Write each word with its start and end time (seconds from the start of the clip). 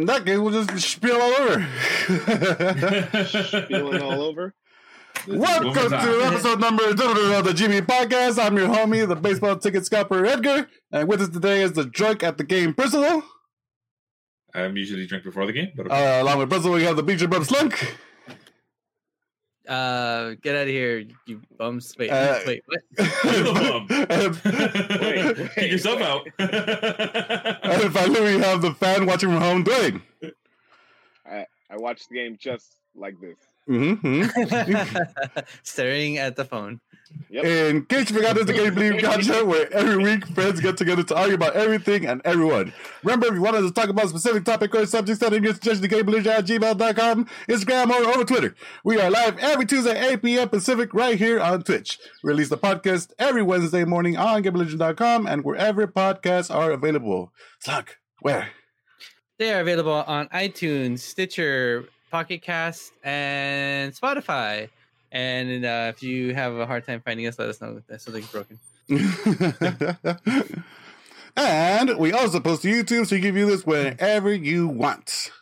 All 0.00 0.06
right, 0.06 0.18
in 0.18 0.24
that 0.24 0.26
case, 0.26 0.38
we'll 0.38 0.64
just 0.64 0.88
spill 0.88 1.20
all 1.20 1.34
over. 1.34 1.60
Feeling 3.68 4.02
all 4.02 4.22
over. 4.22 4.54
Welcome 5.28 5.90
to 5.90 6.22
episode 6.24 6.60
number 6.60 6.88
of 6.88 6.96
the 6.96 7.52
GB 7.52 7.82
Podcast. 7.82 8.42
I'm 8.42 8.56
your 8.56 8.68
homie, 8.68 9.06
the 9.06 9.16
baseball 9.16 9.56
ticket 9.56 9.84
scalper 9.84 10.24
Edgar, 10.24 10.68
and 10.90 11.06
with 11.08 11.20
us 11.20 11.28
today 11.28 11.62
is 11.62 11.72
the 11.72 11.84
drunk 11.84 12.22
at 12.22 12.38
the 12.38 12.44
game 12.44 12.72
Priscilla. 12.72 13.22
I'm 14.54 14.76
usually 14.76 15.06
drunk 15.06 15.24
before 15.24 15.46
the 15.46 15.52
game, 15.52 15.72
but 15.76 15.90
Uh, 15.90 16.20
along 16.22 16.38
with 16.38 16.48
Priscilla, 16.48 16.76
we 16.76 16.84
have 16.84 16.96
the 16.96 17.02
Beecher 17.02 17.28
Bub 17.28 17.44
Slunk. 17.44 17.96
Uh, 19.68 20.34
get 20.42 20.56
out 20.56 20.62
of 20.62 20.68
here, 20.68 21.04
you 21.26 21.40
bums! 21.58 21.94
Wait, 21.98 22.10
Uh, 22.10 22.40
wait, 22.46 22.62
what? 22.66 22.80
and, 24.10 24.40
Wait, 25.00 25.50
Kick 25.54 25.70
yourself 25.70 26.00
out. 26.00 26.26
and 26.38 27.92
finally, 27.92 28.20
we 28.36 28.38
have 28.42 28.62
the 28.62 28.74
fan 28.74 29.06
watching 29.06 29.28
from 29.30 29.40
home, 29.40 29.64
Dwayne. 29.64 30.02
I 31.72 31.76
watched 31.76 32.08
the 32.08 32.16
game 32.16 32.36
just 32.40 32.78
like 32.96 33.14
this. 33.20 33.36
Mm-hmm. 33.68 35.40
Staring 35.62 36.18
at 36.18 36.34
the 36.34 36.44
phone. 36.44 36.80
Yep. 37.30 37.44
In 37.44 37.84
case 37.84 38.10
you 38.10 38.16
forgot, 38.16 38.34
this 38.34 38.40
is 38.40 38.46
the 38.46 38.52
Game 38.54 38.74
Believe 38.74 39.00
Gotcha, 39.00 39.44
where 39.44 39.72
every 39.72 39.96
week 39.98 40.26
friends 40.28 40.60
get 40.60 40.76
together 40.76 41.04
to 41.04 41.14
argue 41.14 41.34
about 41.36 41.54
everything 41.54 42.04
and 42.06 42.20
everyone. 42.24 42.72
Remember, 43.04 43.28
if 43.28 43.34
you 43.34 43.40
want 43.40 43.54
us 43.54 43.64
to 43.66 43.70
talk 43.72 43.88
about 43.88 44.06
a 44.06 44.08
specific 44.08 44.44
topic 44.44 44.74
or 44.74 44.84
subject, 44.84 45.20
send 45.20 45.34
in 45.34 45.44
your 45.44 45.54
suggestion 45.54 45.88
to 45.88 45.94
GameBelieve 45.94 46.26
at 46.26 46.44
gmail.com, 46.44 47.28
Instagram, 47.48 47.90
or 47.90 48.04
over 48.08 48.24
Twitter. 48.24 48.56
We 48.82 49.00
are 49.00 49.08
live 49.08 49.38
every 49.38 49.64
Tuesday, 49.64 50.12
8 50.12 50.22
p.m. 50.22 50.48
Pacific, 50.48 50.92
right 50.92 51.16
here 51.16 51.38
on 51.38 51.62
Twitch. 51.62 52.00
We 52.24 52.30
release 52.30 52.48
the 52.48 52.58
podcast 52.58 53.12
every 53.16 53.44
Wednesday 53.44 53.84
morning 53.84 54.16
on 54.16 54.42
GameBelieve.com 54.42 55.28
and 55.28 55.44
wherever 55.44 55.86
podcasts 55.86 56.52
are 56.52 56.72
available. 56.72 57.32
Slug, 57.60 57.90
where? 58.22 58.48
They 59.38 59.54
are 59.54 59.60
available 59.60 59.92
on 59.92 60.26
iTunes, 60.28 60.98
Stitcher, 60.98 61.84
Pocket 62.10 62.42
Cast, 62.42 62.92
and 63.04 63.94
Spotify. 63.94 64.68
And 65.12 65.64
uh, 65.64 65.92
if 65.94 66.02
you 66.02 66.34
have 66.34 66.54
a 66.54 66.66
hard 66.66 66.86
time 66.86 67.02
finding 67.04 67.26
us, 67.26 67.38
let 67.38 67.48
us 67.48 67.60
know 67.60 67.82
that 67.88 68.00
something's 68.00 68.30
broken. 68.30 68.60
and 71.36 71.98
we 71.98 72.12
also 72.12 72.40
post 72.40 72.62
to 72.62 72.68
YouTube, 72.68 73.06
so 73.06 73.16
you 73.16 73.22
can 73.22 73.34
view 73.34 73.46
this 73.46 73.66
whenever 73.66 74.32
you 74.32 74.68
want. 74.68 75.32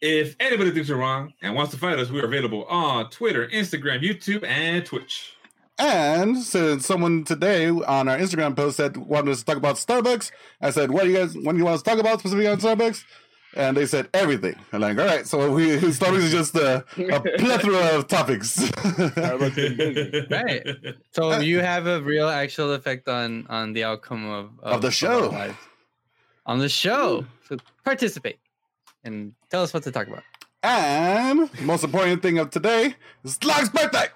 if 0.00 0.36
anybody 0.38 0.70
thinks 0.70 0.88
we're 0.88 0.96
wrong 0.96 1.32
and 1.42 1.54
wants 1.54 1.72
to 1.72 1.78
fight 1.78 1.98
us, 1.98 2.10
we're 2.10 2.24
available 2.24 2.64
on 2.66 3.10
Twitter, 3.10 3.48
Instagram, 3.48 4.02
YouTube, 4.02 4.44
and 4.44 4.84
Twitch. 4.84 5.32
And 5.78 6.38
since 6.38 6.86
someone 6.86 7.24
today 7.24 7.68
on 7.68 8.08
our 8.08 8.16
Instagram 8.16 8.56
post 8.56 8.78
said 8.78 8.96
wanted 8.96 9.32
us 9.32 9.40
to 9.40 9.44
talk 9.44 9.56
about 9.56 9.76
Starbucks, 9.76 10.30
I 10.60 10.70
said, 10.70 10.90
"What 10.90 11.04
do 11.04 11.10
you 11.10 11.16
guys? 11.18 11.36
What 11.36 11.52
do 11.52 11.58
you 11.58 11.64
want 11.64 11.74
us 11.74 11.82
to 11.82 11.90
talk 11.90 11.98
about 11.98 12.20
specifically 12.20 12.48
on 12.48 12.58
Starbucks?" 12.58 13.04
And 13.56 13.76
they 13.76 13.86
said 13.86 14.08
everything. 14.12 14.54
I'm 14.72 14.80
like, 14.82 14.98
"All 14.98 15.06
right." 15.06 15.26
So 15.26 15.50
we 15.50 15.64
Starbucks 15.80 16.22
is 16.28 16.30
just 16.30 16.54
a, 16.56 16.84
a 16.98 17.20
plethora 17.40 17.96
of 17.96 18.06
topics. 18.06 18.56
Starbucks 18.56 19.54
been 19.56 19.76
busy. 19.76 20.26
Right. 20.30 20.62
So 21.12 21.38
you 21.40 21.60
have 21.60 21.86
a 21.86 22.02
real 22.02 22.28
actual 22.28 22.72
effect 22.74 23.08
on 23.08 23.46
on 23.48 23.72
the 23.72 23.84
outcome 23.84 24.28
of 24.28 24.50
Of 24.62 24.82
the 24.82 24.90
show. 24.90 25.30
lives. 25.30 25.56
On 26.44 26.58
the 26.58 26.68
show. 26.68 27.24
So 27.48 27.56
participate 27.84 28.38
and 29.04 29.32
tell 29.50 29.62
us 29.62 29.72
what 29.72 29.82
to 29.84 29.90
talk 29.90 30.06
about. 30.06 30.22
and 30.62 31.48
the 31.50 31.62
most 31.62 31.84
important 31.84 32.20
thing 32.22 32.38
of 32.38 32.50
today 32.50 32.94
is 33.24 33.34
Slug's 33.40 33.70
birthday. 33.70 34.08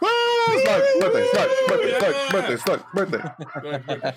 Woo! 0.00 0.08
Slug, 0.64 0.82
birthday, 1.00 1.26
Slug, 1.32 1.50
birthday, 1.68 1.98
Slug, 1.98 2.30
birthday, 2.30 2.56
Slug, 2.56 2.84
birthday. 2.94 4.12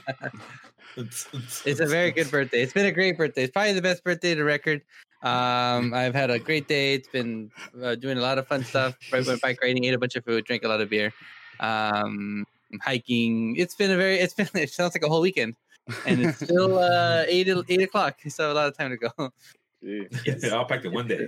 It's 0.95 1.79
a 1.79 1.85
very 1.85 2.11
good 2.11 2.29
birthday. 2.29 2.61
It's 2.61 2.73
been 2.73 2.85
a 2.85 2.91
great 2.91 3.17
birthday. 3.17 3.43
It's 3.43 3.51
probably 3.51 3.73
the 3.73 3.81
best 3.81 4.03
birthday 4.03 4.35
to 4.35 4.43
record. 4.43 4.81
Um, 5.23 5.93
I've 5.93 6.13
had 6.13 6.29
a 6.29 6.39
great 6.39 6.67
day. 6.67 6.93
It's 6.93 7.07
been 7.07 7.49
uh, 7.81 7.95
doing 7.95 8.17
a 8.17 8.21
lot 8.21 8.37
of 8.37 8.47
fun 8.47 8.63
stuff. 8.63 8.95
Right, 9.11 9.25
went 9.25 9.41
bike 9.41 9.59
riding, 9.61 9.83
ate 9.85 9.93
a 9.93 9.97
bunch 9.97 10.15
of 10.15 10.25
food, 10.25 10.45
drank 10.45 10.63
a 10.63 10.67
lot 10.67 10.81
of 10.81 10.89
beer, 10.89 11.13
um, 11.59 12.45
hiking. 12.81 13.55
It's 13.55 13.75
been 13.75 13.91
a 13.91 13.97
very. 13.97 14.19
It's 14.19 14.33
been. 14.33 14.49
It 14.53 14.69
sounds 14.69 14.93
like 14.95 15.03
a 15.03 15.07
whole 15.07 15.21
weekend, 15.21 15.55
and 16.05 16.25
it's 16.25 16.37
still 16.37 16.77
uh, 16.77 17.23
eight 17.27 17.47
eight 17.69 17.81
o'clock. 17.81 18.19
So 18.27 18.51
a 18.51 18.53
lot 18.53 18.67
of 18.67 18.77
time 18.77 18.91
to 18.91 18.97
go. 18.97 19.31
Gee. 19.81 20.07
yeah, 20.25 20.55
I'll 20.55 20.65
pack 20.65 20.85
it 20.85 20.91
one 20.91 21.07
day. 21.07 21.27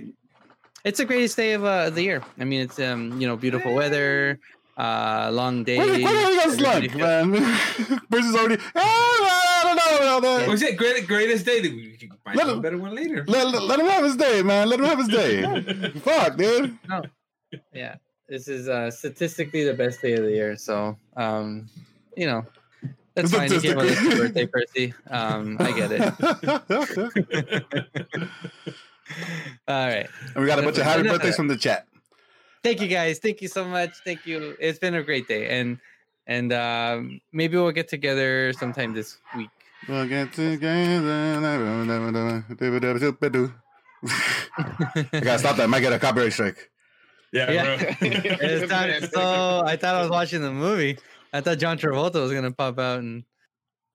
It's 0.86 0.98
the 0.98 1.04
greatest 1.04 1.36
day 1.36 1.54
of 1.54 1.64
uh, 1.64 1.90
the 1.90 2.00
year. 2.00 2.22
I 2.38 2.44
mean, 2.44 2.60
it's 2.60 2.78
um, 2.78 3.20
you 3.20 3.26
know, 3.26 3.36
beautiful 3.36 3.74
weather, 3.74 4.38
uh, 4.76 5.30
long 5.32 5.64
day. 5.64 5.78
Where, 5.78 5.86
where 5.88 5.96
do 5.96 6.00
you 6.00 6.44
go, 6.44 6.50
Slug, 6.52 6.84
everybody- 6.84 7.26
man? 7.40 8.00
Bruce 8.08 8.32
already. 8.36 8.62
Oh, 8.76 8.76
I 9.66 9.74
don't 9.98 10.06
know 10.06 10.18
about. 10.18 10.46
Was 10.48 10.62
it 10.62 10.76
great, 10.76 11.04
greatest 11.08 11.44
day? 11.44 11.60
that 11.60 11.72
We 11.72 11.96
can 11.96 12.10
find 12.24 12.36
Let 12.36 12.48
a 12.48 12.60
better 12.60 12.78
one 12.78 12.94
later. 12.94 13.24
Let, 13.26 13.48
let, 13.48 13.62
let 13.64 13.80
him 13.80 13.86
have 13.86 14.04
his 14.04 14.14
day, 14.14 14.42
man. 14.42 14.68
Let 14.68 14.78
him 14.78 14.86
have 14.86 14.98
his 14.98 15.08
day. 15.08 15.42
Fuck, 16.04 16.36
dude. 16.36 16.78
No. 16.88 17.02
Yeah, 17.74 17.96
this 18.28 18.46
is 18.46 18.68
uh, 18.68 18.88
statistically 18.92 19.64
the 19.64 19.74
best 19.74 20.00
day 20.00 20.12
of 20.12 20.22
the 20.22 20.30
year. 20.30 20.56
So, 20.56 20.96
um, 21.16 21.68
you 22.16 22.26
know, 22.26 22.46
that's 23.16 23.32
fine. 23.32 23.50
You 23.50 23.60
can't 23.60 23.80
Statistically. 23.80 24.08
your 24.08 24.18
birthday, 24.18 24.46
Percy. 24.46 24.94
Um, 25.10 25.56
I 25.58 25.72
get 25.72 25.90
it. 25.90 26.14
All 29.68 29.86
right. 29.86 30.08
and 30.34 30.42
we 30.42 30.46
got 30.46 30.58
a 30.58 30.62
bunch 30.62 30.78
of 30.78 30.84
happy 30.84 31.02
birthdays 31.02 31.36
from 31.36 31.48
the 31.48 31.56
chat. 31.56 31.86
Thank 32.62 32.80
you 32.80 32.88
guys. 32.88 33.18
Thank 33.18 33.40
you 33.42 33.48
so 33.48 33.64
much. 33.64 33.90
Thank 34.04 34.26
you. 34.26 34.56
It's 34.58 34.78
been 34.78 34.94
a 34.94 35.02
great 35.02 35.28
day, 35.28 35.58
and 35.60 35.78
and 36.26 36.52
um, 36.52 37.20
maybe 37.32 37.56
we'll 37.56 37.70
get 37.72 37.88
together 37.88 38.52
sometime 38.52 38.92
this 38.94 39.18
week. 39.36 39.50
We'll 39.88 40.08
get 40.08 40.32
together. 40.32 41.52
I 44.08 45.04
gotta 45.12 45.38
stop 45.38 45.56
that. 45.56 45.62
I 45.64 45.66
might 45.66 45.80
get 45.80 45.92
a 45.92 45.98
copyright 45.98 46.32
strike. 46.32 46.70
Yeah, 47.32 47.50
Yeah. 47.50 47.76
bro. 47.76 47.86
It's 48.08 48.70
not, 48.70 48.90
so 49.12 49.62
I 49.66 49.76
thought 49.76 49.94
I 49.94 50.00
was 50.00 50.10
watching 50.10 50.42
the 50.42 50.52
movie. 50.52 50.98
I 51.32 51.40
thought 51.40 51.58
John 51.58 51.78
Travolta 51.78 52.14
was 52.22 52.32
gonna 52.32 52.52
pop 52.52 52.78
out 52.78 53.00
and. 53.00 53.24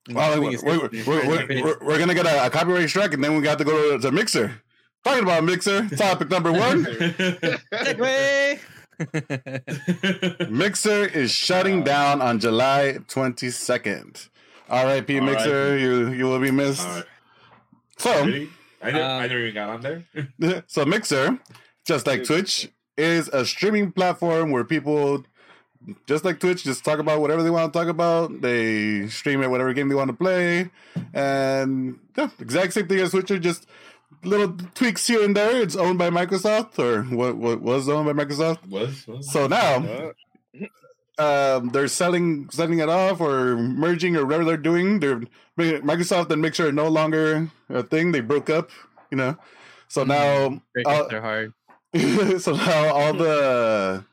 and 0.07 0.15
Well, 0.15 0.39
we're, 0.41 0.57
we're, 0.63 0.89
we're, 1.05 1.27
we're, 1.27 1.47
we're, 1.63 1.77
we're 1.81 1.99
gonna 1.99 2.13
get 2.13 2.25
a, 2.25 2.45
a 2.45 2.49
copyright 2.49 2.89
strike, 2.89 3.13
and 3.13 3.23
then 3.23 3.35
we 3.35 3.41
got 3.41 3.57
to 3.57 3.63
go 3.63 3.97
to, 3.97 3.99
to 4.01 4.11
Mixer. 4.11 4.61
Talking 5.03 5.23
about 5.23 5.43
Mixer, 5.43 5.89
topic 5.89 6.29
number 6.29 6.51
one. 6.51 6.83
Mixer 10.49 11.05
is 11.05 11.31
shutting 11.31 11.83
down 11.83 12.21
on 12.21 12.39
July 12.39 12.97
22nd. 13.07 14.29
R.I.P. 14.69 15.17
R.I.P. 15.17 15.19
Mixer, 15.19 15.77
you 15.77 16.09
you 16.11 16.25
will 16.25 16.39
be 16.39 16.51
missed. 16.51 16.85
Right. 16.87 17.03
So, 17.97 18.25
Really? 18.25 18.49
I 18.81 18.91
never, 18.91 19.03
I 19.03 19.15
Um, 19.15 19.21
never 19.23 19.39
even 19.39 19.53
got 19.53 19.69
on 19.69 19.81
there. 19.81 20.63
so 20.67 20.85
Mixer, 20.85 21.37
just 21.85 22.07
like 22.07 22.23
Twitch, 22.23 22.69
is 22.97 23.27
a 23.29 23.45
streaming 23.45 23.91
platform 23.91 24.51
where 24.51 24.63
people, 24.63 25.23
just 26.07 26.23
like 26.25 26.39
Twitch, 26.39 26.63
just 26.63 26.83
talk 26.85 26.99
about 26.99 27.19
whatever 27.21 27.43
they 27.43 27.49
want 27.49 27.71
to 27.73 27.77
talk 27.79 27.87
about. 27.89 28.41
They 28.41 29.07
stream 29.07 29.43
it 29.43 29.49
whatever 29.49 29.73
game 29.73 29.89
they 29.89 29.95
want 29.95 30.09
to 30.09 30.15
play, 30.15 30.69
and 31.13 31.99
yeah, 32.17 32.29
exact 32.39 32.73
same 32.73 32.87
thing 32.87 32.99
as 32.99 33.11
Twitch, 33.11 33.27
just 33.41 33.67
little 34.23 34.55
tweaks 34.75 35.07
here 35.07 35.23
and 35.23 35.35
there. 35.35 35.61
It's 35.61 35.75
owned 35.75 35.97
by 35.97 36.09
Microsoft, 36.09 36.79
or 36.79 37.03
what, 37.03 37.37
what 37.37 37.61
was 37.61 37.89
owned 37.89 38.05
by 38.05 38.23
Microsoft. 38.23 38.67
Was, 38.69 39.07
was. 39.07 39.31
So 39.31 39.47
now 39.47 40.13
um, 41.17 41.69
they're 41.69 41.87
selling 41.87 42.49
selling 42.49 42.79
it 42.79 42.89
off 42.89 43.21
or 43.21 43.57
merging 43.57 44.15
or 44.15 44.25
whatever 44.25 44.45
they're 44.45 44.57
doing. 44.57 44.99
They're 44.99 45.21
Microsoft 45.57 46.31
and 46.31 46.41
Mixer 46.41 46.69
are 46.69 46.71
no 46.71 46.87
longer 46.87 47.51
a 47.69 47.83
thing. 47.83 48.11
They 48.11 48.21
broke 48.21 48.49
up, 48.49 48.69
you 49.11 49.17
know. 49.17 49.37
So 49.87 50.03
now 50.03 50.61
Breakups 50.75 51.13
uh, 51.13 51.17
are 51.17 51.21
hard. 51.21 51.53
so 52.41 52.55
now 52.55 52.93
all 52.93 53.13
the 53.13 54.05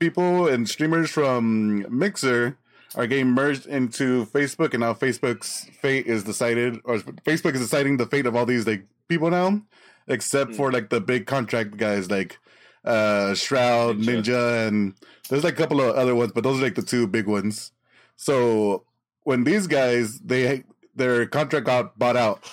people 0.00 0.48
and 0.48 0.68
streamers 0.68 1.10
from 1.10 1.86
Mixer 1.96 2.56
are 2.96 3.06
getting 3.06 3.28
merged 3.28 3.66
into 3.66 4.24
Facebook, 4.26 4.72
and 4.72 4.80
now 4.80 4.94
Facebook's 4.94 5.68
fate 5.80 6.06
is 6.06 6.22
decided, 6.22 6.80
or 6.84 6.98
Facebook 6.98 7.54
is 7.54 7.60
deciding 7.60 7.96
the 7.96 8.06
fate 8.06 8.24
of 8.24 8.36
all 8.36 8.46
these 8.46 8.66
like 8.66 8.84
people 9.08 9.30
now, 9.30 9.62
except 10.08 10.50
Hmm. 10.52 10.56
for 10.56 10.72
like 10.72 10.90
the 10.90 11.00
big 11.00 11.26
contract 11.26 11.76
guys 11.76 12.10
like 12.10 12.38
uh 12.84 13.34
Shroud, 13.34 13.98
Ninja. 13.98 14.22
Ninja, 14.24 14.68
and 14.68 14.94
there's 15.28 15.44
like 15.44 15.54
a 15.54 15.56
couple 15.62 15.80
of 15.80 15.94
other 15.96 16.14
ones, 16.14 16.32
but 16.34 16.44
those 16.44 16.60
are 16.60 16.64
like 16.64 16.74
the 16.74 16.82
two 16.82 17.06
big 17.06 17.26
ones. 17.26 17.72
So 18.16 18.84
when 19.24 19.44
these 19.44 19.66
guys 19.66 20.20
they 20.20 20.64
their 20.94 21.26
contract 21.26 21.66
got 21.66 21.98
bought 21.98 22.16
out, 22.16 22.44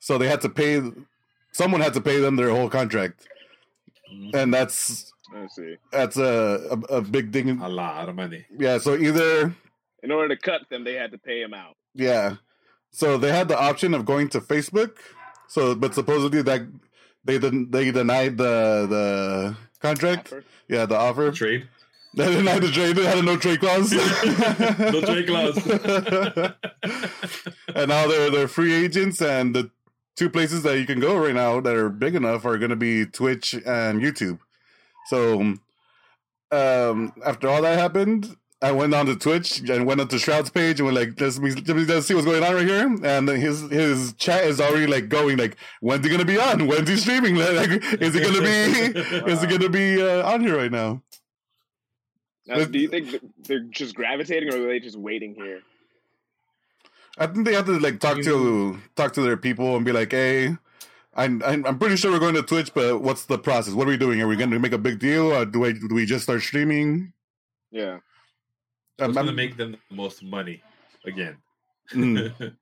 so 0.00 0.18
they 0.18 0.28
had 0.28 0.40
to 0.42 0.48
pay. 0.48 0.80
Someone 1.52 1.80
had 1.80 1.94
to 1.94 2.00
pay 2.00 2.18
them 2.18 2.34
their 2.36 2.50
whole 2.50 2.68
contract 2.68 3.28
and 4.32 4.52
that's 4.52 5.12
let's 5.32 5.54
see. 5.56 5.76
that's 5.92 6.16
a 6.16 6.78
a, 6.90 6.96
a 6.96 7.02
big 7.02 7.32
thing. 7.32 7.60
a 7.60 7.68
lot 7.68 8.08
of 8.08 8.14
money. 8.16 8.44
Yeah, 8.58 8.78
so 8.78 8.96
either 8.96 9.54
In 10.02 10.10
order 10.10 10.34
to 10.34 10.40
cut 10.40 10.62
them, 10.70 10.82
they 10.84 10.94
had 10.94 11.10
to 11.12 11.18
pay 11.18 11.40
him 11.42 11.54
out. 11.54 11.76
yeah, 11.94 12.36
so 12.90 13.18
they 13.18 13.30
had 13.32 13.48
the 13.48 13.58
option 13.58 13.94
of 13.94 14.04
going 14.04 14.28
to 14.30 14.40
Facebook. 14.40 14.96
So, 15.54 15.76
but 15.76 15.94
supposedly 15.94 16.42
that 16.42 16.62
they 17.24 17.38
didn't 17.38 17.70
they 17.70 17.92
denied 17.92 18.38
the 18.38 18.88
the 18.90 19.56
contract. 19.78 20.26
Offer. 20.26 20.44
Yeah, 20.68 20.86
the 20.86 20.96
offer. 20.96 21.30
Trade. 21.30 21.68
They 22.16 22.32
denied 22.32 22.62
the 22.62 22.70
trade. 22.70 22.94
They 22.94 23.04
had 23.04 23.18
a 23.18 23.22
no 23.22 23.36
trade 23.36 23.58
clause. 23.58 23.92
No 24.78 25.00
trade 25.00 25.26
clause. 25.26 25.56
and 27.74 27.88
now 27.88 28.06
they're 28.06 28.30
they're 28.30 28.48
free 28.48 28.72
agents, 28.72 29.20
and 29.20 29.54
the 29.54 29.70
two 30.16 30.30
places 30.30 30.62
that 30.62 30.78
you 30.78 30.86
can 30.86 31.00
go 31.00 31.16
right 31.16 31.34
now 31.34 31.60
that 31.60 31.74
are 31.74 31.88
big 31.88 32.14
enough 32.14 32.44
are 32.44 32.58
going 32.58 32.70
to 32.70 32.76
be 32.76 33.04
Twitch 33.04 33.54
and 33.54 34.00
YouTube. 34.00 34.38
So 35.06 35.40
um, 36.52 37.12
after 37.24 37.48
all 37.48 37.62
that 37.62 37.78
happened, 37.78 38.36
I 38.64 38.72
went 38.72 38.94
on 38.94 39.04
to 39.06 39.14
Twitch 39.14 39.60
and 39.68 39.84
went 39.84 40.00
on 40.00 40.08
to 40.08 40.18
Shroud's 40.18 40.48
page 40.48 40.80
and 40.80 40.86
went 40.86 40.96
like, 40.96 41.20
let's, 41.20 41.38
let's 41.38 42.06
see 42.06 42.14
what's 42.14 42.24
going 42.24 42.42
on 42.42 42.54
right 42.54 42.66
here. 42.66 42.96
And 43.04 43.28
his 43.28 43.60
his 43.68 44.14
chat 44.14 44.44
is 44.44 44.58
already 44.58 44.86
like 44.86 45.10
going 45.10 45.36
like, 45.36 45.58
when's 45.82 46.02
he 46.02 46.10
gonna 46.10 46.24
be 46.24 46.38
on? 46.38 46.66
When's 46.66 46.88
he 46.88 46.96
streaming? 46.96 47.36
Like, 47.44 47.70
is 48.00 48.14
he 48.14 48.20
gonna 48.20 48.40
be? 48.40 48.98
is 49.30 49.42
he 49.42 49.46
gonna 49.46 49.68
be 49.68 50.02
uh, 50.02 50.26
on 50.26 50.40
here 50.40 50.56
right 50.56 50.72
now? 50.72 51.02
Now, 52.46 52.64
do 52.64 52.78
you 52.78 52.88
think 52.88 53.14
they're 53.46 53.60
just 53.60 53.94
gravitating, 53.94 54.52
or 54.52 54.64
are 54.64 54.68
they 54.68 54.80
just 54.80 54.96
waiting 54.96 55.34
here? 55.34 55.60
I 57.18 57.26
think 57.26 57.44
they 57.44 57.52
have 57.52 57.66
to 57.66 57.78
like 57.78 58.00
talk 58.00 58.22
to 58.22 58.78
talk 58.96 59.12
to 59.12 59.20
their 59.20 59.36
people 59.36 59.76
and 59.76 59.84
be 59.84 59.92
like, 59.92 60.12
hey. 60.12 60.56
I'm, 61.16 61.44
I'm 61.44 61.78
pretty 61.78 61.94
sure 61.94 62.10
we're 62.10 62.18
going 62.18 62.34
to 62.34 62.42
Twitch, 62.42 62.74
but 62.74 63.00
what's 63.00 63.26
the 63.26 63.38
process? 63.38 63.72
What 63.72 63.86
are 63.86 63.90
we 63.90 63.96
doing? 63.96 64.20
Are 64.20 64.26
we 64.26 64.34
going 64.34 64.50
to 64.50 64.58
make 64.58 64.72
a 64.72 64.78
big 64.78 64.98
deal, 64.98 65.32
or 65.32 65.46
do 65.46 65.60
we 65.60 65.72
do 65.74 65.94
we 65.94 66.06
just 66.06 66.24
start 66.24 66.42
streaming? 66.42 67.12
Yeah, 67.70 68.00
What's 68.98 69.14
going 69.14 69.26
to 69.26 69.32
make 69.32 69.56
them 69.56 69.72
the 69.72 69.94
most 69.94 70.22
money 70.22 70.62
again? 71.04 71.38
Mm. 71.92 72.56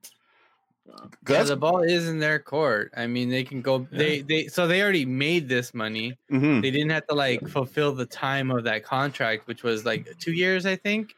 Yeah, 1.29 1.43
the 1.43 1.55
ball 1.55 1.81
is 1.81 2.09
in 2.09 2.19
their 2.19 2.39
court. 2.39 2.91
I 2.97 3.07
mean, 3.07 3.29
they 3.29 3.45
can 3.45 3.61
go. 3.61 3.87
They 3.89 4.21
they 4.21 4.47
so 4.47 4.67
they 4.67 4.81
already 4.81 5.05
made 5.05 5.47
this 5.47 5.73
money. 5.73 6.17
Mhm. 6.29 6.61
They 6.61 6.71
didn't 6.71 6.89
have 6.89 7.07
to 7.07 7.15
like 7.15 7.47
fulfill 7.47 7.93
the 7.93 8.05
time 8.05 8.51
of 8.51 8.65
that 8.65 8.83
contract, 8.83 9.47
which 9.47 9.63
was 9.63 9.85
like 9.85 10.07
two 10.19 10.33
years, 10.33 10.65
I 10.65 10.75
think. 10.75 11.15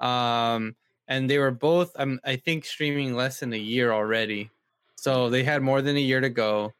Um, 0.00 0.76
and 1.08 1.30
they 1.30 1.38
were 1.38 1.50
both, 1.50 1.92
um, 1.96 2.20
I 2.24 2.36
think, 2.36 2.64
streaming 2.66 3.14
less 3.14 3.40
than 3.40 3.52
a 3.52 3.58
year 3.58 3.92
already. 3.92 4.50
So 4.96 5.30
they 5.30 5.44
had 5.44 5.62
more 5.62 5.82
than 5.82 5.96
a 5.96 6.00
year 6.00 6.20
to 6.20 6.30
go. 6.30 6.74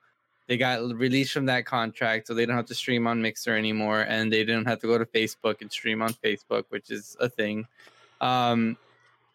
They 0.50 0.56
got 0.56 0.82
released 0.96 1.32
from 1.32 1.46
that 1.46 1.64
contract, 1.64 2.26
so 2.26 2.34
they 2.34 2.44
don't 2.44 2.56
have 2.56 2.66
to 2.66 2.74
stream 2.74 3.06
on 3.06 3.22
Mixer 3.22 3.56
anymore, 3.56 4.00
and 4.00 4.32
they 4.32 4.44
didn't 4.44 4.64
have 4.66 4.80
to 4.80 4.88
go 4.88 4.98
to 4.98 5.04
Facebook 5.04 5.60
and 5.60 5.70
stream 5.70 6.02
on 6.02 6.12
Facebook, 6.14 6.64
which 6.70 6.90
is 6.90 7.16
a 7.20 7.28
thing. 7.28 7.68
Um, 8.20 8.76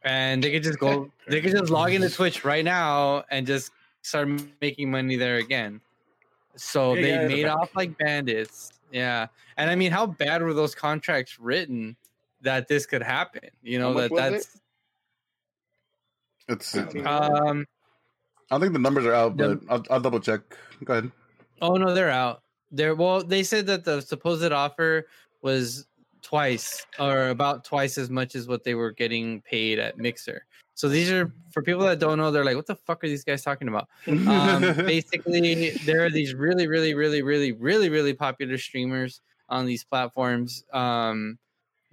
and 0.02 0.44
they 0.44 0.52
could 0.52 0.64
just 0.64 0.78
go, 0.78 1.10
they 1.30 1.40
could 1.40 1.54
just 1.54 1.70
log 1.70 1.94
into 1.94 2.10
Twitch 2.10 2.44
right 2.44 2.66
now 2.66 3.24
and 3.32 3.48
just 3.48 3.72
start 4.02 4.28
making 4.60 4.92
money 4.92 5.16
there 5.16 5.38
again. 5.38 5.80
So 6.58 6.96
Yeah, 6.96 7.02
they 7.02 7.12
yeah, 7.12 7.28
made 7.28 7.46
off 7.46 7.70
like 7.76 7.98
bandits. 7.98 8.74
Yeah, 8.92 9.28
and 9.56 9.70
I 9.70 9.76
mean, 9.76 9.94
how 9.94 10.06
bad 10.06 10.44
were 10.44 10.54
those 10.54 10.76
contracts 10.76 11.40
written 11.40 11.96
that 12.42 12.68
this 12.68 12.86
could 12.86 13.02
happen? 13.02 13.50
You 13.64 13.80
know 13.80 13.94
that 13.94 14.12
was 14.12 14.20
it? 14.20 14.32
that's 14.32 14.60
It's, 16.50 16.76
I 16.76 16.82
don't 16.82 16.96
know. 16.96 17.06
um. 17.06 17.68
I 18.52 18.60
think 18.60 18.74
the 18.74 18.80
numbers 18.80 19.06
are 19.06 19.14
out, 19.14 19.38
The- 19.38 19.56
but 19.56 19.74
I'll, 19.74 19.84
I'll 19.96 20.02
double 20.02 20.20
check. 20.20 20.42
Go 20.84 20.94
ahead. 20.94 21.12
Oh 21.62 21.76
no, 21.76 21.94
they're 21.94 22.12
out. 22.12 22.42
They're 22.72 22.96
well. 22.96 23.24
They 23.24 23.44
said 23.44 23.66
that 23.68 23.86
the 23.86 24.02
supposed 24.02 24.52
offer 24.52 25.08
was 25.42 25.88
twice 26.22 26.86
or 27.00 27.30
about 27.30 27.64
twice 27.64 27.98
as 27.98 28.10
much 28.10 28.36
as 28.36 28.48
what 28.48 28.64
they 28.64 28.74
were 28.74 28.92
getting 28.92 29.42
paid 29.42 29.80
at 29.80 29.98
Mixer. 29.98 30.46
So 30.74 30.90
these 30.90 31.10
are 31.12 31.32
for 31.52 31.62
people 31.62 31.84
that 31.84 32.00
don't 32.00 32.18
know. 32.18 32.32
They're 32.32 32.44
like, 32.44 32.58
what 32.58 32.66
the 32.66 32.76
fuck 32.76 33.04
are 33.04 33.08
these 33.08 33.24
guys 33.24 33.44
talking 33.44 33.70
about? 33.70 33.88
Um, 34.08 34.62
basically, 34.86 35.70
there 35.86 36.04
are 36.04 36.10
these 36.10 36.34
really, 36.34 36.68
really, 36.68 36.94
really, 36.94 37.22
really, 37.22 37.54
really, 37.54 37.90
really 37.90 38.14
popular 38.14 38.58
streamers 38.58 39.22
on 39.48 39.66
these 39.66 39.84
platforms 39.84 40.64
um, 40.74 41.38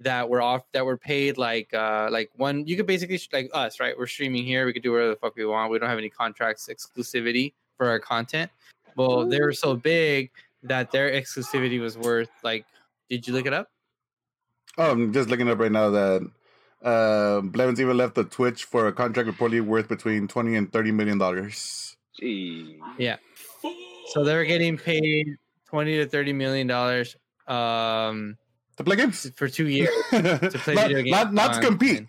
that 0.03 0.29
were 0.29 0.41
off 0.41 0.63
that 0.71 0.85
were 0.85 0.97
paid 0.97 1.37
like 1.37 1.73
uh, 1.73 2.07
like 2.11 2.31
one. 2.35 2.67
You 2.67 2.75
could 2.75 2.87
basically 2.87 3.19
like 3.31 3.49
us, 3.53 3.79
right? 3.79 3.97
We're 3.97 4.07
streaming 4.07 4.45
here. 4.45 4.65
We 4.65 4.73
could 4.73 4.83
do 4.83 4.91
whatever 4.91 5.09
the 5.11 5.15
fuck 5.15 5.35
we 5.35 5.45
want. 5.45 5.71
We 5.71 5.79
don't 5.79 5.89
have 5.89 5.97
any 5.97 6.09
contracts 6.09 6.69
exclusivity 6.71 7.53
for 7.77 7.87
our 7.87 7.99
content. 7.99 8.51
Well, 8.95 9.27
they 9.27 9.41
were 9.41 9.53
so 9.53 9.75
big 9.75 10.31
that 10.63 10.91
their 10.91 11.11
exclusivity 11.11 11.79
was 11.79 11.97
worth 11.97 12.29
like. 12.43 12.65
Did 13.09 13.27
you 13.27 13.33
look 13.33 13.45
it 13.45 13.53
up? 13.53 13.69
Oh, 14.77 14.91
I'm 14.91 15.13
just 15.13 15.29
looking 15.29 15.49
up 15.49 15.59
right 15.59 15.71
now 15.71 15.89
that 15.91 16.31
uh, 16.81 17.41
Blevins 17.41 17.79
even 17.79 17.97
left 17.97 18.15
the 18.15 18.23
Twitch 18.23 18.63
for 18.63 18.87
a 18.87 18.93
contract 18.93 19.29
reportedly 19.29 19.61
worth 19.61 19.87
between 19.87 20.27
twenty 20.27 20.55
and 20.55 20.71
thirty 20.71 20.91
million 20.91 21.17
dollars. 21.17 21.95
Gee. 22.19 22.79
Yeah. 22.97 23.17
So 24.07 24.23
they're 24.23 24.45
getting 24.45 24.77
paid 24.77 25.37
twenty 25.67 25.97
to 25.97 26.07
thirty 26.07 26.33
million 26.33 26.67
dollars 26.67 27.15
um, 27.47 28.37
To 28.77 28.83
play 28.83 28.95
games, 28.95 29.29
for 29.35 29.47
two 29.47 29.67
years 29.67 29.89
to 30.09 30.49
play 30.63 30.73
not, 30.73 30.87
video 30.87 31.03
games 31.03 31.11
not, 31.11 31.33
not 31.33 31.53
to 31.55 31.61
compete, 31.61 32.07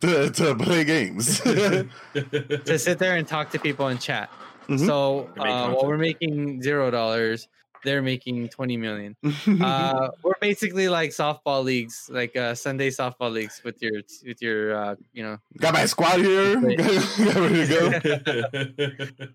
to, 0.00 0.30
to 0.30 0.54
play 0.54 0.84
games. 0.84 1.40
to 1.40 2.78
sit 2.78 2.98
there 2.98 3.16
and 3.16 3.26
talk 3.26 3.50
to 3.50 3.58
people 3.58 3.88
and 3.88 4.00
chat. 4.00 4.30
Mhm. 4.68 4.86
So 4.86 5.30
uh, 5.38 5.70
while 5.72 5.86
we're 5.86 5.98
making 5.98 6.62
zero 6.62 6.90
dollars, 6.90 7.48
they're 7.84 8.02
making 8.02 8.48
twenty 8.48 8.76
million. 8.76 9.16
Uh, 9.60 10.08
we're 10.22 10.32
basically 10.40 10.88
like 10.88 11.10
softball 11.10 11.62
leagues, 11.64 12.08
like 12.12 12.34
uh, 12.36 12.54
Sunday 12.54 12.90
softball 12.90 13.32
leagues 13.32 13.62
with 13.64 13.80
your 13.82 14.02
with 14.26 14.40
your 14.40 14.74
uh, 14.74 14.94
you 15.12 15.22
know. 15.22 15.38
Got 15.58 15.74
my 15.74 15.86
squad 15.86 16.20
here. 16.20 16.54
Got 16.60 17.34
ready 17.36 17.66
to 17.66 19.12
go. 19.16 19.26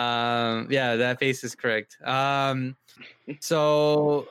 Um, 0.00 0.68
yeah, 0.70 0.96
that 0.96 1.18
face 1.18 1.44
is 1.44 1.54
correct. 1.54 1.96
Um, 2.04 2.76
so, 3.40 4.28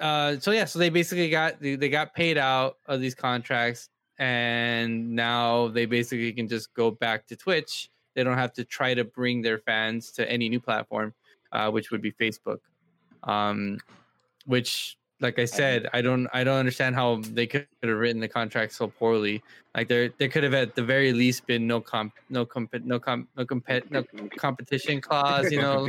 uh, 0.00 0.38
so 0.38 0.50
yeah, 0.50 0.64
so 0.64 0.78
they 0.78 0.88
basically 0.88 1.30
got 1.30 1.60
they 1.60 1.88
got 1.88 2.14
paid 2.14 2.38
out 2.38 2.76
of 2.86 3.00
these 3.00 3.14
contracts, 3.14 3.88
and 4.18 5.14
now 5.14 5.68
they 5.68 5.86
basically 5.86 6.32
can 6.32 6.48
just 6.48 6.72
go 6.74 6.90
back 6.90 7.26
to 7.26 7.36
Twitch. 7.36 7.90
They 8.14 8.24
don't 8.24 8.38
have 8.38 8.52
to 8.54 8.64
try 8.64 8.94
to 8.94 9.04
bring 9.04 9.42
their 9.42 9.58
fans 9.58 10.10
to 10.12 10.30
any 10.30 10.48
new 10.48 10.60
platform, 10.60 11.14
uh, 11.52 11.70
which 11.70 11.90
would 11.90 12.02
be 12.02 12.12
Facebook. 12.12 12.58
Um, 13.24 13.78
which, 14.44 14.98
like 15.20 15.38
I 15.38 15.44
said, 15.44 15.88
I 15.92 16.02
don't 16.02 16.28
I 16.32 16.44
don't 16.44 16.58
understand 16.58 16.94
how 16.94 17.22
they 17.22 17.46
could 17.46 17.66
have 17.82 17.96
written 17.96 18.20
the 18.20 18.28
contract 18.28 18.72
so 18.72 18.88
poorly. 18.88 19.42
Like 19.74 19.88
there 19.88 20.10
there 20.18 20.28
could 20.28 20.42
have 20.42 20.54
at 20.54 20.74
the 20.74 20.82
very 20.82 21.12
least 21.12 21.46
been 21.46 21.66
no 21.66 21.80
comp 21.80 22.14
no 22.28 22.44
comp 22.44 22.74
no 22.84 22.98
comp 22.98 23.28
no 23.36 23.44
compet 23.44 23.90
no 23.90 24.04
competition 24.36 25.00
clause. 25.00 25.50
You 25.50 25.60
know. 25.60 25.86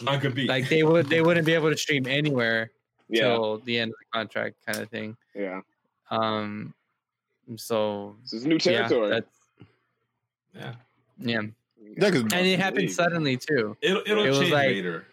Non-compete. 0.00 0.48
like 0.48 0.70
they 0.70 0.84
would 0.84 1.10
they 1.10 1.20
wouldn't 1.20 1.44
be 1.44 1.52
able 1.52 1.68
to 1.68 1.76
stream 1.76 2.06
anywhere 2.06 2.70
Yeah, 3.08 3.22
till 3.34 3.58
the 3.58 3.78
end 3.78 3.90
of 3.92 3.96
the 3.98 4.18
contract, 4.18 4.56
kind 4.66 4.78
of 4.80 4.88
thing. 4.88 5.16
yeah. 5.34 5.60
Um, 6.10 6.74
so 7.56 8.16
This 8.22 8.32
is 8.34 8.46
new 8.46 8.54
yeah, 8.56 8.86
territory. 8.88 9.08
that's 9.10 9.26
yeah. 10.54 10.74
yeah, 11.18 11.40
Yeah, 11.96 12.10
'cause- 12.10 12.20
and 12.22 12.46
it 12.46 12.58
happened 12.58 12.82
League. 12.82 12.90
suddenly 12.90 13.36
too. 13.36 13.76
It'll, 13.80 14.02
it'll 14.06 14.24
It 14.24 14.28
was 14.30 14.38
change 14.40 14.52
like- 14.52 14.66
later. 14.68 15.06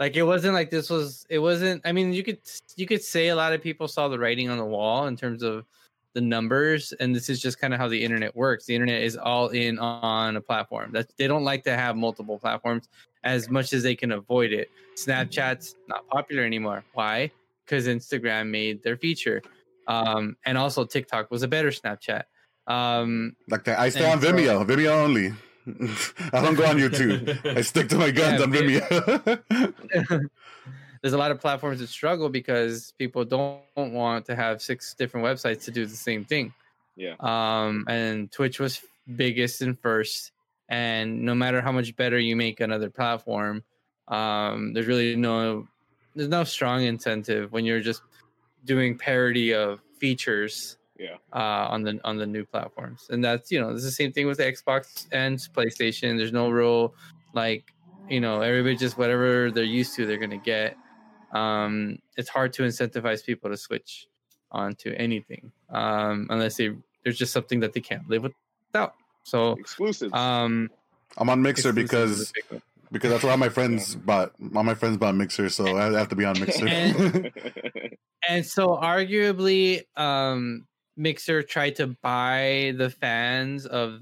Like 0.00 0.14
it 0.16 0.22
wasn't 0.22 0.54
like 0.54 0.70
this 0.70 0.88
was 0.90 1.26
it 1.28 1.40
wasn't. 1.40 1.82
I 1.84 1.90
mean, 1.90 2.12
you 2.12 2.22
could 2.22 2.38
you 2.76 2.86
could 2.86 3.02
say 3.02 3.28
a 3.28 3.34
lot 3.36 3.52
of 3.52 3.60
people 3.60 3.88
saw 3.88 4.06
the 4.06 4.16
writing 4.16 4.48
on 4.48 4.56
the 4.56 4.64
wall 4.64 5.08
in 5.08 5.16
terms 5.16 5.42
of 5.42 5.64
the 6.12 6.20
numbers, 6.20 6.92
and 7.00 7.12
this 7.12 7.28
is 7.28 7.42
just 7.42 7.58
kind 7.58 7.74
of 7.74 7.80
how 7.80 7.88
the 7.88 8.00
internet 8.04 8.34
works. 8.36 8.64
The 8.66 8.76
internet 8.76 9.02
is 9.02 9.16
all 9.16 9.48
in 9.48 9.76
on 9.80 10.36
a 10.36 10.40
platform. 10.40 10.92
That 10.92 11.10
they 11.16 11.26
don't 11.26 11.42
like 11.42 11.64
to 11.64 11.74
have 11.74 11.96
multiple 11.96 12.38
platforms 12.38 12.88
as 13.24 13.48
much 13.48 13.72
as 13.72 13.82
they 13.82 13.94
can 13.94 14.12
avoid 14.12 14.52
it. 14.52 14.70
Snapchat's 14.96 15.74
not 15.88 16.06
popular 16.08 16.44
anymore. 16.44 16.84
Why? 16.92 17.30
Because 17.64 17.86
Instagram 17.86 18.50
made 18.50 18.82
their 18.82 18.96
feature, 18.96 19.42
um, 19.86 20.36
and 20.44 20.56
also 20.58 20.84
TikTok 20.84 21.30
was 21.30 21.42
a 21.42 21.48
better 21.48 21.70
Snapchat. 21.70 22.24
Um, 22.66 23.36
like 23.48 23.64
that. 23.64 23.78
I 23.78 23.88
stay 23.88 24.10
on 24.10 24.20
so- 24.20 24.32
Vimeo. 24.32 24.66
Vimeo 24.66 24.90
only. 24.90 25.32
I 26.32 26.40
don't 26.42 26.54
go 26.54 26.64
on 26.64 26.76
YouTube. 26.76 27.56
I 27.56 27.60
stick 27.60 27.88
to 27.90 27.96
my 27.96 28.10
guns 28.10 28.40
Yeah, 28.40 28.44
on 28.44 28.52
Vimeo. 28.52 30.28
there's 31.02 31.12
a 31.14 31.18
lot 31.18 31.30
of 31.30 31.40
platforms 31.40 31.80
that 31.80 31.88
struggle 31.88 32.28
because 32.28 32.92
people 32.98 33.24
don't 33.24 33.62
want 33.76 34.24
to 34.26 34.34
have 34.34 34.62
six 34.62 34.94
different 34.94 35.26
websites 35.26 35.64
to 35.64 35.70
do 35.70 35.86
the 35.86 35.96
same 35.96 36.24
thing. 36.24 36.52
Yeah. 36.96 37.14
Um, 37.20 37.84
and 37.88 38.32
Twitch 38.32 38.58
was 38.58 38.80
biggest 39.16 39.62
and 39.62 39.78
first. 39.78 40.32
And 40.68 41.22
no 41.22 41.34
matter 41.34 41.60
how 41.60 41.72
much 41.72 41.96
better 41.96 42.18
you 42.18 42.36
make 42.36 42.60
another 42.60 42.90
platform, 42.90 43.64
um, 44.08 44.72
there's 44.72 44.86
really 44.86 45.16
no 45.16 45.66
there's 46.14 46.28
no 46.28 46.44
strong 46.44 46.82
incentive 46.82 47.52
when 47.52 47.64
you're 47.64 47.80
just 47.80 48.02
doing 48.64 48.98
parity 48.98 49.54
of 49.54 49.80
features 49.98 50.76
Yeah. 50.98 51.16
uh, 51.32 51.68
on 51.70 51.82
the 51.84 52.00
on 52.04 52.16
the 52.16 52.26
new 52.26 52.44
platforms. 52.44 53.06
And 53.10 53.22
that's 53.24 53.50
you 53.50 53.60
know 53.60 53.70
it's 53.70 53.84
the 53.84 53.90
same 53.90 54.12
thing 54.12 54.26
with 54.26 54.38
Xbox 54.38 55.06
and 55.12 55.38
PlayStation. 55.54 56.16
There's 56.18 56.32
no 56.32 56.50
real 56.50 56.94
like 57.34 57.72
you 58.08 58.20
know 58.20 58.40
everybody 58.40 58.76
just 58.76 58.98
whatever 58.98 59.50
they're 59.50 59.64
used 59.64 59.94
to 59.96 60.06
they're 60.06 60.18
gonna 60.18 60.36
get. 60.38 60.76
Um, 61.32 61.98
it's 62.16 62.28
hard 62.28 62.52
to 62.54 62.62
incentivize 62.62 63.24
people 63.24 63.50
to 63.50 63.56
switch 63.56 64.08
onto 64.50 64.92
anything 64.96 65.52
um, 65.70 66.26
unless 66.30 66.56
they 66.56 66.74
there's 67.04 67.18
just 67.18 67.32
something 67.32 67.60
that 67.60 67.72
they 67.74 67.80
can't 67.80 68.08
live 68.08 68.22
without. 68.22 68.94
So 69.24 69.52
exclusive. 69.52 70.12
um, 70.14 70.70
I'm 71.16 71.28
on 71.30 71.42
Mixer 71.42 71.72
because 71.72 72.30
a 72.30 72.32
big 72.34 72.44
one. 72.50 72.62
because 72.92 73.10
that's 73.10 73.22
where 73.22 73.32
all 73.32 73.38
my 73.38 73.48
friends 73.48 73.94
bought. 73.94 74.32
All 74.54 74.62
my 74.64 74.74
friends 74.74 74.96
bought 74.96 75.14
Mixer, 75.14 75.48
so 75.48 75.76
I 75.76 75.92
have 75.98 76.08
to 76.08 76.16
be 76.16 76.24
on 76.24 76.38
Mixer. 76.40 76.66
And- 76.68 77.32
and 78.28 78.44
so 78.44 78.68
arguably 78.76 79.84
um 79.96 80.66
mixer 80.96 81.42
tried 81.42 81.76
to 81.76 81.86
buy 82.02 82.74
the 82.76 82.90
fans 82.90 83.64
of 83.66 84.00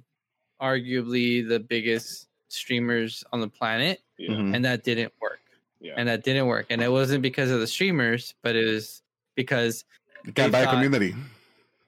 arguably 0.61 1.47
the 1.47 1.61
biggest 1.61 2.27
streamers 2.49 3.23
on 3.33 3.41
the 3.41 3.49
planet, 3.49 4.01
Yeah. 4.19 4.31
Mhm. 4.31 4.55
and 4.57 4.65
that 4.65 4.83
didn't 4.85 5.13
work. 5.21 5.41
Yeah. 5.81 5.95
And 5.97 6.09
that 6.09 6.25
didn't 6.25 6.47
work, 6.47 6.67
and 6.71 6.81
it 6.83 6.91
wasn't 6.91 7.23
because 7.23 7.51
of 7.51 7.61
the 7.61 7.67
streamers, 7.67 8.35
but 8.43 8.57
it 8.57 8.65
was 8.67 9.03
because 9.35 9.85
You 10.25 10.33
can't 10.33 10.51
they 10.53 10.65
buy 10.65 10.71
a 10.71 10.73
community. 10.75 11.15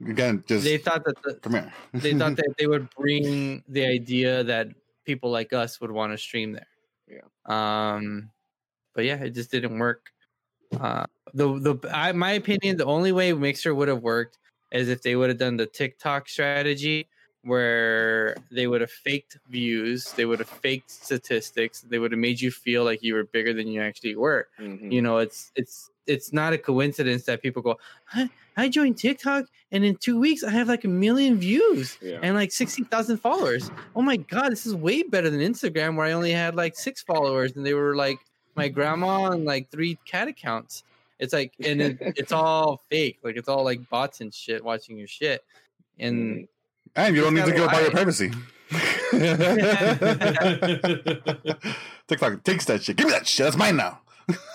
You 0.00 0.14
can't 0.14 0.46
just 0.46 0.64
they 0.64 0.78
thought 0.78 1.04
that 1.04 1.22
the, 1.22 1.34
come 1.34 1.54
here. 1.54 1.72
they 1.94 2.14
thought 2.14 2.36
that 2.36 2.54
they 2.58 2.66
would 2.66 2.88
bring 2.96 3.64
the 3.68 3.84
idea 3.84 4.44
that 4.44 4.68
people 5.04 5.30
like 5.30 5.52
us 5.52 5.80
would 5.80 5.90
want 5.90 6.12
to 6.12 6.18
stream 6.18 6.52
there. 6.52 6.66
Yeah. 7.08 7.94
Um, 7.94 8.30
but 8.94 9.04
yeah, 9.04 9.16
it 9.16 9.30
just 9.30 9.50
didn't 9.50 9.78
work. 9.78 10.10
Uh, 10.78 11.06
the 11.34 11.58
the 11.58 11.90
I, 11.92 12.12
my 12.12 12.32
opinion, 12.32 12.76
the 12.76 12.84
only 12.84 13.12
way 13.12 13.32
Mixer 13.32 13.74
would 13.74 13.88
have 13.88 14.02
worked 14.02 14.38
is 14.70 14.88
if 14.88 15.02
they 15.02 15.16
would 15.16 15.30
have 15.30 15.38
done 15.38 15.56
the 15.56 15.66
TikTok 15.66 16.28
strategy, 16.28 17.08
where 17.42 18.36
they 18.50 18.66
would 18.66 18.80
have 18.80 18.90
faked 18.90 19.38
views, 19.48 20.12
they 20.12 20.24
would 20.24 20.38
have 20.40 20.48
faked 20.48 20.90
statistics, 20.90 21.80
they 21.82 21.98
would 21.98 22.12
have 22.12 22.18
made 22.20 22.40
you 22.40 22.50
feel 22.50 22.84
like 22.84 23.02
you 23.02 23.14
were 23.14 23.24
bigger 23.24 23.52
than 23.54 23.68
you 23.68 23.80
actually 23.80 24.16
were. 24.16 24.48
Mhm. 24.58 24.92
you 24.92 25.00
know 25.02 25.18
it's 25.18 25.50
it's 25.56 25.90
it's 26.06 26.32
not 26.32 26.52
a 26.52 26.58
coincidence 26.58 27.24
that 27.24 27.42
people 27.42 27.60
go 27.62 27.78
I, 28.14 28.30
I 28.56 28.68
joined 28.70 28.96
tiktok 28.98 29.44
and 29.72 29.84
in 29.84 29.96
two 29.96 30.18
weeks 30.18 30.42
i 30.42 30.50
have 30.50 30.66
like 30.68 30.84
a 30.84 30.88
million 30.88 31.36
views 31.38 31.98
Yeah. 32.00 32.18
and 32.22 32.34
like 32.34 32.50
60000 32.50 33.18
followers. 33.18 33.70
Oh 33.94 34.02
my 34.02 34.16
god 34.16 34.50
this 34.52 34.64
is 34.66 34.74
way 34.74 35.02
better 35.02 35.28
than 35.30 35.40
instagram 35.40 35.96
where 35.96 36.06
i 36.06 36.12
only 36.12 36.32
had 36.32 36.54
like 36.54 36.74
six 36.76 37.02
followers 37.02 37.52
and 37.56 37.64
they 37.64 37.74
were 37.74 37.94
like 37.94 38.18
my 38.56 38.68
grandma 38.68 39.30
and 39.30 39.44
like 39.44 39.70
three 39.70 39.96
cat 40.04 40.26
accounts. 40.28 40.82
It's 41.20 41.32
like 41.32 41.52
and 41.60 41.80
it, 41.80 41.98
it's 42.16 42.32
all 42.32 42.80
fake 42.90 43.18
like 43.22 43.36
it's 43.36 43.48
all 43.48 43.62
like 43.64 43.88
bots 43.88 44.20
and 44.20 44.32
shit 44.34 44.64
watching 44.64 44.96
your 44.98 45.06
shit. 45.06 45.44
And 46.00 46.48
And 46.96 47.14
you 47.14 47.22
don't 47.22 47.34
need 47.34 47.44
to 47.44 47.52
give 47.52 47.64
up 47.64 47.72
all 47.72 47.80
your 47.80 47.90
gotta 47.90 47.96
privacy. 47.96 48.32
TikTok 52.08 52.42
takes 52.44 52.66
that 52.66 52.82
shit. 52.82 52.96
Give 52.96 53.06
me 53.06 53.12
that 53.12 53.26
shit. 53.26 53.44
That's 53.44 53.56
mine 53.56 53.76
now. 53.76 54.00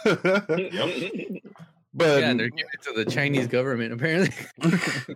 but 1.94 2.22
yeah 2.22 2.34
they're 2.34 2.50
giving 2.50 2.72
it 2.74 2.82
to 2.82 2.92
the 2.94 3.06
chinese 3.10 3.48
government 3.48 3.94
apparently 3.94 4.34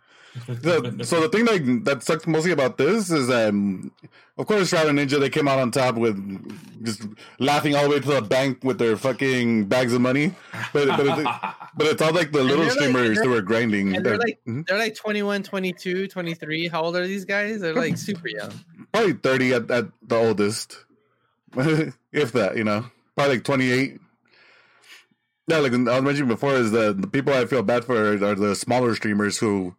the, 0.47 1.03
so 1.03 1.21
the 1.21 1.29
thing 1.29 1.45
that 1.45 1.81
that 1.85 2.03
sucks 2.03 2.27
mostly 2.27 2.51
about 2.51 2.77
this 2.77 3.09
is 3.09 3.27
that, 3.27 3.49
um, 3.49 3.91
of 4.37 4.45
course, 4.45 4.69
Shroud 4.69 4.85
and 4.87 4.99
Ninja 4.99 5.19
they 5.19 5.29
came 5.31 5.47
out 5.47 5.57
on 5.57 5.71
top 5.71 5.95
with 5.95 6.15
just 6.85 7.01
laughing 7.39 7.73
all 7.75 7.83
the 7.85 7.89
way 7.89 7.99
to 7.99 8.07
the 8.07 8.21
bank 8.21 8.63
with 8.63 8.77
their 8.77 8.95
fucking 8.97 9.65
bags 9.65 9.93
of 9.93 10.01
money. 10.01 10.35
But 10.73 10.89
but, 10.95 11.07
it, 11.19 11.25
but 11.75 11.87
it's 11.87 12.01
all 12.03 12.13
like 12.13 12.31
the 12.31 12.43
little 12.43 12.57
they're 12.65 12.67
like- 12.67 12.71
streamers 12.77 13.17
they're- 13.17 13.29
were 13.31 13.41
grinding. 13.41 13.93
they're 13.93 14.01
They're- 14.03 14.17
like 14.19 14.39
Mhm. 14.47 14.67
they're 14.67 14.77
like 14.77 14.93
21 14.93 15.41
22 15.41 16.07
23 16.07 16.67
how 16.67 16.83
old 16.83 16.95
are 16.95 17.07
these 17.07 17.25
guys 17.25 17.59
they're 17.61 17.73
like 17.73 17.97
super 17.97 18.27
young 18.27 18.51
probably 18.93 19.13
thirty 19.13 19.53
at, 19.55 19.71
at 19.71 19.85
the 20.07 20.15
oldest, 20.15 20.85
if 21.57 22.31
that. 22.33 22.57
You 22.57 22.63
know, 22.63 22.85
probably 23.15 23.35
like 23.37 23.43
twenty 23.43 23.71
eight. 23.71 23.99
Yeah, 25.47 25.59
like 25.59 25.73
I 25.73 25.77
was 25.77 26.03
mentioning 26.03 26.27
before, 26.27 26.53
is 26.55 26.71
the, 26.71 26.93
the 26.93 27.07
people 27.07 27.33
I 27.33 27.45
feel 27.45 27.63
bad 27.63 27.85
for 27.85 27.95
are 27.95 28.35
the 28.35 28.53
smaller 28.53 28.95
streamers 28.95 29.37
who 29.37 29.75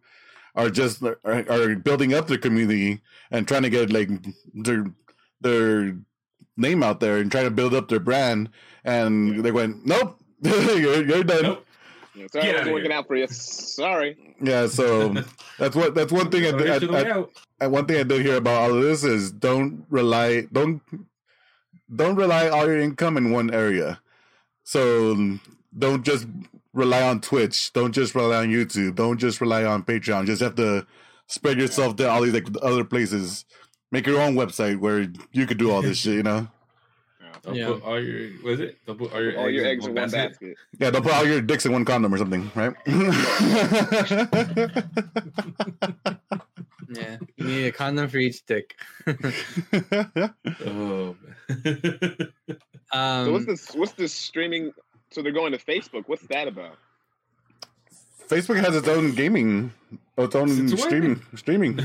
are 0.55 0.69
just 0.69 1.03
are, 1.03 1.17
are 1.23 1.75
building 1.75 2.13
up 2.13 2.27
their 2.27 2.39
community 2.39 3.01
and 3.29 3.47
trying 3.47 3.61
to 3.63 3.69
get 3.69 3.91
like 3.91 4.09
their 4.53 4.85
their 5.41 5.95
name 6.57 6.81
out 6.81 6.99
there 6.99 7.17
and 7.17 7.31
trying 7.31 7.45
to 7.45 7.51
build 7.51 7.73
up 7.73 7.87
their 7.87 7.99
brand, 7.99 8.49
and 8.83 9.43
they 9.43 9.51
went, 9.51 9.85
nope, 9.85 10.19
you're, 10.41 11.05
you're 11.05 11.23
done. 11.23 11.43
Nope. 11.43 11.65
Sorry, 12.31 12.45
Get 12.45 12.55
it 12.55 12.55
outta 12.55 12.57
wasn't 12.57 12.73
working 12.73 12.91
out 12.91 13.07
for 13.07 13.15
you. 13.15 13.27
Sorry. 13.27 14.35
Yeah, 14.41 14.67
so 14.67 15.13
that's 15.59 15.75
what 15.75 15.95
that's 15.95 16.11
one 16.11 16.29
thing 16.29 16.45
I, 16.45 16.49
Already 16.49 16.71
I, 16.71 16.79
to 16.79 17.11
I, 17.61 17.63
and 17.63 17.71
one 17.71 17.85
thing 17.85 17.99
I 17.99 18.03
did 18.03 18.25
hear 18.25 18.37
about 18.37 18.61
all 18.63 18.77
of 18.77 18.83
this 18.83 19.03
is 19.03 19.31
don't 19.31 19.85
rely 19.89 20.41
don't 20.51 20.81
don't 21.95 22.15
rely 22.15 22.49
all 22.49 22.65
your 22.65 22.79
income 22.79 23.17
in 23.17 23.31
one 23.31 23.53
area. 23.53 24.01
So 24.63 25.37
don't 25.77 26.03
just 26.03 26.25
rely 26.73 27.03
on 27.03 27.21
Twitch. 27.21 27.71
Don't 27.73 27.91
just 27.91 28.15
rely 28.15 28.37
on 28.37 28.47
YouTube. 28.49 28.95
Don't 28.95 29.17
just 29.17 29.41
rely 29.41 29.63
on 29.65 29.83
Patreon. 29.83 30.25
Just 30.25 30.41
have 30.41 30.55
to 30.55 30.85
spread 31.27 31.59
yourself 31.59 31.95
to 31.97 32.09
all 32.09 32.21
these 32.21 32.33
like 32.33 32.47
other 32.61 32.83
places. 32.83 33.45
Make 33.91 34.05
your 34.07 34.21
own 34.21 34.35
website 34.35 34.79
where 34.79 35.07
you 35.31 35.45
could 35.47 35.57
do 35.57 35.71
all 35.71 35.81
this 35.81 35.97
shit. 35.99 36.15
You 36.15 36.23
know. 36.23 36.47
Don't 37.41 37.55
Yeah. 37.55 37.67
put 37.67 37.83
all 37.83 37.99
your 38.03 38.29
what 38.41 38.53
is 38.53 38.59
it? 38.59 38.77
Don't 38.85 38.97
put 38.99 39.13
all 39.13 39.21
your 39.21 39.37
All 39.37 39.45
eggs, 39.45 39.53
your 39.55 39.63
in 39.63 39.69
eggs 39.71 39.85
in 39.85 39.93
one 39.93 40.01
one 40.01 40.11
basket. 40.11 40.31
basket. 40.41 40.57
Yeah. 40.79 40.91
Don't 40.91 41.03
put 41.03 41.13
all 41.13 41.25
your 41.25 41.41
dicks 41.41 41.65
in 41.65 41.71
one 41.71 41.85
condom 41.85 42.13
or 42.13 42.17
something. 42.17 42.51
Right. 42.55 42.73
Yeah, 46.91 47.17
you 47.37 47.45
need 47.45 47.65
a 47.67 47.71
condom 47.71 48.09
for 48.09 48.17
each 48.17 48.43
dick. 48.47 48.75
Oh, 50.65 51.15
Um, 52.91 53.25
So 53.25 53.31
what's 53.31 53.45
this? 53.45 53.69
What's 53.75 53.91
this 53.93 54.11
streaming? 54.13 54.71
So 55.11 55.21
they're 55.21 55.31
going 55.31 55.51
to 55.53 55.57
Facebook. 55.57 56.03
What's 56.07 56.23
that 56.27 56.47
about? 56.47 56.77
Facebook 58.27 58.63
has 58.63 58.75
its 58.75 58.87
own 58.87 59.13
gaming, 59.15 59.73
its 60.17 60.35
own 60.35 60.49
Since 60.49 60.71
when? 60.73 60.79
streaming. 60.81 61.21
Streaming. 61.35 61.79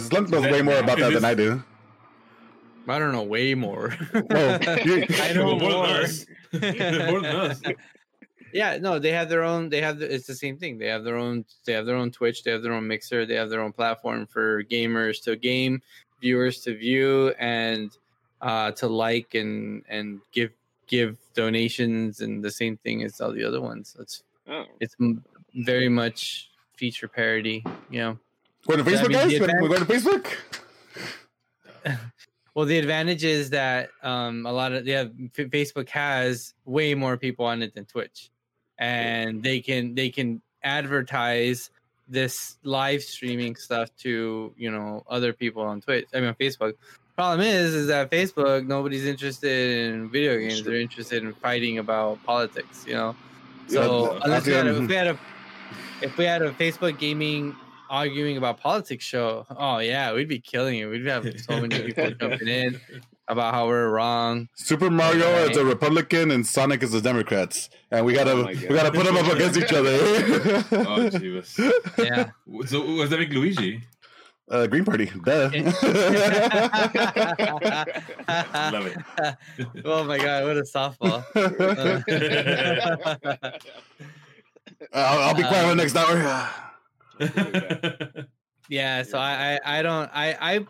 Slunk 0.00 0.30
knows 0.30 0.44
way 0.44 0.62
more 0.62 0.76
about 0.78 0.98
that 0.98 1.12
than 1.12 1.24
I 1.24 1.34
do. 1.34 1.62
I 2.88 2.98
don't 2.98 3.12
know 3.12 3.22
way 3.22 3.54
more. 3.54 3.94
Well, 4.30 4.60
you- 4.84 5.06
I 5.20 5.32
know 5.32 5.46
Well, 5.46 5.58
more 5.58 5.70
more. 5.70 5.86
than 5.86 6.02
us. 6.04 6.26
more 6.52 7.20
than 7.20 7.36
us. 7.36 7.60
yeah, 8.52 8.78
no, 8.78 8.98
they 8.98 9.12
have 9.12 9.28
their 9.28 9.42
own. 9.44 9.68
They 9.68 9.80
have 9.80 9.98
the, 9.98 10.12
it's 10.12 10.26
the 10.26 10.34
same 10.34 10.56
thing. 10.56 10.78
They 10.78 10.86
have 10.86 11.04
their 11.04 11.16
own. 11.16 11.44
They 11.66 11.72
have 11.72 11.86
their 11.86 11.96
own 11.96 12.10
Twitch. 12.10 12.42
They 12.42 12.50
have 12.52 12.62
their 12.62 12.72
own 12.72 12.86
mixer. 12.86 13.26
They 13.26 13.34
have 13.34 13.50
their 13.50 13.60
own 13.60 13.72
platform 13.72 14.26
for 14.26 14.62
gamers 14.64 15.22
to 15.24 15.36
game, 15.36 15.82
viewers 16.20 16.60
to 16.62 16.76
view, 16.76 17.28
and 17.38 17.90
uh, 18.40 18.72
to 18.72 18.86
like 18.88 19.34
and 19.34 19.84
and 19.88 20.20
give 20.32 20.50
give 20.90 21.16
donations. 21.34 22.20
And 22.20 22.44
the 22.44 22.50
same 22.50 22.76
thing 22.76 23.02
as 23.04 23.20
all 23.20 23.32
the 23.32 23.44
other 23.44 23.60
ones. 23.60 23.96
It's 23.98 24.22
Oh, 24.46 24.64
it's 24.80 24.96
very 25.54 25.88
much 25.88 26.50
feature 26.74 27.06
parity. 27.08 27.64
You 27.88 28.00
know. 28.00 28.18
Going 28.66 28.84
to 28.84 28.90
Yeah, 28.90 28.98
I 28.98 29.02
Facebook, 29.02 29.08
mean, 29.08 29.12
guys? 29.12 29.38
the 29.38 29.58
We're 29.62 29.68
going 29.68 29.86
to 29.86 29.86
Facebook? 29.86 30.26
Well, 32.52 32.66
the 32.66 32.78
advantage 32.78 33.22
is 33.22 33.50
that 33.50 33.90
um, 34.02 34.44
a 34.44 34.52
lot 34.52 34.72
of 34.72 34.84
yeah, 34.86 35.04
F- 35.38 35.50
Facebook 35.50 35.88
has 35.90 36.52
way 36.64 36.94
more 36.94 37.16
people 37.16 37.46
on 37.46 37.62
it 37.62 37.74
than 37.76 37.84
Twitch, 37.84 38.28
and 38.76 39.40
they 39.40 39.60
can 39.60 39.94
they 39.94 40.10
can 40.10 40.42
advertise 40.64 41.70
this 42.08 42.58
live 42.64 43.02
streaming 43.02 43.54
stuff 43.54 43.94
to 43.98 44.52
you 44.56 44.70
know 44.70 45.04
other 45.08 45.32
people 45.32 45.62
on 45.62 45.80
Twitch. 45.80 46.06
I 46.12 46.18
mean, 46.18 46.28
on 46.30 46.34
Facebook. 46.34 46.74
Problem 47.20 47.46
is, 47.46 47.74
is 47.74 47.86
that 47.88 48.10
Facebook 48.10 48.66
nobody's 48.66 49.04
interested 49.04 49.90
in 49.90 50.08
video 50.08 50.38
games. 50.38 50.64
They're 50.64 50.80
interested 50.80 51.22
in 51.22 51.34
fighting 51.34 51.76
about 51.76 52.24
politics. 52.24 52.86
You 52.86 52.94
know, 52.94 53.16
so 53.66 54.14
Yeah, 54.14 54.20
unless 54.24 54.46
we 54.46 54.54
had, 54.54 54.66
a, 54.66 54.76
if 54.82 54.88
we 54.88 54.94
had 54.94 55.06
a 55.06 55.18
if 56.00 56.16
we 56.16 56.24
had 56.24 56.40
a 56.40 56.52
Facebook 56.52 56.98
gaming 56.98 57.54
arguing 57.90 58.38
about 58.38 58.58
politics 58.58 59.04
show, 59.04 59.44
oh 59.54 59.80
yeah, 59.80 60.14
we'd 60.14 60.28
be 60.28 60.38
killing 60.38 60.78
it. 60.78 60.86
We'd 60.86 61.04
have 61.04 61.26
so 61.42 61.60
many 61.60 61.82
people 61.82 62.10
jumping 62.20 62.48
in 62.48 62.80
about 63.28 63.52
how 63.52 63.66
we're 63.66 63.90
wrong. 63.90 64.48
Super 64.54 64.88
Mario 64.88 65.30
Right. 65.30 65.50
is 65.50 65.58
a 65.58 65.64
Republican 65.66 66.30
and 66.30 66.46
Sonic 66.46 66.82
is 66.82 66.92
the 66.92 67.02
Democrats. 67.02 67.68
And 67.90 68.06
we 68.06 68.14
gotta 68.14 68.32
Oh 68.32 68.46
we 68.46 68.74
gotta 68.74 68.92
put 68.92 69.04
them 69.04 69.18
up 69.18 69.30
against 69.30 69.58
each 69.58 69.74
other. 69.74 70.64
Oh, 70.88 71.10
Jesus. 71.10 71.60
Yeah. 71.98 72.30
So 72.64 72.80
was 72.80 73.10
that 73.10 73.18
make 73.18 73.28
Luigi? 73.28 73.82
Uh, 74.50 74.66
Green 74.66 74.84
Party. 74.84 75.06
Duh. 75.06 75.50
Love 78.72 78.86
it. 78.86 78.96
oh 79.84 80.04
my 80.04 80.18
god, 80.18 80.44
what 80.44 80.56
a 80.56 80.62
softball. 80.62 81.24
I'll, 84.92 85.18
I'll 85.20 85.34
be 85.34 85.42
quiet 85.42 85.62
for 85.62 85.68
the 85.68 85.74
next 85.76 85.96
hour. 85.96 86.48
yeah, 88.68 89.02
so 89.02 89.18
I, 89.18 89.58
I 89.64 89.78
I 89.78 89.82
don't 89.82 90.10
I 90.12 90.36
I 90.40 90.66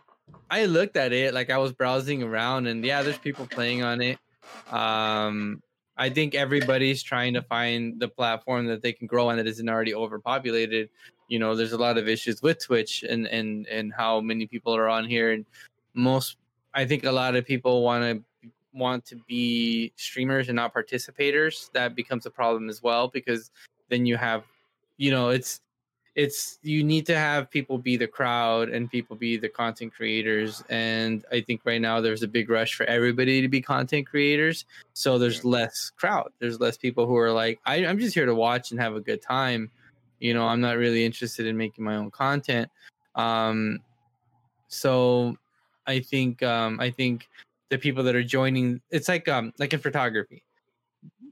I 0.51 0.67
looked 0.67 0.97
at 0.97 1.13
it 1.13 1.33
like 1.33 1.51
I 1.51 1.59
was 1.59 1.73
browsing 1.73 2.23
around 2.23 2.67
and 2.67 2.85
yeah, 2.85 3.03
there's 3.03 3.19
people 3.19 3.47
playing 3.47 3.83
on 3.83 4.03
it. 4.03 4.19
Um 4.71 5.63
I 5.97 6.09
think 6.09 6.35
everybody's 6.35 7.03
trying 7.03 7.35
to 7.35 7.43
find 7.43 8.01
the 8.01 8.09
platform 8.09 8.67
that 8.67 8.83
they 8.83 8.93
can 8.93 9.07
grow 9.07 9.29
on 9.29 9.37
that 9.37 9.47
isn't 9.47 9.69
already 9.69 9.95
overpopulated. 9.95 10.89
You 11.31 11.39
know, 11.39 11.55
there's 11.55 11.73
a 11.73 11.79
lot 11.79 11.97
of 11.97 12.09
issues 12.09 12.43
with 12.43 12.59
Twitch 12.63 13.05
and 13.05 13.27
and 13.29 13.67
and 13.69 13.95
how 13.95 14.21
many 14.21 14.47
people 14.47 14.75
are 14.75 14.89
on 14.89 15.07
here. 15.07 15.31
And 15.31 15.47
most 15.95 16.37
I 16.75 16.85
think 16.85 17.05
a 17.05 17.13
lot 17.13 17.37
of 17.37 17.47
people 17.47 17.83
want 17.83 18.03
to 18.03 18.51
want 18.75 19.05
to 19.07 19.17
be 19.29 19.93
streamers 19.95 20.49
and 20.49 20.57
not 20.57 20.75
participators. 20.75 21.71
That 21.73 21.95
becomes 21.95 22.27
a 22.27 22.31
problem 22.31 22.69
as 22.69 22.83
well 22.83 23.07
because 23.09 23.53
then 23.89 24.07
you 24.07 24.17
have 24.17 24.43
you 24.97 25.11
know, 25.11 25.31
it's 25.31 25.61
it's 26.17 26.59
you 26.63 26.83
need 26.83 27.07
to 27.07 27.17
have 27.17 27.49
people 27.49 27.79
be 27.79 27.97
the 27.97 28.09
crowd 28.09 28.69
and 28.69 28.91
people 28.91 29.15
be 29.15 29.37
the 29.37 29.49
content 29.49 29.95
creators. 29.95 30.65
And 30.69 31.25
i 31.31 31.41
think 31.41 31.61
right 31.65 31.81
now 31.81 32.01
there's 32.01 32.25
a 32.25 32.29
big 32.29 32.51
rush 32.51 32.75
for 32.75 32.85
everybody 32.87 33.41
to 33.41 33.49
be 33.49 33.61
content 33.63 34.09
creators. 34.09 34.65
So 34.95 35.17
there's 35.17 35.45
less 35.45 35.91
crowd. 35.91 36.33
There's 36.41 36.59
less 36.59 36.77
people 36.77 37.07
who 37.07 37.17
are 37.17 37.33
like 37.33 37.61
I, 37.65 37.87
i'm 37.87 38.01
just 38.01 38.15
here 38.15 38.27
to 38.27 38.35
watch 38.35 38.73
and 38.73 38.81
have 38.81 38.97
a 38.97 39.01
good 39.01 39.23
time 39.23 39.71
you 40.21 40.33
know 40.33 40.47
i'm 40.47 40.61
not 40.61 40.77
really 40.77 41.05
interested 41.05 41.47
in 41.47 41.57
making 41.57 41.85
my 41.85 41.97
own 41.97 42.11
content 42.11 42.71
um 43.17 43.81
so 44.71 45.37
I 45.87 46.00
think 46.00 46.43
um, 46.43 46.79
I 46.81 46.91
think 46.91 47.29
the 47.69 47.79
people 47.79 48.03
that 48.05 48.15
are 48.15 48.23
joining 48.23 48.81
it's 48.91 49.09
like 49.09 49.29
um 49.29 49.53
like 49.59 49.75
in 49.75 49.81
photography. 49.81 50.43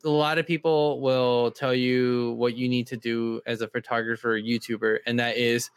A 0.04 0.08
lot 0.08 0.38
of 0.38 0.46
people 0.46 1.00
will 1.00 1.50
tell 1.50 1.74
you 1.74 2.32
what 2.32 2.56
you 2.56 2.68
need 2.68 2.86
to 2.88 2.96
do 2.96 3.40
as 3.46 3.60
a 3.60 3.68
photographer 3.68 4.34
or 4.34 4.40
YouTuber, 4.40 4.98
and 5.06 5.18
that 5.18 5.36
is 5.36 5.70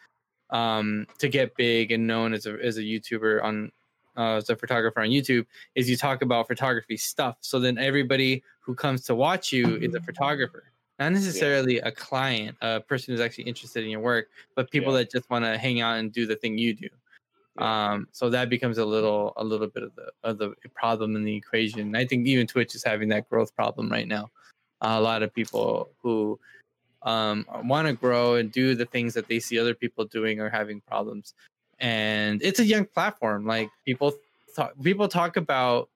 um, 0.50 1.08
to 1.18 1.28
get 1.28 1.56
big 1.56 1.92
and 1.92 2.06
known 2.06 2.34
as 2.34 2.46
a 2.46 2.54
as 2.64 2.78
a 2.78 2.82
YouTuber 2.82 3.44
on 3.44 3.72
uh, 4.18 4.36
as 4.38 4.50
a 4.50 4.56
photographer 4.56 5.02
on 5.02 5.10
YouTube 5.10 5.46
is 5.76 5.90
you 5.90 5.98
talk 5.98 6.22
about 6.22 6.48
photography 6.48 6.98
stuff. 6.98 7.38
So 7.42 7.60
then 7.60 7.78
everybody 7.78 8.44
who 8.60 8.74
comes 8.76 9.04
to 9.06 9.16
watch 9.16 9.52
you 9.52 9.78
is 9.78 9.94
a 9.96 10.02
photographer, 10.02 10.71
not 11.02 11.14
necessarily 11.14 11.80
a 11.80 11.92
client, 11.92 12.56
a 12.62 12.80
person 12.80 13.12
who's 13.12 13.22
actually 13.22 13.46
interested 13.46 13.84
in 13.84 13.90
your 13.90 14.02
work, 14.02 14.28
but 14.56 14.70
people 14.70 14.94
Yeah. 14.94 15.00
that 15.00 15.12
just 15.12 15.28
want 15.32 15.44
to 15.46 15.58
hang 15.58 15.82
out 15.82 15.98
and 16.00 16.14
do 16.14 16.28
the 16.28 16.36
thing 16.36 16.60
you 16.60 16.74
do. 16.76 16.90
Yeah. 17.58 17.92
Um, 17.94 18.08
so 18.12 18.30
that 18.30 18.50
becomes 18.50 18.78
a 18.78 18.86
little 18.86 19.34
a 19.36 19.44
little 19.44 19.68
bit 19.68 19.84
of 19.84 19.94
the 19.96 20.08
of 20.24 20.38
the 20.38 20.54
problem 20.82 21.16
in 21.16 21.24
the 21.24 21.36
equation. 21.36 21.96
I 21.96 22.06
think 22.06 22.28
even 22.28 22.46
Twitch 22.48 22.76
is 22.76 22.84
having 22.84 23.10
that 23.10 23.28
growth 23.30 23.52
problem 23.56 23.92
right 23.92 24.08
now. 24.08 24.30
a 24.84 25.00
lot 25.00 25.22
of 25.22 25.32
people 25.34 25.90
who 26.02 26.40
um, 27.04 27.46
want 27.66 27.88
to 27.88 27.94
grow 27.94 28.36
and 28.40 28.52
do 28.52 28.74
the 28.76 28.86
things 28.86 29.14
that 29.14 29.28
they 29.28 29.40
see 29.40 29.60
other 29.60 29.76
people 29.76 30.06
doing 30.06 30.40
are 30.40 30.50
having 30.50 30.82
problems. 30.82 31.34
And 31.80 32.42
it's 32.42 32.60
a 32.60 32.66
young 32.66 32.86
platform. 32.86 33.46
Like 33.46 33.70
people 33.86 34.14
talk, 34.56 34.74
people 34.82 35.08
talk 35.08 35.38
about 35.38 35.90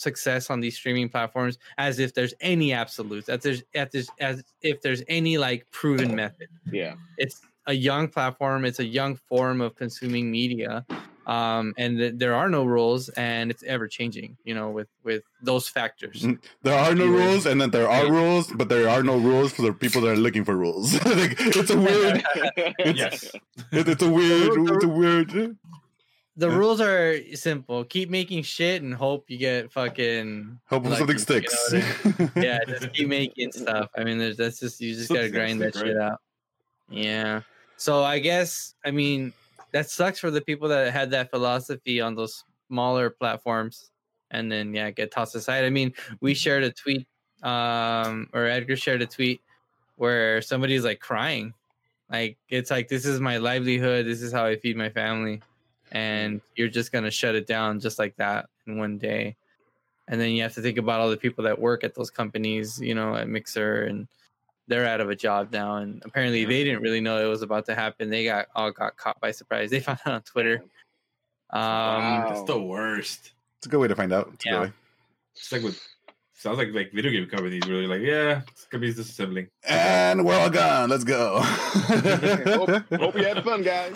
success 0.00 0.50
on 0.50 0.60
these 0.60 0.76
streaming 0.76 1.08
platforms 1.08 1.58
as 1.78 1.98
if 1.98 2.14
there's 2.14 2.34
any 2.40 2.72
absolutes, 2.72 3.28
as 3.28 3.40
there's 3.42 3.62
as, 3.74 3.88
there's, 3.92 4.10
as 4.18 4.42
if 4.62 4.80
there's 4.82 5.02
any 5.08 5.36
like 5.38 5.66
proven 5.70 6.14
method 6.14 6.48
Yeah. 6.72 6.94
it's 7.18 7.40
a 7.66 7.74
young 7.74 8.08
platform 8.08 8.64
it's 8.64 8.78
a 8.80 8.84
young 8.84 9.14
form 9.16 9.60
of 9.60 9.76
consuming 9.76 10.30
media 10.30 10.84
um, 11.26 11.74
and 11.76 11.98
th- 11.98 12.14
there 12.16 12.34
are 12.34 12.48
no 12.48 12.64
rules 12.64 13.10
and 13.10 13.50
it's 13.50 13.62
ever 13.64 13.86
changing 13.86 14.36
you 14.44 14.54
know 14.54 14.70
with 14.70 14.88
with 15.04 15.22
those 15.42 15.68
factors 15.68 16.22
Mm. 16.22 16.38
There 16.62 16.78
are 16.78 16.94
no 16.94 17.06
rules, 17.06 17.46
and 17.46 17.60
then 17.60 17.70
there 17.70 17.88
are 17.88 18.06
rules, 18.10 18.46
but 18.58 18.68
there 18.68 18.88
are 18.88 19.02
no 19.02 19.16
rules 19.18 19.52
for 19.52 19.62
the 19.62 19.72
people 19.72 20.00
that 20.02 20.10
are 20.16 20.16
looking 20.26 20.44
for 20.44 20.56
rules. 20.56 20.92
like, 21.20 21.34
it's 21.58 21.70
a 21.70 21.76
weird, 21.78 22.22
yes. 23.02 23.24
it, 23.72 23.88
it's 23.88 24.02
a 24.02 24.10
weird, 24.10 24.50
it's 24.74 24.84
a 24.84 24.88
weird. 24.88 25.56
The 26.36 26.48
Yeah. 26.48 26.56
rules 26.56 26.80
are 26.80 27.18
simple. 27.34 27.84
Keep 27.84 28.08
making 28.10 28.42
shit 28.44 28.82
and 28.82 28.94
hope 28.94 29.28
you 29.28 29.36
get 29.38 29.70
fucking 29.72 30.60
Hope 30.66 30.84
lucky, 30.84 30.96
something 30.96 31.16
you 31.16 31.18
sticks. 31.18 31.72
know 31.72 31.80
what 31.80 31.86
I 32.04 32.18
mean? 32.22 32.30
yeah 32.44 32.58
just 32.66 32.92
keep 32.92 33.08
making 33.08 33.52
stuff. 33.52 33.90
I 33.96 34.04
mean 34.04 34.18
there's 34.18 34.36
that's 34.36 34.60
just 34.60 34.80
you 34.80 34.94
just 34.94 35.08
gotta 35.10 35.28
grind 35.28 35.60
that 35.60 35.74
stick, 35.74 35.86
shit 35.88 35.96
out. 35.98 36.20
Yeah. 36.88 37.42
So 37.76 38.02
i 38.04 38.18
guess 38.18 38.74
i 38.84 38.90
mean 38.90 39.32
that 39.72 39.88
sucks 39.90 40.18
for 40.18 40.30
the 40.30 40.40
people 40.40 40.68
that 40.68 40.92
had 40.92 41.10
that 41.12 41.30
philosophy 41.30 42.00
on 42.00 42.14
those 42.14 42.44
smaller 42.68 43.10
platforms 43.10 43.90
and 44.30 44.50
then 44.50 44.72
yeah 44.74 44.90
get 44.90 45.10
tossed 45.10 45.34
aside. 45.34 45.64
I 45.64 45.70
mean 45.70 45.92
we 46.20 46.34
shared 46.34 46.62
a 46.64 46.70
tweet 46.72 47.06
um 47.42 48.28
or 48.32 48.46
edgar 48.46 48.76
shared 48.76 49.02
a 49.02 49.06
tweet 49.06 49.40
where 49.96 50.40
somebody's 50.42 50.84
like 50.84 51.00
crying. 51.00 51.54
Like 52.10 52.38
it's 52.48 52.70
like 52.70 52.88
this 52.88 53.04
is 53.04 53.20
my 53.20 53.36
livelihood. 53.38 54.06
This 54.06 54.22
is 54.22 54.32
how 54.32 54.44
i 54.46 54.56
feed 54.56 54.76
my 54.76 54.88
family 54.90 55.42
and 55.92 56.40
you're 56.56 56.68
just 56.68 56.92
gonna 56.92 57.10
shut 57.10 57.34
it 57.34 57.46
down 57.46 57.80
just 57.80 57.98
like 57.98 58.14
that 58.16 58.46
in 58.66 58.78
one 58.78 58.98
day 58.98 59.36
and 60.08 60.20
then 60.20 60.30
you 60.30 60.42
have 60.42 60.54
to 60.54 60.62
think 60.62 60.78
about 60.78 61.00
all 61.00 61.10
the 61.10 61.16
people 61.16 61.44
that 61.44 61.58
work 61.60 61.84
at 61.84 61.94
those 61.94 62.10
companies 62.10 62.80
you 62.80 62.94
know 62.94 63.14
at 63.14 63.28
mixer 63.28 63.82
and 63.84 64.06
they're 64.68 64.86
out 64.86 65.00
of 65.00 65.10
a 65.10 65.16
job 65.16 65.52
now 65.52 65.76
and 65.76 66.00
apparently 66.04 66.44
they 66.44 66.62
didn't 66.64 66.82
really 66.82 67.00
know 67.00 67.24
it 67.24 67.28
was 67.28 67.42
about 67.42 67.66
to 67.66 67.74
happen 67.74 68.08
they 68.10 68.24
got 68.24 68.46
all 68.54 68.70
got 68.70 68.96
caught 68.96 69.20
by 69.20 69.30
surprise 69.32 69.70
they 69.70 69.80
found 69.88 69.98
out 70.06 70.14
on 70.14 70.22
twitter 70.22 70.62
um 71.50 71.60
Wow. 71.60 72.26
That's 72.28 72.42
the 72.44 72.60
worst. 72.62 73.32
It's 73.58 73.66
a 73.66 73.68
good 73.70 73.80
way 73.80 73.88
to 73.88 73.96
find 73.96 74.12
out. 74.12 74.30
It's 74.34 74.44
a 74.46 74.48
good 74.48 74.54
Yeah. 74.54 74.62
way. 74.62 74.72
It's 75.34 75.50
like 75.52 75.62
with 75.62 75.82
sounds 76.34 76.56
like 76.58 76.68
like 76.72 76.92
video 76.92 77.10
game 77.10 77.26
companies 77.28 77.66
really 77.68 77.86
like 77.88 78.00
yeah, 78.02 78.42
it's 78.52 78.66
gonna 78.66 78.80
be 78.82 78.94
disassembling. 78.94 79.48
And 79.68 80.24
we're 80.24 80.38
all 80.38 80.48
gone. 80.48 80.88
Let's 80.88 81.02
go. 81.04 81.40
hope, 81.42 82.70
hope 82.70 83.14
you 83.16 83.24
had 83.24 83.42
fun, 83.44 83.62
guys. 83.62 83.94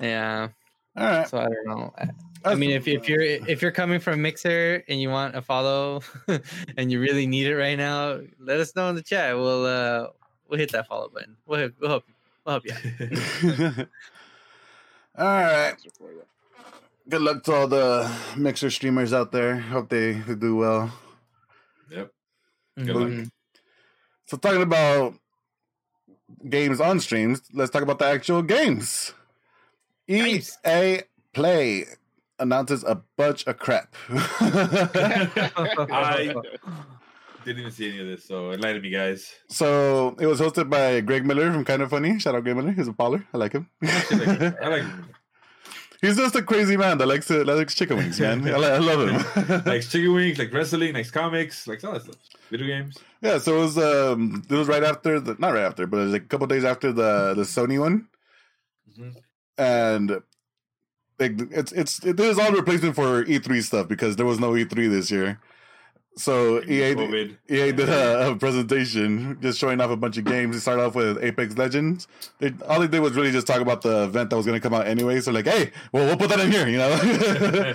Yeah 0.00 0.48
all 0.96 1.04
right. 1.04 1.28
so 1.28 1.38
i 1.38 1.44
don't 1.44 1.66
know 1.66 1.92
I- 1.98 2.08
I 2.46 2.54
mean, 2.56 2.72
if, 2.72 2.86
if 2.86 3.08
you're 3.08 3.22
if 3.22 3.62
you're 3.62 3.72
coming 3.72 3.98
from 4.00 4.20
Mixer 4.20 4.84
and 4.86 5.00
you 5.00 5.08
want 5.08 5.34
a 5.34 5.40
follow 5.40 6.02
and 6.76 6.92
you 6.92 7.00
really 7.00 7.26
need 7.26 7.46
it 7.46 7.56
right 7.56 7.74
now, 7.78 8.20
let 8.38 8.60
us 8.60 8.76
know 8.76 8.86
in 8.90 8.96
the 8.96 9.02
chat. 9.02 9.34
We'll 9.34 9.64
uh 9.64 10.08
we'll 10.46 10.58
hit 10.60 10.70
that 10.72 10.86
follow 10.86 11.08
button. 11.08 11.38
We'll 11.46 11.60
help, 11.60 11.72
we'll 11.80 11.88
help, 11.88 12.04
we'll 12.44 12.60
help 12.60 12.64
you. 12.66 12.74
all 15.16 15.24
right. 15.24 15.70
Answer 15.70 15.88
for 15.96 16.12
you. 16.12 16.22
Good 17.08 17.22
luck 17.22 17.42
to 17.44 17.52
all 17.54 17.66
the 17.66 18.14
mixer 18.36 18.68
streamers 18.68 19.14
out 19.14 19.32
there. 19.32 19.56
Hope 19.56 19.88
they, 19.88 20.12
they 20.12 20.34
do 20.34 20.56
well. 20.56 20.92
yep. 21.90 22.10
Good 22.76 22.88
luck. 22.94 23.08
Mhm. 23.08 23.30
So 24.26 24.36
talking 24.36 24.60
about 24.60 25.14
games 26.48 26.80
on 26.80 27.00
streams, 27.00 27.42
let's 27.52 27.70
talk 27.70 27.82
about 27.82 27.98
the 27.98 28.06
actual 28.06 28.42
games. 28.42 29.12
Games. 30.08 30.58
EA 30.66 31.00
Play 31.32 31.84
announces 32.38 32.84
a 32.84 33.02
bunch 33.16 33.46
of 33.46 33.58
crap. 33.58 33.94
I 34.10 36.34
didn't 37.44 37.60
even 37.60 37.72
see 37.72 37.88
any 37.88 38.00
of 38.00 38.06
this, 38.06 38.24
so 38.24 38.52
enlighten 38.52 38.82
me, 38.82 38.90
guys. 38.90 39.34
so 39.48 40.16
it 40.18 40.26
was 40.26 40.40
hosted 40.40 40.70
by 40.70 41.00
Greg 41.00 41.26
Miller 41.26 41.52
from 41.52 41.64
Kind 41.64 41.82
of 41.82 41.90
Funny. 41.90 42.18
Shout 42.18 42.34
out 42.34 42.44
Greg 42.44 42.56
Miller. 42.56 42.72
He's 42.72 42.88
a 42.88 42.92
baller. 42.92 43.24
I 43.32 43.38
like 43.38 43.52
him. 43.52 43.68
I 43.82 44.68
like 44.68 44.84
He's 46.04 46.16
just 46.16 46.34
a 46.36 46.42
crazy 46.42 46.76
man 46.76 46.98
that 46.98 47.06
likes 47.06 47.26
to 47.28 47.44
that 47.44 47.56
likes 47.56 47.74
chicken 47.74 47.96
wings, 47.96 48.20
man. 48.20 48.46
I, 48.54 48.58
I 48.58 48.78
love 48.78 49.08
him. 49.08 49.62
like 49.66 49.82
chicken 49.82 50.12
wings, 50.18 50.38
like 50.38 50.52
wrestling, 50.52 50.92
like 50.94 51.10
comics, 51.10 51.66
like 51.66 51.82
all 51.84 51.92
that 51.94 52.02
stuff. 52.02 52.16
Video 52.50 52.66
games. 52.66 52.98
yeah, 53.22 53.38
so 53.38 53.56
it 53.56 53.60
was 53.60 53.78
um 53.78 54.44
it 54.50 54.54
was 54.54 54.68
right 54.68 54.82
after 54.84 55.18
the 55.18 55.34
not 55.38 55.54
right 55.54 55.64
after, 55.64 55.86
but 55.86 55.96
it 55.98 56.04
was 56.04 56.12
like 56.12 56.22
a 56.22 56.26
couple 56.26 56.46
days 56.46 56.64
after 56.64 56.92
the 56.92 57.32
the 57.34 57.42
Sony 57.42 57.80
one. 57.80 58.08
Mhm. 58.98 59.16
and 59.58 60.10
like 61.18 61.32
it's 61.50 61.72
it's 61.72 62.04
it 62.04 62.20
is 62.20 62.38
all 62.38 62.52
replacement 62.52 62.94
for 62.94 63.24
E3 63.24 63.62
stuff 63.62 63.88
because 63.88 64.16
there 64.16 64.26
was 64.26 64.38
no 64.38 64.50
E3 64.52 64.90
this 64.90 65.10
year. 65.10 65.40
So 66.16 66.62
EA 66.62 66.94
did- 66.94 67.38
EA 67.48 67.72
did 67.72 67.88
a, 67.88 67.92
a 67.92 68.28
uh, 68.28 68.30
uh, 68.30 68.34
presentation 68.36 69.36
just 69.42 69.58
showing 69.58 69.80
off 69.80 69.90
a 69.90 69.96
bunch 69.96 70.16
of 70.16 70.24
games. 70.24 70.54
They 70.54 70.60
started 70.60 70.82
off 70.84 70.94
with 70.94 71.18
Apex 71.22 71.56
Legends. 71.58 72.06
They, 72.38 72.52
all 72.68 72.78
they 72.80 72.86
did 72.86 73.00
was 73.00 73.14
really 73.14 73.32
just 73.32 73.48
talk 73.48 73.60
about 73.60 73.82
the 73.82 74.04
event 74.04 74.30
that 74.30 74.36
was 74.36 74.46
going 74.46 74.60
to 74.60 74.62
come 74.62 74.74
out 74.74 74.86
anyway. 74.86 75.20
So 75.20 75.32
like, 75.32 75.46
hey, 75.46 75.72
well, 75.92 76.06
we'll 76.06 76.16
put 76.16 76.28
that 76.30 76.38
in 76.38 76.52
here, 76.52 76.68
you 76.68 76.78
know. 76.78 77.74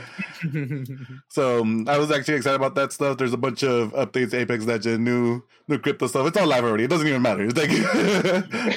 so 1.29 1.61
um, 1.61 1.85
I 1.89 1.97
was 1.97 2.11
actually 2.11 2.35
excited 2.35 2.55
about 2.55 2.75
that 2.75 2.93
stuff. 2.93 3.17
There's 3.17 3.33
a 3.33 3.37
bunch 3.37 3.63
of 3.63 3.91
updates, 3.93 4.33
Apex 4.33 4.63
Legend, 4.65 5.03
new 5.03 5.43
new 5.67 5.77
crypto 5.77 6.07
stuff. 6.07 6.25
It's 6.27 6.37
all 6.37 6.47
live 6.47 6.63
already. 6.63 6.85
It 6.85 6.89
doesn't 6.89 7.07
even 7.07 7.21
matter. 7.21 7.43
It's 7.43 7.57
like, 7.57 7.69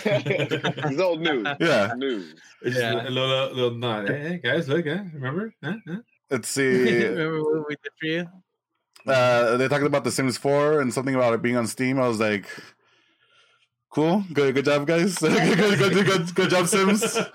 it's 0.04 1.00
old 1.00 1.20
news. 1.20 1.46
yeah. 1.60 1.92
News. 1.96 2.34
It's 2.62 2.76
Yeah. 2.76 2.94
just 2.94 3.06
a 3.06 3.10
little, 3.10 3.54
little 3.54 3.74
nod. 3.78 4.08
Hey, 4.08 4.14
eh, 4.14 4.28
hey, 4.28 4.38
guys, 4.38 4.68
look, 4.68 4.86
huh? 4.86 5.04
remember? 5.14 5.54
Huh? 5.62 5.74
Huh? 5.86 5.96
Let's 6.30 6.48
see. 6.48 7.04
Remember 7.04 7.42
what 7.44 7.68
we 7.68 7.76
did 7.82 7.92
for 8.00 8.06
you? 8.06 8.26
Uh, 9.06 9.56
they 9.56 9.68
talked 9.68 9.84
about 9.84 10.04
The 10.04 10.10
Sims 10.12 10.36
4 10.38 10.80
and 10.80 10.92
something 10.92 11.14
about 11.14 11.34
it 11.34 11.42
being 11.42 11.56
on 11.56 11.66
Steam. 11.66 11.98
I 11.98 12.06
was 12.08 12.20
like, 12.20 12.46
cool, 13.90 14.24
good, 14.32 14.54
good 14.54 14.64
job, 14.64 14.86
guys. 14.86 15.18
good, 15.18 15.56
good, 15.58 15.78
good, 15.78 16.06
good, 16.06 16.34
good 16.34 16.50
job, 16.50 16.66
Sims. 16.66 17.18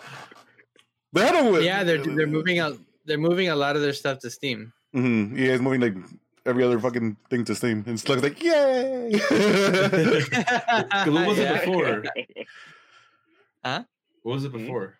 They 1.13 1.25
had 1.25 1.35
a 1.35 1.63
Yeah, 1.63 1.83
they're 1.85 2.03
they're 2.03 2.27
moving 2.27 2.59
out. 2.59 2.77
They're 3.05 3.17
moving 3.17 3.47
a 3.49 3.55
lot 3.55 3.75
of 3.77 3.81
their 3.81 3.93
stuff 3.93 4.19
to 4.19 4.29
Steam. 4.29 4.73
Mm-hmm. 4.93 5.37
Yeah, 5.37 5.53
it's 5.53 5.61
moving 5.63 5.79
like 5.79 5.95
every 6.45 6.63
other 6.65 6.77
fucking 6.79 7.15
thing 7.29 7.45
to 7.45 7.55
Steam. 7.55 7.83
And 7.87 7.95
it's 7.95 8.07
like, 8.07 8.43
yay! 8.43 9.11
what 11.09 11.27
was 11.27 11.39
it 11.39 11.43
Yeah. 11.43 11.59
before? 11.65 12.03
Huh? 13.63 13.83
What 14.23 14.33
was 14.33 14.43
it 14.45 14.51
before? 14.51 14.99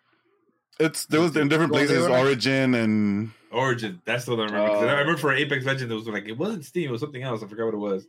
it's 0.80 1.06
there 1.06 1.20
was 1.20 1.36
in 1.36 1.48
different 1.48 1.72
places, 1.72 2.08
were- 2.08 2.16
Origin 2.16 2.74
and 2.74 3.30
Origin. 3.50 4.00
That's 4.04 4.24
the 4.24 4.32
one 4.32 4.40
I 4.40 4.44
remember. 4.44 4.68
'Cause 4.74 4.82
Oh. 4.84 4.88
I 4.88 5.00
remember 5.00 5.18
for 5.18 5.32
Apex 5.32 5.64
Legends, 5.64 5.90
it 5.92 5.94
was 5.94 6.06
like 6.08 6.26
it 6.28 6.36
wasn't 6.36 6.64
Steam, 6.64 6.88
it 6.88 6.92
was 6.92 7.00
something 7.00 7.22
else. 7.22 7.42
I 7.42 7.46
forgot 7.46 7.66
what 7.66 7.74
it 7.74 7.78
was. 7.78 8.06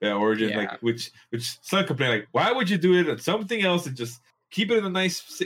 Yeah, 0.00 0.14
Origin, 0.14 0.50
Yeah. 0.50 0.56
like 0.58 0.82
which 0.82 1.10
which 1.30 1.56
some 1.62 1.86
complain 1.86 2.10
like, 2.10 2.28
why 2.32 2.50
would 2.52 2.68
you 2.68 2.76
do 2.78 2.94
it 2.98 3.08
on 3.08 3.18
something 3.18 3.62
else 3.62 3.86
and 3.86 3.96
just 3.96 4.20
keep 4.50 4.70
it 4.70 4.78
in 4.78 4.84
a 4.84 4.90
nice 4.90 5.42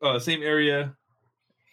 uh, 0.00 0.18
same 0.18 0.42
area? 0.42 0.96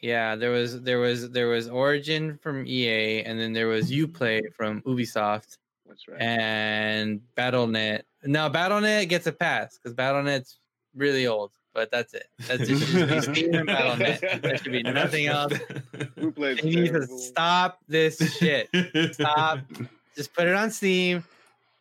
Yeah, 0.01 0.35
there 0.35 0.51
was 0.51 0.81
there 0.81 0.99
was 0.99 1.29
there 1.31 1.47
was 1.47 1.67
Origin 1.69 2.37
from 2.41 2.65
EA, 2.65 3.23
and 3.23 3.39
then 3.39 3.53
there 3.53 3.67
was 3.67 3.91
UPlay 3.91 4.41
from 4.55 4.81
Ubisoft, 4.83 5.57
That's 5.85 6.07
right. 6.07 6.21
and 6.21 7.21
BattleNet. 7.37 8.03
Now 8.23 8.49
BattleNet 8.49 9.09
gets 9.09 9.27
a 9.27 9.31
pass 9.31 9.77
because 9.77 9.93
BattleNet's 9.95 10.59
really 10.95 11.27
old, 11.27 11.51
but 11.73 11.91
that's 11.91 12.13
it. 12.13 12.27
That's 12.47 12.63
it. 12.69 12.77
Should 12.79 13.09
be 13.09 13.21
Steam 13.21 13.53
and 13.55 13.69
BattleNet. 13.69 14.41
There 14.41 14.57
should 14.57 14.71
be 14.71 14.83
nothing 14.83 15.27
else. 15.27 15.53
Who 16.17 16.31
plays 16.31 16.59
They 16.61 16.69
need 16.69 16.93
to 16.93 17.07
stop 17.07 17.79
this 17.87 18.17
shit. 18.37 18.69
Stop. 19.13 19.59
Just 20.15 20.33
put 20.33 20.47
it 20.47 20.55
on 20.55 20.71
Steam. 20.71 21.23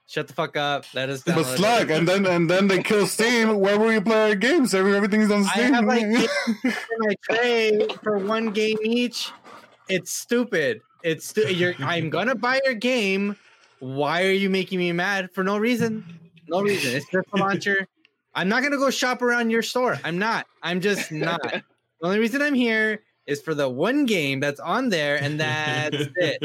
Shut 0.07 0.27
the 0.27 0.33
fuck 0.33 0.57
up. 0.57 0.85
Let 0.95 1.11
us 1.11 1.23
But 1.23 1.35
download 1.35 1.41
it. 1.55 1.57
Slack, 1.59 1.91
and 1.91 2.09
then 2.09 2.25
and 2.27 2.49
then 2.49 2.67
they 2.67 2.83
kill 2.83 3.07
Steam 3.07 3.61
wherever 3.61 3.87
we 3.87 4.01
play 4.01 4.31
our 4.31 4.35
games. 4.35 4.73
Every, 4.73 4.97
everything's 4.97 5.31
on 5.31 5.45
Steam. 5.45 5.75
I 5.75 5.87
Steam. 5.97 6.23
have 6.23 6.65
like 6.65 6.75
my 6.99 7.15
tray 7.23 7.89
for 8.03 8.17
one 8.19 8.51
game 8.51 8.79
each. 8.83 9.31
It's 9.89 10.11
stupid. 10.13 10.81
It's 11.03 11.27
stu- 11.27 11.53
you're. 11.53 11.75
I'm 11.81 12.09
gonna 12.09 12.35
buy 12.35 12.61
your 12.65 12.75
game. 12.75 13.37
Why 13.81 14.25
are 14.25 14.33
you 14.33 14.49
making 14.49 14.79
me 14.79 14.93
mad 14.93 15.31
for 15.33 15.45
no 15.45 15.59
reason? 15.59 16.05
No 16.49 16.63
reason. 16.63 16.97
It's 16.97 17.07
just 17.11 17.29
a 17.35 17.37
launcher. 17.37 17.87
I'm 18.39 18.49
not 18.49 18.63
gonna 18.63 18.77
go 18.77 18.89
shop 18.89 19.21
around 19.21 19.51
your 19.51 19.63
store. 19.63 19.99
I'm 20.05 20.17
not. 20.17 20.47
I'm 20.63 20.81
just 20.81 21.11
not. 21.29 21.43
The 21.43 21.63
only 22.03 22.21
reason 22.21 22.41
I'm 22.41 22.55
here 22.55 23.03
is 23.27 23.43
for 23.43 23.53
the 23.53 23.69
one 23.69 24.07
game 24.07 24.39
that's 24.39 24.61
on 24.61 24.91
there, 24.91 25.21
and 25.21 25.41
that's 25.41 25.97
it. 26.17 26.41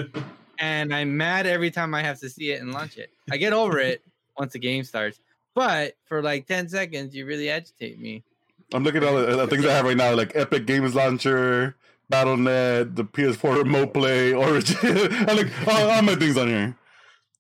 And 0.58 0.94
I'm 0.94 1.16
mad 1.16 1.46
every 1.46 1.70
time 1.70 1.94
I 1.94 2.02
have 2.02 2.20
to 2.22 2.30
see 2.30 2.52
it 2.52 2.62
and 2.62 2.74
launch 2.74 2.98
it. 2.98 3.12
I 3.32 3.38
get 3.38 3.54
over 3.54 3.78
it 3.78 4.02
once 4.40 4.54
the 4.54 4.60
game 4.60 4.84
starts, 4.84 5.20
but 5.54 5.94
for 6.06 6.24
like 6.24 6.48
10 6.48 6.68
seconds, 6.68 7.16
you 7.16 7.28
really 7.28 7.52
agitate 7.52 8.00
me. 8.00 8.24
I'm 8.74 8.84
looking 8.84 9.04
at 9.04 9.10
all 9.10 9.18
the, 9.18 9.36
the 9.36 9.48
things 9.48 9.64
I 9.64 9.74
have 9.74 9.86
right 9.86 9.96
now, 9.96 10.16
like 10.16 10.36
Epic 10.36 10.66
Games 10.66 10.96
Launcher, 10.96 11.76
BattleNet, 12.12 12.96
the 12.96 13.04
PS4 13.06 13.58
Remote 13.60 13.94
Play, 13.94 14.34
Origin. 14.34 14.78
I'm 14.82 15.38
like 15.38 15.68
all, 15.68 15.92
all 15.92 16.02
my 16.02 16.16
things 16.16 16.38
on 16.38 16.48
here. 16.48 16.76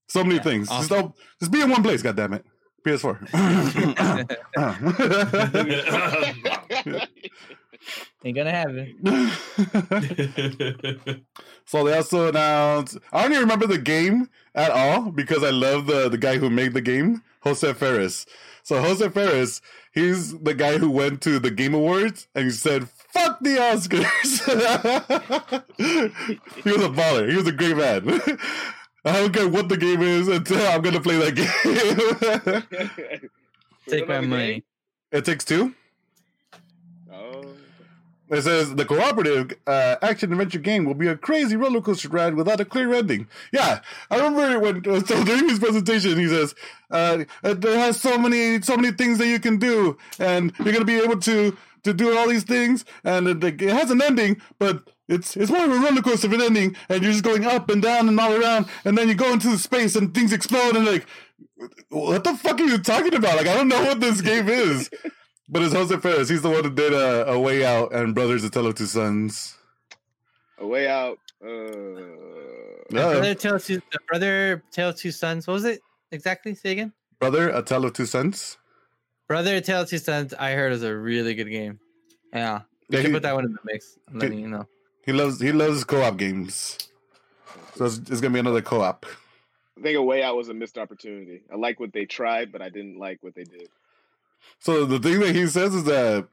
So 0.07 0.23
many 0.23 0.35
Yeah, 0.35 0.43
things. 0.43 0.69
Just, 0.69 0.91
awesome. 0.91 1.05
all, 1.05 1.15
just 1.39 1.51
be 1.51 1.61
in 1.61 1.71
one 1.71 1.81
place. 1.81 2.03
God 2.03 2.15
damn 2.15 2.33
it. 2.33 2.45
PS4. 2.83 3.17
Ain't 8.25 8.37
gonna 8.37 8.51
happen. 8.51 8.95
so 11.65 11.83
they 11.83 11.97
also 11.97 12.29
announced. 12.29 12.97
I 13.11 13.23
don't 13.23 13.31
even 13.31 13.43
remember 13.43 13.67
the 13.67 13.77
game 13.77 14.29
at 14.55 14.71
all 14.71 15.11
because 15.11 15.43
I 15.43 15.49
love 15.49 15.87
the 15.87 16.07
the 16.07 16.17
guy 16.17 16.37
who 16.37 16.49
made 16.49 16.73
the 16.73 16.81
game, 16.81 17.21
Josef 17.43 17.75
Fares. 17.77 18.25
So 18.63 18.81
Josef 18.81 19.13
Fares, 19.13 19.61
he's 19.91 20.39
the 20.39 20.53
guy 20.53 20.77
who 20.77 20.89
went 20.89 21.21
to 21.23 21.37
the 21.39 21.51
Game 21.51 21.73
Awards 21.73 22.27
and 22.33 22.45
he 22.45 22.51
said, 22.51 22.87
"Fuck 22.89 23.39
the 23.41 23.57
Oscars." 23.57 24.39
he 26.63 26.71
was 26.71 26.81
a 26.81 26.89
baller. 26.89 27.29
He 27.29 27.35
was 27.35 27.47
a 27.47 27.51
great 27.51 27.75
man. 27.75 28.21
I 29.05 29.11
don't 29.13 29.33
care 29.33 29.47
what 29.49 29.67
the 29.69 29.77
game 29.77 30.01
is 30.01 30.27
until 30.27 30.65
I'm 30.67 30.81
gonna 30.81 31.01
play 31.01 31.17
that 31.17 31.35
game. 31.35 33.19
Take 33.87 34.07
my 34.07 34.21
money. 34.21 34.63
it 35.11 35.25
takes 35.25 35.43
two. 35.43 35.73
Oh, 37.11 37.43
It 38.29 38.41
says 38.43 38.73
the 38.75 38.85
cooperative 38.85 39.51
uh, 39.67 39.97
action 40.01 40.31
adventure 40.31 40.59
game 40.59 40.85
will 40.85 40.93
be 40.93 41.07
a 41.07 41.17
crazy 41.17 41.57
roller 41.57 41.81
coaster 41.81 42.07
ride 42.07 42.35
without 42.35 42.61
a 42.61 42.65
clear 42.65 42.93
ending. 42.93 43.27
Yeah, 43.51 43.81
I 44.09 44.15
remember 44.15 44.59
when 44.59 44.83
so 45.05 45.23
during 45.25 45.49
his 45.49 45.59
presentation 45.59 46.17
he 46.17 46.27
says 46.29 46.55
uh, 46.89 47.25
it 47.43 47.61
has 47.63 47.99
so 47.99 48.17
many 48.17 48.61
so 48.61 48.77
many 48.77 48.93
things 48.95 49.17
that 49.17 49.27
you 49.27 49.39
can 49.39 49.57
do, 49.57 49.97
and 50.17 50.53
you're 50.59 50.73
gonna 50.73 50.85
be 50.85 50.99
able 50.99 51.19
to 51.19 51.57
to 51.83 51.93
do 51.93 52.17
all 52.17 52.29
these 52.29 52.45
things, 52.45 52.85
and 53.03 53.27
it, 53.27 53.43
it 53.43 53.69
has 53.69 53.91
an 53.91 54.01
ending, 54.01 54.41
but. 54.59 54.89
It's 55.09 55.35
it's 55.35 55.51
more 55.51 55.65
of 55.65 55.71
a 55.71 55.79
roller 55.79 56.01
coaster 56.01 56.27
of 56.27 56.33
an 56.33 56.41
ending, 56.41 56.75
and 56.89 57.03
you're 57.03 57.11
just 57.11 57.23
going 57.23 57.45
up 57.45 57.69
and 57.69 57.81
down 57.81 58.07
and 58.07 58.19
all 58.19 58.33
around, 58.33 58.67
and 58.85 58.97
then 58.97 59.09
you 59.09 59.15
go 59.15 59.33
into 59.33 59.49
the 59.49 59.57
space 59.57 59.95
and 59.95 60.13
things 60.13 60.31
explode, 60.31 60.75
and 60.77 60.85
like, 60.85 61.05
what 61.89 62.23
the 62.23 62.35
fuck 62.35 62.59
are 62.59 62.63
you 62.63 62.77
talking 62.77 63.13
about? 63.13 63.35
Like, 63.37 63.47
I 63.47 63.53
don't 63.55 63.67
know 63.67 63.83
what 63.83 63.99
this 63.99 64.21
game 64.21 64.47
is. 64.49 64.89
But 65.49 65.61
it's 65.63 65.73
Josef 65.73 66.01
Fares. 66.01 66.29
He's 66.29 66.41
the 66.41 66.49
one 66.49 66.63
that 66.63 66.73
did 66.73 66.93
uh, 66.93 67.25
a 67.27 67.37
Way 67.37 67.65
Out 67.65 67.93
and 67.93 68.15
Brothers: 68.15 68.45
A 68.45 68.49
Tale 68.49 68.67
of 68.67 68.75
Two 68.75 68.85
Sons. 68.85 69.55
a 70.57 70.65
way 70.65 70.87
out. 70.87 71.19
Uh, 71.45 71.49
Yeah. 72.89 73.11
Brother 73.11 73.35
Tales 73.35 73.65
two, 73.67 73.81
the 73.91 73.99
brother 74.07 74.63
Tale 74.71 74.93
Two 74.93 75.11
Sons. 75.11 75.45
What 75.45 75.53
was 75.55 75.65
it 75.65 75.81
exactly? 76.11 76.55
Say 76.55 76.71
again. 76.71 76.93
Brother: 77.19 77.49
A 77.49 77.61
Tale 77.61 77.85
of 77.85 77.93
Two 77.93 78.05
Sons. 78.05 78.57
Brother 79.27 79.59
Tale 79.59 79.85
Two 79.85 79.97
Sons. 79.97 80.33
I 80.33 80.53
heard 80.53 80.71
is 80.71 80.81
a 80.81 80.95
really 80.95 81.35
good 81.35 81.49
game. 81.49 81.77
Yeah, 82.33 82.61
you 82.89 82.97
Yeah, 82.97 83.01
can 83.01 83.07
he, 83.11 83.13
put 83.13 83.23
that 83.23 83.35
one 83.35 83.43
in 83.45 83.51
the 83.51 83.59
mix. 83.65 83.97
I'm 84.07 84.19
letting 84.19 84.39
you 84.39 84.47
know. 84.47 84.65
He 85.05 85.11
loves 85.11 85.39
he 85.39 85.51
loves 85.51 85.83
co-op 85.83 86.17
games. 86.17 86.77
So 87.75 87.85
it's, 87.85 87.97
it's 87.97 88.21
gonna 88.21 88.33
be 88.33 88.39
another 88.39 88.61
co-op. 88.61 89.05
I 89.77 89.81
think 89.81 89.97
a 89.97 90.03
way 90.03 90.23
out 90.23 90.35
was 90.35 90.49
a 90.49 90.53
missed 90.53 90.77
opportunity. 90.77 91.41
I 91.51 91.55
like 91.55 91.79
what 91.79 91.93
they 91.93 92.05
tried, 92.05 92.51
but 92.51 92.61
I 92.61 92.69
didn't 92.69 92.99
like 92.99 93.19
what 93.21 93.35
they 93.35 93.43
did. 93.43 93.69
So 94.59 94.85
the 94.85 94.99
thing 94.99 95.19
that 95.21 95.35
he 95.35 95.47
says 95.47 95.73
is 95.73 95.83
that 95.85 96.27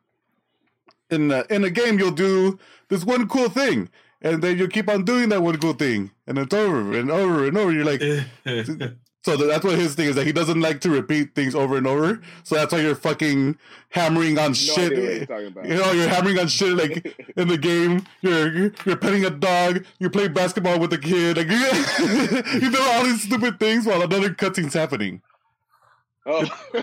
in 1.10 1.28
the, 1.28 1.46
in 1.52 1.64
a 1.64 1.70
game 1.70 1.98
you'll 1.98 2.10
do 2.10 2.58
this 2.88 3.04
one 3.04 3.28
cool 3.28 3.48
thing, 3.48 3.88
and 4.22 4.42
then 4.42 4.58
you 4.58 4.68
keep 4.68 4.88
on 4.88 5.04
doing 5.04 5.30
that 5.30 5.42
one 5.42 5.58
cool 5.58 5.72
thing, 5.72 6.10
and 6.26 6.38
it's 6.38 6.54
over 6.54 6.96
and 6.96 7.10
over 7.10 7.46
and 7.46 7.56
over. 7.56 7.72
You're 7.72 7.84
like, 7.84 8.02
so 9.22 9.36
that's 9.36 9.64
what 9.64 9.78
his 9.78 9.94
thing 9.94 10.06
is 10.08 10.14
that 10.16 10.26
he 10.26 10.32
doesn't 10.32 10.60
like 10.60 10.80
to 10.80 10.90
repeat 10.90 11.34
things 11.34 11.54
over 11.54 11.76
and 11.76 11.86
over. 11.86 12.20
So 12.42 12.54
that's 12.54 12.72
why 12.72 12.80
you're 12.80 12.94
fucking 12.94 13.58
hammering 13.90 14.38
on 14.38 14.48
No 14.50 14.54
shit. 14.54 14.92
idea 14.92 15.00
what 15.04 15.16
you're 15.16 15.26
talking 15.26 15.46
about. 15.48 15.66
You 15.66 15.74
know, 15.76 15.92
you're 15.92 16.08
hammering 16.08 16.38
on 16.38 16.48
shit 16.48 16.76
like 16.76 17.16
in 17.36 17.48
the 17.48 17.58
game. 17.58 18.06
You're 18.22 18.72
you're 18.86 18.96
petting 18.96 19.24
a 19.26 19.30
dog. 19.30 19.84
You 19.98 20.08
play 20.10 20.28
basketball 20.28 20.78
with 20.78 20.92
a 20.94 20.98
kid. 20.98 21.36
Like 21.36 21.48
you 22.62 22.70
do 22.70 22.80
all 22.80 23.04
these 23.04 23.22
stupid 23.22 23.58
things 23.60 23.84
while 23.86 24.00
another 24.02 24.30
cutscene's 24.30 24.74
happening. 24.74 25.20
oh, 26.26 26.44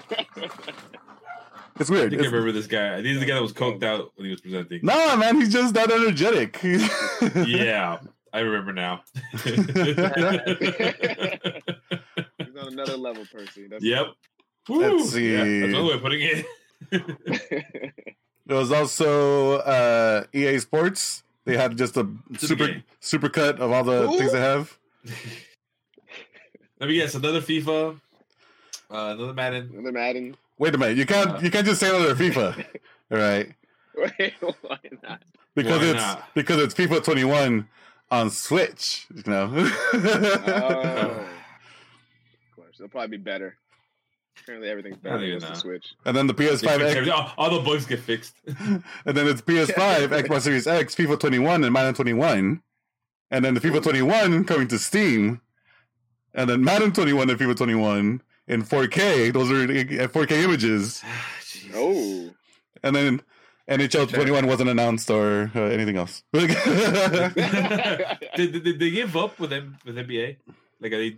It's 1.80 1.92
I 1.92 1.94
weird. 1.94 2.10
think 2.10 2.24
I 2.24 2.26
remember 2.26 2.52
this 2.52 2.66
guy. 2.66 3.02
He's 3.04 3.20
the 3.20 3.26
guy 3.28 3.36
that 3.36 3.42
was 3.44 3.54
coked 3.54 3.84
out 3.84 4.12
when 4.16 4.26
he 4.26 4.32
was 4.32 4.42
presenting. 4.42 4.80
nah, 4.82 5.16
man, 5.16 5.36
he's 5.40 5.54
just 5.54 5.76
that 5.76 5.92
energetic. 5.92 6.60
Yeah, 7.48 8.00
I 8.34 8.40
remember 8.40 8.74
now. 8.74 9.02
He's 12.58 12.68
on 12.68 12.74
another 12.74 12.98
level, 12.98 13.24
Percy. 13.32 13.68
That's 13.68 13.84
yep. 13.84 14.08
Let's 14.70 15.14
Woo! 15.14 15.20
Yeah, 15.22 15.44
see. 15.44 15.60
that's 15.62 15.74
one 15.74 15.86
way 15.88 15.94
of 15.94 16.02
putting 16.02 16.22
it. 16.92 17.94
There 18.46 18.58
was 18.58 18.72
also 18.72 19.58
uh, 19.60 20.24
EA 20.34 20.60
Sports. 20.60 21.24
They 21.46 21.56
had 21.58 21.78
just 21.78 21.96
a 21.98 22.08
super 22.38 22.68
game. 22.68 22.84
super 23.00 23.30
cut 23.30 23.60
of 23.60 23.72
all 23.72 23.84
the 23.84 24.08
Who? 24.08 24.18
things 24.18 24.32
they 24.34 24.40
have. 24.42 24.78
Let 26.80 26.90
me 26.90 26.96
guess. 26.96 27.16
Another 27.16 27.42
FIFA. 27.42 28.00
Uh, 28.90 28.96
another 29.18 29.34
Madden. 29.34 29.70
Another 29.74 29.92
Madden. 29.92 30.36
Wait 30.60 30.74
a 30.74 30.78
minute, 30.78 30.98
you 30.98 31.06
can't 31.06 31.30
Uh. 31.32 31.40
you 31.42 31.52
can't 31.52 31.66
just 31.66 31.80
say 31.80 31.90
another 31.90 32.16
FIFA, 32.24 32.66
all 33.12 33.18
right? 33.18 33.52
Wait, 33.96 34.34
why 34.62 34.78
not? 35.04 35.22
Because 35.56 35.80
Why 35.80 35.86
it's 35.88 36.02
not? 36.02 36.34
because 36.36 36.62
it's 36.62 36.74
FIFA 36.74 37.04
21 37.04 37.68
on 38.12 38.30
Switch. 38.30 39.08
You 39.14 39.24
know. 39.26 39.52
Oh. 39.54 41.28
Of 42.80 42.86
it'll 42.86 42.92
probably 42.92 43.18
be 43.18 43.24
better. 43.24 43.58
Apparently, 44.44 44.70
everything's 44.70 44.98
better 44.98 45.18
don't 45.18 45.40
than 45.40 45.50
the. 45.50 45.56
Switch. 45.56 45.96
and 46.06 46.16
then 46.16 46.28
the 46.28 46.34
PS5, 46.34 46.80
X, 46.82 47.10
all, 47.10 47.32
all 47.38 47.50
the 47.50 47.62
bugs 47.62 47.86
get 47.86 48.00
fixed. 48.00 48.36
and 48.46 48.84
then 49.06 49.28
it's 49.28 49.42
PS5, 49.42 49.74
Xbox 50.24 50.42
Series 50.42 50.68
X, 50.68 50.96
FIFA 50.96 51.20
21, 51.20 51.64
and 51.64 51.74
Madden 51.74 51.94
21, 51.96 52.62
and 53.32 53.46
then 53.46 53.54
the 53.54 53.60
FIFA 53.60 53.82
21 53.84 54.46
coming 54.46 54.68
to 54.68 54.78
Steam, 54.78 55.42
and 56.34 56.50
then 56.50 56.64
Madden 56.64 56.92
21 56.92 57.30
and 57.30 57.40
FIFA 57.40 57.56
21 57.58 58.22
in 58.48 58.64
4K. 58.64 59.34
Those 59.34 59.52
are 59.52 59.64
uh, 59.64 60.08
4K 60.08 60.44
images, 60.44 61.04
Oh, 61.74 62.30
and 62.84 62.96
then 62.96 63.22
NHL 63.70 64.08
21 64.08 64.48
wasn't 64.48 64.70
announced 64.70 65.10
or 65.10 65.52
uh, 65.54 65.62
anything 65.62 65.98
else. 65.98 66.24
did, 66.34 67.36
did, 68.36 68.64
did 68.64 68.80
they 68.80 68.92
give 68.92 69.18
up 69.18 69.38
with 69.40 69.50
them 69.50 69.78
with 69.86 69.96
NBA? 69.98 70.38
Like 70.80 70.94
are 70.94 70.98
they? 70.98 71.18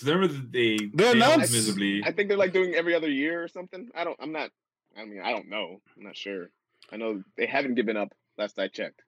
Because 0.00 0.14
remember 0.14 0.32
that 0.34 0.52
they 0.52 0.76
They 0.94 1.10
announced- 1.12 1.52
visibly. 1.52 2.02
I 2.04 2.12
think 2.12 2.28
they're 2.28 2.38
like 2.38 2.52
doing 2.54 2.74
every 2.74 2.94
other 2.94 3.10
year 3.10 3.42
or 3.42 3.48
something. 3.48 3.90
I 3.94 4.04
don't. 4.04 4.16
I'm 4.20 4.32
not. 4.32 4.50
I 4.96 5.04
mean, 5.04 5.20
I 5.22 5.30
don't 5.30 5.48
know. 5.48 5.80
I'm 5.96 6.02
not 6.02 6.16
sure. 6.16 6.50
I 6.90 6.96
know 6.96 7.22
they 7.36 7.46
haven't 7.46 7.74
given 7.74 7.96
up. 7.96 8.12
Last 8.38 8.58
I 8.58 8.68
checked. 8.68 9.02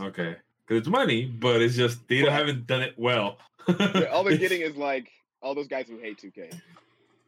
Okay, 0.00 0.36
because 0.66 0.78
it's 0.80 0.88
money, 0.88 1.26
but 1.26 1.60
it's 1.60 1.76
just 1.76 2.08
they 2.08 2.22
Well- 2.22 2.32
haven't 2.32 2.66
done 2.66 2.80
it 2.82 2.94
well. 2.96 3.38
Yeah, 3.68 4.04
All 4.10 4.24
they're 4.24 4.36
getting 4.46 4.62
is 4.62 4.76
like 4.76 5.10
all 5.42 5.54
those 5.54 5.68
guys 5.68 5.86
who 5.88 5.98
hate 5.98 6.18
2K. 6.18 6.58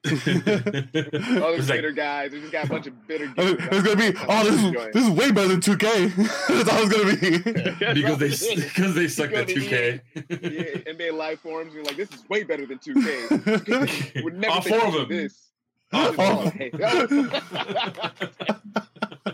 All 0.07 0.11
those 0.12 1.61
It's 1.61 1.69
like- 1.71 1.79
bitter 1.79 1.93
guys. 1.93 2.33
We 2.33 2.40
just 2.40 2.53
got 2.53 2.67
a 2.67 2.69
bunch 2.69 2.87
of 2.87 3.07
bitter. 3.07 3.25
And 3.25 3.35
geeks. 3.37 3.64
It's 3.73 3.83
gonna 3.83 3.97
be 4.12 4.19
oh 4.29 4.45
this 4.45 4.62
is 4.62 4.93
this 4.93 5.03
is 5.05 5.11
way 5.11 5.31
better 5.31 5.49
than 5.49 5.61
2K. 5.61 6.14
That's 6.49 6.69
all 6.69 6.83
it's 6.83 6.93
gonna 6.95 7.17
be. 7.17 7.38
because 8.03 8.19
they 8.19 8.29
because 8.64 8.95
they 8.95 9.09
suck 9.09 9.31
go 9.31 9.37
at 9.38 9.49
2K. 9.49 10.01
Yeah, 10.14 10.93
NBA 10.93 11.14
live 11.14 11.40
forums. 11.40 11.73
You're 11.73 11.85
like, 11.85 11.97
this 11.97 12.11
is 12.12 12.29
way 12.29 12.43
better 12.45 12.67
than 12.67 12.79
2K. 12.81 14.23
Would 14.25 14.35
never 14.38 14.53
All 14.55 14.61
four 14.61 14.87
of 14.88 14.95
of 14.95 15.09
them. 15.09 15.17
This. 15.17 15.51
All 15.93 16.12
four 16.12 16.51
Hey. 16.51 16.71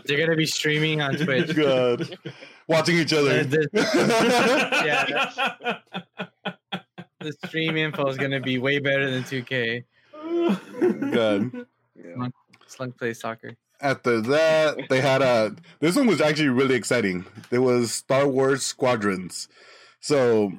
They're 0.05 0.25
gonna 0.25 0.37
be 0.37 0.45
streaming 0.45 1.01
on 1.01 1.15
Twitch. 1.15 1.53
God, 1.53 2.17
watching 2.69 2.97
each 2.97 3.11
other. 3.13 3.43
The, 3.43 3.67
yeah. 4.85 5.79
the 7.19 7.33
stream 7.45 7.75
info 7.75 8.07
is 8.07 8.17
gonna 8.17 8.39
be 8.39 8.57
way 8.57 8.79
better 8.79 9.11
than 9.11 9.23
2K. 9.23 9.83
God. 11.13 11.65
Yeah. 11.95 12.27
Slunk 12.67 12.97
play 12.97 13.13
soccer. 13.13 13.55
After 13.81 14.21
that, 14.21 14.89
they 14.89 15.01
had 15.01 15.21
a. 15.21 15.55
This 15.79 15.95
one 15.95 16.07
was 16.07 16.21
actually 16.21 16.49
really 16.49 16.75
exciting. 16.75 17.25
There 17.49 17.61
was 17.61 17.91
Star 17.91 18.27
Wars 18.27 18.63
Squadrons. 18.63 19.47
So, 19.99 20.53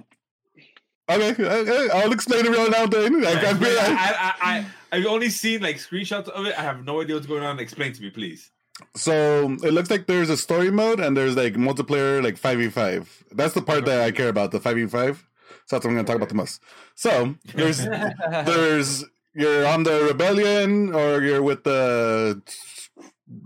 Okay, 1.11 1.45
okay, 1.45 1.89
I'll 1.93 2.13
explain 2.13 2.47
it 2.47 2.51
right 2.51 2.71
now. 2.71 2.87
Then 2.87 3.25
I, 3.25 3.33
I, 3.33 3.53
I, 3.53 4.35
I, 4.41 4.67
I've 4.93 5.07
only 5.07 5.31
seen 5.31 5.61
like 5.61 5.77
screenshots 5.77 6.29
of 6.29 6.47
it. 6.47 6.59
I 6.59 6.63
have 6.63 6.85
no 6.85 7.03
idea 7.03 7.17
what's 7.17 7.27
going 7.27 7.43
on. 7.43 7.59
Explain 7.59 7.93
to 7.93 8.03
me, 8.03 8.11
please. 8.11 8.51
So 8.95 9.53
it 9.63 9.73
looks 9.73 9.91
like 9.91 10.07
there's 10.07 10.31
a 10.31 10.37
story 10.37 10.71
mode 10.71 11.01
and 11.01 11.17
there's 11.17 11.37
like 11.37 11.55
multiplayer, 11.55 12.23
like 12.23 12.37
five 12.37 12.59
v 12.59 12.69
five. 12.69 13.25
That's 13.33 13.55
the 13.55 13.63
part 13.63 13.85
that 13.87 14.01
I 14.01 14.11
care 14.11 14.29
about, 14.29 14.53
the 14.53 14.61
five 14.61 14.77
v 14.77 14.87
five. 14.87 15.19
So 15.67 15.77
that's 15.77 15.85
what 15.85 15.91
I'm 15.91 15.95
going 15.95 16.07
to 16.07 16.11
talk 16.11 16.17
about 16.17 16.29
the 16.29 16.35
most. 16.35 16.63
So 16.95 17.35
there's 17.55 17.85
there's 18.45 19.05
you're 19.35 19.67
on 19.67 19.83
the 19.83 20.05
rebellion 20.05 20.95
or 20.95 21.23
you're 21.23 21.43
with 21.43 21.65
the 21.65 22.41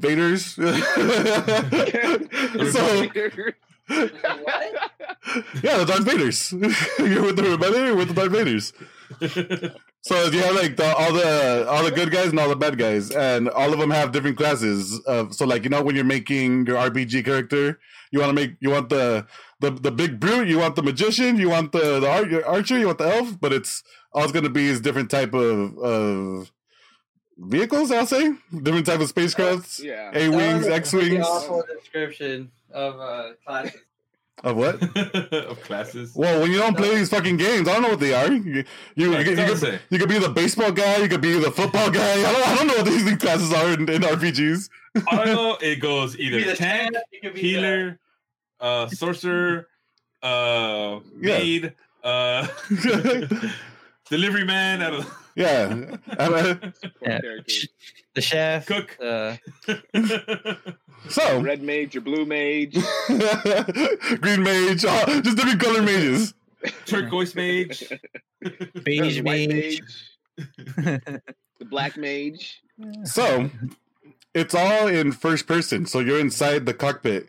Vaders. 0.01 0.57
so 2.73 3.03
yeah, 5.63 5.79
the 5.79 5.85
Darth 5.87 6.05
Vaders. 6.05 6.53
you're 6.99 7.23
with 7.23 7.37
the 7.37 7.43
rebellion. 7.43 7.87
You're 7.87 7.97
with 7.97 8.09
the 8.09 8.15
Darth 8.15 8.33
Vaders. 8.33 8.73
So 10.07 10.27
you 10.27 10.39
have 10.39 10.55
like 10.55 10.77
the, 10.77 10.95
all 10.95 11.13
the 11.13 11.67
all 11.69 11.83
the 11.83 11.91
good 11.91 12.13
guys 12.13 12.29
and 12.29 12.39
all 12.39 12.49
the 12.49 12.55
bad 12.55 12.79
guys, 12.79 13.11
and 13.11 13.49
all 13.49 13.73
of 13.73 13.81
them 13.81 13.91
have 13.91 14.13
different 14.13 14.37
classes. 14.37 15.01
Of 15.01 15.35
so 15.35 15.45
like 15.45 15.65
you 15.65 15.71
know 15.71 15.83
when 15.83 15.97
you're 15.97 16.05
making 16.05 16.67
your 16.67 16.77
RPG 16.77 17.25
character, 17.25 17.81
you 18.13 18.21
want 18.21 18.31
to 18.31 18.35
make 18.35 18.55
you 18.61 18.71
want 18.71 18.89
the 18.89 19.27
the 19.61 19.71
the 19.71 19.91
big 19.91 20.21
brute, 20.21 20.49
you 20.49 20.59
want 20.59 20.77
the 20.77 20.83
magician, 20.83 21.37
you 21.39 21.49
want 21.51 21.73
the 21.73 22.01
the 22.01 22.09
ar- 22.11 22.45
archer, 22.55 22.79
you 22.79 22.87
want 22.87 22.99
the 22.99 23.09
elf, 23.17 23.41
but 23.41 23.53
it's 23.53 23.83
all 24.13 24.23
it's 24.25 24.33
gonna 24.33 24.51
be 24.51 24.67
is 24.69 24.81
different 24.81 25.11
type 25.11 25.33
of 25.35 25.79
of 25.79 26.51
vehicles. 27.39 27.91
I'll 27.91 28.07
say 28.07 28.33
different 28.63 28.87
type 28.87 29.01
of 29.01 29.13
spacecrafts, 29.13 29.83
yeah. 29.83 30.11
A 30.15 30.29
wings, 30.29 30.67
X 30.67 30.93
wings. 30.93 31.25
Awful 31.27 31.65
description 31.75 32.51
of 32.73 32.99
uh, 33.01 33.33
classes. 33.47 33.81
Of 34.45 34.55
what? 34.59 34.75
of 35.33 35.63
classes. 35.63 36.13
Well, 36.15 36.43
when 36.43 36.51
you 36.51 36.59
don't 36.59 36.77
play 36.77 36.95
these 36.95 37.09
fucking 37.09 37.39
games, 37.39 37.67
I 37.69 37.73
don't 37.73 37.83
know 37.83 37.89
what 37.91 38.01
they 38.01 38.13
are. 38.13 38.31
You 38.31 38.43
you, 38.43 38.65
you, 38.95 39.13
Yeah, 39.13 39.21
you, 39.21 39.33
it 39.33 39.59
could, 39.59 39.81
you 39.89 39.99
could 39.99 40.09
be 40.11 40.19
the 40.19 40.29
baseball 40.29 40.73
guy, 40.73 40.99
you 40.99 41.09
could 41.09 41.23
be 41.23 41.39
the 41.39 41.51
football 41.51 41.91
guy. 41.91 42.13
I 42.13 42.33
don't, 42.33 42.49
I 42.49 42.55
don't 42.57 42.67
know 42.67 42.75
what 42.77 42.85
these 42.85 43.05
these 43.07 43.17
classes 43.17 43.51
are 43.55 43.73
in, 43.73 43.89
in 43.89 44.03
RPGs. 44.03 44.69
All 45.11 45.21
I 45.21 45.25
know 45.25 45.57
it 45.63 45.77
goes 45.77 46.17
You 46.17 46.31
could 46.31 46.37
be 46.37 46.43
either 46.43 46.51
the 46.51 46.57
tank, 46.57 46.93
champ, 46.93 47.05
you 47.13 47.21
could 47.23 47.33
be 47.35 47.41
the- 47.41 47.49
healer, 47.49 47.99
uh, 48.61 48.89
sorcerer, 48.89 49.69
uh, 50.23 51.01
Yeah. 51.21 51.39
maid, 51.39 51.75
uh, 52.03 52.47
delivery 54.11 54.45
man. 54.45 54.83
I 54.83 54.91
don't 54.91 55.07
yeah, 55.35 55.97
I 56.19 56.29
mean, 56.31 56.73
Yeah. 57.03 57.21
the 58.15 58.21
chef, 58.23 58.67
Cook. 58.67 58.97
Uh, 59.03 59.37
so 61.11 61.41
Red 61.41 61.63
mage 61.63 61.95
or 61.97 62.01
blue 62.01 62.25
mage. 62.25 62.75
green 64.21 64.43
mage, 64.43 64.85
oh, 64.89 65.21
just 65.21 65.37
different 65.37 65.61
color 65.61 65.83
mages. 65.83 66.33
turquoise 66.87 67.35
mage. 67.35 67.85
beige 68.83 69.17
the 69.17 69.23
mage. 69.23 69.83
the 71.59 71.65
black 71.71 71.97
mage. 71.99 72.63
So 73.05 73.51
it's 74.35 74.55
all 74.55 74.87
in 74.87 75.13
first 75.13 75.47
person. 75.47 75.85
So 75.87 76.01
you're 76.01 76.19
inside 76.21 76.65
the 76.67 76.75
cockpit, 76.75 77.29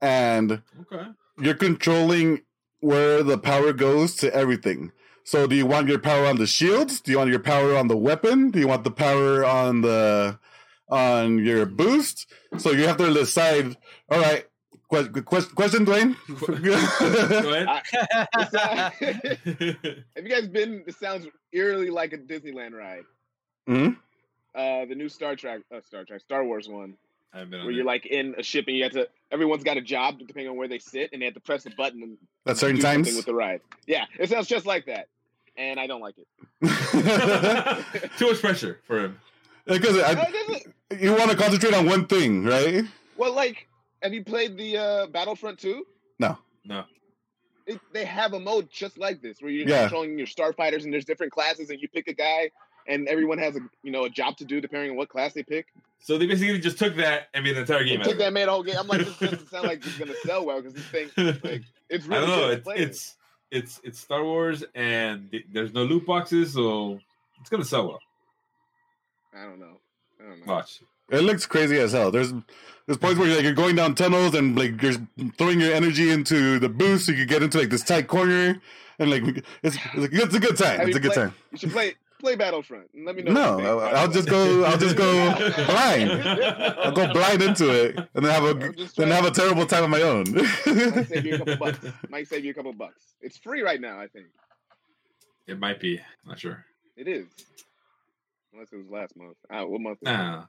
and 0.00 0.62
Okay. 0.82 1.06
you're 1.38 1.54
controlling 1.54 2.42
where 2.80 3.22
the 3.22 3.38
power 3.38 3.72
goes 3.72 4.14
to 4.16 4.32
everything. 4.34 4.92
So 5.24 5.46
do 5.46 5.54
you 5.54 5.66
want 5.66 5.88
your 5.88 5.98
power 5.98 6.26
on 6.26 6.36
the 6.38 6.46
shields? 6.46 7.00
Do 7.00 7.12
you 7.12 7.18
want 7.18 7.30
your 7.30 7.40
power 7.40 7.76
on 7.76 7.88
the 7.88 7.96
weapon? 7.96 8.50
Do 8.50 8.58
you 8.58 8.66
want 8.68 8.84
the 8.84 8.90
power 8.90 9.44
on 9.44 9.82
the 9.82 10.38
on 10.88 11.38
your 11.44 11.66
boost? 11.66 12.26
So 12.58 12.72
you 12.72 12.86
have 12.86 12.96
to 12.96 13.12
decide. 13.12 13.76
All 14.10 14.20
right. 14.20 14.46
que- 14.90 15.08
que- 15.08 15.22
Question, 15.22 15.84
Dwayne. 15.86 16.16
Go 17.42 17.52
ahead. 17.52 17.68
Uh, 18.34 18.90
have 20.16 20.24
you 20.24 20.28
guys 20.28 20.48
been? 20.48 20.82
This 20.86 20.96
sounds 20.96 21.26
eerily 21.52 21.90
like 21.90 22.12
a 22.12 22.18
Disneyland 22.18 22.72
ride. 22.72 23.04
Mhm. 23.68 23.96
Uh, 24.54 24.84
the 24.86 24.94
new 24.96 25.08
Star 25.08 25.36
Trek, 25.36 25.60
uh, 25.72 25.80
Star 25.80 26.04
Trek, 26.04 26.20
Star 26.22 26.44
Wars 26.44 26.68
one, 26.68 26.96
I've 27.32 27.48
been 27.50 27.60
where 27.60 27.70
it. 27.70 27.74
you're 27.76 27.84
like 27.84 28.06
in 28.06 28.34
a 28.38 28.42
ship 28.42 28.64
and 28.68 28.76
you 28.76 28.82
have 28.84 28.92
to. 28.92 29.08
Everyone's 29.30 29.62
got 29.62 29.76
a 29.76 29.80
job 29.80 30.18
depending 30.18 30.48
on 30.48 30.56
where 30.56 30.66
they 30.68 30.78
sit, 30.80 31.10
and 31.12 31.22
they 31.22 31.26
have 31.26 31.34
to 31.34 31.40
press 31.40 31.64
a 31.66 31.70
button 31.70 32.02
and 32.02 32.18
At 32.46 32.56
certain 32.58 32.76
do 32.76 32.82
times. 32.82 33.14
with 33.14 33.26
the 33.26 33.34
ride. 33.34 33.60
Yeah, 33.86 34.06
it 34.18 34.28
sounds 34.30 34.48
just 34.48 34.66
like 34.66 34.86
that, 34.86 35.06
and 35.56 35.78
I 35.78 35.86
don't 35.86 36.00
like 36.00 36.16
it. 36.18 36.26
Too 38.18 38.26
much 38.28 38.40
pressure 38.40 38.80
for 38.86 38.98
him. 39.04 39.18
Because 39.66 39.96
I, 40.02 40.14
there's 40.14 40.62
a- 40.90 41.04
you 41.04 41.12
want 41.14 41.30
to 41.30 41.36
concentrate 41.36 41.74
on 41.74 41.86
one 41.86 42.06
thing, 42.06 42.44
right? 42.44 42.84
well, 43.16 43.32
like, 43.34 43.68
have 44.02 44.12
you 44.12 44.24
played 44.24 44.56
the 44.56 44.76
uh, 44.78 45.06
Battlefront 45.06 45.58
2? 45.58 45.86
No. 46.18 46.38
No. 46.64 46.84
It, 47.66 47.78
they 47.92 48.04
have 48.04 48.32
a 48.32 48.40
mode 48.40 48.68
just 48.72 48.98
like 48.98 49.22
this 49.22 49.40
where 49.40 49.50
you're 49.52 49.68
Yeah. 49.68 49.82
controlling 49.82 50.18
your 50.18 50.26
starfighters 50.26 50.82
and 50.84 50.92
there's 50.92 51.04
different 51.04 51.30
classes 51.32 51.70
and 51.70 51.80
you 51.80 51.88
pick 51.88 52.08
a 52.08 52.12
guy 52.14 52.50
and 52.86 53.08
everyone 53.08 53.38
has 53.38 53.56
a 53.56 53.60
you 53.82 53.90
know 53.92 54.04
a 54.04 54.10
job 54.10 54.36
to 54.38 54.44
do 54.44 54.60
depending 54.60 54.90
on 54.90 54.96
what 54.96 55.08
class 55.08 55.32
they 55.32 55.42
pick. 55.42 55.66
So 56.02 56.16
they 56.16 56.26
basically 56.26 56.58
just 56.58 56.78
took 56.78 56.96
that 56.96 57.28
and 57.34 57.44
made 57.44 57.56
the 57.56 57.60
entire 57.60 57.80
They 57.80 57.90
game. 57.90 58.00
out 58.00 58.04
took 58.04 58.12
of 58.14 58.18
that 58.20 58.28
it. 58.28 58.32
made 58.32 58.48
a 58.48 58.50
whole 58.50 58.62
game. 58.62 58.76
I'm 58.78 58.88
like, 58.88 59.04
this 59.04 59.18
doesn't 59.18 59.48
sound 59.50 59.66
like 59.66 59.84
it's 59.84 59.98
gonna 59.98 60.14
sell 60.24 60.46
well 60.46 60.62
because 60.62 60.74
this 60.74 60.86
thing, 60.86 61.10
like, 61.44 61.62
it's 61.90 62.06
I 62.08 62.14
don't 62.14 62.28
know. 62.28 62.48
It's 62.50 62.68
it's 62.76 63.16
it's 63.50 63.80
it's 63.84 63.98
Star 64.00 64.24
Wars 64.24 64.64
and 64.74 65.30
th- 65.30 65.44
there's 65.52 65.72
no 65.74 65.84
loot 65.84 66.06
boxes, 66.06 66.54
so 66.54 66.98
it's 67.40 67.50
gonna 67.50 67.64
sell 67.64 67.88
well. 67.88 68.00
I 69.34 69.44
don't 69.44 69.60
know. 69.60 69.78
I 70.20 70.28
don't 70.28 70.46
know. 70.46 70.52
Watch. 70.52 70.80
It 71.10 71.20
looks 71.22 71.44
crazy 71.46 71.76
as 71.78 71.92
hell. 71.92 72.10
There's 72.10 72.32
there's 72.86 72.98
points 72.98 73.18
where 73.18 73.26
you're, 73.28 73.36
like 73.36 73.44
you're 73.44 73.52
going 73.52 73.76
down 73.76 73.94
tunnels 73.94 74.34
and 74.34 74.56
like 74.58 74.80
you're 74.80 74.94
throwing 75.38 75.60
your 75.60 75.72
energy 75.74 76.10
into 76.10 76.58
the 76.58 76.68
boost 76.68 77.06
so 77.06 77.12
you 77.12 77.18
can 77.18 77.26
get 77.26 77.42
into 77.42 77.58
like 77.58 77.68
this 77.70 77.82
tight 77.82 78.06
corner 78.08 78.60
and 78.98 79.10
like 79.10 79.22
it's 79.62 79.76
it's, 79.94 80.14
it's 80.14 80.34
a 80.34 80.40
good 80.40 80.56
time. 80.56 80.78
Have 80.78 80.88
It's 80.88 80.96
a 80.96 81.00
you 81.00 81.08
good 81.08 81.12
time. 81.14 81.34
You 81.52 81.58
should 81.58 81.72
play 81.72 81.94
play 82.20 82.36
Battlefront 82.36 82.88
and 82.94 83.04
let 83.04 83.16
me 83.16 83.22
know. 83.22 83.32
No, 83.32 83.56
what 83.56 83.58
you 83.58 83.64
think. 83.64 83.92
I'll, 83.92 83.96
I'll 83.96 84.08
just 84.08 84.28
go. 84.28 84.64
I'll 84.64 84.78
just 84.78 84.96
go 84.96 85.64
blind. 85.66 86.10
I'll 86.78 86.92
go 86.92 87.12
blind 87.12 87.42
into 87.42 87.70
it 87.70 87.96
and 88.14 88.24
then 88.24 88.30
have 88.32 88.44
a 88.44 88.54
then 88.96 89.08
have 89.10 89.24
a 89.24 89.30
terrible 89.30 89.66
time 89.66 89.84
on 89.84 89.90
my 89.90 90.02
own. 90.02 90.24
Might 90.32 91.08
save 91.08 91.26
you 91.26 91.34
a 91.34 91.38
couple 91.38 91.56
bucks. 91.56 91.78
Might 92.10 92.28
save 92.28 92.44
you 92.44 92.50
a 92.50 92.54
couple 92.54 92.72
bucks. 92.72 93.04
It's 93.20 93.36
free 93.38 93.62
right 93.62 93.80
now. 93.80 93.98
I 94.00 94.06
think 94.06 94.26
It 95.46 95.58
might 95.58 95.80
be. 95.80 96.00
Not 96.26 96.38
sure. 96.38 96.64
it 96.96 97.08
is. 97.08 97.26
Unless 98.52 98.72
it 98.72 98.76
was 98.78 98.88
last 98.90 99.16
month. 99.16 99.36
Uh, 99.48 99.64
what 99.64 99.80
month? 99.80 99.98
Nah. 100.02 100.44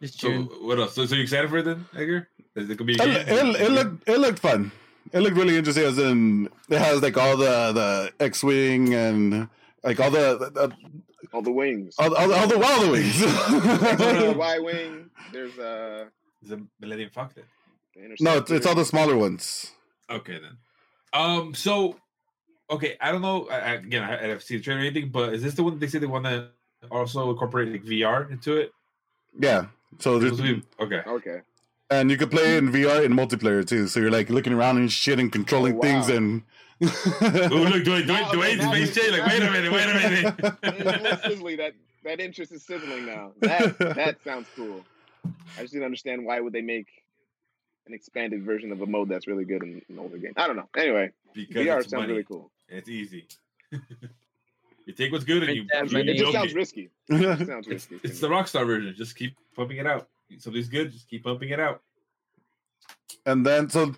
It's 0.00 0.18
So 0.18 0.28
June. 0.28 0.44
what 0.60 0.78
else? 0.78 0.94
So, 0.94 1.06
so 1.06 1.14
you 1.14 1.22
excited 1.22 1.48
for 1.48 1.58
it 1.58 1.64
then, 1.64 1.86
Edgar? 1.96 2.28
Is 2.54 2.68
it 2.68 2.76
gonna 2.76 2.86
be? 2.86 2.98
A 3.00 3.02
it, 3.06 3.28
it, 3.28 3.60
it 3.62 3.70
looked 3.70 4.08
it 4.08 4.18
looked 4.18 4.38
fun. 4.38 4.70
It 5.12 5.20
looked 5.20 5.36
really 5.36 5.56
interesting. 5.56 5.84
As 5.84 5.98
in, 5.98 6.48
it 6.68 6.78
has 6.78 7.00
like 7.02 7.16
all 7.16 7.36
the 7.36 7.72
the 7.72 8.12
X 8.22 8.42
wing 8.42 8.92
and 8.92 9.48
like 9.86 9.98
all 10.00 10.10
the, 10.10 10.50
the 10.52 10.72
All 11.32 11.42
the 11.42 11.50
wings. 11.52 11.94
all, 11.98 12.14
all, 12.14 12.28
the- 12.28 12.34
all 12.34 12.46
the 12.46 12.58
wild 12.58 12.82
There's 12.94 13.20
wings. 13.22 14.36
Y 14.36 14.58
wing. 14.58 15.10
There's 15.32 15.56
a. 15.58 16.08
Is 16.42 16.50
it 16.52 16.58
Millennium 16.80 17.10
Falcon? 17.14 17.44
No, 18.20 18.36
it's, 18.38 18.50
it's 18.50 18.66
all 18.66 18.74
the 18.74 18.84
smaller 18.84 19.16
ones. 19.16 19.72
Okay 20.10 20.38
then. 20.38 20.58
Um. 21.12 21.54
So, 21.54 21.96
okay. 22.68 22.96
I 23.00 23.10
don't 23.12 23.22
know. 23.22 23.48
I, 23.48 23.58
I, 23.58 23.72
again, 23.74 24.02
I, 24.02 24.18
I 24.18 24.22
haven't 24.22 24.42
seen 24.42 24.58
the 24.58 24.62
trailer 24.64 24.80
or 24.80 24.84
anything, 24.84 25.08
but 25.08 25.32
is 25.32 25.42
this 25.42 25.54
the 25.54 25.62
one 25.62 25.78
they 25.78 25.86
say 25.86 25.98
they 25.98 26.06
want 26.06 26.26
to 26.26 26.50
also 26.90 27.30
incorporate 27.30 27.70
like 27.72 27.84
VR 27.84 28.30
into 28.30 28.56
it? 28.56 28.72
Yeah. 29.38 29.66
So 29.98 30.18
there's, 30.18 30.40
be- 30.40 30.62
okay. 30.78 31.02
Okay. 31.06 31.40
and 31.90 32.10
you 32.10 32.16
could 32.18 32.30
play 32.30 32.56
in 32.58 32.70
VR 32.70 33.02
in 33.04 33.12
multiplayer 33.14 33.66
too. 33.66 33.86
So 33.88 33.98
you're 34.00 34.10
like 34.10 34.28
looking 34.30 34.52
around 34.52 34.76
and 34.76 34.92
shit 34.92 35.18
and 35.18 35.32
controlling 35.32 35.74
Oh, 35.74 35.76
wow. 35.76 35.82
things 35.82 36.08
and. 36.10 36.42
Ooh, 36.82 36.86
look, 36.86 37.84
Dwayne, 37.84 38.04
Dwayne, 38.06 38.24
Dwayne's 38.26 38.58
now 38.58 38.72
face 38.72 38.94
you- 38.96 39.02
changed. 39.02 39.18
Like, 39.18 39.26
wait 39.28 39.42
a 39.42 39.50
minute, 39.50 39.72
wait 39.72 39.88
a 39.88 39.94
minute. 39.94 40.34
It's 40.62 40.80
a 40.80 40.84
little 40.84 41.16
sizzly. 41.46 41.56
That 41.56 41.72
that 42.04 42.20
interest 42.20 42.52
is 42.52 42.62
sizzling 42.64 43.06
now. 43.06 43.32
That 43.40 43.78
that 43.78 44.16
sounds 44.24 44.46
cool. 44.54 44.84
I 45.56 45.62
just 45.62 45.72
didn't 45.72 45.86
understand 45.86 46.24
why 46.24 46.40
would 46.40 46.52
they 46.52 46.60
make 46.62 46.86
an 47.86 47.94
expanded 47.94 48.42
version 48.44 48.72
of 48.72 48.80
a 48.82 48.86
mode 48.86 49.08
that's 49.08 49.26
really 49.26 49.44
good 49.44 49.62
in 49.62 49.80
an 49.88 49.98
older 49.98 50.18
game. 50.18 50.32
I 50.36 50.46
don't 50.46 50.56
know. 50.56 50.68
Anyway, 50.76 51.12
because 51.34 51.66
VR 51.66 51.76
it's 51.80 51.90
sounds 51.90 52.00
money. 52.02 52.12
really 52.12 52.24
cool. 52.24 52.50
It's 52.68 52.88
easy. 52.88 53.26
you 54.86 54.92
take 54.92 55.12
what's 55.12 55.24
good 55.24 55.42
and 55.44 55.56
you, 55.56 55.64
Print 55.64 55.90
that 55.92 56.04
you. 56.04 56.12
It 56.12 56.16
just 56.18 56.32
sounds 56.32 56.50
it. 56.52 56.56
risky. 56.56 56.90
It 57.08 57.20
just 57.38 57.46
sounds 57.46 57.66
It's, 57.68 57.90
risky. 57.90 58.00
it's 58.08 58.20
the 58.20 58.28
Rockstar 58.28 58.66
version. 58.66 58.94
Just 58.96 59.16
keep 59.16 59.36
pumping 59.54 59.78
it 59.78 59.86
out. 59.86 60.08
Something's 60.38 60.68
good. 60.68 60.92
Just 60.92 61.08
keep 61.08 61.24
pumping 61.24 61.50
it 61.50 61.60
out. 61.60 61.80
And 63.24 63.44
then 63.46 63.68
so 63.70 63.94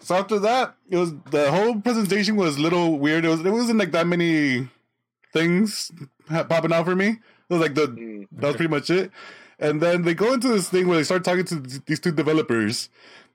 so 0.00 0.14
after 0.16 0.38
that, 0.40 0.74
it 0.90 0.96
was 0.96 1.14
the 1.30 1.50
whole 1.50 1.80
presentation 1.80 2.36
was 2.36 2.56
a 2.56 2.60
little 2.60 2.98
weird. 2.98 3.24
It 3.24 3.28
was 3.28 3.40
it 3.40 3.50
wasn't 3.50 3.78
like 3.78 3.92
that 3.92 4.06
many 4.06 4.68
things 5.32 5.90
ha- 6.28 6.44
popping 6.44 6.72
out 6.72 6.84
for 6.84 6.96
me. 6.96 7.08
It 7.08 7.18
was 7.54 7.60
like 7.60 7.74
the 7.74 7.88
Mm. 7.88 8.26
that 8.32 8.46
was 8.48 8.56
pretty 8.56 8.70
much 8.70 8.90
it. 8.90 9.10
And 9.58 9.80
then 9.80 10.02
they 10.02 10.14
go 10.14 10.32
into 10.34 10.48
this 10.48 10.68
thing 10.68 10.86
where 10.86 10.98
they 10.98 11.04
start 11.04 11.24
talking 11.24 11.44
to 11.44 11.60
th- 11.62 11.84
these 11.86 12.00
two 12.00 12.12
developers. 12.12 12.88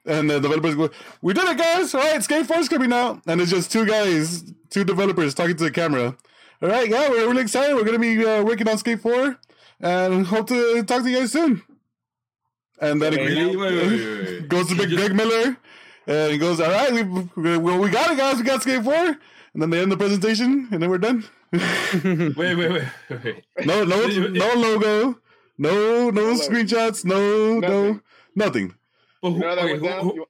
And 0.06 0.30
the 0.30 0.40
developers 0.40 0.76
go, 0.76 0.90
We 1.22 1.34
did 1.34 1.44
it, 1.48 1.58
guys! 1.58 1.94
All 1.94 2.02
right, 2.02 2.22
Skate 2.24 2.48
4's 2.48 2.68
coming 2.70 2.92
out. 2.92 3.22
And 3.28 3.40
it's 3.40 3.52
just 3.52 3.72
two 3.72 3.86
guys, 3.86 4.44
two 4.72 4.84
developers 4.84 5.34
talking 5.36 5.56
to 5.56 5.64
the 5.66 5.72
camera. 5.72 6.16
All 6.62 6.70
right, 6.70 6.90
yeah, 6.90 7.08
we're 7.10 7.28
really 7.28 7.42
excited. 7.44 7.76
We're 7.76 7.84
going 7.84 8.00
to 8.02 8.08
be 8.18 8.26
uh, 8.26 8.44
working 8.44 8.68
on 8.68 8.78
Skate 8.80 9.00
4 9.00 9.38
and 9.82 10.26
hope 10.26 10.48
to 10.48 10.84
talk 10.84 11.04
to 11.04 11.10
you 11.10 11.20
guys 11.20 11.32
soon. 11.32 11.62
And 12.82 13.02
then 13.02 13.14
it 13.14 13.20
Wait, 13.20 13.56
wait, 13.56 13.58
wait, 13.58 14.26
wait. 14.26 14.48
goes 14.50 14.68
to 14.68 14.74
You 14.74 14.80
Big 14.82 14.90
just- 14.90 15.00
Greg 15.02 15.16
Miller 15.16 15.58
and 16.08 16.32
he 16.32 16.38
goes, 16.38 16.60
All 16.60 16.70
right, 16.72 16.92
we, 16.92 17.04
we, 17.04 17.58
well, 17.58 17.78
we 17.80 17.90
got 17.90 18.12
it, 18.12 18.18
guys. 18.18 18.38
We 18.38 18.44
got 18.44 18.62
Skate 18.64 18.84
4. 18.84 18.94
and 18.94 19.18
then 19.62 19.70
they 19.70 19.82
end 19.82 19.92
the 19.92 19.98
presentation, 19.98 20.68
and 20.72 20.82
then 20.82 20.90
we're 20.90 20.98
done. 20.98 21.24
Wait, 21.54 22.36
wait, 22.36 22.58
wait, 22.58 22.84
wait. 23.24 23.44
no, 23.66 23.84
no, 23.84 24.08
no 24.08 24.54
logo, 24.56 25.20
no, 25.58 26.10
no 26.10 26.10
logo. 26.10 26.34
screenshots, 26.36 27.04
no, 27.06 27.60
no, 27.60 27.84
Nothing. 27.84 28.02
nothing. 28.36 28.76
But 29.22 29.32
who, 29.32 29.40
know 29.40 29.56
wait, 29.58 29.78
who, 29.80 29.88
who, 29.90 30.26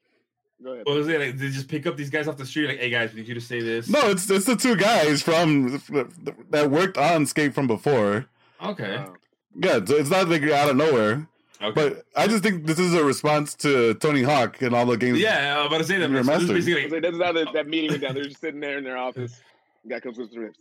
Go 0.63 0.73
ahead. 0.73 0.85
what 0.87 0.95
was 0.95 1.07
it? 1.07 1.19
Like, 1.19 1.37
they 1.37 1.49
just 1.49 1.67
pick 1.67 1.85
up 1.87 1.95
these 1.95 2.09
guys 2.09 2.27
off 2.27 2.37
the 2.37 2.45
street, 2.45 2.67
like, 2.69 2.79
"Hey 2.79 2.89
guys, 2.89 3.13
we 3.13 3.19
need 3.21 3.27
you 3.29 3.35
to 3.35 3.41
say 3.41 3.61
this." 3.61 3.87
No, 3.87 4.09
it's 4.09 4.29
it's 4.31 4.45
the 4.45 4.55
two 4.55 4.75
guys 4.75 5.21
from 5.21 5.79
that 6.49 6.69
worked 6.71 6.97
on 6.97 7.25
Skate 7.27 7.53
from 7.53 7.67
before. 7.67 8.25
Okay. 8.63 8.97
Wow. 8.97 9.13
Yeah, 9.55 9.79
so 9.85 9.95
it's 9.97 10.09
not 10.09 10.27
like 10.27 10.41
you're 10.41 10.55
out 10.55 10.69
of 10.71 10.75
nowhere. 10.75 11.27
Okay. 11.61 11.71
But 11.73 12.05
I 12.15 12.27
just 12.27 12.43
think 12.43 12.65
this 12.65 12.79
is 12.79 12.93
a 12.93 13.03
response 13.03 13.55
to 13.55 13.93
Tony 13.95 14.23
Hawk 14.23 14.61
and 14.61 14.73
all 14.75 14.85
the 14.85 14.97
games. 14.97 15.19
yeah, 15.19 15.55
I 15.55 15.57
was 15.59 15.67
about 15.67 15.77
to 15.79 15.83
say 15.83 15.97
that. 15.97 16.09
You're 16.09 16.23
but 16.23 16.39
This 16.39 16.43
is 16.43 16.65
basically 16.65 16.89
like, 16.89 17.01
that's 17.01 17.17
how 17.23 17.31
that, 17.31 17.53
that 17.53 17.67
meeting 17.67 17.91
went 17.91 18.01
down. 18.01 18.15
They're 18.15 18.23
just 18.23 18.41
sitting 18.41 18.59
there 18.59 18.77
in 18.77 18.83
their 18.83 18.97
office. 18.97 19.41
Guy 19.87 19.99
comes 19.99 20.17
with 20.17 20.31
the 20.31 20.39
rips. 20.39 20.59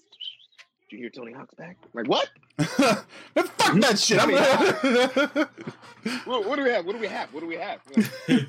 Did 0.90 0.96
you 0.96 1.02
hear 1.02 1.10
Tony 1.10 1.32
Hawk's 1.32 1.54
back? 1.54 1.76
I'm 1.84 1.90
like, 2.02 2.08
what? 2.08 2.30
Fuck 2.58 3.80
that 3.80 3.98
shit. 3.98 4.18
I'm 4.20 4.30
what? 6.24 6.48
What 6.48 6.56
do 6.56 6.64
we 6.64 6.70
have? 6.70 6.84
What 6.84 6.92
do 6.94 6.98
we 6.98 7.06
have? 7.06 7.32
What 7.32 7.40
do 7.40 7.46
we 7.46 7.56
have? 7.56 7.80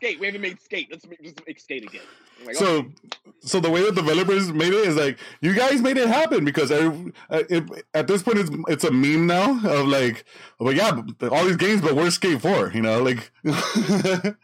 Like, 0.00 0.10
skate. 0.10 0.20
We 0.20 0.26
haven't 0.26 0.40
made 0.40 0.60
skate. 0.60 0.88
Let's 0.90 1.06
make, 1.06 1.22
just 1.22 1.46
make 1.46 1.58
skate 1.58 1.84
again. 1.84 2.02
Like, 2.44 2.56
so, 2.56 2.76
okay. 2.76 2.94
so 3.40 3.60
the 3.60 3.70
way 3.70 3.82
the 3.82 3.92
developers 3.92 4.52
made 4.52 4.72
it 4.72 4.86
is 4.86 4.96
like 4.96 5.18
you 5.40 5.54
guys 5.54 5.82
made 5.82 5.96
it 5.96 6.08
happen 6.08 6.44
because 6.44 6.70
every, 6.70 7.12
uh, 7.30 7.42
it, 7.50 7.64
at 7.94 8.06
this 8.06 8.22
point 8.22 8.38
it's 8.38 8.50
it's 8.68 8.84
a 8.84 8.90
meme 8.90 9.26
now 9.26 9.58
of 9.66 9.88
like, 9.88 10.24
but 10.58 10.76
yeah, 10.76 11.00
all 11.30 11.44
these 11.44 11.56
games, 11.56 11.80
but 11.80 11.94
where's 11.94 12.14
Skate 12.14 12.40
Four? 12.40 12.70
You 12.72 12.82
know, 12.82 13.02
like, 13.02 13.30
and, 13.44 14.36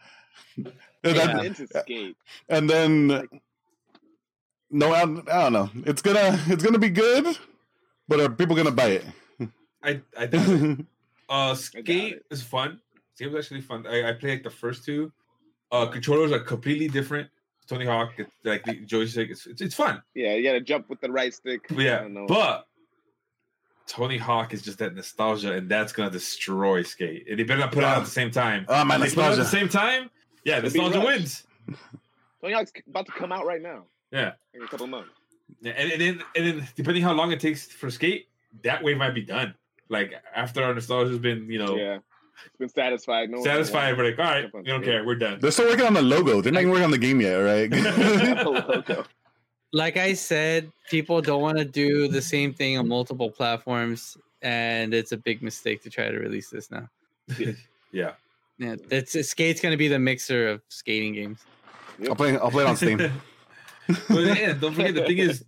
I'm 1.05 1.53
then, 1.87 2.15
and 2.49 2.69
then 2.69 3.27
no, 4.69 4.91
I, 4.91 5.01
I 5.03 5.49
don't 5.49 5.53
know. 5.53 5.69
It's 5.85 6.01
gonna 6.01 6.39
it's 6.47 6.63
gonna 6.63 6.79
be 6.79 6.89
good, 6.89 7.37
but 8.07 8.19
are 8.19 8.29
people 8.29 8.55
gonna 8.55 8.71
buy 8.71 8.87
it? 8.87 9.05
I, 9.81 10.01
I 10.17 10.27
think 10.27 10.85
uh, 11.29 11.49
got 11.49 11.57
skate 11.57 12.21
is 12.29 12.43
fun. 12.43 12.81
Skate 13.13 13.31
was 13.31 13.45
actually 13.45 13.61
fun. 13.61 13.85
I, 13.87 14.09
I 14.09 14.13
played 14.13 14.31
like 14.31 14.43
the 14.43 14.49
first 14.49 14.83
two. 14.83 15.13
Uh, 15.71 15.87
controllers 15.87 16.31
are 16.31 16.39
completely 16.39 16.87
different. 16.87 17.29
Tony 17.67 17.85
Hawk, 17.85 18.13
it's 18.17 18.31
like 18.43 18.63
the 18.63 18.75
joystick. 18.85 19.31
It's, 19.31 19.47
it's 19.47 19.61
it's 19.61 19.75
fun. 19.75 20.01
Yeah, 20.13 20.35
you 20.35 20.43
gotta 20.43 20.61
jump 20.61 20.89
with 20.89 21.01
the 21.01 21.11
right 21.11 21.33
stick. 21.33 21.61
But 21.67 21.79
yeah, 21.79 21.99
don't 22.01 22.27
but 22.27 22.67
Tony 23.87 24.17
Hawk 24.17 24.53
is 24.53 24.61
just 24.61 24.79
that 24.79 24.95
nostalgia, 24.95 25.53
and 25.53 25.69
that's 25.69 25.91
gonna 25.91 26.11
destroy 26.11 26.83
Skate. 26.83 27.25
And 27.29 27.39
they 27.39 27.43
better 27.43 27.61
not 27.61 27.71
put 27.71 27.79
it 27.79 27.85
out 27.85 27.97
at 27.97 28.05
the 28.05 28.11
same 28.11 28.31
time. 28.31 28.65
Oh, 28.67 28.83
my 28.85 28.95
If 28.95 29.01
they 29.01 29.15
put 29.15 29.23
out 29.23 29.31
at 29.33 29.37
the 29.37 29.45
same 29.45 29.69
time. 29.69 30.09
Yeah, 30.43 30.57
It'll 30.57 30.69
nostalgia 30.69 30.99
wins. 30.99 31.43
Tony 32.41 32.53
Hawk's 32.53 32.71
about 32.87 33.07
to 33.07 33.11
come 33.13 33.31
out 33.31 33.45
right 33.45 33.61
now. 33.61 33.85
Yeah. 34.11 34.33
In 34.53 34.61
a 34.61 34.67
couple 34.67 34.85
months. 34.85 35.09
Yeah, 35.61 35.73
and, 35.75 35.91
and 35.91 36.01
then 36.01 36.23
and 36.35 36.45
then 36.45 36.67
depending 36.75 37.03
how 37.03 37.13
long 37.13 37.31
it 37.31 37.39
takes 37.39 37.65
for 37.65 37.89
Skate, 37.89 38.27
that 38.63 38.83
wave 38.83 38.97
might 38.97 39.15
be 39.15 39.21
done. 39.23 39.55
Like 39.89 40.13
after 40.35 40.63
our 40.63 40.73
nostalgia's 40.73 41.19
been, 41.19 41.49
you 41.49 41.59
know, 41.59 41.75
Yeah. 41.75 41.99
It's 42.47 42.55
been 42.59 42.69
satisfied. 42.69 43.29
No 43.29 43.43
satisfied, 43.43 43.87
want 43.87 43.97
we're 43.97 44.09
like, 44.11 44.19
all 44.19 44.25
right, 44.25 44.41
Jump 44.43 44.55
on 44.55 44.61
we 44.63 44.67
don't 44.67 44.83
care, 44.83 45.05
we're 45.05 45.15
done. 45.15 45.39
They're 45.39 45.51
still 45.51 45.67
working 45.69 45.85
on 45.85 45.93
the 45.93 46.01
logo. 46.01 46.41
They're 46.41 46.51
not 46.51 46.61
even 46.61 46.71
working 46.71 46.85
on 46.85 46.91
the 46.91 46.97
game 46.97 47.21
yet, 47.21 47.35
right? 47.35 47.71
Oh, 48.45 48.51
logo. 48.51 49.05
like 49.73 49.97
I 49.97 50.13
said, 50.13 50.71
people 50.89 51.21
don't 51.21 51.41
want 51.41 51.57
to 51.57 51.65
do 51.65 52.07
the 52.07 52.21
same 52.21 52.53
thing 52.53 52.77
on 52.77 52.87
multiple 52.87 53.29
platforms, 53.29 54.17
and 54.41 54.93
it's 54.93 55.11
a 55.11 55.17
big 55.17 55.41
mistake 55.41 55.81
to 55.83 55.89
try 55.89 56.09
to 56.09 56.17
release 56.17 56.49
this 56.49 56.71
now. 56.71 56.89
yeah. 57.91 58.11
Yeah, 58.57 58.75
that's 58.87 59.11
Skate's 59.27 59.59
going 59.59 59.73
to 59.73 59.77
be 59.77 59.89
the 59.89 59.99
mixer 59.99 60.47
of 60.47 60.61
skating 60.69 61.13
games. 61.13 61.43
I'll 62.07 62.15
play. 62.15 62.37
I'll 62.37 62.51
play 62.51 62.63
it 62.63 62.67
on 62.67 62.77
Steam. 62.77 62.97
but 62.97 63.19
yeah, 64.09 64.53
don't 64.53 64.73
forget 64.73 64.95
the 64.95 65.03
thing 65.05 65.17
is 65.17 65.43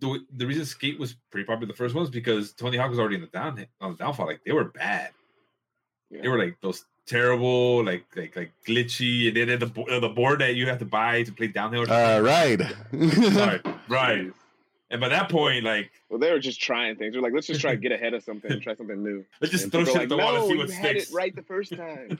the, 0.00 0.20
the 0.36 0.46
reason 0.46 0.64
Skate 0.64 0.98
was 0.98 1.14
pretty 1.30 1.44
popular 1.44 1.66
the 1.66 1.76
first 1.76 1.94
one 1.94 2.02
was 2.02 2.10
because 2.10 2.52
Tony 2.52 2.76
Hawk 2.76 2.90
was 2.90 2.98
already 2.98 3.16
in 3.16 3.20
the 3.22 3.26
down 3.28 3.66
on 3.80 3.92
the 3.92 3.96
downfall. 3.96 4.26
Like 4.26 4.42
they 4.44 4.52
were 4.52 4.64
bad. 4.64 5.10
Yeah. 6.10 6.22
They 6.22 6.28
were 6.28 6.38
like 6.38 6.60
those 6.60 6.84
terrible, 7.06 7.84
like 7.84 8.04
like 8.16 8.36
like 8.36 8.52
glitchy, 8.66 9.28
and 9.28 9.36
then 9.36 9.58
the 9.58 9.82
uh, 9.82 10.00
the 10.00 10.08
board 10.08 10.40
that 10.40 10.54
you 10.54 10.66
have 10.68 10.78
to 10.78 10.84
buy 10.84 11.22
to 11.22 11.32
play 11.32 11.48
downhill. 11.48 11.90
Uh, 11.90 12.20
right. 12.20 12.60
Sorry, 13.32 13.60
right. 13.88 14.32
Jeez. 14.88 14.92
And 14.92 15.00
by 15.00 15.08
that 15.10 15.28
point, 15.30 15.64
like 15.64 15.90
Well, 16.08 16.18
they 16.18 16.30
were 16.30 16.38
just 16.38 16.60
trying 16.60 16.96
things. 16.96 17.12
They're 17.12 17.22
like, 17.22 17.32
let's 17.34 17.46
just 17.46 17.60
try 17.60 17.72
to 17.72 17.76
get 17.76 17.92
ahead 17.92 18.14
of 18.14 18.22
something 18.22 18.60
try 18.60 18.74
something 18.74 19.02
new. 19.02 19.24
let's 19.40 19.52
just 19.52 19.64
And 19.64 19.72
throw 19.72 19.84
shit 19.84 19.96
are 19.96 20.00
at 20.02 20.08
the 20.08 20.16
like, 20.16 20.24
wall 20.24 20.36
and 20.36 20.50
see 20.50 20.56
what 20.58 20.68
you 20.68 20.74
had 20.74 20.96
it 20.96 21.08
right 21.12 21.34
the 21.34 21.42
first 21.42 21.76
time. 21.76 22.18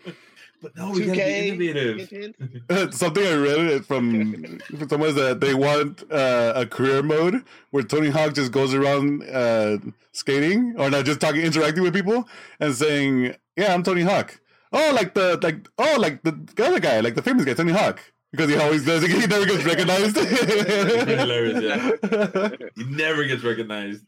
but 0.63 0.77
no, 0.77 0.91
we 0.91 1.07
gotta 1.07 1.17
be 1.17 1.71
innovative. 1.71 2.09
hint, 2.11 2.37
hint. 2.69 2.95
Something 2.95 3.27
I 3.27 3.35
read 3.35 3.87
from 3.87 4.59
from 4.61 4.89
someone 4.89 5.09
is 5.11 5.15
that 5.17 5.41
they 5.41 5.55
want 5.55 6.05
uh, 6.13 6.53
a 6.57 6.67
career 6.67 7.03
mode 7.03 7.43
where 7.71 7.83
Tony 7.83 8.11
Hawk 8.11 8.35
just 8.35 8.53
goes 8.53 8.75
around 8.75 9.23
uh, 9.31 9.79
skating 10.13 10.75
or 10.79 10.91
not 10.91 11.05
just 11.05 11.21
talking, 11.21 11.41
interacting 11.43 11.83
with 11.83 11.95
people 11.95 12.29
and 12.61 12.75
saying, 12.75 13.35
"Yeah, 13.57 13.73
I'm 13.75 13.83
Tony 13.83 14.03
Hawk." 14.03 14.41
Oh, 14.73 14.93
like 14.95 15.15
the 15.15 15.39
like 15.43 15.67
oh 15.79 15.97
like 15.99 16.23
the 16.23 16.37
other 16.63 16.81
guy, 16.81 17.01
like 17.01 17.15
the 17.15 17.23
famous 17.23 17.45
guy, 17.45 17.55
Tony 17.55 17.73
Hawk, 17.73 18.01
because 18.31 18.51
he 18.51 18.57
always 18.57 18.85
does. 18.85 19.03
He 19.07 19.27
never 19.27 19.47
gets 19.47 19.65
recognized. 19.65 20.17
Hilarious, 20.19 21.63
yeah. 21.63 22.49
He 22.77 22.85
never 22.85 23.25
gets 23.25 23.43
recognized. 23.45 24.05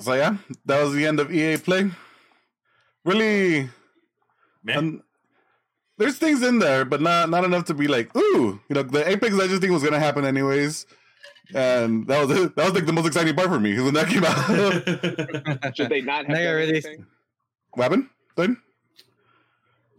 So 0.00 0.14
yeah, 0.14 0.36
that 0.66 0.82
was 0.82 0.92
the 0.94 1.06
end 1.06 1.20
of 1.20 1.32
EA 1.32 1.56
Play. 1.56 1.90
Really, 3.04 3.68
Man, 4.64 4.78
um, 4.78 5.02
there's 5.98 6.18
things 6.18 6.42
in 6.42 6.58
there, 6.58 6.84
but 6.84 7.00
not 7.00 7.28
not 7.30 7.44
enough 7.44 7.66
to 7.66 7.74
be 7.74 7.86
like, 7.86 8.14
ooh, 8.16 8.58
you 8.68 8.74
know, 8.74 8.82
the 8.82 9.08
Apex 9.08 9.34
I 9.38 9.46
just 9.46 9.60
think 9.60 9.72
was 9.72 9.84
gonna 9.84 10.00
happen 10.00 10.24
anyways, 10.24 10.86
and 11.54 12.06
that 12.08 12.26
was 12.26 12.36
it. 12.36 12.56
That 12.56 12.64
was 12.64 12.74
like 12.74 12.86
the 12.86 12.92
most 12.92 13.06
exciting 13.06 13.36
part 13.36 13.48
for 13.48 13.60
me 13.60 13.78
when 13.80 13.94
that 13.94 14.08
came 14.08 14.24
out. 14.24 15.76
Should 15.76 15.90
they 15.90 16.00
not 16.00 16.26
have 16.26 16.34
They 16.36 16.44
got 16.44 16.50
done 16.50 16.56
released- 16.56 16.86
anything? 16.86 17.06
what 17.74 17.82
happened? 17.84 18.08
Then 18.36 18.56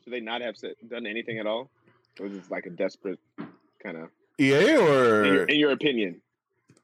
Should 0.03 0.11
they 0.13 0.19
not 0.19 0.41
have 0.41 0.55
done 0.89 1.05
anything 1.05 1.39
at 1.39 1.45
all? 1.47 1.69
Or 2.19 2.27
was 2.27 2.33
it 2.37 2.43
like 2.51 2.65
a 2.65 2.69
desperate 2.69 3.19
kind 3.83 3.97
of, 3.97 4.09
EA 4.39 4.53
in, 4.59 4.67
your, 4.67 5.43
or 5.43 5.45
in 5.45 5.59
your 5.59 5.71
opinion? 5.71 6.21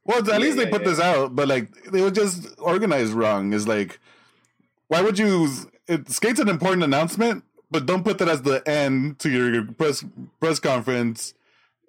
well, 0.06 0.20
at 0.20 0.28
Yeah, 0.28 0.38
least 0.38 0.58
they 0.58 0.64
yeah, 0.66 0.70
put 0.70 0.82
yeah. 0.82 0.90
this 0.90 1.00
out, 1.00 1.36
but 1.36 1.48
like 1.48 1.72
they 1.92 2.02
were 2.02 2.12
just 2.12 2.48
organized 2.60 3.14
wrong. 3.14 3.54
Is 3.54 3.68
like, 3.68 4.00
why 4.88 5.02
would 5.02 5.18
you? 5.20 5.50
It, 5.88 6.10
Skate's 6.10 6.40
an 6.40 6.50
important 6.50 6.84
announcement, 6.84 7.44
but 7.70 7.86
don't 7.86 8.04
put 8.04 8.18
that 8.20 8.30
as 8.30 8.42
the 8.44 8.68
end 8.68 9.20
to 9.20 9.30
your 9.30 9.66
press 9.66 10.04
press 10.40 10.60
conference. 10.60 11.34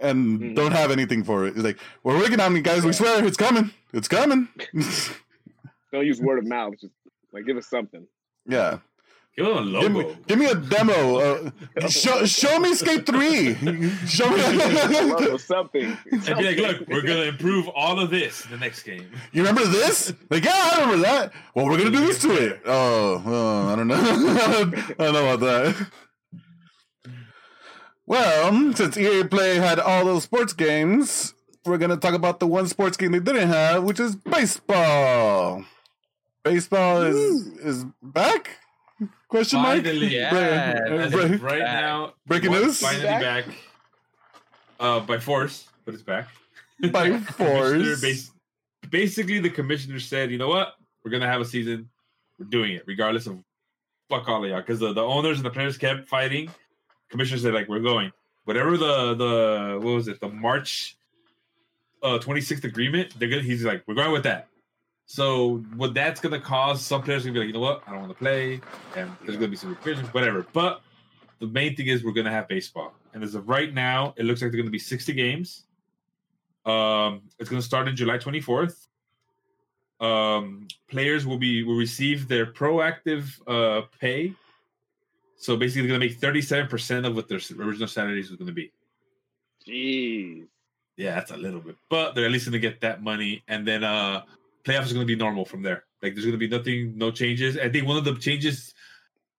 And 0.00 0.40
Mhm. 0.40 0.54
don't 0.56 0.72
have 0.72 0.90
anything 0.90 1.22
for 1.22 1.46
it. 1.46 1.50
It's 1.54 1.62
like 1.64 1.78
we're 2.02 2.18
working 2.18 2.40
on 2.40 2.56
it, 2.56 2.64
guys. 2.64 2.84
We 2.84 2.92
swear 2.92 3.24
it's 3.24 3.36
coming. 3.36 3.70
It's 3.92 4.08
coming. 4.08 4.48
Don't 5.92 6.06
use 6.06 6.20
word 6.20 6.38
of 6.40 6.46
mouth. 6.46 6.74
Just 6.80 6.92
like 7.32 7.46
give 7.46 7.56
us 7.56 7.68
something. 7.68 8.06
yeah. 8.46 8.78
Give 9.36 9.46
him 9.46 9.74
a 9.74 9.80
Give 9.80 9.92
me, 9.92 10.16
give 10.26 10.38
me 10.38 10.46
a 10.46 10.54
demo. 10.54 11.16
Uh, 11.16 11.88
show, 11.88 12.24
show 12.24 12.58
me 12.58 12.74
Skate 12.74 13.06
3. 13.06 13.54
show 14.06 14.28
me. 14.30 15.38
something. 15.38 15.96
And 16.10 16.24
be 16.24 16.44
like, 16.44 16.56
look, 16.56 16.88
we're 16.88 17.02
gonna 17.02 17.22
improve 17.22 17.68
all 17.68 17.98
of 18.00 18.10
this 18.10 18.44
in 18.44 18.50
the 18.52 18.58
next 18.58 18.82
game. 18.82 19.10
you 19.32 19.42
remember 19.42 19.64
this? 19.64 20.12
Like, 20.30 20.44
yeah, 20.44 20.52
I 20.72 20.80
remember 20.80 21.02
that. 21.04 21.32
Well, 21.54 21.66
we're 21.66 21.78
going 21.78 21.92
to 21.92 21.98
do 21.98 22.06
this 22.06 22.20
to 22.22 22.32
it. 22.32 22.62
Oh, 22.64 23.22
oh, 23.24 23.68
I 23.68 23.76
don't 23.76 23.88
know. 23.88 23.94
I 23.98 24.64
don't 24.98 25.12
know 25.12 25.34
about 25.34 25.40
that. 25.40 25.86
Well, 28.06 28.74
since 28.74 28.96
EA 28.96 29.24
Play 29.24 29.56
had 29.56 29.78
all 29.78 30.04
those 30.04 30.24
sports 30.24 30.52
games, 30.52 31.34
we're 31.64 31.78
going 31.78 31.90
to 31.90 31.96
talk 31.96 32.14
about 32.14 32.40
the 32.40 32.46
one 32.46 32.66
sports 32.66 32.96
game 32.96 33.12
they 33.12 33.20
didn't 33.20 33.48
have, 33.48 33.84
which 33.84 34.00
is 34.00 34.16
baseball. 34.16 35.64
Baseball 36.42 37.02
is 37.02 37.46
is 37.58 37.84
back? 38.02 38.58
Question 39.32 39.62
mark? 39.62 39.82
Finally, 39.82 40.14
Yeah. 40.14 40.28
Bre- 40.30 40.94
As 40.94 41.10
bre- 41.12 41.20
of 41.20 41.42
right 41.42 41.58
now, 41.60 42.12
Breaking 42.26 42.50
one's 42.50 42.64
news? 42.66 42.80
Finally 42.80 43.04
Back? 43.04 43.46
back. 43.46 43.54
Uh, 44.78 45.00
by 45.00 45.18
force, 45.18 45.66
but 45.86 45.94
it's 45.94 46.02
back. 46.02 46.28
By 46.90 47.18
force. 47.38 48.02
bas- 48.02 48.30
basically, 48.90 49.38
the 49.38 49.48
commissioner 49.48 50.00
said, 50.00 50.30
"You 50.30 50.36
know 50.36 50.48
what? 50.48 50.74
We're 51.02 51.12
gonna 51.12 51.26
have 51.28 51.40
a 51.40 51.46
season. 51.46 51.88
We're 52.38 52.44
doing 52.44 52.72
it, 52.74 52.82
regardless 52.86 53.26
of 53.26 53.38
fuck 54.10 54.28
all 54.28 54.44
of 54.44 54.50
y'all." 54.50 54.60
Because 54.60 54.80
the, 54.80 54.92
the 54.92 55.02
owners 55.02 55.38
and 55.38 55.46
the 55.46 55.50
players 55.50 55.78
kept 55.78 56.08
fighting. 56.10 56.50
Commissioner 57.08 57.40
said, 57.40 57.54
"Like 57.54 57.68
we're 57.70 57.80
going. 57.80 58.12
Whatever 58.44 58.76
the 58.76 59.14
the 59.14 59.78
what 59.80 59.94
was 59.94 60.08
it? 60.08 60.20
The 60.20 60.28
March 60.28 60.98
uh 62.02 62.18
26th 62.18 62.64
agreement. 62.64 63.18
They're 63.18 63.30
gonna. 63.30 63.40
He's 63.42 63.64
like, 63.64 63.82
we're 63.86 63.94
going 63.94 64.12
with 64.12 64.24
that." 64.24 64.48
So 65.12 65.58
what 65.76 65.92
that's 65.92 66.22
gonna 66.22 66.40
cause 66.40 66.80
some 66.80 67.02
players 67.02 67.26
are 67.26 67.28
gonna 67.28 67.34
be 67.34 67.38
like, 67.40 67.46
you 67.48 67.52
know 67.52 67.60
what? 67.60 67.82
I 67.86 67.90
don't 67.90 68.00
want 68.00 68.12
to 68.12 68.18
play, 68.18 68.62
and 68.96 69.14
there's 69.20 69.36
gonna 69.36 69.48
be 69.48 69.56
some 69.56 69.68
repercussions, 69.68 70.08
whatever. 70.14 70.46
But 70.54 70.80
the 71.38 71.48
main 71.48 71.76
thing 71.76 71.88
is 71.88 72.02
we're 72.02 72.12
gonna 72.12 72.30
have 72.30 72.48
baseball, 72.48 72.94
and 73.12 73.22
as 73.22 73.34
of 73.34 73.46
right 73.46 73.74
now, 73.74 74.14
it 74.16 74.24
looks 74.24 74.40
like 74.40 74.50
they're 74.50 74.58
gonna 74.58 74.70
be 74.70 74.78
60 74.78 75.12
games. 75.12 75.66
Um, 76.64 77.20
it's 77.38 77.50
gonna 77.50 77.60
start 77.60 77.88
in 77.88 77.94
July 77.94 78.16
24th. 78.16 78.86
Um, 80.00 80.66
players 80.88 81.26
will 81.26 81.36
be 81.36 81.62
will 81.62 81.76
receive 81.76 82.26
their 82.26 82.46
proactive 82.46 83.38
uh 83.46 83.82
pay. 84.00 84.32
So 85.36 85.58
basically, 85.58 85.82
they're 85.82 85.98
gonna 85.98 86.08
make 86.08 86.16
37 86.20 86.68
percent 86.68 87.04
of 87.04 87.14
what 87.14 87.28
their 87.28 87.40
original 87.58 87.86
salaries 87.86 88.30
was 88.30 88.38
gonna 88.38 88.52
be. 88.52 88.72
Jeez. 89.68 90.46
Yeah, 90.96 91.16
that's 91.16 91.32
a 91.32 91.36
little 91.36 91.60
bit, 91.60 91.76
but 91.90 92.14
they're 92.14 92.24
at 92.24 92.30
least 92.30 92.46
going 92.46 92.52
to 92.52 92.58
get 92.58 92.80
that 92.80 93.02
money, 93.02 93.42
and 93.48 93.66
then 93.66 93.84
uh 93.84 94.22
playoffs 94.64 94.86
is 94.86 94.92
going 94.92 95.06
to 95.06 95.10
be 95.12 95.16
normal 95.16 95.44
from 95.44 95.62
there. 95.62 95.84
Like 96.02 96.14
there's 96.14 96.24
going 96.24 96.38
to 96.38 96.48
be 96.48 96.48
nothing, 96.48 96.96
no 96.96 97.10
changes. 97.10 97.56
I 97.58 97.68
think 97.68 97.86
one 97.86 97.96
of 97.96 98.04
the 98.04 98.14
changes 98.16 98.74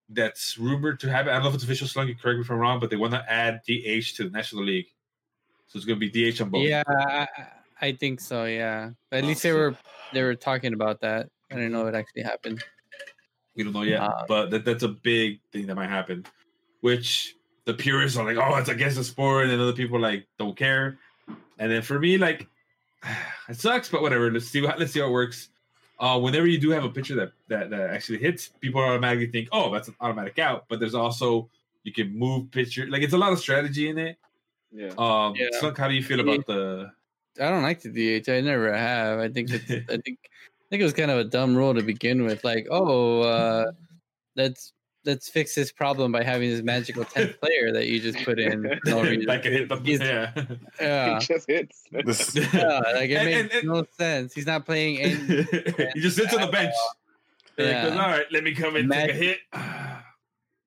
that's 0.08 0.58
rumored 0.58 1.00
to 1.00 1.10
happen. 1.10 1.30
I 1.30 1.34
don't 1.34 1.42
know 1.44 1.48
if 1.50 1.54
it's 1.54 1.64
official. 1.64 1.86
Slung, 1.88 2.08
you 2.08 2.14
correct 2.14 2.36
me 2.38 2.42
if 2.44 2.50
I'm 2.50 2.58
wrong, 2.58 2.78
but 2.80 2.90
they 2.90 2.96
want 2.96 3.12
to 3.14 3.24
add 3.30 3.60
DH 3.66 4.16
to 4.16 4.24
the 4.24 4.30
National 4.30 4.64
League, 4.64 4.86
so 5.66 5.76
it's 5.78 5.84
going 5.86 5.98
to 5.98 6.10
be 6.10 6.32
DH 6.32 6.40
on 6.42 6.50
both. 6.50 6.66
Yeah, 6.66 6.82
I, 6.86 7.26
I 7.80 7.92
think 7.92 8.20
so. 8.20 8.44
Yeah, 8.44 8.90
but 9.10 9.18
at 9.18 9.24
Oh, 9.24 9.28
least 9.28 9.42
they 9.42 9.50
so- 9.50 9.56
were 9.56 9.76
they 10.12 10.22
were 10.22 10.34
talking 10.34 10.72
about 10.74 11.00
that. 11.00 11.28
I 11.50 11.56
don't 11.56 11.72
know 11.72 11.84
what 11.84 11.94
actually 11.94 12.22
happened. 12.22 12.62
We 13.56 13.62
don't 13.64 13.72
know 13.72 13.82
yet, 13.82 14.00
Uh, 14.00 14.24
but 14.26 14.50
that, 14.50 14.64
that's 14.64 14.82
a 14.82 14.88
big 14.88 15.40
thing 15.52 15.66
that 15.66 15.74
might 15.76 15.88
happen. 15.88 16.26
Which 16.80 17.34
the 17.64 17.74
purists 17.74 18.18
are 18.18 18.24
like, 18.26 18.36
oh, 18.36 18.56
it's 18.56 18.68
against 18.68 18.96
the 18.96 19.04
sport, 19.04 19.48
and 19.48 19.60
other 19.60 19.72
people 19.72 19.98
like 20.00 20.26
don't 20.38 20.56
care. 20.56 20.98
And 21.58 21.70
then 21.70 21.82
for 21.82 21.98
me, 21.98 22.18
like, 22.18 22.48
it 23.48 23.56
sucks, 23.56 23.88
but 23.88 24.02
whatever. 24.02 24.30
Let's 24.30 24.46
see 24.46 24.60
what 24.60 24.78
let's 24.78 24.92
see 24.92 25.00
how 25.00 25.06
it 25.06 25.12
works. 25.12 25.48
Uh, 26.00 26.18
whenever 26.18 26.46
you 26.46 26.58
do 26.58 26.70
have 26.70 26.84
a 26.84 26.88
pitcher 26.88 27.14
that, 27.14 27.32
that 27.48 27.70
that 27.70 27.90
actually 27.90 28.18
hits, 28.18 28.48
people 28.60 28.80
automatically 28.80 29.28
think, 29.28 29.48
oh, 29.52 29.72
that's 29.72 29.88
an 29.88 29.94
automatic 30.00 30.38
out. 30.38 30.64
But 30.68 30.80
there's 30.80 30.94
also 30.94 31.48
you 31.84 31.92
can 31.92 32.16
move 32.18 32.50
pitcher. 32.50 32.86
Like 32.88 33.02
it's 33.02 33.12
a 33.12 33.18
lot 33.18 33.32
of 33.32 33.38
strategy 33.38 33.88
in 33.88 33.98
it. 33.98 34.18
Yeah. 34.72 34.92
Um, 34.98 35.34
Yeah. 35.36 35.48
Slunk, 35.60 35.78
how 35.78 35.88
do 35.88 35.94
you 35.94 36.02
feel 36.02 36.20
about 36.20 36.46
the? 36.46 36.90
I 37.40 37.50
don't 37.50 37.62
like 37.62 37.80
the 37.82 37.90
DH. 38.20 38.28
I 38.28 38.40
never 38.40 38.72
have. 38.72 39.18
I 39.18 39.28
think 39.28 39.50
it's, 39.50 39.64
I 39.70 39.98
think 39.98 40.18
I 40.64 40.66
think 40.70 40.80
it 40.80 40.84
was 40.84 40.92
kind 40.92 41.10
of 41.10 41.18
a 41.18 41.24
dumb 41.24 41.56
rule 41.56 41.74
to 41.74 41.82
begin 41.82 42.24
with. 42.24 42.42
Like, 42.42 42.66
oh, 42.70 43.22
uh, 43.22 43.72
let's 44.36 44.72
let's 45.04 45.28
fix 45.28 45.54
this 45.54 45.70
problem 45.72 46.12
by 46.12 46.22
having 46.24 46.50
this 46.50 46.62
magical 46.62 47.04
tenth 47.14 47.38
player 47.40 47.72
that 47.72 47.86
you 47.88 48.00
just 48.00 48.24
put 48.24 48.38
in. 48.38 48.80
No 48.84 49.02
reason. 49.02 49.26
Like 49.26 49.44
hit 49.44 49.68
the, 49.68 49.76
He's- 49.76 50.00
yeah. 50.00 50.32
Yeah, 50.80 51.18
He 51.20 51.26
just 51.26 51.46
hits. 51.48 51.82
Yeah, 52.54 52.80
like 52.94 53.10
it 53.10 53.14
And- 53.16 53.24
makes 53.26 53.40
and- 53.40 53.52
and- 53.52 53.68
no 53.68 53.86
sense. 53.98 54.32
He's 54.34 54.46
not 54.46 54.64
playing 54.66 54.98
any. 55.00 55.14
he 55.94 56.00
just 56.00 56.16
sits 56.16 56.32
on 56.34 56.40
the 56.42 56.48
bench. 56.48 56.74
Yeah. 57.56 57.84
goes, 57.84 57.92
all 57.92 57.98
right, 58.08 58.26
let 58.32 58.42
me 58.44 58.52
come 58.54 58.76
and 58.76 58.90
take 58.90 59.10
a 59.10 59.12
hit. 59.14 59.38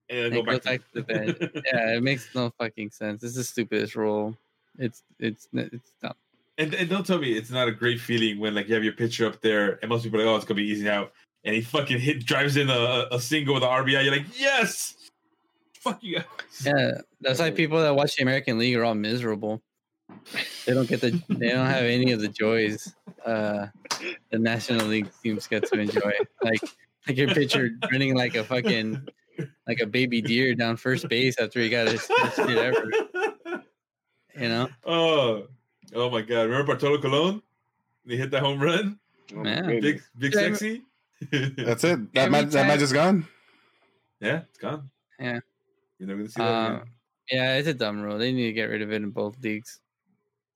And 0.09 0.19
then 0.19 0.25
and 0.25 0.33
go 0.35 0.43
goes 0.53 0.59
back, 0.61 0.63
back 0.63 0.79
to 0.79 0.87
the 0.93 1.01
bench. 1.01 1.37
Yeah, 1.65 1.97
it 1.97 2.01
makes 2.01 2.33
no 2.33 2.49
fucking 2.57 2.91
sense. 2.91 3.21
This 3.21 3.31
is 3.31 3.35
the 3.35 3.43
stupidest 3.43 3.93
rule. 3.97 4.37
It's 4.79 5.03
it's 5.19 5.49
it's 5.51 5.91
dumb. 6.01 6.13
and, 6.57 6.73
and 6.75 6.89
don't 6.89 7.05
tell 7.05 7.17
me 7.19 7.33
it's 7.33 7.51
not 7.51 7.67
a 7.67 7.73
great 7.73 7.99
feeling 7.99 8.39
when 8.39 8.55
like 8.55 8.69
you 8.69 8.73
have 8.75 8.85
your 8.85 8.93
pitcher 8.93 9.25
up 9.27 9.41
there 9.41 9.79
and 9.81 9.89
most 9.89 10.03
people 10.03 10.21
are 10.21 10.23
like, 10.23 10.31
oh, 10.31 10.35
it's 10.37 10.45
gonna 10.45 10.55
be 10.61 10.63
easy 10.69 10.87
out. 10.87 11.11
And 11.47 11.55
he 11.55 11.61
fucking 11.61 11.99
hit 11.99 12.25
drives 12.25 12.57
in 12.57 12.69
a, 12.69 13.07
a 13.09 13.21
single 13.21 13.53
with 13.53 13.63
an 13.63 13.69
RBI. 13.69 14.03
You're 14.03 14.17
like, 14.17 14.25
yes! 14.37 14.95
Fuck 15.79 16.03
you 16.03 16.15
guys. 16.15 16.25
Yeah, 16.65 16.97
that's 17.21 17.39
why 17.39 17.51
people 17.51 17.79
that 17.81 17.95
watch 17.95 18.17
the 18.17 18.23
American 18.23 18.57
League 18.57 18.75
are 18.75 18.83
all 18.83 18.95
miserable. 18.95 19.61
They 20.65 20.73
don't 20.73 20.89
get 20.89 20.99
the 20.99 21.11
they 21.29 21.49
don't 21.49 21.67
have 21.67 21.85
any 21.85 22.11
of 22.11 22.19
the 22.19 22.27
joys 22.27 22.93
uh 23.25 23.67
the 24.29 24.39
National 24.39 24.87
League 24.87 25.07
teams 25.23 25.47
get 25.47 25.65
to 25.71 25.79
enjoy. 25.79 26.11
Like 26.43 26.59
like 27.07 27.15
your 27.15 27.29
pitcher 27.29 27.69
running 27.93 28.13
like 28.13 28.35
a 28.35 28.43
fucking 28.43 29.07
like 29.67 29.79
a 29.79 29.85
baby 29.85 30.21
deer 30.21 30.53
down 30.53 30.75
first 30.75 31.07
base 31.07 31.39
after 31.39 31.61
he 31.61 31.69
got 31.69 31.87
his 31.87 32.01
first 32.01 32.35
shit 32.35 32.57
ever. 32.57 32.83
You 34.37 34.49
know? 34.49 34.69
oh, 34.85 35.47
oh 35.95 36.09
my 36.09 36.21
god! 36.21 36.49
Remember 36.49 36.73
Bartolo 36.73 37.01
Colon? 37.01 37.41
They 38.05 38.17
hit 38.17 38.31
that 38.31 38.43
home 38.43 38.59
run. 38.61 38.99
Oh 39.33 39.43
my 39.43 39.61
Big, 39.61 40.01
big, 40.17 40.35
Every- 40.35 40.49
sexy. 40.49 40.81
That's 41.31 41.83
it. 41.83 42.13
That, 42.13 42.19
Every 42.21 42.31
match, 42.31 42.45
that 42.51 42.59
time- 42.59 42.67
match 42.67 42.81
is 42.81 42.93
gone. 42.93 43.27
yeah, 44.19 44.41
it's 44.49 44.59
gone. 44.59 44.89
Yeah. 45.19 45.39
You're 45.99 46.07
never 46.07 46.19
gonna 46.19 46.29
see 46.29 46.41
that 46.41 46.47
Um, 46.53 46.75
again. 46.75 46.87
yeah, 47.31 47.55
it's 47.57 47.67
a 47.67 47.73
dumb 47.73 48.01
rule. 48.01 48.17
They 48.17 48.31
need 48.31 48.47
to 48.47 48.53
get 48.53 48.65
rid 48.65 48.81
of 48.81 48.91
it 48.91 48.95
in 49.01 49.09
both 49.09 49.35
leagues. 49.41 49.79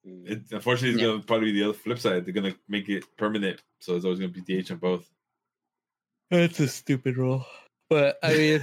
It, 0.04 0.44
unfortunately, 0.52 0.92
it's 0.96 1.02
Yeah. 1.02 1.08
gonna 1.14 1.24
probably 1.24 1.52
be 1.52 1.60
the 1.60 1.70
other 1.70 1.78
flip 1.78 2.00
side. 2.00 2.26
They're 2.26 2.34
gonna 2.34 2.56
make 2.68 2.90
it 2.90 3.04
permanent, 3.18 3.62
so 3.80 3.96
it's 3.96 4.06
always 4.06 4.20
gonna 4.20 4.32
be 4.32 4.42
DH 4.42 4.72
on 4.72 4.78
both. 4.78 5.10
That's 6.30 6.60
a 6.60 6.68
stupid 6.68 7.18
rule. 7.18 7.46
But 7.90 8.18
I 8.24 8.34
mean 8.38 8.62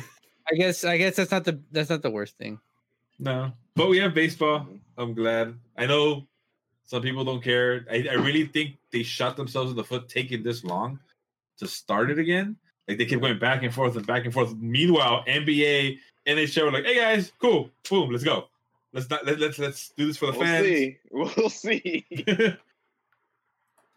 I 0.51 0.55
guess 0.55 0.85
I 0.85 0.97
guess 0.97 1.17
that's 1.17 1.31
not 1.31 1.45
the 1.45 1.61
that's 1.71 1.91
not 1.91 2.03
the 2.03 2.11
worst 2.11 2.37
thing. 2.39 2.59
No, 3.19 3.53
but 3.75 3.89
we 3.89 3.99
have 3.99 4.15
baseball. 4.15 4.67
I'm 4.97 5.13
glad. 5.15 5.55
I 5.77 5.87
know 5.87 6.27
some 6.85 7.03
people 7.03 7.25
don't 7.25 7.43
care. 7.43 7.85
I, 7.91 8.07
I 8.11 8.15
really 8.15 8.47
think 8.47 8.77
they 8.93 9.03
shot 9.03 9.37
themselves 9.37 9.71
in 9.71 9.77
the 9.77 9.85
foot 9.85 10.09
taking 10.09 10.43
this 10.43 10.65
long 10.65 10.99
to 11.59 11.67
start 11.67 12.11
it 12.11 12.19
again. 12.19 12.57
Like 12.87 12.99
they 12.99 13.05
kept 13.05 13.21
going 13.21 13.39
back 13.39 13.63
and 13.63 13.73
forth 13.75 13.97
and 13.97 14.07
back 14.07 14.25
and 14.25 14.33
forth. 14.33 14.55
Meanwhile, 14.57 15.25
NBA, 15.27 15.99
and 16.27 16.39
NHL 16.39 16.65
were 16.65 16.73
like, 16.73 16.85
"Hey 16.85 16.97
guys, 16.97 17.33
cool, 17.41 17.71
boom, 17.89 18.11
let's 18.11 18.25
go. 18.25 18.49
Let's 18.93 19.11
not 19.11 19.27
let, 19.27 19.39
let's 19.39 19.59
let's 19.59 19.91
do 19.91 20.07
this 20.07 20.17
for 20.17 20.27
the 20.27 20.33
We'll 20.33 20.41
fans." 20.43 20.67
see. 20.67 20.99
We'll 21.11 21.51
see. 21.51 22.07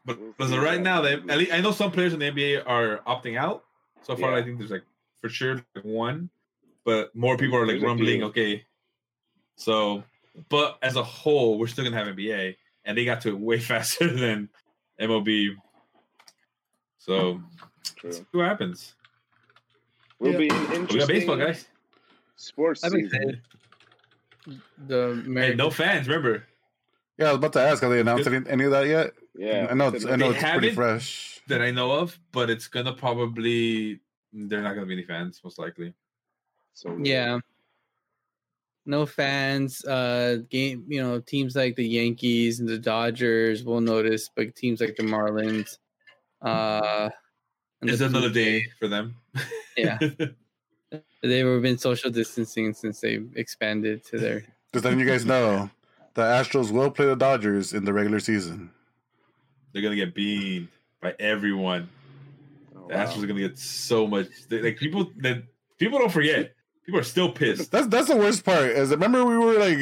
but 0.06 0.20
We'll 0.20 0.34
as 0.40 0.50
see 0.50 0.58
of 0.58 0.64
right 0.64 0.82
now, 0.82 1.02
they 1.02 1.14
at 1.14 1.38
least 1.38 1.54
I 1.54 1.62
know 1.62 1.72
some 1.72 1.92
players 1.92 2.14
in 2.14 2.20
the 2.20 2.30
NBA 2.30 2.64
are 2.68 3.00
opting 3.08 3.38
out. 3.38 3.64
So 4.04 4.16
far, 4.16 4.32
Yeah. 4.32 4.38
I 4.38 4.44
think 4.44 4.58
there's 4.58 4.72
like 4.72 4.84
for 5.22 5.30
sure 5.30 5.64
like 5.76 5.86
one, 5.86 6.30
but 6.84 7.16
more 7.16 7.38
people 7.38 7.58
are 7.58 7.66
like 7.66 7.76
There's 7.76 7.84
rumbling. 7.84 8.24
Okay, 8.24 8.66
so 9.56 10.04
but 10.50 10.78
as 10.82 10.96
a 10.96 11.04
whole, 11.04 11.58
we're 11.60 11.68
still 11.68 11.84
gonna 11.84 11.98
have 11.98 12.08
NBA, 12.08 12.56
and 12.86 12.98
they 12.98 13.06
got 13.06 13.22
to 13.22 13.30
it 13.30 13.40
way 13.40 13.60
faster 13.72 14.12
than 14.12 14.50
MLB. 15.00 15.56
So 17.02 17.42
True. 17.96 18.12
let's 18.12 18.18
see 18.20 18.26
what 18.38 18.46
happens. 18.48 18.94
Will 20.20 20.34
Yeah. 20.34 20.38
be 20.38 20.50
an 20.50 20.86
But 20.86 20.92
we 20.94 21.00
got 21.00 21.08
baseball, 21.08 21.36
guys. 21.36 21.68
sports 22.36 22.84
I'm 22.84 22.92
season. 22.92 23.06
excited. 23.06 23.42
The 24.88 25.24
Hey, 25.36 25.56
no 25.56 25.72
fans. 25.72 26.08
Remember, 26.08 26.46
Yeah, 27.18 27.30
I 27.30 27.32
was 27.32 27.38
about 27.40 27.54
to 27.54 27.60
ask. 27.62 27.82
Have 27.82 27.92
they 27.92 28.02
announced 28.02 28.28
any, 28.28 28.48
any 28.50 28.64
of 28.66 28.72
that 28.72 28.86
yet? 28.88 29.14
Yeah, 29.34 29.68
I 29.70 29.74
know. 29.74 29.88
It's, 29.90 30.06
I 30.06 30.16
know 30.16 30.30
it's 30.30 30.44
pretty 30.44 30.72
fresh. 30.72 31.42
that 31.48 31.62
I 31.62 31.72
know 31.72 31.92
of, 31.92 32.20
but 32.32 32.50
it's 32.52 32.68
gonna 32.68 32.94
probably 32.94 34.00
they're 34.32 34.62
not 34.62 34.76
gonna 34.76 34.86
be 34.86 34.94
any 34.94 35.04
fans, 35.04 35.42
most 35.44 35.58
likely. 35.58 35.94
So 36.76 36.96
Yeah. 37.02 37.40
No 38.86 39.06
fans. 39.08 39.84
Uh, 39.86 40.38
game. 40.50 40.86
You 40.88 41.02
know, 41.02 41.20
teams 41.20 41.56
like 41.56 41.76
the 41.76 41.88
Yankees 41.88 42.60
and 42.60 42.70
the 42.70 42.78
Dodgers 42.80 43.64
will 43.64 43.82
notice, 43.82 44.30
but 44.36 44.56
teams 44.56 44.82
like 44.82 44.96
the 44.96 45.04
Marlins, 45.04 45.78
uh, 46.42 47.10
and 47.82 47.90
It's 47.90 48.02
another 48.02 48.30
Blue 48.30 48.44
day 48.44 48.66
for 48.80 48.88
them. 48.88 49.16
Yeah. 49.78 49.98
They've 51.24 51.62
been 51.62 51.78
social 51.78 52.10
distancing 52.10 52.74
since 52.74 53.00
they 53.00 53.22
expanded 53.36 54.04
to 54.06 54.18
their. 54.18 54.44
Just 54.74 54.86
letting 54.86 55.00
you 55.00 55.06
guys 55.06 55.26
know, 55.26 55.70
the 56.14 56.22
Astros 56.22 56.72
will 56.72 56.92
play 56.92 57.06
the 57.06 57.16
Dodgers 57.16 57.74
in 57.74 57.86
the 57.86 57.94
regular 57.94 58.20
season. 58.20 58.72
They're 59.72 59.82
gonna 59.82 59.96
get 59.96 60.14
beamed 60.14 60.70
by 61.02 61.16
everyone. 61.20 61.90
Oh, 62.76 62.88
The 62.88 62.96
wow. 62.96 63.06
Astros 63.06 63.24
are 63.24 63.28
gonna 63.28 63.40
get 63.40 63.58
so 63.58 64.08
much. 64.08 64.28
They, 64.50 64.62
like 64.62 64.78
people 64.78 65.12
that 65.18 65.44
people 65.78 66.00
don't 66.00 66.12
forget. 66.12 66.54
People 66.92 67.00
are 67.00 67.04
still 67.04 67.32
pissed. 67.32 67.72
That's 67.72 67.88
that's 67.88 68.10
the 68.10 68.18
worst 68.18 68.44
part. 68.44 68.64
Is 68.66 68.90
remember 68.92 69.24
we 69.24 69.38
were 69.38 69.54
like 69.58 69.78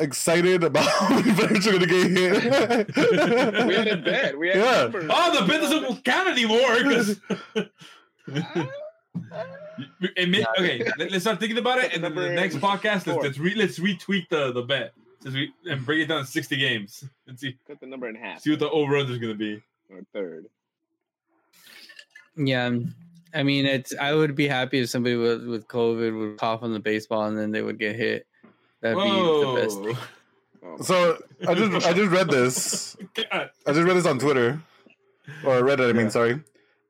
excited 0.00 0.62
about 0.62 0.84
the 1.24 1.32
Braves 1.36 1.66
gonna 1.66 1.84
get 1.84 2.10
hit. 2.12 2.96
we 3.66 3.74
had 3.74 3.88
it 3.88 4.04
bet. 4.04 4.38
We 4.38 4.46
had 4.50 4.56
Yeah. 4.58 4.82
numbers. 4.84 5.10
Oh, 5.12 5.40
the 5.40 5.46
bid 5.52 5.60
doesn't 5.60 6.04
count 6.04 6.28
anymore. 6.28 6.76
'cause- 6.84 7.20
It 10.16 10.28
may- 10.28 10.44
okay, 10.60 10.84
let- 10.96 11.10
let's 11.10 11.24
start 11.24 11.40
thinking 11.40 11.58
about 11.58 11.78
it, 11.78 11.92
and 11.92 12.04
then 12.04 12.14
the 12.14 12.20
Number 12.20 12.34
next 12.36 12.56
podcast, 12.56 13.08
let's 13.08 13.22
let's, 13.24 13.38
re, 13.38 13.54
let's 13.56 13.80
retweak 13.80 14.28
the 14.28 14.52
the 14.52 14.62
bet 14.62 14.92
since 15.22 15.34
we 15.34 15.52
and 15.68 15.84
bring 15.84 16.00
it 16.02 16.06
down 16.06 16.24
to 16.24 16.30
sixty 16.30 16.56
games 16.56 17.02
and 17.26 17.36
see 17.36 17.56
Cut 17.66 17.80
the 17.80 17.86
number 17.86 18.08
in 18.08 18.14
half. 18.14 18.42
see 18.42 18.50
what 18.50 18.60
the 18.60 18.70
over 18.70 18.96
under 18.96 19.10
is 19.12 19.18
gonna 19.18 19.34
be. 19.34 19.60
Or 19.90 20.02
third. 20.12 20.46
Yeah, 22.36 22.70
I 23.34 23.42
mean, 23.42 23.66
it's. 23.66 23.94
I 24.00 24.14
would 24.14 24.34
be 24.34 24.48
happy 24.48 24.80
if 24.80 24.90
somebody 24.90 25.16
with 25.16 25.46
with 25.46 25.68
COVID 25.68 26.18
would 26.18 26.38
cough 26.38 26.62
on 26.62 26.72
the 26.72 26.80
baseball 26.80 27.24
and 27.24 27.38
then 27.38 27.50
they 27.50 27.62
would 27.62 27.78
get 27.78 27.96
hit. 27.96 28.26
That'd 28.80 28.96
be 28.98 29.04
the 29.10 29.60
best. 29.60 29.78
Whoa! 29.80 29.96
Oh, 30.64 30.82
so 30.82 31.18
I 31.46 31.54
just 31.54 31.86
I 31.86 31.92
just 31.92 32.10
read 32.10 32.28
this. 32.28 32.96
I 33.32 33.48
just 33.66 33.80
read 33.80 33.96
this 33.96 34.06
on 34.06 34.18
Twitter, 34.18 34.60
or 35.44 35.60
Reddit. 35.62 35.90
I 35.90 35.92
mean, 35.92 36.06
Yeah. 36.06 36.10
sorry. 36.10 36.40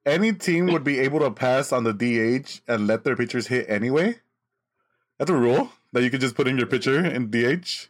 Any 0.06 0.32
team 0.32 0.66
would 0.68 0.84
be 0.84 1.00
able 1.00 1.20
to 1.20 1.30
pass 1.30 1.70
on 1.70 1.84
the 1.84 1.92
DH 1.92 2.62
and 2.66 2.86
let 2.86 3.04
their 3.04 3.14
pitchers 3.14 3.48
hit 3.48 3.66
anyway. 3.68 4.16
That's 5.18 5.30
a 5.30 5.34
rule 5.34 5.70
that 5.92 6.02
you 6.02 6.10
could 6.10 6.20
just 6.20 6.34
put 6.34 6.48
in 6.48 6.56
your 6.56 6.66
pitcher 6.66 7.04
in 7.04 7.30
DH. 7.30 7.88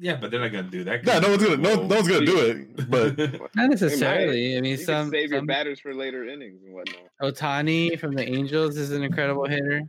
Yeah, 0.00 0.16
but 0.16 0.30
they're 0.30 0.40
not 0.40 0.52
gonna 0.52 0.70
do 0.70 0.84
that. 0.84 1.04
Yeah, 1.04 1.18
no 1.18 1.30
one's 1.30 1.42
gonna 1.42 1.56
no, 1.56 1.74
no 1.82 1.96
one's 1.96 2.08
gonna 2.08 2.24
do 2.24 2.38
it. 2.38 2.90
But 2.90 3.18
Not 3.56 3.70
necessarily. 3.70 4.56
I 4.56 4.60
mean, 4.60 4.72
you 4.72 4.84
some, 4.84 5.10
can 5.10 5.20
save 5.20 5.30
your 5.30 5.40
some 5.40 5.46
batters 5.46 5.80
for 5.80 5.92
later 5.92 6.28
innings 6.28 6.62
and 6.64 6.72
whatnot. 6.72 7.02
Ohtani 7.20 7.98
from 7.98 8.12
the 8.12 8.26
Angels 8.28 8.76
is 8.76 8.92
an 8.92 9.02
incredible 9.02 9.46
hitter. 9.46 9.82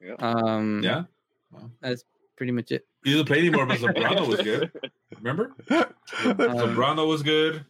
Yeah. 0.00 0.14
Um, 0.18 0.80
yeah, 0.82 1.04
that's 1.80 2.04
pretty 2.36 2.52
much 2.52 2.72
it. 2.72 2.86
he 3.04 3.10
doesn't 3.10 3.26
play 3.26 3.38
anymore, 3.38 3.66
but 3.66 3.78
Zambrano 3.80 4.26
was 4.26 4.40
good. 4.40 4.72
Remember, 5.18 5.52
Um, 5.68 5.84
Zambrano 6.16 7.06
was 7.06 7.22
good. 7.22 7.64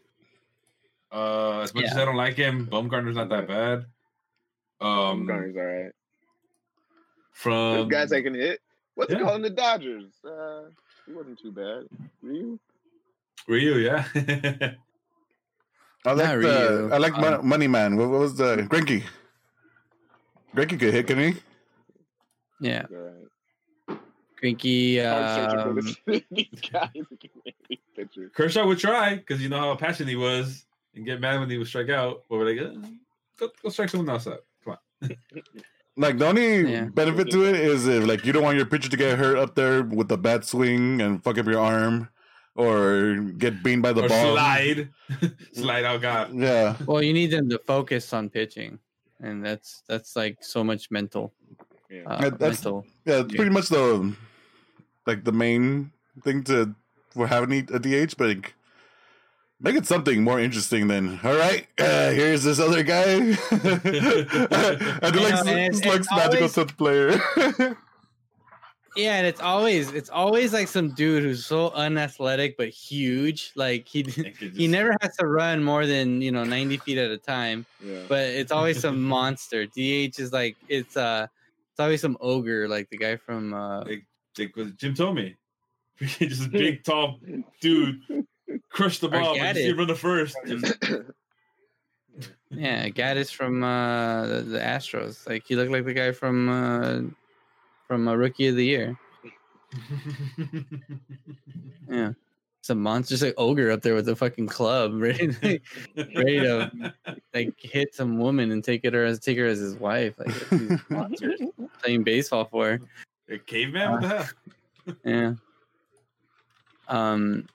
Uh, 1.11 1.61
as 1.61 1.75
much 1.75 1.87
as 1.87 1.97
I 1.97 2.05
don't 2.05 2.15
like 2.15 2.37
him, 2.37 2.69
Bumgarner's 2.69 3.17
not 3.17 3.29
that 3.31 3.49
bad. 3.49 3.87
Um, 4.81 5.27
Garner's 5.27 5.57
all 5.57 5.63
right. 5.65 5.93
from 7.33 7.75
There's 7.75 7.89
guys 7.89 8.11
that 8.11 8.23
can 8.23 8.35
hit. 8.35 8.61
What's 8.95 9.13
yeah. 9.13 9.19
it 9.19 9.23
called 9.23 9.37
in 9.37 9.43
the 9.43 9.51
Dodgers? 9.51 10.13
Uh, 10.25 10.71
he 11.11 11.17
wasn't 11.17 11.39
too 11.39 11.53
bad. 11.53 11.85
Ryu? 12.23 12.59
Ryu, 13.49 13.75
yeah. 13.79 14.05
I 16.07 16.13
like 16.13 16.29
the, 16.29 16.39
Ryu, 16.39 16.91
I 16.93 16.99
like 16.99 17.15
um, 17.19 17.47
Money 17.47 17.67
Man. 17.67 17.97
What, 17.97 18.09
what 18.11 18.21
was 18.21 18.37
the 18.37 18.57
Greinke? 18.71 19.03
Greinke 20.55 20.79
could 20.79 20.95
hit, 20.95 21.07
can 21.07 21.19
he? 21.19 21.35
Yeah, 22.61 22.87
All 22.91 22.97
right. 22.97 23.99
Greinke. 24.43 25.05
I'm 25.05 25.51
searching 25.51 25.61
for 25.61 25.69
Um, 25.71 25.77
this, 26.07 26.23
these 26.31 26.71
guys. 26.71 26.89
these 27.69 27.79
pictures. 27.97 28.31
Kershaw 28.35 28.67
would 28.67 28.79
try 28.79 29.17
because 29.17 29.43
you 29.43 29.49
know 29.49 29.59
how 29.59 29.75
passionate 29.77 30.09
he 30.11 30.17
was 30.17 30.65
and 30.95 31.05
get 31.05 31.21
mad 31.21 31.41
when 31.41 31.51
he 31.51 31.59
would 31.59 31.67
strike 31.67 31.91
out. 31.91 32.23
But 32.29 32.37
we're 32.39 32.51
like, 32.55 32.61
uh, 32.61 32.89
go, 33.39 33.49
go 33.63 33.69
strike 33.69 33.89
someone 33.91 34.09
else 34.09 34.27
out. 34.27 34.41
Come 34.65 34.77
on. 35.03 35.11
Like 36.01 36.17
the 36.19 36.27
only 36.33 36.65
Yeah. 36.73 36.85
benefit 36.87 37.31
to 37.31 37.45
it 37.45 37.57
is 37.57 37.87
if 37.87 38.07
like 38.07 38.25
you 38.25 38.33
don't 38.33 38.43
want 38.43 38.57
your 38.57 38.65
pitcher 38.67 38.89
to 38.89 38.97
get 38.97 39.19
hurt 39.19 39.37
up 39.37 39.55
there 39.55 39.83
with 39.85 40.11
a 40.13 40.17
bat 40.17 40.45
swing 40.47 41.01
and 41.03 41.23
fuck 41.23 41.37
up 41.37 41.45
your 41.47 41.61
arm, 41.61 42.09
or 42.57 43.17
get 43.37 43.63
beamed 43.63 43.83
by 43.83 43.93
the 43.93 44.05
or 44.05 44.09
ball. 44.09 44.33
slide, 44.35 44.89
slide 45.53 45.85
out. 45.85 46.01
God, 46.01 46.33
Yeah, 46.35 46.77
well, 46.87 47.03
you 47.03 47.13
need 47.13 47.31
them 47.31 47.49
to 47.51 47.59
focus 47.67 48.13
on 48.13 48.31
pitching, 48.31 48.79
and 49.21 49.45
that's 49.45 49.83
that's 49.87 50.17
like 50.17 50.39
so 50.41 50.65
much 50.65 50.91
mental. 50.91 51.33
Yeah. 51.91 52.03
Uh, 52.07 52.31
that's- 52.31 52.65
mental. 52.65 52.87
yeah. 53.05 53.21
It's 53.21 53.35
pretty 53.37 53.51
much 53.53 53.69
the 53.69 54.15
like 55.07 55.25
the 55.25 55.33
main 55.33 55.93
thing 56.25 56.43
to 56.45 56.75
for 57.11 57.27
having 57.27 57.53
a 57.53 57.79
DH, 57.79 58.17
but 58.17 58.29
like, 58.29 58.55
make 59.61 59.77
it 59.77 59.87
something 59.87 60.23
more 60.23 60.41
interesting 60.41 60.89
than 60.89 61.21
all 61.23 61.37
right. 61.37 61.67
Uh, 61.79 62.11
here's 62.11 62.43
this 62.45 62.59
other 62.59 62.83
guy. 62.83 63.37
I 63.51 65.11
do 65.13 65.21
like 65.21 65.33
Yeah, 65.33 65.41
and 65.41 65.49
it's- 65.49 65.79
Slug's 65.83 66.07
it's 66.07 66.11
magical 66.11 66.37
always- 66.37 66.55
touch 66.55 66.77
player. 66.77 67.21
Yeah, 68.97 69.19
and 69.19 69.27
it's 69.27 69.41
always 69.41 69.93
it's 69.93 70.11
always 70.11 70.53
like 70.53 70.67
some 70.67 70.91
dude 70.91 71.23
who's 71.23 71.47
so 71.47 71.71
unathletic 71.71 72.57
but 72.57 72.71
huge. 72.71 73.53
Like 73.55 73.87
he 73.87 74.03
he 74.03 74.67
never 74.77 74.97
has 75.01 75.17
to 75.19 75.29
run 75.29 75.63
more 75.63 75.87
than 75.87 76.21
you 76.21 76.33
know 76.33 76.43
ninety 76.43 76.77
feet 76.77 76.99
at 76.99 77.09
a 77.09 77.17
time. 77.17 77.67
Yeah. 77.81 78.01
But 78.09 78.27
it's 78.31 78.51
always 78.51 78.81
some 78.81 79.01
monster. 79.01 79.65
DH 79.65 80.19
is 80.19 80.33
like 80.33 80.57
it's 80.69 80.97
uh 80.97 81.29
it's 81.71 81.79
always 81.79 82.01
some 82.01 82.17
ogre 82.21 82.67
like 82.67 82.91
the 82.91 82.99
guy 82.99 83.15
from 83.15 83.55
uh 83.55 83.85
like, 83.85 84.05
like 84.37 84.57
what 84.57 84.77
Jim 84.77 84.95
told 84.95 85.15
me. 85.15 85.37
Just 86.01 86.47
a 86.47 86.49
big, 86.49 86.83
tall 86.83 87.21
dude 87.61 88.01
crushed 88.69 89.01
the 89.01 89.07
Or 89.09 89.11
ball, 89.11 89.35
but 89.35 89.41
Gattis. 89.41 89.57
you 89.57 89.63
see 89.71 89.73
run 89.73 89.87
the 89.89 89.95
first. 89.95 90.37
Yeah 92.53 92.89
Gattis 92.89 93.33
from 93.33 93.63
uh 93.63 94.27
the, 94.27 94.41
the 94.43 94.59
Astros. 94.59 95.27
Like 95.29 95.45
he 95.47 95.55
looked 95.55 95.71
like 95.71 95.85
the 95.85 95.95
guy 95.95 96.11
from 96.13 96.49
uh 96.49 97.01
from 97.87 98.09
a 98.09 98.17
rookie 98.17 98.49
of 98.49 98.57
the 98.57 98.65
year. 98.65 98.99
Yeah. 101.89 102.13
Some 102.63 102.83
monster, 102.83 103.15
just 103.15 103.23
like 103.23 103.35
ogre 103.39 103.71
up 103.71 103.81
there 103.83 103.95
with 103.95 104.09
a 104.09 104.15
fucking 104.15 104.47
club, 104.49 104.93
ready, 105.01 105.29
to- 105.33 105.61
ready 105.97 106.41
to 106.41 106.93
like 107.33 107.55
hit 107.59 107.95
some 107.95 108.19
woman 108.19 108.51
and 108.53 108.63
take 108.63 108.85
it 108.85 108.93
her 108.95 109.05
as 109.05 109.19
take 109.19 109.39
her 109.39 109.47
as 109.47 109.59
his 109.59 109.77
wife. 109.77 110.15
Like 110.19 110.49
these 110.51 110.79
monsters 110.91 111.41
playing 111.83 112.03
baseball 112.05 112.45
for. 112.45 112.73
her. 112.73 112.81
A 113.31 113.39
caveman? 113.39 113.93
What 113.93 114.01
the 114.03 114.09
hell? 114.09 114.29
Yeah. 115.05 115.33
Um, 116.89 117.47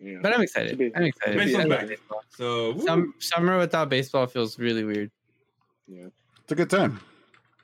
yeah. 0.00 0.18
but 0.22 0.34
I'm 0.34 0.42
excited. 0.42 0.78
be- 0.78 0.94
I'm 0.94 1.04
excited. 1.04 1.36
Baseball's 1.38 1.68
back. 1.68 1.88
baseball. 1.88 2.22
So. 2.28 2.78
Some 2.78 3.14
summer 3.18 3.58
without 3.58 3.88
baseball 3.88 4.26
feels 4.26 4.58
really 4.58 4.84
weird. 4.84 5.10
yeah. 5.86 6.06
it's 6.42 6.52
a 6.52 6.54
good 6.54 6.70
time. 6.70 7.00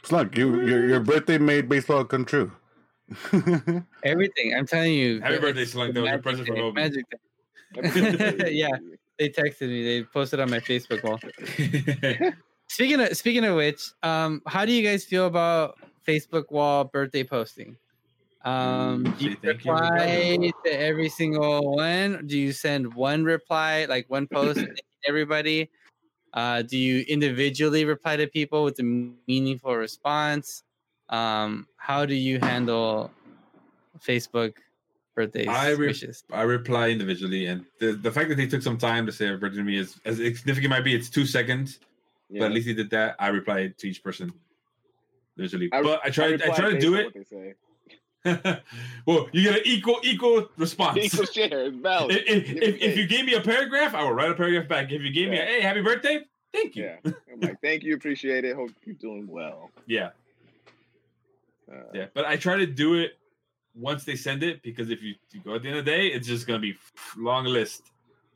Slug, 0.03 0.37
you 0.37 0.63
your 0.63 0.89
your 0.89 1.01
birthday 1.01 1.37
made 1.39 1.69
baseball 1.69 2.05
come 2.05 2.25
true. 2.25 2.51
Everything. 4.05 4.55
I'm 4.57 4.67
telling 4.67 4.95
you. 4.95 5.21
Happy 5.21 5.39
birthday, 5.39 5.65
Slunk. 5.65 5.95
That 5.95 6.01
was 6.01 6.11
your 6.11 6.19
present 6.23 6.47
from 6.47 6.59
Obi. 6.59 6.81
Magic. 6.81 7.05
Yeah. 8.51 8.71
They 9.19 9.29
texted 9.29 9.69
me. 9.69 9.85
They 9.85 10.05
posted 10.05 10.41
on 10.41 10.51
my 10.51 10.61
Facebook 10.61 11.05
wall. 11.05 11.21
Speaking 12.69 13.01
of 13.01 13.17
speaking 13.17 13.45
of 13.45 13.57
which, 13.57 13.91
um, 14.03 14.43
how 14.47 14.65
do 14.65 14.73
you 14.73 14.83
guys 14.83 15.05
feel 15.05 15.27
about 15.27 15.77
Facebook 16.07 16.51
wall 16.51 16.85
birthday 16.85 17.25
posting? 17.25 17.77
Um, 18.43 19.05
do 19.19 19.25
you 19.27 19.31
Say 19.33 19.39
thank 19.43 19.65
you, 19.65 19.73
reply 19.73 19.99
everybody. 19.99 20.53
to 20.65 20.71
every 20.81 21.09
single 21.09 21.75
one? 21.77 22.25
Do 22.27 22.39
you 22.39 22.53
send 22.53 22.95
one 22.95 23.23
reply, 23.25 23.85
like 23.87 24.09
one 24.09 24.27
post, 24.27 24.61
everybody? 25.07 25.69
Uh, 26.33 26.63
do 26.63 26.79
you 26.79 27.05
individually 27.09 27.85
reply 27.85 28.17
to 28.17 28.27
people 28.27 28.65
with 28.65 28.79
a 28.79 28.83
meaningful 29.29 29.77
response? 29.77 30.63
Um, 31.11 31.67
how 31.77 32.07
do 32.07 32.15
you 32.15 32.39
handle 32.39 33.11
Facebook 34.01 34.55
birthdays 35.15 35.49
I 35.49 35.71
re- 35.71 35.95
I 36.33 36.43
reply 36.43 36.89
individually, 36.91 37.47
and 37.47 37.67
the, 37.79 37.93
the 37.93 38.13
fact 38.13 38.29
that 38.31 38.37
they 38.37 38.47
took 38.47 38.63
some 38.63 38.79
time 38.79 39.05
to 39.07 39.13
say 39.13 39.27
happy 39.27 39.39
birthday 39.39 39.59
to 39.59 39.65
me 39.65 39.77
is 39.77 40.01
as 40.05 40.17
significant 40.19 40.71
might 40.71 40.85
be. 40.85 40.95
It's 40.95 41.11
two 41.11 41.27
seconds, 41.27 41.81
Yeah. 42.31 42.39
but 42.41 42.45
at 42.47 42.53
least 42.53 42.69
he 42.69 42.75
did 42.75 42.89
that. 42.91 43.17
I 43.19 43.29
replied 43.29 43.77
to 43.79 43.89
each 43.89 44.03
person 44.03 44.33
individually, 45.37 45.69
I- 45.73 45.83
but 45.83 46.01
I 46.05 46.11
try 46.11 46.27
I, 46.27 46.29
reply 46.29 46.55
try 46.57 46.67
to 46.69 46.75
based 46.77 46.87
do 46.87 46.95
on 46.95 47.01
it. 47.33 47.57
What 48.23 48.43
they 48.45 48.51
say. 48.53 48.61
well, 49.07 49.29
you 49.33 49.43
get 49.45 49.57
an 49.57 49.63
equal 49.65 49.99
equal 50.03 50.49
response. 50.57 50.99
Equal 51.03 51.25
share. 51.27 51.67
It's 51.67 51.77
valid. 51.77 52.17
if, 52.17 52.27
if, 52.51 52.63
if, 52.63 52.83
if 52.83 52.97
you 52.97 53.07
gave 53.07 53.25
me 53.25 53.35
a 53.35 53.41
paragraph, 53.41 53.95
I 53.95 54.03
will 54.05 54.13
write 54.13 54.31
a 54.31 54.35
paragraph 54.35 54.69
back. 54.69 54.93
If 54.93 55.03
you 55.03 55.11
gave 55.13 55.31
me 55.31 55.39
a 55.39 55.45
hey, 55.45 55.61
happy 55.61 55.81
birthday, 55.81 56.21
thank 56.53 56.77
you. 56.77 56.85
Yeah. 57.05 57.13
I'm 57.33 57.41
like, 57.41 57.61
thank 57.63 57.83
you, 57.83 57.95
appreciate 57.95 58.45
it. 58.45 58.55
Hope 58.57 58.71
you're 58.85 58.95
doing 58.97 59.27
well. 59.27 59.71
Yeah, 59.87 60.11
Uh, 61.71 61.77
yeah. 61.95 62.07
But 62.15 62.27
I 62.27 62.37
try 62.37 62.57
to 62.57 62.67
do 62.67 62.95
it 62.95 63.13
once 63.75 64.05
they 64.05 64.17
send 64.17 64.43
it 64.43 64.63
because 64.63 64.91
if 64.91 65.03
you, 65.03 65.15
you 65.33 65.41
go 65.41 65.55
at 65.55 65.63
the 65.63 65.69
end 65.69 65.79
of 65.79 65.85
the 65.85 65.91
day, 65.91 66.09
it's 66.09 66.27
just 66.27 66.47
gonna 66.47 66.59
be 66.59 66.75
long 67.17 67.45
list. 67.45 67.85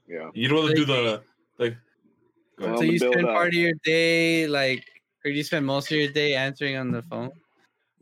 yeah. 0.09 0.31
You 0.33 0.49
don't 0.49 0.59
want 0.63 0.71
to 0.71 0.77
do 0.77 0.85
the 0.85 1.23
like. 1.59 1.77
Go 2.59 2.77
So 2.77 2.83
you 2.85 3.01
build 3.01 3.15
spend 3.15 3.27
up. 3.27 3.35
part 3.35 3.49
of 3.49 3.55
your 3.55 3.73
day 3.85 4.47
like, 4.47 4.87
or 5.25 5.31
do 5.31 5.37
you 5.37 5.43
spend 5.43 5.67
most 5.67 5.91
of 5.91 5.99
your 5.99 6.09
day 6.11 6.35
answering 6.37 6.77
on 6.77 6.93
the 6.93 7.03
phone? 7.03 7.33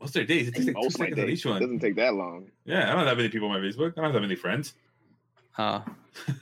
Most 0.03 0.09
of 0.09 0.13
their 0.15 0.25
days, 0.25 0.49
it 0.49 0.55
takes 0.55 0.65
like 0.65 0.75
two 0.75 0.81
Most 0.81 0.95
of 0.95 0.99
my 0.99 1.05
seconds 1.05 1.19
on 1.21 1.25
days. 1.27 1.39
each 1.39 1.45
It 1.45 1.49
one. 1.49 1.61
doesn't 1.61 1.79
take 1.79 1.95
that 1.95 2.13
long. 2.13 2.51
Yeah, 2.65 2.83
I 2.83 2.87
don't 2.87 2.97
have 2.97 3.05
that 3.07 3.15
many 3.15 3.29
people 3.29 3.47
on 3.49 3.61
my 3.61 3.65
Facebook. 3.65 3.93
I 3.93 3.95
don't 3.95 4.03
have 4.03 4.11
that 4.13 4.19
many 4.19 4.35
friends. 4.35 4.73
Oh, 5.57 5.81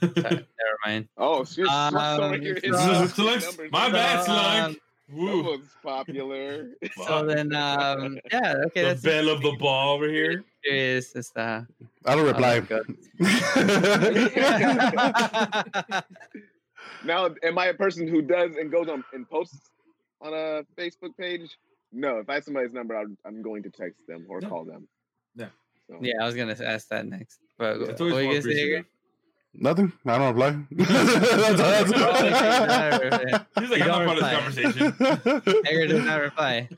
never 0.20 0.46
mind. 0.84 1.08
Oh, 1.16 1.44
she's 1.44 1.68
Um, 1.68 1.94
so- 1.94 2.30
hitting 2.32 2.72
Slug- 2.72 3.04
up 3.04 3.08
Slug's- 3.10 3.44
numbers. 3.46 3.70
my 3.70 3.88
bad, 3.88 4.18
Um, 4.18 4.24
Slug. 4.24 4.74
Woo. 5.12 5.28
Someone's 5.28 5.68
popular. 5.82 6.70
So 7.06 7.24
then, 7.24 7.54
um, 7.54 8.18
yeah, 8.32 8.54
okay, 8.66 8.82
the 8.82 8.88
that's 8.88 9.02
bell 9.02 9.28
of 9.28 9.42
the 9.42 9.52
ball 9.60 9.94
over 9.94 10.08
here. 10.08 10.42
serious. 10.64 11.14
It's 11.14 11.30
uh, 11.36 11.62
I 12.04 12.14
don't 12.16 12.26
reply. 12.26 12.62
now, 17.04 17.28
am 17.42 17.58
I 17.58 17.66
a 17.66 17.74
person 17.74 18.08
who 18.08 18.22
does 18.22 18.56
and 18.56 18.70
goes 18.72 18.88
on 18.88 19.04
and 19.12 19.28
posts 19.28 19.70
on 20.20 20.32
a 20.34 20.64
Facebook 20.76 21.16
page? 21.18 21.58
No. 21.92 22.18
If 22.18 22.28
I 22.30 22.34
have 22.34 22.44
somebody's 22.44 22.72
number, 22.72 22.96
I'm, 22.96 23.16
I'm 23.24 23.42
going 23.42 23.62
to 23.64 23.70
text 23.70 24.06
them 24.06 24.24
or 24.28 24.40
Yeah. 24.40 24.48
call 24.48 24.64
them. 24.64 24.88
Yeah. 25.36 25.48
So, 25.88 25.98
yeah, 26.00 26.14
I 26.22 26.24
was 26.26 26.34
gonna 26.34 26.56
ask 26.64 26.88
that 26.88 27.06
next, 27.06 27.40
but 27.58 27.76
It's 27.80 28.00
what 28.00 28.12
always 28.12 28.14
were 28.14 28.20
you 28.22 28.28
gonna 28.28 28.42
say? 28.42 28.48
appreciative. 28.50 28.78
Edgar? 28.78 28.88
Nothing. 29.54 29.92
I 30.06 30.18
don't 30.18 30.34
reply. 30.34 30.50
That's- 31.52 31.90
that's- 31.90 33.46
He's 33.60 33.70
like, 33.70 33.78
You 33.80 33.84
I'm 33.84 33.88
not 33.88 34.04
don't 34.06 34.18
part 34.20 34.46
of 34.46 34.54
this 34.54 34.64
reply. 34.64 34.92
conversation. 35.02 35.64
Edgar 35.66 35.86
did 35.88 36.04
not 36.04 36.20
reply. 36.22 36.68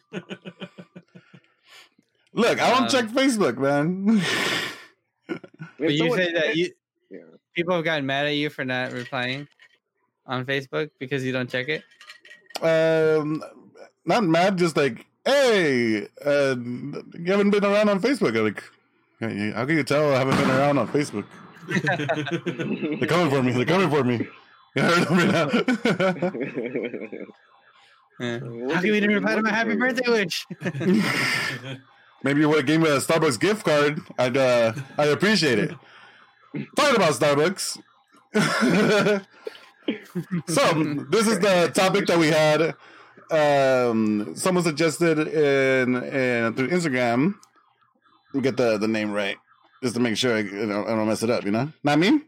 Look, 2.33 2.61
I 2.61 2.71
don't 2.71 2.83
Um, 2.85 2.89
check 2.89 3.05
Facebook, 3.07 3.59
man. 3.59 4.21
But 5.79 5.93
you 5.95 6.11
say 6.17 6.33
that 6.33 6.57
you 6.57 6.73
Yeah. 7.11 7.19
people 7.55 7.75
have 7.77 7.85
gotten 7.85 8.07
mad 8.07 8.27
at 8.27 8.35
you 8.35 8.51
for 8.51 8.65
not 8.65 8.93
replying 8.93 9.47
on 10.27 10.45
Facebook 10.45 10.91
because 10.99 11.25
you 11.25 11.33
don't 11.33 11.49
check 11.49 11.69
it. 11.69 11.83
um, 12.63 13.43
not 14.07 14.25
mad, 14.25 14.59
just 14.59 14.77
like, 14.77 15.07
hey, 15.25 16.07
uh, 16.25 16.57
you 16.59 17.27
haven't 17.27 17.51
been 17.51 17.65
around 17.65 17.89
on 17.89 18.01
Facebook. 18.01 18.37
I'm 18.37 18.45
like, 18.45 18.63
how 19.55 19.65
can 19.67 19.77
you 19.77 19.85
tell 19.85 20.15
I 20.15 20.19
haven't 20.19 20.37
been 20.37 20.51
around 20.51 20.79
on 20.79 20.89
Facebook? 20.89 21.25
They're 22.99 23.09
coming 23.09 23.31
for 23.31 23.43
me. 23.43 23.53
They're 23.53 23.65
coming 23.65 23.91
for 23.91 24.05
me. 24.05 24.29
You 24.75 24.83
heard 24.83 25.09
them 25.09 25.19
right 25.19 26.33
now. 27.23 27.35
Yeah. 28.21 28.39
Looking 28.43 28.71
How 28.71 28.81
can 28.81 28.91
we 28.91 29.01
didn't 29.01 29.11
you, 29.11 29.17
reply 29.17 29.35
to 29.35 29.43
my 29.43 29.51
happy 29.51 29.75
birthday 29.77 30.09
wish? 30.09 30.47
Maybe 32.23 32.41
you 32.41 32.49
would 32.49 32.59
have 32.59 32.67
gave 32.67 32.81
me 32.81 32.89
a 32.89 32.99
Starbucks 32.99 33.39
gift 33.41 33.65
card. 33.65 34.01
I'd 34.19 34.37
uh, 34.37 34.73
I'd 34.97 35.09
appreciate 35.09 35.59
it. 35.59 35.71
Talking 36.77 36.97
about 36.97 37.13
Starbucks. 37.15 37.79
so 40.47 40.85
this 41.11 41.27
is 41.27 41.41
the 41.41 41.71
topic 41.75 42.07
that 42.07 42.19
we 42.19 42.29
had. 42.29 42.75
Um, 43.31 44.35
someone 44.37 44.65
suggested 44.65 45.19
in, 45.19 45.97
in 45.97 46.55
through 46.55 46.69
Instagram. 46.69 47.35
We 48.33 48.41
get 48.41 48.57
the 48.57 48.79
the 48.79 48.89
name 48.89 49.13
right, 49.13 49.37
just 49.83 49.95
to 49.95 50.01
make 50.01 50.17
sure 50.17 50.37
I, 50.37 50.41
you 50.41 50.67
know, 50.67 50.85
I 50.85 50.89
don't 50.89 51.07
mess 51.09 51.23
it 51.23 51.31
up. 51.31 51.45
You 51.45 51.53
know, 51.53 51.73
not 51.83 51.99
me. 51.99 52.21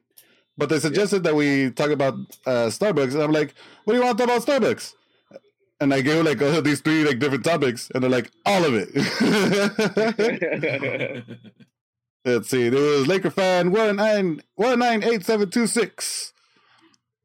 But 0.59 0.68
they 0.70 0.78
suggested 0.78 1.22
that 1.24 1.34
we 1.34 1.70
talk 1.70 1.90
about 1.90 2.14
uh, 2.47 2.68
Starbucks, 2.70 3.14
and 3.14 3.22
I'm 3.22 3.32
like, 3.32 3.55
"What 3.84 3.92
do 3.92 3.99
you 3.99 4.05
want 4.05 4.16
to 4.18 4.26
talk 4.26 4.36
about 4.36 4.47
Starbucks?" 4.62 4.94
And 5.80 5.92
I 5.92 6.01
gave 6.01 6.24
like 6.24 6.38
these 6.64 6.80
three 6.80 7.05
like 7.05 7.18
different 7.18 7.44
topics, 7.44 7.90
and 7.94 8.03
they're 8.03 8.11
like, 8.11 8.30
"All 8.47 8.64
of 8.64 8.74
it." 8.74 8.88
Let's 12.24 12.49
see. 12.49 12.68
There 12.68 12.80
was 12.80 13.07
Laker 13.07 13.30
fan 13.30 13.70
one 13.70 13.97
nine 13.97 14.42
one 14.55 14.78
nine 14.78 15.05
eight 15.05 15.24
seven 15.24 15.51
two 15.51 15.66
six, 15.66 16.32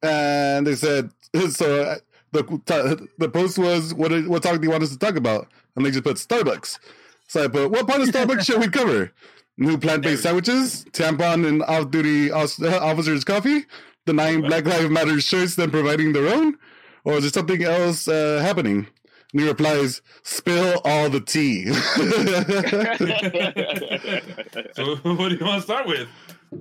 and 0.04 0.68
they 0.68 0.76
said 0.76 1.12
so. 1.50 1.98
The 2.34 3.08
the 3.18 3.30
post 3.30 3.58
was 3.58 3.94
what 3.94 4.12
what 4.28 4.44
topic 4.44 4.62
do 4.62 4.68
you 4.68 4.72
want 4.72 4.84
us 4.84 4.92
to 4.92 4.98
talk 4.98 5.16
about? 5.16 5.48
And 5.76 5.86
they 5.86 5.92
just 5.92 6.04
put 6.04 6.18
Starbucks. 6.18 6.80
So 7.28 7.44
I 7.44 7.48
put 7.48 7.72
what 7.72 7.88
part 7.88 8.02
of 8.02 8.10
Starbucks 8.10 8.46
should 8.46 8.60
we 8.60 8.70
cover? 8.70 9.12
New 9.58 9.78
plant 9.78 10.04
based 10.04 10.24
sandwiches, 10.24 10.86
tampon 10.92 11.48
and 11.48 11.62
off 11.64 11.92
duty 11.92 12.32
officers 12.32 13.24
coffee, 13.24 13.66
the 14.06 14.14
nine 14.14 14.42
Black 14.42 14.66
Lives 14.66 14.90
Matter 14.90 15.20
shirts, 15.20 15.56
then 15.56 15.70
providing 15.70 16.14
their 16.14 16.34
own, 16.34 16.58
or 17.04 17.16
is 17.16 17.24
there 17.24 17.32
something 17.32 17.64
else 17.64 18.08
uh, 18.08 18.40
happening? 18.42 18.88
And 19.34 19.42
he 19.42 19.48
replies, 19.48 20.02
"Spill 20.24 20.82
all 20.84 21.10
the 21.10 21.22
tea." 21.22 21.66
So 24.74 24.96
what 24.96 25.30
do 25.30 25.36
you 25.36 25.46
want 25.46 25.58
to 25.58 25.62
start 25.62 25.86
with? 25.86 26.08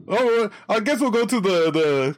Oh, 0.09 0.51
I 0.69 0.81
guess 0.81 1.01
we'll 1.01 1.11
go 1.11 1.27
to 1.27 1.41
the 1.41 1.71
the 1.71 2.17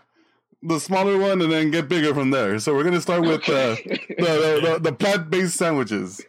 the 0.63 0.79
smaller 0.79 1.19
one 1.19 1.41
and 1.43 1.51
then 1.53 1.71
get 1.71 1.89
bigger 1.89 2.15
from 2.15 2.31
there. 2.31 2.59
So 2.59 2.75
we're 2.75 2.85
gonna 2.85 3.01
start 3.01 3.23
with 3.23 3.49
uh, 3.49 3.77
the 3.85 3.99
the, 4.19 4.61
the, 4.75 4.79
the 4.83 4.93
plant 4.93 5.31
based 5.31 5.57
sandwiches. 5.57 6.21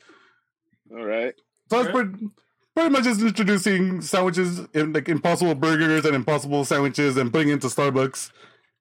All 0.91 1.03
right. 1.05 1.33
So 1.69 1.79
it's 1.81 1.89
Alright. 1.89 2.11
pretty, 2.11 2.29
pretty 2.75 2.89
much 2.89 3.03
just 3.03 3.21
introducing 3.21 4.01
sandwiches 4.01 4.59
in 4.73 4.93
like 4.93 5.09
impossible 5.09 5.55
burgers 5.55 6.05
and 6.05 6.15
impossible 6.15 6.65
sandwiches 6.65 7.17
and 7.17 7.31
putting 7.31 7.49
into 7.49 7.67
Starbucks, 7.67 8.31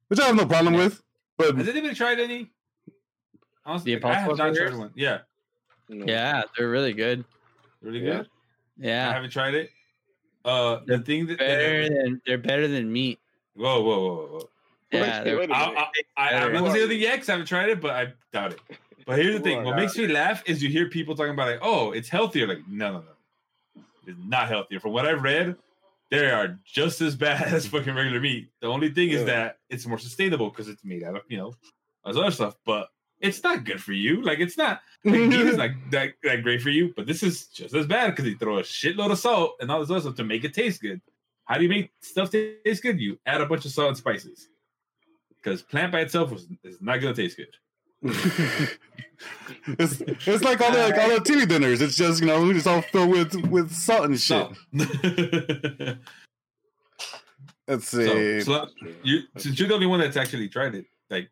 which 0.08 0.20
I 0.20 0.24
have 0.26 0.36
no 0.36 0.46
problem 0.46 0.74
with. 0.74 1.02
But 1.38 1.56
Has 1.56 1.68
anybody 1.68 1.94
tried 1.94 2.20
any? 2.20 2.50
Honestly, 3.64 3.94
The 3.94 4.06
I 4.06 4.14
have 4.14 4.22
Impossible 4.30 4.36
not 4.36 4.54
tried 4.54 4.64
Burgers? 4.64 4.78
one. 4.78 4.90
Yeah, 4.96 5.18
No. 5.88 6.04
Yeah, 6.06 6.42
they're 6.56 6.68
really 6.68 6.92
good. 6.92 7.24
really 7.80 8.00
Yeah. 8.00 8.16
good. 8.18 8.26
I 8.82 8.86
Yeah, 8.86 9.12
haven't 9.12 9.30
tried 9.30 9.54
it. 9.54 9.70
Uh, 10.44 10.80
the 10.86 10.98
thing 10.98 11.26
that 11.26 11.38
better 11.38 11.88
than 11.88 12.20
they're 12.26 12.36
better 12.38 12.66
than 12.66 12.92
meat. 12.92 13.20
whoa, 13.54 13.80
whoa, 13.80 14.00
whoa, 14.00 14.26
whoa. 14.32 14.48
Yeah, 14.98 15.00
Wait, 15.18 15.24
they're- 15.24 15.38
wait 15.38 15.50
a 15.50 15.54
I, 15.56 15.66
minute. 15.68 15.84
I, 16.16 16.28
I, 16.28 16.28
I'm 16.28 16.34
not 16.34 16.42
Who 16.42 16.52
gonna 16.58 16.70
are 16.70 16.74
say 16.74 16.80
you? 16.82 16.88
the 16.88 16.94
yet 16.96 17.18
'cause 17.18 17.28
I 17.28 17.32
haven't 17.32 17.46
tried 17.46 17.68
it, 17.70 17.80
but 17.80 17.90
I 17.92 18.12
doubt 18.32 18.52
it. 18.52 18.60
But 19.06 19.18
here's 19.18 19.34
the 19.36 19.40
thing: 19.40 19.64
what 19.64 19.74
makes 19.76 19.96
me 19.96 20.06
laugh 20.06 20.42
is 20.46 20.62
you 20.62 20.68
hear 20.68 20.88
people 20.88 21.14
talking 21.16 21.32
about 21.32 21.48
like, 21.48 21.58
"Oh, 21.62 21.92
it's 21.92 22.08
healthier." 22.08 22.46
Like, 22.46 22.60
no, 22.68 22.92
no, 22.92 22.98
no, 23.00 23.82
it's 24.06 24.18
not 24.24 24.48
healthier. 24.48 24.78
From 24.80 24.92
what 24.92 25.06
I've 25.06 25.22
read, 25.22 25.56
they 26.10 26.30
are 26.30 26.58
just 26.64 27.00
as 27.00 27.16
bad 27.16 27.42
as 27.52 27.66
fucking 27.66 27.94
regular 27.94 28.20
meat. 28.20 28.50
The 28.60 28.68
only 28.68 28.90
thing 28.90 29.08
is 29.08 29.16
Really? 29.16 29.26
that 29.26 29.58
it's 29.70 29.86
more 29.86 29.98
sustainable 29.98 30.50
because 30.50 30.68
it's 30.68 30.84
made 30.84 31.02
out 31.02 31.16
of 31.16 31.22
you 31.28 31.36
know, 31.38 31.54
as 32.06 32.16
other 32.16 32.30
stuff. 32.30 32.56
But 32.64 32.88
it's 33.18 33.42
not 33.42 33.64
good 33.64 33.82
for 33.82 33.92
you. 33.92 34.20
Like, 34.22 34.38
it's 34.40 34.56
not. 34.58 34.82
Like, 35.04 35.14
meat 35.20 35.32
is 35.40 35.56
not 35.56 35.70
that, 35.90 36.10
that 36.22 36.42
great 36.42 36.60
for 36.62 36.70
you. 36.70 36.92
But 36.96 37.06
this 37.06 37.22
is 37.22 37.46
just 37.46 37.74
as 37.74 37.86
bad 37.86 38.10
because 38.10 38.24
they 38.26 38.34
throw 38.34 38.58
a 38.58 38.62
shitload 38.62 39.10
of 39.10 39.18
salt 39.18 39.56
and 39.60 39.70
all 39.70 39.80
this 39.80 39.90
other 39.90 40.00
stuff 40.00 40.16
to 40.16 40.24
make 40.24 40.44
it 40.44 40.54
taste 40.54 40.80
good. 40.82 41.00
How 41.46 41.56
do 41.56 41.64
you 41.64 41.68
make 41.68 41.90
stuff 42.02 42.30
taste 42.30 42.82
good? 42.84 43.00
You 43.00 43.18
add 43.26 43.40
a 43.40 43.46
bunch 43.46 43.64
of 43.64 43.72
salt 43.72 43.88
and 43.88 43.96
spices. 43.96 44.48
Because 45.42 45.62
plant 45.62 45.90
by 45.92 46.00
itself 46.00 46.30
was, 46.30 46.46
is 46.62 46.80
not 46.80 47.00
gonna 47.00 47.14
taste 47.14 47.36
good. 47.36 47.48
it's 49.78 50.00
it's 50.00 50.42
like 50.44 50.60
all 50.60 50.72
the 50.72 50.78
like 50.78 50.98
all 50.98 51.08
the 51.10 51.20
TV 51.20 51.46
dinners. 51.48 51.80
It's 51.80 51.96
just 51.96 52.20
you 52.20 52.26
know 52.26 52.50
it's 52.50 52.66
all 52.66 52.82
filled 52.82 53.10
with 53.10 53.34
with 53.48 53.72
salt 53.72 54.06
and 54.06 54.20
shit. 54.20 54.48
So, 57.68 57.74
Let's 57.74 57.88
see. 57.88 58.40
so 58.40 58.66
you 59.04 59.20
since 59.38 59.58
you're 59.58 59.68
the 59.68 59.74
only 59.74 59.86
one 59.86 60.00
that's 60.00 60.16
actually 60.16 60.48
tried 60.48 60.74
it, 60.74 60.84
like 61.08 61.30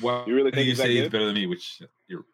why 0.00 0.24
You 0.26 0.34
really 0.36 0.52
do 0.52 0.56
think 0.56 0.68
you 0.68 0.74
say 0.76 0.92
it's 0.96 1.06
good? 1.06 1.12
better 1.12 1.26
than 1.26 1.34
me? 1.34 1.46
Which 1.46 1.82
you're 2.06 2.24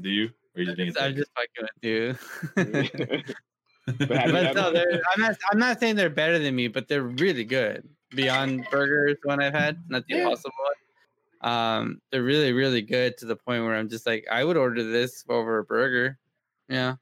do 0.00 0.08
you? 0.08 0.30
Or 0.56 0.62
you 0.62 0.64
just 0.64 0.76
think 0.78 0.88
it's 0.88 0.98
I'm 1.00 1.14
just 1.14 1.30
fucking 1.36 1.68
with 1.82 1.84
you. 1.84 3.24
But 3.86 4.08
but 4.08 4.54
no, 4.54 4.82
I'm 5.14 5.20
not. 5.20 5.36
I'm 5.50 5.58
not 5.58 5.80
saying 5.80 5.96
they're 5.96 6.10
better 6.10 6.38
than 6.38 6.54
me, 6.54 6.68
but 6.68 6.88
they're 6.88 7.02
really 7.04 7.44
good. 7.44 7.88
Beyond 8.14 8.66
Burgers, 8.70 9.16
the 9.22 9.28
one 9.28 9.42
I've 9.42 9.54
had, 9.54 9.82
not 9.88 10.04
the 10.08 10.16
Yeah. 10.16 10.22
Impossible 10.24 10.52
one. 11.40 11.50
Um, 11.52 12.00
they're 12.10 12.22
really, 12.22 12.52
really 12.52 12.82
good 12.82 13.16
to 13.18 13.26
the 13.26 13.36
point 13.36 13.62
where 13.64 13.74
I'm 13.76 13.88
just 13.88 14.06
like, 14.06 14.26
I 14.30 14.42
would 14.44 14.56
order 14.56 14.82
this 14.82 15.24
over 15.28 15.58
a 15.58 15.64
burger. 15.64 16.18
Yeah, 16.68 16.96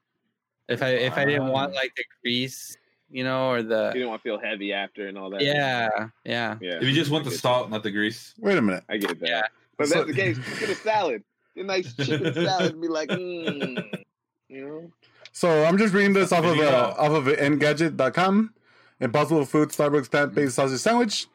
if 0.67 0.83
I 0.83 0.89
if 0.89 1.17
I 1.17 1.25
didn't 1.25 1.47
want 1.47 1.73
like 1.73 1.93
the 1.95 2.03
grease, 2.21 2.77
you 3.09 3.23
know, 3.23 3.49
or 3.49 3.63
the 3.63 3.87
you 3.87 3.93
didn't 4.01 4.09
want 4.09 4.21
to 4.21 4.29
feel 4.29 4.39
heavy 4.39 4.73
after 4.73 5.07
and 5.07 5.17
all 5.17 5.29
that. 5.31 5.41
yeah, 5.41 5.89
yeah. 6.23 6.57
Yeah. 6.61 6.75
If 6.77 6.83
you 6.83 6.93
just 6.93 7.09
want 7.09 7.25
the 7.25 7.31
salt, 7.31 7.69
not 7.69 7.83
the 7.83 7.91
grease. 7.91 8.33
Wait 8.37 8.57
a 8.57 8.61
minute. 8.61 8.83
I 8.89 8.97
get 8.97 9.19
that. 9.19 9.27
Yeah. 9.29 9.41
But 9.77 9.87
So- 9.87 9.95
that's 10.03 10.07
the 10.07 10.13
case, 10.13 10.37
get 10.59 10.69
a 10.69 10.75
salad. 10.75 11.23
Get 11.55 11.63
a 11.63 11.67
nice 11.67 11.93
chicken 11.95 12.33
salad 12.33 12.73
and 12.73 12.81
be 12.81 12.87
like, 12.87 13.09
mm, 13.09 14.03
you 14.49 14.65
know? 14.67 14.91
So 15.31 15.63
I'm 15.65 15.77
just 15.77 15.93
reading 15.93 16.13
this 16.13 16.31
off 16.31 16.45
of 16.45 16.57
uh, 16.59 16.93
off 16.97 17.11
of 17.11 17.25
Engadget.com. 17.25 18.53
Impossible 18.99 19.45
Food 19.45 19.69
Starbucks 19.69 20.09
plant-based 20.09 20.55
sausage 20.55 20.79
sandwich. 20.79 21.27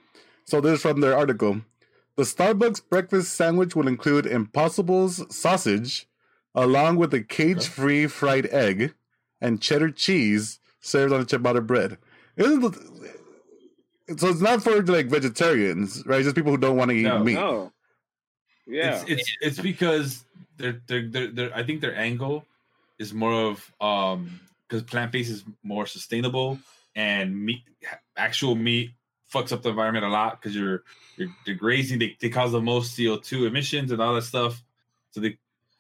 So 0.45 0.61
this 0.61 0.75
is 0.77 0.83
from 0.83 1.01
their 1.01 1.17
article. 1.17 1.63
The 2.17 2.25
Starbucks 2.25 2.83
breakfast 2.91 3.35
sandwich 3.35 3.75
will 3.77 3.89
include 3.89 4.27
Impossible's 4.27 5.25
sausage, 5.35 6.07
along 6.55 6.97
with 6.97 7.15
a 7.15 7.23
cage-free 7.23 8.09
fried 8.09 8.47
egg 8.47 8.95
and 9.41 9.61
cheddar 9.61 9.91
cheese 9.91 10.59
served 10.81 11.13
on 11.13 11.21
a 11.21 11.25
ciabatta 11.25 11.67
bread. 11.67 11.99
Isn't 12.37 12.61
the- 12.61 13.13
so 14.19 14.29
it's 14.29 14.41
not 14.41 14.63
for 14.63 14.83
like 14.83 15.07
vegetarians, 15.07 16.05
right? 16.07 16.23
Just 16.23 16.35
people 16.37 16.51
who 16.51 16.59
don't 16.59 16.77
want 16.77 16.91
to 16.91 16.97
eat 16.97 17.05
No. 17.05 17.23
meat. 17.23 17.35
No. 17.35 17.73
Yeah. 18.67 19.01
It's 19.07 19.11
it's 19.11 19.37
it's 19.41 19.61
because 19.61 20.25
they're 20.59 20.81
they're, 20.87 21.09
they're, 21.09 21.31
they're 21.31 21.57
I 21.57 21.63
think 21.63 21.81
their 21.81 21.97
angle 21.97 22.45
is 22.99 23.15
more 23.15 23.33
of 23.33 23.73
um 23.81 24.41
because 24.69 24.83
plant 24.83 25.13
based 25.13 25.31
is 25.31 25.45
more 25.63 25.87
sustainable 25.87 26.59
and 26.95 27.37
meat 27.45 27.63
actual 28.17 28.55
meat 28.55 28.93
fucks 29.33 29.53
up 29.53 29.63
the 29.63 29.71
environment 29.71 30.05
a 30.05 30.09
lot 30.09 30.41
because 30.41 30.55
you're 30.55 30.83
you're, 31.17 31.29
you're 31.47 31.57
grazing 31.57 31.99
they, 31.99 32.17
they 32.21 32.29
cause 32.29 32.53
the 32.53 32.61
most 32.61 32.97
CO2 32.97 33.47
emissions 33.47 33.93
and 33.93 34.01
all 34.01 34.15
that 34.15 34.23
stuff. 34.23 34.63
So 35.11 35.21
they 35.21 35.39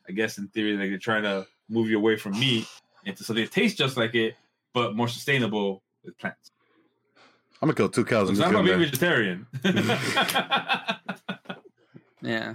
I 0.08 0.12
guess 0.12 0.38
in 0.38 0.48
theory 0.48 0.72
like 0.76 0.88
they're 0.88 0.98
trying 0.98 1.22
to 1.24 1.46
move 1.68 1.88
you 1.88 1.98
away 1.98 2.16
from 2.16 2.38
meat 2.38 2.66
into 3.04 3.24
something 3.24 3.44
that 3.44 3.52
tastes 3.52 3.76
just 3.76 3.96
like 3.96 4.14
it 4.14 4.34
but 4.72 4.96
more 4.96 5.08
sustainable 5.08 5.82
with 6.04 6.16
plants. 6.18 6.50
I'm 7.60 7.68
gonna 7.68 7.76
kill 7.76 7.88
two 7.88 8.04
cows. 8.04 8.26
So 8.26 8.30
and 8.30 8.30
it's 8.30 8.40
just 8.40 8.52
not 8.52 8.64
get 8.64 8.74
about 8.74 8.80
them 8.80 8.90
vegetarian. 8.90 9.46
Yeah. 12.22 12.54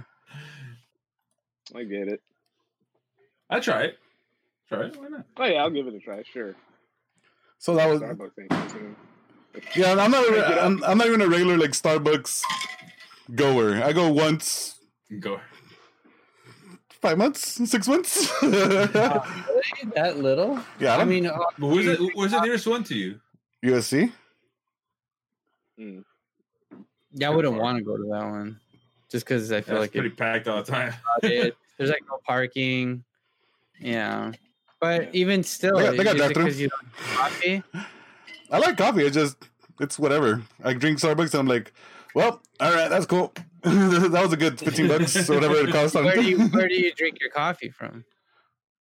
I 1.74 1.84
get 1.84 2.08
it. 2.08 2.22
I 3.50 3.60
try 3.60 3.84
it. 3.84 3.98
Try 4.68 4.86
it. 4.86 4.96
Why 4.96 5.08
not? 5.08 5.26
Oh, 5.36 5.44
yeah, 5.44 5.62
I'll 5.62 5.70
give 5.70 5.86
it 5.86 5.94
a 5.94 6.00
try. 6.00 6.22
Sure. 6.32 6.56
So 7.58 7.74
that 7.74 7.88
was 7.88 8.00
Starbucks. 8.00 8.94
Yeah, 9.74 9.92
I'm 9.98 10.10
not. 10.10 10.24
I'm 10.58 10.84
I'm 10.84 10.98
not 10.98 11.06
even 11.08 11.20
a 11.20 11.28
regular 11.28 11.56
like 11.56 11.70
Starbucks 11.72 12.42
goer. 13.34 13.82
I 13.82 13.92
go 13.92 14.10
once, 14.10 14.78
Go. 15.18 15.40
five 17.00 17.18
months, 17.18 17.60
six 17.68 17.88
months. 17.88 18.30
Really? 18.42 19.92
That 19.96 20.18
little? 20.18 20.60
yeah, 20.78 20.96
I 20.96 21.00
I 21.00 21.04
mean, 21.04 21.26
uh, 21.26 21.36
But 21.58 21.66
where's 21.66 21.86
it? 21.86 22.00
Where's 22.14 22.30
the 22.30 22.40
nearest 22.40 22.66
one 22.66 22.84
to 22.84 22.94
you? 22.94 23.20
USC. 23.64 24.12
Mm. 25.78 26.04
yeah, 27.12 27.30
I 27.30 27.34
wouldn't 27.34 27.56
want 27.56 27.78
to 27.78 27.84
go 27.84 27.96
to 27.96 28.02
that 28.04 28.24
one, 28.30 28.60
just 29.10 29.24
because 29.26 29.50
I 29.52 29.60
feel 29.60 29.74
That's 29.74 29.82
like 29.82 29.92
pretty 29.92 30.08
it's 30.08 30.16
packed 30.16 30.48
all 30.48 30.62
the 30.62 30.70
time. 30.70 30.92
There's 31.22 31.90
like 31.90 32.02
no 32.08 32.18
parking. 32.24 33.04
Yeah, 33.80 34.32
but 34.80 35.14
even 35.14 35.42
still, 35.42 35.76
They 35.78 35.84
got- 35.84 35.96
they 36.16 36.32
got 36.34 36.48
is 36.48 36.58
it 36.60 36.62
you 36.62 36.70
coffee. 37.14 37.62
I 38.50 38.58
like 38.58 38.76
coffee. 38.76 39.02
It's 39.04 39.14
just 39.14 39.36
it's 39.80 39.98
whatever. 39.98 40.42
I 40.64 40.72
drink 40.72 40.98
Starbucks. 40.98 41.32
and 41.32 41.40
I'm 41.40 41.46
like, 41.46 41.72
well, 42.14 42.40
all 42.60 42.74
right, 42.74 42.88
that's 42.88 43.06
cool. 43.06 43.32
that 43.62 44.20
was 44.22 44.32
a 44.32 44.36
good 44.36 44.58
fifteen 44.58 44.88
bucks 44.88 45.28
or 45.28 45.34
whatever 45.34 45.56
it 45.56 45.70
cost 45.72 45.96
on 45.96 46.04
Where 46.04 46.14
do 46.14 46.22
you 46.22 46.38
where 46.48 46.68
do 46.68 46.74
you 46.74 46.92
drink 46.94 47.18
your 47.20 47.30
coffee 47.30 47.70
from? 47.70 48.04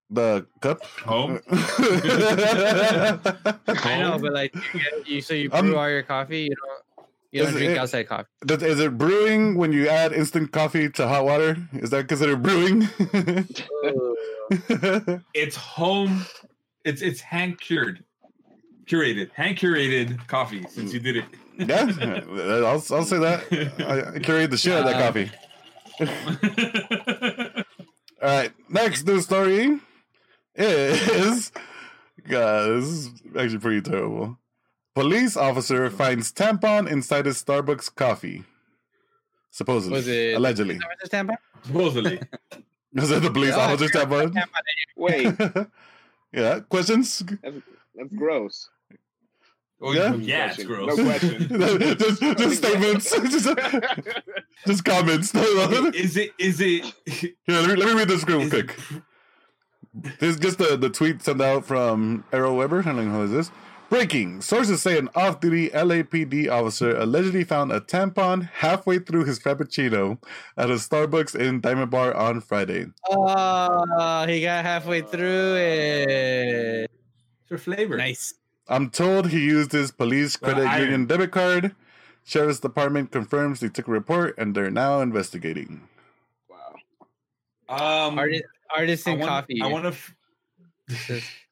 the 0.08 0.46
cup. 0.60 0.84
Home. 1.04 1.40
I 1.50 1.56
know, 4.00 4.18
but 4.20 4.32
like 4.32 4.54
you, 4.54 4.80
get, 4.80 5.08
you 5.08 5.20
so 5.20 5.34
you 5.34 5.50
brew 5.50 5.58
Um, 5.58 5.74
all 5.74 5.90
your 5.90 6.04
coffee. 6.04 6.42
You 6.42 6.54
don't 6.54 6.85
you 7.36 7.42
don't 7.42 7.52
is 7.54 7.58
drink 7.58 7.72
it- 7.72 7.78
outside 7.78 8.08
coffee. 8.08 8.28
Does- 8.44 8.62
Is 8.62 8.80
it 8.80 8.96
brewing 8.98 9.56
when 9.56 9.72
you 9.72 9.88
add 9.88 10.12
instant 10.12 10.52
coffee 10.52 10.88
to 10.90 11.06
hot 11.08 11.24
water? 11.24 11.56
Is 11.72 11.90
that 11.90 12.08
considered 12.08 12.42
brewing? 12.42 12.88
It's 15.34 15.56
home. 15.56 16.24
It's 16.84 17.02
it's 17.02 17.20
hand 17.20 17.60
cured, 17.60 18.04
curated, 18.86 19.32
hand 19.32 19.56
curated 19.58 20.24
coffee. 20.28 20.64
Since 20.70 20.92
you 20.94 21.00
did 21.00 21.16
it. 21.16 21.24
yeah, 21.58 21.90
I'll, 22.64 22.82
I'll 22.94 23.04
say 23.04 23.18
that. 23.18 23.42
I, 23.80 24.16
I 24.16 24.18
carried 24.28 24.52
the 24.52 24.56
shit 24.56 24.72
out 24.74 24.86
of 24.86 24.92
that 24.92 25.02
coffee. 25.02 25.30
All 28.22 28.28
right, 28.28 28.52
next 28.68 29.06
news 29.06 29.24
story 29.24 29.80
is 30.54 31.50
God, 32.28 32.68
this 32.68 32.84
is 32.84 33.10
actually 33.36 33.58
pretty 33.58 33.80
terrible. 33.82 34.38
Police 34.96 35.36
officer 35.36 35.90
finds 35.90 36.32
tampon 36.32 36.90
inside 36.90 37.26
his 37.26 37.44
Starbucks 37.44 37.94
coffee. 37.94 38.44
Supposedly, 39.50 39.94
Was 39.98 40.08
it- 40.08 40.34
allegedly, 40.34 40.76
Is 40.76 41.10
that 41.10 41.26
tampon? 41.26 41.36
Supposedly. 41.66 42.18
is 42.96 43.08
that 43.10 43.20
the 43.20 43.30
police 43.30 43.52
Oh, 43.54 43.60
officer's 43.60 43.90
tampon? 43.90 44.34
Wait, 44.96 45.36
yeah. 46.32 46.60
Questions? 46.60 47.22
that's 47.94 48.12
gross. 48.16 48.70
Oh, 49.82 49.92
Yeah? 49.92 50.14
yeah, 50.14 50.54
it's 50.54 50.64
gross. 50.64 50.96
No 50.96 51.04
question. 51.04 51.46
just, 51.98 52.22
just 52.38 52.56
statements, 52.56 53.10
just, 53.10 53.48
just 54.66 54.84
comments. 54.86 55.34
is 55.34 56.16
it? 56.16 56.32
Is 56.38 56.60
it? 56.62 56.94
Is 57.04 57.22
it? 57.22 57.34
let 57.46 57.68
me, 57.68 57.76
let 57.76 57.86
me 57.88 57.92
read 57.92 58.08
this 58.08 58.26
real 58.26 58.40
Is 58.40 58.48
quick. 58.48 58.74
This 59.92 60.30
is 60.36 60.38
just 60.38 60.56
the, 60.56 60.78
the 60.78 60.88
tweet 60.88 61.20
sent 61.20 61.42
out 61.42 61.66
from 61.66 62.24
Arrow 62.32 62.54
Weber. 62.54 62.80
I 62.80 62.82
don't 62.84 62.96
know 63.08 63.10
who 63.18 63.24
is 63.24 63.30
this. 63.30 63.50
Breaking. 63.88 64.40
Sources 64.42 64.82
say 64.82 64.98
an 64.98 65.08
off 65.14 65.40
duty 65.40 65.68
LAPD 65.70 66.50
officer 66.50 66.96
allegedly 66.96 67.44
found 67.44 67.70
a 67.70 67.80
tampon 67.80 68.50
halfway 68.50 68.98
through 68.98 69.24
his 69.26 69.38
Frappuccino 69.38 70.20
at 70.56 70.70
a 70.70 70.74
Starbucks 70.74 71.36
in 71.38 71.60
Diamond 71.60 71.90
Bar 71.92 72.12
on 72.16 72.40
Friday. 72.40 72.86
Oh, 73.08 74.26
he 74.26 74.40
got 74.40 74.64
halfway 74.64 75.02
through 75.02 75.54
it. 75.56 76.90
for 77.48 77.58
flavor. 77.58 77.96
Nice. 77.96 78.34
I'm 78.68 78.90
told 78.90 79.28
he 79.30 79.38
used 79.38 79.70
his 79.70 79.92
police 79.92 80.36
credit 80.36 80.66
iron. 80.66 80.82
union 80.82 81.06
debit 81.06 81.30
card. 81.30 81.76
Sheriff's 82.24 82.58
Department 82.58 83.12
confirms 83.12 83.60
they 83.60 83.68
took 83.68 83.86
a 83.86 83.92
report 83.92 84.34
and 84.36 84.52
they're 84.52 84.68
now 84.70 85.00
investigating. 85.00 85.82
wow. 86.50 86.74
Um, 88.08 88.18
Artist, 88.18 88.42
artisan 88.76 89.12
I 89.12 89.16
want, 89.18 89.28
coffee. 89.28 89.60
I 89.62 89.66
want 89.68 89.84
to. 89.84 89.88
F- 89.90 90.14
Just- 91.06 91.30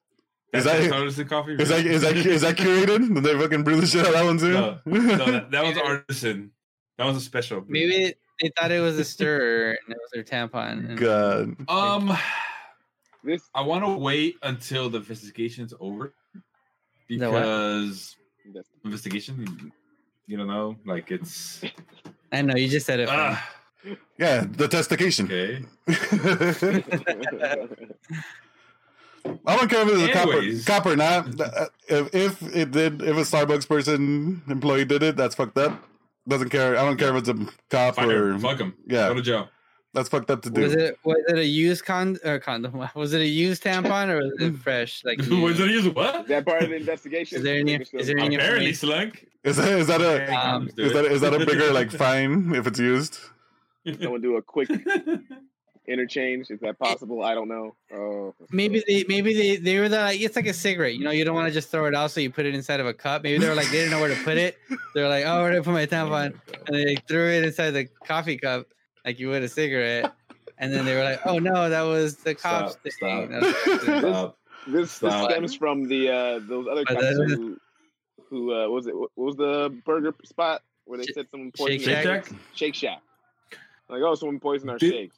Is 0.57 0.63
That's 0.63 0.87
that- 0.87 0.93
artisan 0.93 1.27
coffee? 1.27 1.53
Is 1.55 1.69
that 1.69 1.85
is 1.85 2.01
that 2.01 2.15
is 2.17 2.41
that 2.41 2.55
curated? 2.55 3.13
Did 3.13 3.23
they 3.23 3.37
fucking 3.39 3.63
brew 3.63 3.79
the 3.79 3.87
shit 3.87 4.01
out 4.01 4.07
of 4.07 4.13
that 4.13 4.25
one 4.25 4.37
too? 4.37 4.53
No, 4.53 4.79
no, 4.85 5.25
that, 5.31 5.51
that 5.51 5.63
was 5.63 5.77
artisan. 5.85 6.51
That 6.97 7.05
was 7.05 7.17
a 7.17 7.21
special. 7.21 7.61
brew. 7.61 7.71
Maybe 7.73 8.13
they 8.41 8.51
thought 8.57 8.71
it 8.71 8.79
was 8.81 8.97
a 8.99 9.03
stirrer 9.05 9.71
and 9.71 9.95
it 9.95 9.97
was 10.01 10.11
their 10.13 10.23
tampon. 10.23 10.89
and- 10.89 10.97
God. 10.97 11.55
Um, 11.69 12.17
This 13.23 13.41
I 13.55 13.61
want 13.61 13.83
to 13.85 13.95
wait 13.97 14.35
until 14.43 14.89
the 14.89 14.97
investigation's 14.99 15.73
over 15.79 16.13
because 17.07 18.15
investigation, 18.83 19.41
you, 19.41 19.71
you 20.27 20.37
don't 20.37 20.47
know, 20.47 20.75
like 20.85 21.09
it's. 21.11 21.61
I 22.31 22.41
know 22.43 22.55
you 22.55 22.67
just 22.69 22.85
said 22.85 22.99
it. 22.99 23.09
fine. 23.09 23.19
Ah, 23.19 23.49
Yeah, 24.17 24.45
the 24.47 24.67
testication. 24.67 25.25
okay. 25.25 25.65
I 29.47 29.55
don't 29.57 29.69
care 29.69 29.81
if 29.81 29.89
it's 29.89 30.03
a 30.03 30.13
cop 30.13 30.27
or, 30.27 30.63
cop 30.65 30.85
or 30.85 30.95
not. 30.95 31.39
Uh, 31.41 31.65
If, 31.87 32.13
if 32.15 32.55
it 32.55 32.71
did, 32.71 33.01
if 33.01 33.15
a 33.17 33.21
Starbucks 33.21 33.67
person 33.67 34.41
employee 34.47 34.85
did 34.85 35.03
it, 35.03 35.15
that's 35.15 35.35
fucked 35.35 35.57
up. 35.57 35.83
Doesn't 36.27 36.49
care. 36.49 36.77
I 36.77 36.83
don't 36.85 36.97
care 36.97 37.15
if 37.15 37.27
it's 37.27 37.29
a 37.29 37.47
cop 37.69 37.95
Fire. 37.95 38.33
or 38.33 38.39
Fuck 38.39 38.59
him. 38.59 38.73
yeah. 38.87 39.07
Go 39.09 39.13
to 39.15 39.21
jail. 39.21 39.49
that's 39.93 40.09
fucked 40.09 40.29
up 40.31 40.41
to 40.41 40.49
do. 40.49 40.61
was 40.61 40.73
it 40.73 40.97
was 41.03 41.17
it 41.27 41.37
a 41.37 41.45
used 41.45 41.85
con 41.85 42.17
or 42.25 42.39
condom? 42.39 42.73
Was 42.95 43.13
it 43.13 43.21
a 43.21 43.25
used 43.27 43.63
tampon 43.63 44.09
or 44.09 44.17
was 44.17 44.33
it 44.39 44.57
fresh? 44.65 45.03
Like 45.05 45.17
Was 45.19 45.29
new? 45.29 45.47
it 45.49 45.59
used 45.59 45.95
what? 45.95 46.21
Is 46.21 46.27
that 46.27 46.45
part 46.45 46.63
of 46.63 46.69
the 46.69 46.75
investigation? 46.75 47.37
Is 47.37 47.43
there 47.43 47.59
any- 47.59 47.75
is 47.75 47.89
there 48.07 48.17
any- 48.19 48.35
Apparently, 48.35 48.69
information? 48.69 48.75
Slunk. 48.75 49.25
Is 49.43 49.57
that 49.57 49.67
is 49.79 49.87
that 49.87 50.01
a 50.01 50.33
Um, 50.35 50.69
is 50.75 50.91
that 50.93 51.05
is 51.05 51.21
that 51.21 51.33
a 51.35 51.45
bigger 51.45 51.71
like 51.71 51.91
fine 51.91 52.53
if 52.55 52.65
it's 52.67 52.79
used? 52.79 53.19
Someone 54.01 54.21
do 54.21 54.35
a 54.37 54.41
quick 54.41 54.69
interchange. 55.87 56.49
Is 56.49 56.59
that 56.61 56.77
possible? 56.79 57.23
I 57.23 57.33
don't 57.35 57.47
know. 57.47 57.75
Oh, 57.93 58.33
Maybe 58.51 58.83
they 58.87 59.03
maybe 59.07 59.33
they 59.33 59.55
they 59.57 59.79
were 59.79 59.89
the, 59.89 59.97
like 59.97 60.19
it's 60.21 60.35
like 60.35 60.47
a 60.47 60.53
cigarette. 60.53 60.95
You 60.95 61.03
know, 61.03 61.11
you 61.11 61.25
don't 61.25 61.35
want 61.35 61.47
to 61.47 61.53
just 61.53 61.69
throw 61.69 61.85
it 61.85 61.95
out, 61.95 62.11
so 62.11 62.19
you 62.21 62.29
put 62.31 62.45
it 62.45 62.55
inside 62.55 62.79
of 62.79 62.85
a 62.87 62.93
cup. 62.93 63.23
Maybe 63.23 63.37
they 63.39 63.47
were 63.49 63.55
like 63.55 63.67
they 63.67 63.77
didn't 63.77 63.91
know 63.91 63.99
where 63.99 64.13
to 64.15 64.23
put 64.23 64.37
it. 64.37 64.57
They're 64.93 65.09
like, 65.09 65.25
oh, 65.25 65.41
where 65.41 65.51
do 65.51 65.57
I 65.59 65.61
put 65.61 65.73
my 65.73 65.85
tampon? 65.85 66.39
And 66.67 66.75
they 66.75 66.95
threw 67.07 67.29
it 67.29 67.43
inside 67.45 67.71
the 67.71 67.85
coffee 68.05 68.37
cup 68.37 68.67
like 69.05 69.19
you 69.19 69.29
would 69.29 69.43
a 69.43 69.49
cigarette. 69.49 70.13
And 70.57 70.73
then 70.73 70.85
they 70.85 70.95
were 70.95 71.03
like, 71.03 71.19
oh 71.25 71.37
no, 71.39 71.69
that 71.69 71.81
was 71.81 72.15
the 72.17 72.33
cops 72.33 72.73
Stop, 72.73 72.81
thing. 72.83 72.91
stop. 72.91 73.29
That's- 73.29 73.81
Stop. 73.99 74.37
this, 74.67 74.73
this 74.73 74.91
Stop. 74.93 75.29
stems 75.31 75.53
from 75.55 75.87
the 75.87 76.09
uh, 76.09 76.39
those 76.47 76.67
other 76.67 76.83
But 76.87 76.93
cops 76.95 77.01
that- 77.17 77.27
who, 77.35 77.57
who 78.29 78.53
uh, 78.53 78.61
what 78.69 78.71
was 78.71 78.87
it? 78.87 78.95
What 78.97 79.11
was 79.15 79.35
the 79.35 79.75
burger 79.85 80.15
spot 80.23 80.61
where 80.85 80.97
they 80.97 81.05
Sh- 81.05 81.11
said 81.13 81.29
someone 81.29 81.51
Shake 81.55 81.67
poisoned 81.67 81.95
their 81.95 82.03
Shack? 82.03 82.25
shakes? 82.27 82.39
Shake 82.55 82.75
Shack. 82.75 83.01
Like, 83.89 84.01
oh, 84.01 84.15
someone 84.15 84.39
poisoned 84.39 84.71
our 84.71 84.77
Did- 84.77 84.91
shakes. 84.91 85.17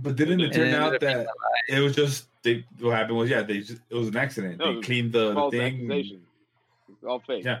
But 0.00 0.16
didn't 0.16 0.40
it 0.40 0.52
turn 0.52 0.74
out 0.74 1.00
that 1.00 1.26
it 1.68 1.80
was 1.80 1.94
just 1.96 2.28
they? 2.42 2.64
What 2.80 2.96
happened 2.96 3.18
was 3.18 3.28
yeah, 3.30 3.42
they 3.42 3.58
just 3.60 3.80
it 3.90 3.94
was 3.94 4.08
an 4.08 4.16
accident. 4.16 4.58
No, 4.58 4.74
they 4.76 4.80
cleaned 4.80 5.12
the, 5.12 5.34
the 5.34 5.50
thing. 5.50 5.90
It's 5.90 7.04
all 7.06 7.18
fake. 7.20 7.44
Yeah. 7.44 7.60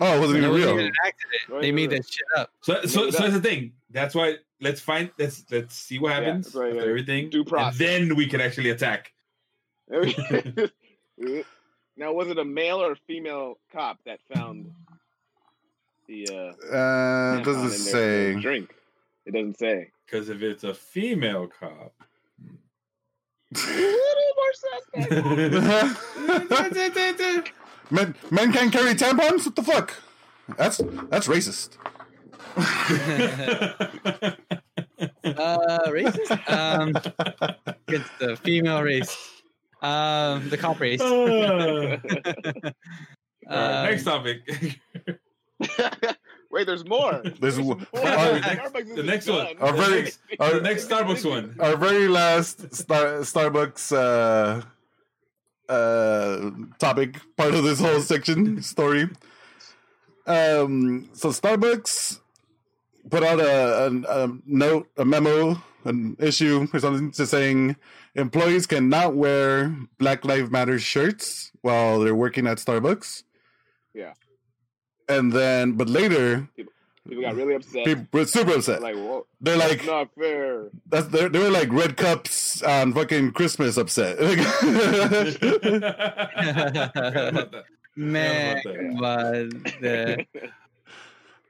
Oh, 0.00 0.16
it 0.16 0.20
wasn't 0.20 0.38
It 0.38 0.40
even 0.40 0.50
wasn't 0.50 0.66
real. 0.66 0.74
even 0.80 0.86
an 0.86 0.92
accident. 1.06 1.62
They 1.62 1.70
made 1.72 1.90
that 1.90 2.04
shit 2.10 2.26
up. 2.36 2.50
So 2.62 2.82
so 2.86 3.04
Made 3.04 3.14
so 3.14 3.18
that's 3.22 3.34
the 3.34 3.40
thing. 3.40 3.72
That's 3.90 4.14
why 4.14 4.36
let's 4.60 4.80
find 4.80 5.10
let's 5.18 5.44
let's 5.50 5.76
see 5.76 5.98
what 6.00 6.12
happens 6.12 6.46
that's 6.46 6.56
right, 6.56 6.70
after 6.70 6.80
yeah. 6.82 6.88
everything, 6.88 7.30
Due 7.30 7.40
and 7.40 7.46
process. 7.48 7.78
then 7.78 8.16
we 8.16 8.26
can 8.26 8.40
actually 8.40 8.70
attack. 8.70 9.12
now, 11.96 12.12
was 12.12 12.28
it 12.28 12.38
a 12.38 12.44
male 12.44 12.82
or 12.82 12.92
a 12.92 12.96
female 13.06 13.58
cop 13.72 13.98
that 14.06 14.18
found 14.34 14.72
the 16.08 16.26
uh, 16.28 16.74
Uh, 16.74 17.40
doesn't 17.42 17.62
in 17.64 17.68
their- 17.68 17.68
their 17.68 18.34
say. 18.34 18.40
drink? 18.40 18.74
It 19.26 19.32
doesn't 19.34 19.58
say. 19.58 19.90
Because 20.06 20.28
if 20.28 20.42
it's 20.42 20.64
a 20.64 20.74
female 20.74 21.46
cop, 21.48 21.92
A 23.54 23.58
little 23.58 24.34
more 24.36 24.52
suspect. 24.54 25.10
men 27.90 28.14
men 28.30 28.52
can't 28.52 28.72
carry 28.72 28.94
tampons. 28.94 29.44
What 29.46 29.56
the 29.56 29.62
fuck? 29.62 29.94
That's 30.58 30.78
that's 31.10 31.28
racist. 31.28 31.76
Uh, 35.24 35.80
racist. 35.88 36.50
Um, 36.50 36.92
it's 37.88 38.08
the 38.20 38.36
female 38.36 38.82
race. 38.82 39.16
Um, 39.80 40.48
the 40.48 40.56
cop 40.58 40.80
race. 40.80 41.00
Alright, 41.02 42.00
Um, 43.48 43.84
next 43.86 44.04
topic. 44.04 44.78
Wait, 46.52 46.66
there's 46.66 46.84
more. 46.86 47.22
There's 47.40 47.58
more. 47.58 47.78
our- 47.94 48.02
Starbucks 48.02 48.72
the 48.72 48.92
isn't 48.92 49.06
next 49.06 49.26
one. 49.26 49.56
Our 49.58 49.72
very- 49.72 50.02
next, 50.02 50.18
our- 50.38 50.54
the 50.54 50.60
next 50.60 50.88
Starbucks 50.88 51.28
one. 51.28 51.56
Our 51.58 51.76
very 51.76 52.08
last 52.08 52.74
Star, 52.74 53.06
Starbucks 53.20 53.90
uh, 53.90 54.62
uh, 55.72 56.50
topic, 56.78 57.16
part 57.36 57.54
of 57.54 57.64
this 57.64 57.80
whole 57.80 58.00
section 58.00 58.60
story. 58.62 59.08
Um, 60.26 61.08
so 61.14 61.30
Starbucks 61.30 62.20
put 63.10 63.22
out 63.22 63.40
a, 63.40 63.86
a, 63.86 64.24
a 64.24 64.38
note, 64.46 64.88
a 64.98 65.04
memo, 65.04 65.60
an 65.84 66.16
issue 66.20 66.68
or 66.72 66.78
something 66.80 67.10
to 67.12 67.26
saying 67.26 67.76
employees 68.14 68.66
cannot 68.66 69.14
wear 69.16 69.74
Black 69.98 70.24
Lives 70.24 70.50
Matter 70.50 70.78
shirts 70.78 71.50
while 71.62 71.98
they're 72.00 72.14
working 72.14 72.46
at 72.46 72.58
Starbucks. 72.58 73.22
Yeah. 73.94 74.12
And 75.18 75.32
then, 75.32 75.72
but 75.72 75.88
later, 75.88 76.48
People 77.08 77.24
got 77.24 77.34
really 77.34 77.54
upset. 77.56 77.84
people 77.84 78.06
were 78.12 78.24
super 78.26 78.52
upset. 78.52 78.80
like, 78.80 78.94
whoa, 78.94 79.26
They're 79.40 79.58
that's 79.58 79.70
like, 79.72 79.86
not 79.86 80.08
fair. 80.16 80.68
that's 80.88 81.08
they 81.08 81.26
they 81.28 81.38
were 81.40 81.50
like 81.50 81.72
red 81.72 81.96
cups 81.96 82.62
on 82.62 82.92
fucking 82.92 83.32
Christmas 83.32 83.76
upset. 83.76 84.18
Man, 87.96 88.60
Yeah. 88.64 88.92
but 89.00 89.50
the, 89.80 90.26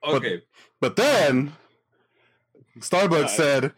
okay. 0.04 0.42
but 0.80 0.96
then 0.96 1.52
Starbucks 2.80 3.22
Right. 3.22 3.30
said, 3.30 3.72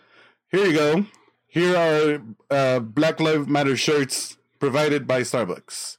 "Here 0.51 0.67
you 0.67 0.73
go. 0.73 1.07
Here 1.49 1.77
are 1.77 2.23
uh, 2.51 2.79
Black 2.81 3.21
Lives 3.21 3.47
Matter 3.49 3.77
shirts 3.77 4.37
provided 4.61 5.07
by 5.07 5.21
Starbucks." 5.23 5.99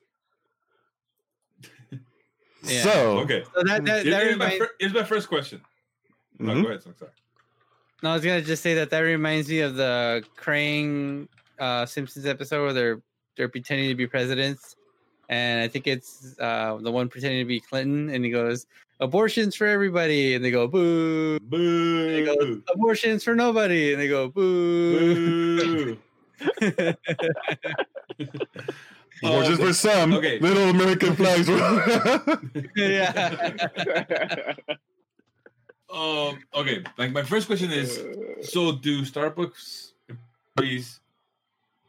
Yeah. 2.68 2.82
So 2.84 3.20
Okay. 3.20 3.44
so 3.56 3.64
that 3.64 3.86
that, 3.86 4.06
that 4.06 4.24
here's, 4.24 4.38
my 4.38 4.58
fir- 4.58 4.72
here's 4.80 4.94
my 4.94 5.04
first 5.04 5.28
question. 5.28 5.62
No, 6.40 6.54
Mhm. 6.54 6.64
go 6.64 6.68
ahead, 6.70 6.84
sorry. 6.84 7.12
no, 8.04 8.10
I 8.12 8.14
was 8.14 8.24
gonna 8.24 8.42
just 8.42 8.62
say 8.64 8.74
that 8.76 8.90
that 8.90 9.00
reminds 9.00 9.50
me 9.50 9.60
of 9.60 9.76
the 9.76 10.24
Krang 10.38 11.28
uh, 11.60 11.86
Simpsons 11.86 12.26
episode 12.26 12.64
where 12.64 12.74
they're 12.74 13.02
they're 13.38 13.50
pretending 13.50 13.90
to 13.90 13.96
be 13.96 14.08
presidents, 14.08 14.76
and 15.30 15.62
I 15.62 15.68
think 15.68 15.88
it's 15.88 16.36
uh, 16.40 16.78
the 16.82 16.92
one 16.92 17.08
pretending 17.10 17.40
to 17.40 17.46
be 17.48 17.60
Clinton, 17.60 18.10
and 18.10 18.24
he 18.26 18.32
goes, 18.32 18.66
"Abortions 19.00 19.56
for 19.56 19.68
everybody," 19.68 20.34
and 20.36 20.44
they 20.44 20.52
go, 20.52 20.68
"Boo." 20.68 21.40
boo." 21.40 22.12
They 22.12 22.24
go, 22.26 22.36
Boo. 22.38 22.64
Abortions 22.74 23.24
for 23.24 23.36
nobody, 23.36 23.94
and 23.94 24.02
they 24.02 24.08
go, 24.08 24.28
"Boo." 24.30 25.98
Boo. 25.98 25.98
or 29.24 29.44
just 29.44 29.62
for 29.62 29.74
some 29.74 30.14
okay. 30.14 30.40
little 30.40 30.70
American 30.70 31.16
flags. 31.16 31.48
yeah. 32.76 34.54
um. 35.94 36.40
Okay. 36.54 36.84
Like 36.98 37.12
my 37.12 37.24
first 37.24 37.48
question 37.48 37.72
is: 37.72 38.04
So 38.50 38.74
do 38.74 39.02
Starbucks 39.04 39.92
employees 40.10 41.00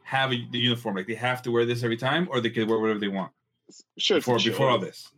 have 0.03 0.33
a, 0.33 0.47
the 0.51 0.59
uniform? 0.59 0.97
Like 0.97 1.07
they 1.07 1.14
have 1.14 1.43
to 1.43 1.51
wear 1.51 1.64
this 1.64 1.83
every 1.83 1.97
time, 1.97 2.29
or 2.31 2.41
they 2.41 2.51
can 2.51 2.68
wear 2.68 2.79
whatever 2.79 3.01
they 3.01 3.09
want 3.09 3.33
Sure, 3.99 4.18
before 4.18 4.39
sure. 4.39 4.53
before 4.53 4.70
all 4.70 4.79
this? 4.79 5.11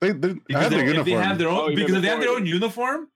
they, 0.00 0.12
they, 0.12 0.34
Because 0.46 0.62
have 0.62 0.70
their 0.70 0.92
they- 0.92 0.98
if 0.98 1.04
they 1.04 1.10
have 1.12 1.38
their 1.38 1.48
own, 1.48 1.72
Oh, 1.72 1.74
because 1.74 1.96
if 1.96 2.02
they 2.02 2.08
have 2.08 2.20
their 2.20 2.30
own 2.30 2.46
uniform, 2.46 3.08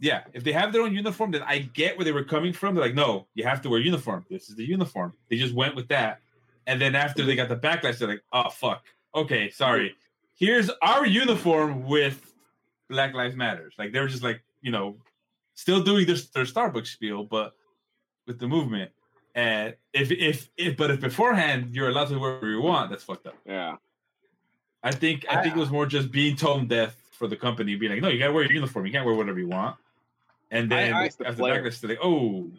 yeah, 0.00 0.24
if 0.34 0.44
they 0.44 0.52
have 0.52 0.72
their 0.72 0.82
own 0.82 0.94
uniform, 0.94 1.30
then 1.30 1.42
I 1.42 1.58
get 1.60 1.96
where 1.96 2.04
they 2.04 2.12
were 2.12 2.24
coming 2.24 2.52
from. 2.52 2.74
They're 2.74 2.84
like, 2.84 2.94
no, 2.94 3.26
you 3.34 3.44
have 3.44 3.62
to 3.62 3.70
wear 3.70 3.80
uniform. 3.80 4.26
This 4.28 4.50
is 4.50 4.56
the 4.56 4.64
uniform. 4.64 5.14
They 5.30 5.36
just 5.36 5.54
went 5.54 5.74
with 5.74 5.88
that, 5.88 6.20
and 6.66 6.80
then 6.80 6.94
after 6.94 7.24
they 7.24 7.36
got 7.36 7.48
the 7.48 7.56
backlash, 7.56 7.98
they're 7.98 8.08
like, 8.08 8.22
oh 8.32 8.50
fuck, 8.50 8.84
okay, 9.14 9.50
sorry. 9.50 9.94
here's 10.36 10.70
our 10.82 11.06
uniform 11.06 11.84
with 11.86 12.32
Black 12.90 13.14
Lives 13.14 13.36
Matters. 13.36 13.74
Like 13.78 13.92
they 13.92 14.00
were 14.00 14.08
just 14.08 14.22
like, 14.22 14.42
you 14.62 14.70
know, 14.72 14.96
still 15.54 15.82
doing 15.82 16.06
their 16.06 16.16
their 16.34 16.44
Starbucks 16.44 16.88
spiel, 16.88 17.24
but 17.24 17.54
with 18.26 18.38
the 18.38 18.48
movement. 18.48 18.90
And 19.34 19.74
if 19.92 20.10
if 20.10 20.48
if 20.56 20.76
but 20.76 20.90
if 20.90 21.00
beforehand 21.00 21.74
you're 21.74 21.88
allowed 21.88 22.08
to 22.08 22.18
wear 22.18 22.32
whatever 22.34 22.50
you 22.50 22.60
want, 22.62 22.90
that's 22.90 23.04
fucked 23.04 23.26
up. 23.26 23.36
Yeah. 23.46 23.76
I 24.82 24.90
think 24.92 25.24
I 25.30 25.42
think 25.42 25.56
it 25.56 25.58
was 25.60 25.70
more 25.70 25.86
just 25.86 26.10
being 26.12 26.36
tone 26.36 26.66
deaf 26.68 26.94
for 27.12 27.26
the 27.26 27.36
company, 27.36 27.74
being 27.76 27.92
like, 27.92 28.02
no, 28.02 28.08
you 28.08 28.18
gotta 28.18 28.32
wear 28.32 28.42
your 28.44 28.52
uniform, 28.52 28.86
you 28.86 28.92
can't 28.92 29.06
wear 29.06 29.14
whatever 29.14 29.38
you 29.38 29.48
want. 29.48 29.76
And 30.50 30.70
then 30.70 30.92
I- 30.92 31.04
It's 31.06 31.16
the 31.16 31.26
after 31.28 31.38
flair. 31.38 31.62
backlash, 31.62 31.80
they're 31.80 31.90
like, 31.90 31.98
oh, 32.02 32.50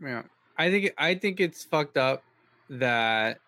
Yeah, 0.00 0.22
I 0.56 0.70
think 0.70 0.92
I 0.98 1.14
think 1.14 1.40
it's 1.40 1.64
fucked 1.64 1.96
up 1.96 2.22
that 2.70 3.38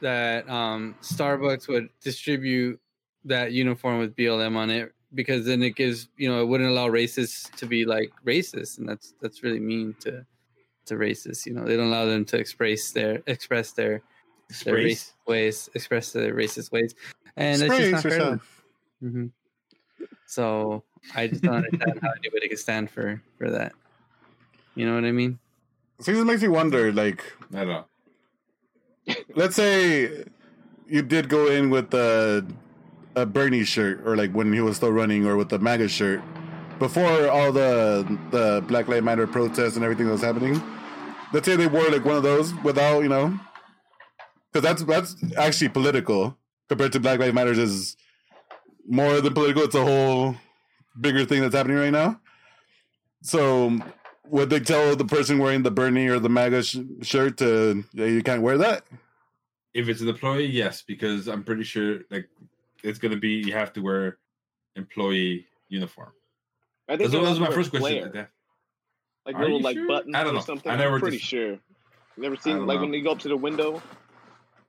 that 0.00 0.48
um 0.48 0.94
Starbucks 1.02 1.68
would 1.68 1.88
distribute 2.02 2.80
that 3.24 3.52
uniform 3.52 3.98
with 3.98 4.16
BLM 4.16 4.56
on 4.56 4.70
it 4.70 4.92
because 5.14 5.44
then 5.44 5.62
it 5.62 5.76
gives 5.76 6.08
you 6.16 6.28
know 6.28 6.40
it 6.40 6.46
wouldn't 6.46 6.70
allow 6.70 6.88
racists 6.88 7.54
to 7.56 7.66
be 7.66 7.84
like 7.84 8.10
racist 8.26 8.78
and 8.78 8.88
that's 8.88 9.14
that's 9.20 9.42
really 9.42 9.60
mean 9.60 9.94
to 10.00 10.24
to 10.86 10.94
racists. 10.94 11.46
You 11.46 11.52
know 11.54 11.64
they 11.64 11.76
don't 11.76 11.88
allow 11.88 12.06
them 12.06 12.24
to 12.26 12.38
express 12.38 12.92
their 12.92 13.22
express 13.26 13.72
their 13.72 14.02
their 14.64 14.76
Sprays. 14.76 15.12
racist 15.12 15.12
ways, 15.26 15.70
express 15.74 16.12
their 16.12 16.34
racist 16.34 16.72
ways, 16.72 16.94
and 17.36 17.60
it's 17.62 17.76
just 17.76 17.92
not 17.92 18.02
fair. 18.02 18.40
Mhm. 19.02 19.30
So 20.24 20.84
I 21.14 21.26
just 21.26 21.42
don't 21.42 21.54
understand 21.54 21.98
how 22.00 22.10
anybody 22.16 22.48
could 22.48 22.58
stand 22.58 22.90
for 22.90 23.20
for 23.36 23.50
that. 23.50 23.72
You 24.74 24.86
know 24.86 24.94
what 24.94 25.04
I 25.04 25.12
mean? 25.12 25.38
See, 26.00 26.12
this 26.12 26.24
makes 26.24 26.42
me 26.42 26.48
wonder. 26.48 26.92
Like, 26.92 27.24
I 27.52 27.58
don't 27.58 27.68
know. 27.68 27.84
Let's 29.34 29.56
say 29.56 30.24
you 30.86 31.02
did 31.02 31.28
go 31.28 31.48
in 31.48 31.70
with 31.70 31.92
a, 31.94 32.46
a 33.16 33.26
Bernie 33.26 33.64
shirt, 33.64 34.06
or 34.06 34.16
like 34.16 34.32
when 34.32 34.52
he 34.52 34.60
was 34.60 34.76
still 34.76 34.92
running, 34.92 35.26
or 35.26 35.36
with 35.36 35.48
the 35.48 35.58
MAGA 35.58 35.88
shirt, 35.88 36.22
before 36.78 37.28
all 37.28 37.52
the 37.52 38.18
the 38.30 38.64
Black 38.66 38.88
Lives 38.88 39.04
Matter 39.04 39.26
protests 39.26 39.76
and 39.76 39.84
everything 39.84 40.06
that 40.06 40.12
was 40.12 40.22
happening. 40.22 40.60
Let's 41.32 41.46
say 41.46 41.56
they 41.56 41.66
wore 41.66 41.88
like 41.90 42.04
one 42.04 42.16
of 42.16 42.22
those 42.22 42.54
without, 42.64 43.00
you 43.02 43.08
know, 43.08 43.38
because 44.50 44.62
that's 44.62 44.84
that's 44.84 45.36
actually 45.36 45.68
political 45.68 46.38
compared 46.68 46.92
to 46.92 47.00
Black 47.00 47.18
Lives 47.18 47.34
Matters 47.34 47.58
is 47.58 47.96
more 48.86 49.20
than 49.20 49.34
political. 49.34 49.62
It's 49.62 49.74
a 49.74 49.84
whole 49.84 50.36
bigger 50.98 51.24
thing 51.24 51.42
that's 51.42 51.54
happening 51.54 51.76
right 51.76 51.90
now. 51.92 52.20
So 53.22 53.78
would 54.30 54.50
they 54.50 54.60
tell 54.60 54.94
the 54.96 55.04
person 55.04 55.38
wearing 55.38 55.62
the 55.62 55.70
Bernie 55.70 56.08
or 56.08 56.18
the 56.18 56.28
MAGA 56.28 56.62
sh- 56.62 56.76
shirt 57.02 57.36
to 57.38 57.84
yeah, 57.92 58.06
you 58.06 58.22
can't 58.22 58.42
wear 58.42 58.58
that? 58.58 58.84
If 59.74 59.88
it's 59.88 60.00
an 60.00 60.08
employee, 60.08 60.46
yes, 60.46 60.82
because 60.82 61.28
I'm 61.28 61.44
pretty 61.44 61.64
sure 61.64 62.00
like 62.10 62.28
it's 62.82 62.98
gonna 62.98 63.16
be 63.16 63.30
you 63.44 63.52
have 63.52 63.72
to 63.74 63.80
wear 63.80 64.18
employee 64.76 65.46
uniform. 65.68 66.12
I 66.88 66.96
That's, 66.96 67.10
think 67.10 67.22
that 67.24 67.28
was 67.30 67.40
my 67.40 67.50
first 67.50 67.72
wear 67.72 67.80
question. 67.82 68.12
Like 68.14 68.28
like 69.26 69.36
Are 69.36 69.42
little 69.42 69.60
like 69.60 69.76
sure? 69.76 69.86
buttons 69.86 70.14
I 70.14 70.24
don't 70.24 70.34
know. 70.34 70.40
or 70.40 70.42
something. 70.42 70.72
I 70.72 70.76
never 70.76 70.94
I'm 70.94 71.00
pretty 71.00 71.18
just- 71.18 71.28
sure. 71.28 71.50
You 71.52 72.22
never 72.24 72.36
seen 72.36 72.66
like 72.66 72.76
know. 72.76 72.84
when 72.86 72.94
you 72.94 73.04
go 73.04 73.12
up 73.12 73.18
to 73.20 73.28
the 73.28 73.36
window. 73.36 73.80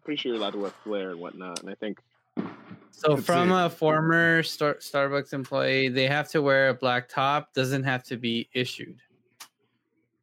Pretty 0.03 0.21
sure 0.21 0.31
you're 0.33 0.39
allowed 0.41 0.51
to 0.51 0.57
wear 0.59 0.71
flair 0.83 1.11
and 1.11 1.19
whatnot. 1.19 1.61
And 1.61 1.69
I 1.69 1.75
think 1.75 1.99
So 2.91 3.13
Let's 3.13 3.25
from 3.25 3.49
see. 3.49 3.55
a 3.55 3.69
former 3.69 4.43
Star- 4.43 4.75
Starbucks 4.75 5.33
employee, 5.33 5.87
they 5.89 6.07
have 6.07 6.27
to 6.29 6.41
wear 6.41 6.69
a 6.69 6.73
black 6.73 7.07
top. 7.09 7.53
Doesn't 7.53 7.83
have 7.83 8.03
to 8.05 8.17
be 8.17 8.49
issued. 8.53 8.99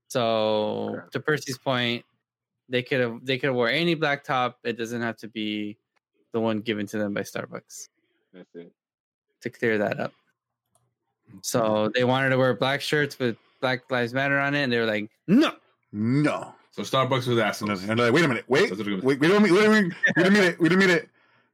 So 0.08 0.90
Okay. 0.96 1.06
to 1.12 1.20
Percy's 1.20 1.58
point, 1.58 2.04
they 2.68 2.82
could 2.82 3.00
have 3.00 3.24
they 3.24 3.38
could 3.38 3.48
have 3.48 3.54
wore 3.54 3.68
any 3.68 3.94
black 3.94 4.24
top. 4.24 4.58
It 4.64 4.76
doesn't 4.78 5.02
have 5.02 5.16
to 5.18 5.28
be 5.28 5.78
the 6.32 6.40
one 6.40 6.60
given 6.60 6.86
to 6.86 6.98
them 6.98 7.14
by 7.14 7.22
Starbucks 7.22 7.88
that's 8.32 8.54
it. 8.54 8.72
to 9.42 9.50
clear 9.50 9.78
that 9.78 9.98
up. 10.00 10.12
Mm-hmm. 11.28 11.38
So 11.42 11.90
they 11.94 12.04
wanted 12.04 12.30
to 12.30 12.38
wear 12.38 12.54
black 12.54 12.80
shirts 12.80 13.18
with 13.18 13.36
Black 13.60 13.90
Lives 13.90 14.12
Matter 14.14 14.38
on 14.38 14.54
it, 14.54 14.62
and 14.64 14.72
they 14.72 14.78
were 14.78 14.86
like, 14.86 15.10
"No, 15.26 15.52
No. 15.92 16.54
So 16.70 16.82
Starbucks 16.82 17.26
was 17.26 17.38
asking. 17.38 17.70
And 17.70 17.80
they're 17.80 17.96
like, 17.96 18.12
wait 18.12 18.24
a 18.26 18.28
minute, 18.28 18.44
wait, 18.48 18.68
That's 18.68 18.78
what 18.78 18.86
it 18.86 18.94
was. 18.96 19.02
wait, 19.02 19.18
we 19.18 19.28
don't 19.28 19.42
mean, 19.42 19.54
we 19.54 19.60
don't 19.62 19.72
mean, 19.72 19.96
we 20.14 20.22
don't 20.22 20.32
mean 20.34 20.42
it, 20.42 20.60
we 20.60 20.68
don't 20.68 20.78
mean 20.78 20.90
it. 20.90 21.08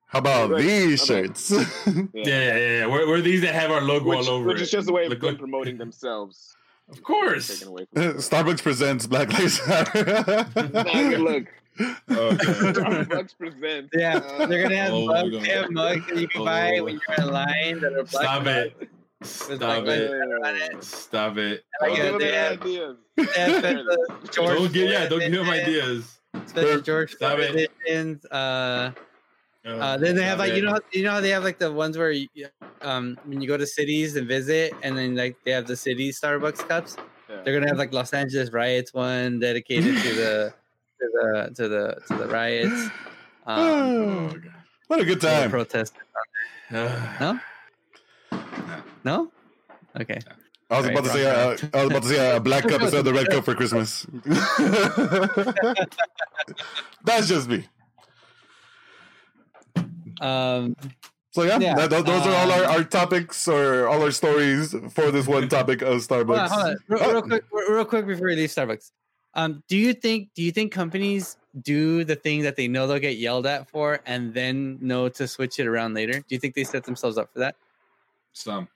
How 0.06 0.18
about 0.18 0.50
Right. 0.50 0.62
these 0.62 1.08
Okay. 1.08 1.26
shirts? 1.28 1.50
Yeah. 1.86 2.02
Yeah, 2.12 2.24
yeah, 2.24 2.56
yeah. 2.56 2.78
yeah. 2.80 2.86
Where, 2.86 3.06
where 3.06 3.20
these 3.20 3.40
that 3.42 3.54
have 3.54 3.70
our 3.70 3.80
logo 3.82 4.08
Which, 4.10 4.18
all 4.26 4.30
over 4.34 4.48
which 4.48 4.60
is 4.60 4.70
just 4.70 4.90
a 4.90 4.92
way 4.92 5.04
of 5.04 5.10
Look, 5.10 5.20
them 5.20 5.36
promoting 5.38 5.78
themselves. 5.78 6.56
Of 6.92 7.02
course. 7.02 7.48
Taken 7.48 7.68
away 7.68 7.86
from 7.92 8.02
them. 8.08 8.16
Starbucks 8.18 8.62
presents 8.62 9.06
Black 9.06 9.32
Lives 9.32 9.66
Matter. 9.66 10.04
Nah, 10.72 10.82
good 10.84 11.20
look. 11.20 11.44
Okay. 11.80 11.86
Starbucks 12.10 13.38
presents. 13.38 13.90
yeah, 13.94 14.16
uh, 14.18 14.46
they're 14.46 14.62
gonna 14.62 14.76
have 14.76 14.92
Oh 14.92 15.06
my 15.06 15.22
mugs. 15.22 15.30
God. 15.36 15.42
They 15.44 15.48
have 15.50 15.70
mugs 15.70 16.06
that 16.06 16.16
you 16.18 16.28
can 16.28 16.42
Oh 16.42 16.44
buy 16.44 16.70
my 16.72 16.80
when 16.82 17.00
you're 17.08 17.26
in 17.26 17.32
line 17.32 17.80
that 17.80 17.92
are 17.94 18.04
black. 18.04 18.08
Stop 18.08 18.46
it. 18.46 18.88
Stop 19.22 19.58
Black 19.84 19.98
it. 19.98 20.10
Matter 20.40 20.58
it. 20.76 20.84
Stop 20.84 21.36
it. 21.38 21.64
Like, 21.80 21.96
Don't 21.96 22.18
give 22.18 22.18
they 22.20 22.32
have- 22.36 22.60
ideas. 22.62 22.96
They 23.16 23.22
have 23.24 23.58
special 23.58 23.84
George 24.32 24.58
Don't 24.58 24.72
give, 24.72 24.90
yeah, 24.90 25.06
don't 25.08 25.20
give 25.20 25.32
him 25.32 25.48
ideas. 25.48 26.18
Special 26.46 26.80
George 26.80 27.12
Stop 27.14 27.38
Floyd 27.38 27.68
it. 27.86 28.20
Uh, 28.30 28.90
Oh, 29.64 29.78
uh, 29.78 29.96
then 29.96 30.16
they 30.16 30.24
have 30.24 30.38
like 30.38 30.54
you 30.54 30.62
know 30.62 30.72
how- 30.72 30.80
you 30.92 31.04
know 31.04 31.12
how 31.12 31.20
they 31.20 31.30
have 31.30 31.44
like 31.44 31.58
the 31.58 31.72
ones 31.72 31.96
where 31.96 32.10
you, 32.10 32.28
um 32.80 33.16
when 33.24 33.40
you 33.40 33.46
go 33.46 33.56
to 33.56 33.66
cities 33.66 34.16
and 34.16 34.26
visit 34.26 34.74
and 34.82 34.98
then 34.98 35.14
like 35.14 35.36
they 35.44 35.52
have 35.52 35.66
the 35.66 35.76
city 35.76 36.10
Starbucks 36.10 36.66
cups. 36.66 36.96
Yeah. 37.28 37.42
They're 37.44 37.54
gonna 37.54 37.68
have 37.68 37.78
like 37.78 37.92
Los 37.92 38.12
Angeles 38.12 38.50
riots 38.52 38.92
one 38.92 39.38
dedicated 39.38 39.96
to 40.02 40.14
the 40.14 40.54
to 41.00 41.08
the 41.14 41.52
to 41.56 41.68
the 41.68 42.00
to 42.08 42.16
the 42.16 42.28
riots. 42.28 42.88
Um, 43.44 43.58
Oh, 43.58 44.32
what 44.86 45.00
a 45.00 45.04
good 45.04 45.20
time. 45.20 45.50
protest. 45.50 45.94
Uh, 46.72 47.16
No, 47.20 47.40
no. 49.04 49.32
Okay. 50.00 50.18
I 50.70 50.76
was 50.78 50.86
Right, 50.86 50.96
about 50.98 51.04
to 51.04 51.10
say, 51.10 51.26
uh, 51.26 51.56
I 51.74 51.82
was 51.82 51.90
about 51.90 52.02
to 52.04 52.08
say 52.08 52.36
a 52.36 52.40
black 52.40 52.66
cup 52.68 52.80
instead 52.80 53.00
of 53.00 53.04
the 53.04 53.12
red 53.12 53.28
cup 53.28 53.44
for 53.44 53.54
Christmas. 53.54 54.06
That's 57.04 57.28
just 57.28 57.48
me. 57.48 57.66
Um, 60.22 60.76
So 61.34 61.44
yeah, 61.44 61.58
Yeah, 61.58 61.74
that, 61.76 61.90
those, 61.90 62.04
those 62.04 62.26
are 62.26 62.34
all 62.34 62.50
our, 62.52 62.64
um, 62.64 62.70
our 62.72 62.84
topics 62.84 63.48
or 63.48 63.88
all 63.88 64.02
our 64.02 64.10
stories 64.10 64.74
for 64.90 65.10
this 65.10 65.26
one 65.26 65.48
topic 65.56 65.80
of 65.82 65.98
Starbucks. 66.06 66.48
Hold 66.48 66.50
on, 66.50 66.50
hold 66.50 66.66
on. 66.66 66.76
Real, 66.88 67.00
Oh. 67.02 67.12
real 67.12 67.22
quick, 67.22 67.44
real 67.52 67.72
real 67.72 67.84
quick 67.86 68.06
before 68.06 68.26
we 68.26 68.36
leave 68.36 68.50
Starbucks. 68.50 68.90
Um, 69.34 69.62
do 69.66 69.78
you 69.78 69.94
think 69.94 70.28
do 70.34 70.42
you 70.42 70.52
think 70.52 70.72
companies 70.72 71.38
do 71.62 72.04
the 72.04 72.16
thing 72.16 72.42
that 72.42 72.56
they 72.56 72.68
know 72.68 72.86
they'll 72.86 72.98
get 72.98 73.16
yelled 73.16 73.46
at 73.46 73.68
for 73.70 74.00
and 74.04 74.34
then 74.34 74.76
know 74.82 75.08
to 75.08 75.26
switch 75.26 75.58
it 75.58 75.66
around 75.66 75.94
later? 75.94 76.12
Do 76.20 76.24
you 76.28 76.38
think 76.38 76.54
they 76.54 76.64
set 76.64 76.84
themselves 76.84 77.16
up 77.16 77.32
for 77.32 77.38
that? 77.40 77.56
some. 78.34 78.68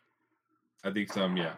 I 0.85 0.91
think 0.93 1.13
some, 1.13 1.37
yeah. 1.37 1.53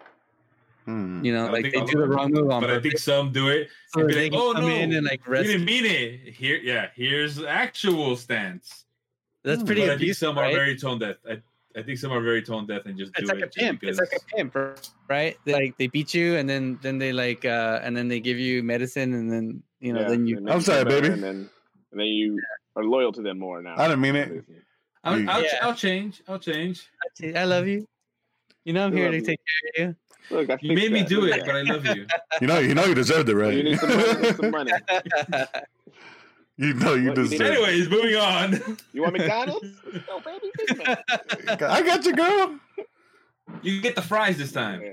Hmm. 0.85 1.23
You 1.25 1.33
know, 1.35 1.45
don't 1.45 1.53
like 1.53 1.63
think 1.63 1.75
they 1.75 1.81
all 1.81 1.87
do 1.87 1.99
the 1.99 2.09
wrong 2.09 2.33
move 2.33 2.51
on 2.51 2.61
But 2.63 2.71
I 2.71 2.81
think 2.81 2.99
some 2.99 3.31
do 3.31 3.49
it. 3.49 3.69
so 3.95 4.07
they 4.07 4.31
like, 4.31 4.41
oh 4.41 4.53
come 4.55 4.63
no, 4.63 4.69
in 4.75 4.93
and 4.95 5.05
like 5.07 5.25
we 5.29 5.43
didn't 5.43 5.65
mean 5.65 5.85
it. 5.85 6.33
Here, 6.35 6.57
yeah. 6.57 6.89
Here's 6.97 7.41
actual 7.43 8.17
stance. 8.17 8.85
That's 9.45 9.63
pretty 9.63 9.83
but 9.83 9.91
I 9.91 9.99
think 9.99 10.15
some 10.15 10.37
right? 10.37 10.53
are 10.53 10.57
very 10.57 10.77
tone 10.77 10.99
deaf. 10.99 11.17
I, 11.29 11.41
I 11.77 11.83
think 11.83 11.99
some 11.99 12.13
are 12.13 12.21
very 12.21 12.43
tone 12.43 12.67
deaf 12.67 12.87
and 12.87 12.99
just 12.99 13.13
it's 13.17 13.29
do 13.29 13.35
like 13.35 13.43
it 13.45 13.57
a 13.57 13.59
pimp. 13.61 13.81
because. 13.81 13.99
It's 13.99 14.13
like 14.13 14.23
a 14.23 14.37
pimp, 14.37 14.57
right? 15.09 15.37
They, 15.45 15.53
like 15.53 15.79
they 15.79 15.87
beat 15.87 16.13
you, 16.15 16.37
and 16.37 16.49
then 16.49 16.79
then 16.83 16.99
they 16.99 17.13
like 17.13 17.45
uh 17.45 17.81
and 17.83 17.97
then 17.97 18.09
they 18.09 18.21
give 18.21 18.39
you 18.39 18.63
medicine, 18.63 19.15
and 19.15 19.31
then 19.31 19.63
you 19.81 19.93
know 19.93 20.01
Yeah, 20.03 20.09
then 20.09 20.27
you. 20.27 20.35
then 20.37 20.49
I'm 20.51 20.61
sorry, 20.61 20.85
baby. 20.85 21.09
And 21.09 21.23
then, 21.23 21.51
and 21.93 22.01
then 22.01 22.07
you 22.07 22.41
are 22.77 22.85
loyal 22.85 23.13
to 23.13 23.23
them 23.23 23.39
more 23.39 23.63
now. 23.63 23.75
I 23.79 23.87
didn't 23.89 24.01
mean 24.01 24.17
it. 24.17 24.45
I'll, 25.05 25.31
I'll, 25.31 25.43
Yeah. 25.43 25.49
I'll 25.63 25.75
change. 25.75 26.23
I'll 26.29 26.39
change. 26.41 26.89
I 27.35 27.45
love 27.45 27.67
you. 27.67 27.87
You 28.65 28.73
know 28.73 28.87
I'm 28.87 28.93
I 28.93 28.97
here 28.97 29.11
to 29.11 29.17
you. 29.17 29.23
take 29.23 29.41
care 29.77 29.89
of 29.91 29.97
Look, 30.31 30.51
I 30.51 30.59
You 30.61 30.77
fixed 30.77 30.91
made 30.91 30.93
me 30.93 31.05
do 31.05 31.25
it, 31.25 31.43
but 31.47 31.57
I 31.57 31.63
love 31.63 31.87
you. 31.87 32.07
You 32.41 32.47
know, 32.47 32.59
you 32.59 32.75
know, 32.75 32.85
you 32.85 32.95
deserved 32.95 33.29
it, 33.29 33.35
that. 33.35 33.39
right? 33.41 33.55
You 33.55 33.63
need 33.65 33.79
some 33.81 33.91
money. 33.91 34.13
You 34.13 34.21
need 34.23 34.37
some 34.37 34.51
money. 34.51 34.73
you. 36.59 36.69
You 36.69 36.75
know, 36.75 36.95
you 36.95 37.09
What, 37.11 37.17
you 37.19 37.23
deserve. 37.25 37.41
it. 37.41 37.53
Anyways, 37.53 37.89
moving 37.89 38.17
on. 38.17 38.77
You 38.93 39.03
want 39.03 39.17
McDonald's? 39.17 39.65
no, 40.09 40.21
baby, 40.21 40.51
I 41.65 41.83
got 41.83 42.05
you, 42.05 42.15
girl. 42.17 42.59
You 43.63 43.81
get 43.81 43.95
the 43.95 44.03
fries 44.03 44.37
this 44.39 44.51
time. 44.53 44.83
Yeah. 44.83 44.91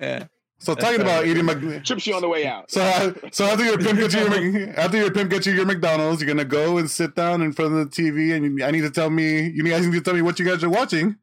yeah. 0.00 0.24
So 0.58 0.74
That's 0.74 0.86
talking 0.86 1.00
about 1.02 1.24
eating 1.26 1.44
Mc- 1.44 1.84
Trips 1.84 2.04
you 2.06 2.14
on 2.16 2.22
the 2.22 2.28
way 2.28 2.44
out. 2.46 2.68
So, 2.70 2.80
uh, 2.80 3.12
so 3.30 3.44
after 3.44 3.64
your 3.64 3.78
pimp 3.78 3.98
gets 4.00 4.14
you 4.14 4.20
your, 4.22 4.70
after 4.80 4.96
your 4.96 5.10
pimp 5.12 5.30
gets 5.30 5.46
you 5.46 5.52
your 5.52 5.66
McDonald's, 5.66 6.20
you're 6.20 6.26
gonna 6.26 6.44
go 6.44 6.78
and 6.78 6.90
sit 6.90 7.14
down 7.14 7.42
in 7.42 7.52
front 7.52 7.74
of 7.74 7.90
the 7.90 8.02
TV, 8.02 8.34
and 8.34 8.58
you, 8.58 8.64
I 8.64 8.70
need 8.72 8.80
to 8.80 8.90
tell 8.90 9.08
me, 9.10 9.48
you 9.50 9.62
guys 9.62 9.86
need 9.86 9.92
to 9.92 10.00
tell 10.00 10.14
me 10.14 10.22
what 10.22 10.38
you 10.40 10.44
guys 10.44 10.64
are 10.64 10.70
watching 10.70 11.16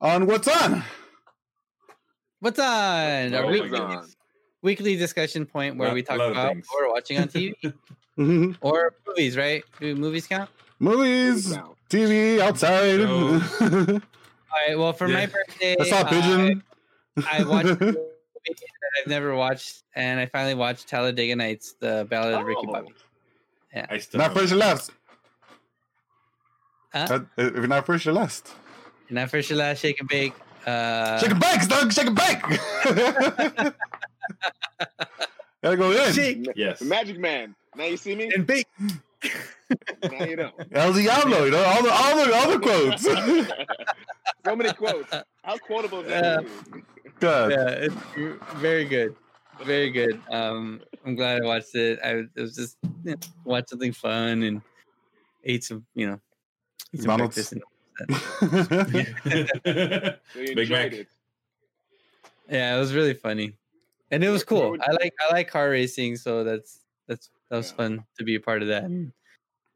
on 0.00 0.26
what's 0.26 0.48
on. 0.48 0.82
What's 2.40 2.58
on? 2.58 3.34
Oh 3.34 3.42
A 3.42 3.46
weekly, 3.48 3.68
goodness. 3.68 4.16
weekly 4.62 4.96
discussion 4.96 5.44
point 5.44 5.76
where 5.76 5.88
Lot- 5.88 5.94
we 5.94 6.02
talk 6.02 6.16
about 6.16 6.52
things. 6.52 6.66
what 6.70 6.82
we're 6.86 6.92
watching 6.94 7.18
on 7.18 7.28
TV 7.28 7.52
Mhm. 8.18 8.56
or 8.60 8.94
movies, 9.06 9.36
right? 9.36 9.62
Do 9.80 9.94
movies 9.94 10.26
count? 10.26 10.50
Movies, 10.80 11.52
Now. 11.54 11.76
TV, 11.88 12.40
outside. 12.40 13.00
All 13.02 14.00
right. 14.66 14.76
Well, 14.78 14.92
for 14.92 15.08
my 15.08 15.26
birthday, 15.26 15.76
I 15.80 15.84
saw 15.88 16.00
a 16.02 16.04
pigeon. 16.04 16.62
I, 17.26 17.38
I 17.38 17.42
watched 17.44 17.68
a 17.80 17.84
movie 17.84 17.92
that 17.92 18.90
I've 19.00 19.06
never 19.06 19.34
watched, 19.34 19.82
and 19.94 20.18
I 20.20 20.26
finally 20.26 20.54
watched 20.54 20.88
Talladega 20.88 21.36
Nights: 21.36 21.74
The 21.80 22.06
Ballad 22.10 22.34
of 22.34 22.44
Ricky 22.46 22.60
Oh. 22.68 22.72
Bobby. 22.72 22.94
I 23.90 23.98
still 23.98 24.18
Not 24.18 24.34
first 24.34 24.50
and 24.52 24.58
last. 24.60 24.90
Uh, 26.94 27.20
if 27.36 27.54
you're 27.54 27.66
not 27.68 27.84
first, 27.86 28.04
you're 28.06 28.14
last. 28.14 28.52
And 29.08 29.16
that 29.18 29.30
first 29.30 29.48
your 29.50 29.58
last 29.58 29.78
shake 29.80 30.00
and 30.00 30.08
bake. 30.08 30.32
Uh, 30.66 31.18
Shake 31.18 31.30
and 31.30 31.40
bake, 31.40 31.68
Doug. 31.68 31.92
Shake 31.92 32.06
and 32.08 32.16
bake. 32.16 32.42
Gotta 35.62 35.76
go 35.76 35.90
in. 35.92 36.12
shake 36.12 36.46
Yes. 36.56 36.80
Magic 36.80 37.18
Man. 37.18 37.54
Now 37.78 37.84
you 37.84 37.96
see 37.96 38.14
me. 38.14 38.30
and 38.34 38.46
bake. 38.46 38.66
Now 40.10 40.24
you 40.24 40.36
know. 40.36 40.50
El 40.72 40.92
Diablo, 40.92 41.44
you 41.44 41.50
know 41.52 41.62
all 41.64 41.82
the 41.82 41.90
all 41.92 42.16
the 42.16 42.34
all 42.34 42.50
the 42.50 42.58
quotes. 42.58 43.02
so 44.44 44.56
many 44.56 44.72
quotes. 44.72 45.12
How 45.42 45.56
quotable 45.58 46.00
is 46.00 46.08
that? 46.08 46.42
movie? 46.42 46.82
God. 47.20 47.52
Yeah, 47.52 47.68
it's 47.68 47.94
very 48.56 48.84
good, 48.84 49.14
very 49.64 49.90
good. 49.90 50.20
Um, 50.30 50.80
I'm 51.06 51.14
glad 51.14 51.40
I 51.42 51.46
watched 51.46 51.74
it. 51.74 52.00
I 52.04 52.14
was- 52.14 52.26
it 52.34 52.40
was 52.40 52.54
just 52.56 52.76
you 53.04 53.12
know, 53.12 53.16
watch 53.44 53.68
something 53.68 53.92
fun 53.92 54.42
and 54.42 54.60
ate 55.44 55.62
some, 55.64 55.86
you 55.94 56.06
know, 56.08 56.20
ate 56.94 57.02
some 57.02 57.16
McDonald's. 57.16 57.34
breakfast. 57.34 57.52
And, 57.52 57.62
So 60.34 60.54
Big 60.54 60.70
Mac. 60.70 60.92
it. 60.92 61.08
yeah, 62.48 62.76
it 62.76 62.78
was 62.78 62.94
really 62.94 63.14
funny, 63.14 63.54
and 64.10 64.22
it 64.24 64.28
was 64.30 64.44
Where- 64.48 64.60
where 64.70 64.78
cool. 64.78 64.86
I 64.88 64.92
like 64.92 65.12
I 65.28 65.32
like 65.32 65.48
car 65.48 65.70
racing, 65.70 66.16
so 66.16 66.44
that's 66.44 66.80
that's 67.08 67.30
that 67.50 67.56
was 67.56 67.70
Yeah. 67.70 67.76
fun 67.76 68.04
to 68.18 68.24
be 68.24 68.34
a 68.36 68.40
part 68.40 68.62
of 68.62 68.68
that. 68.68 68.84
And 68.84 69.12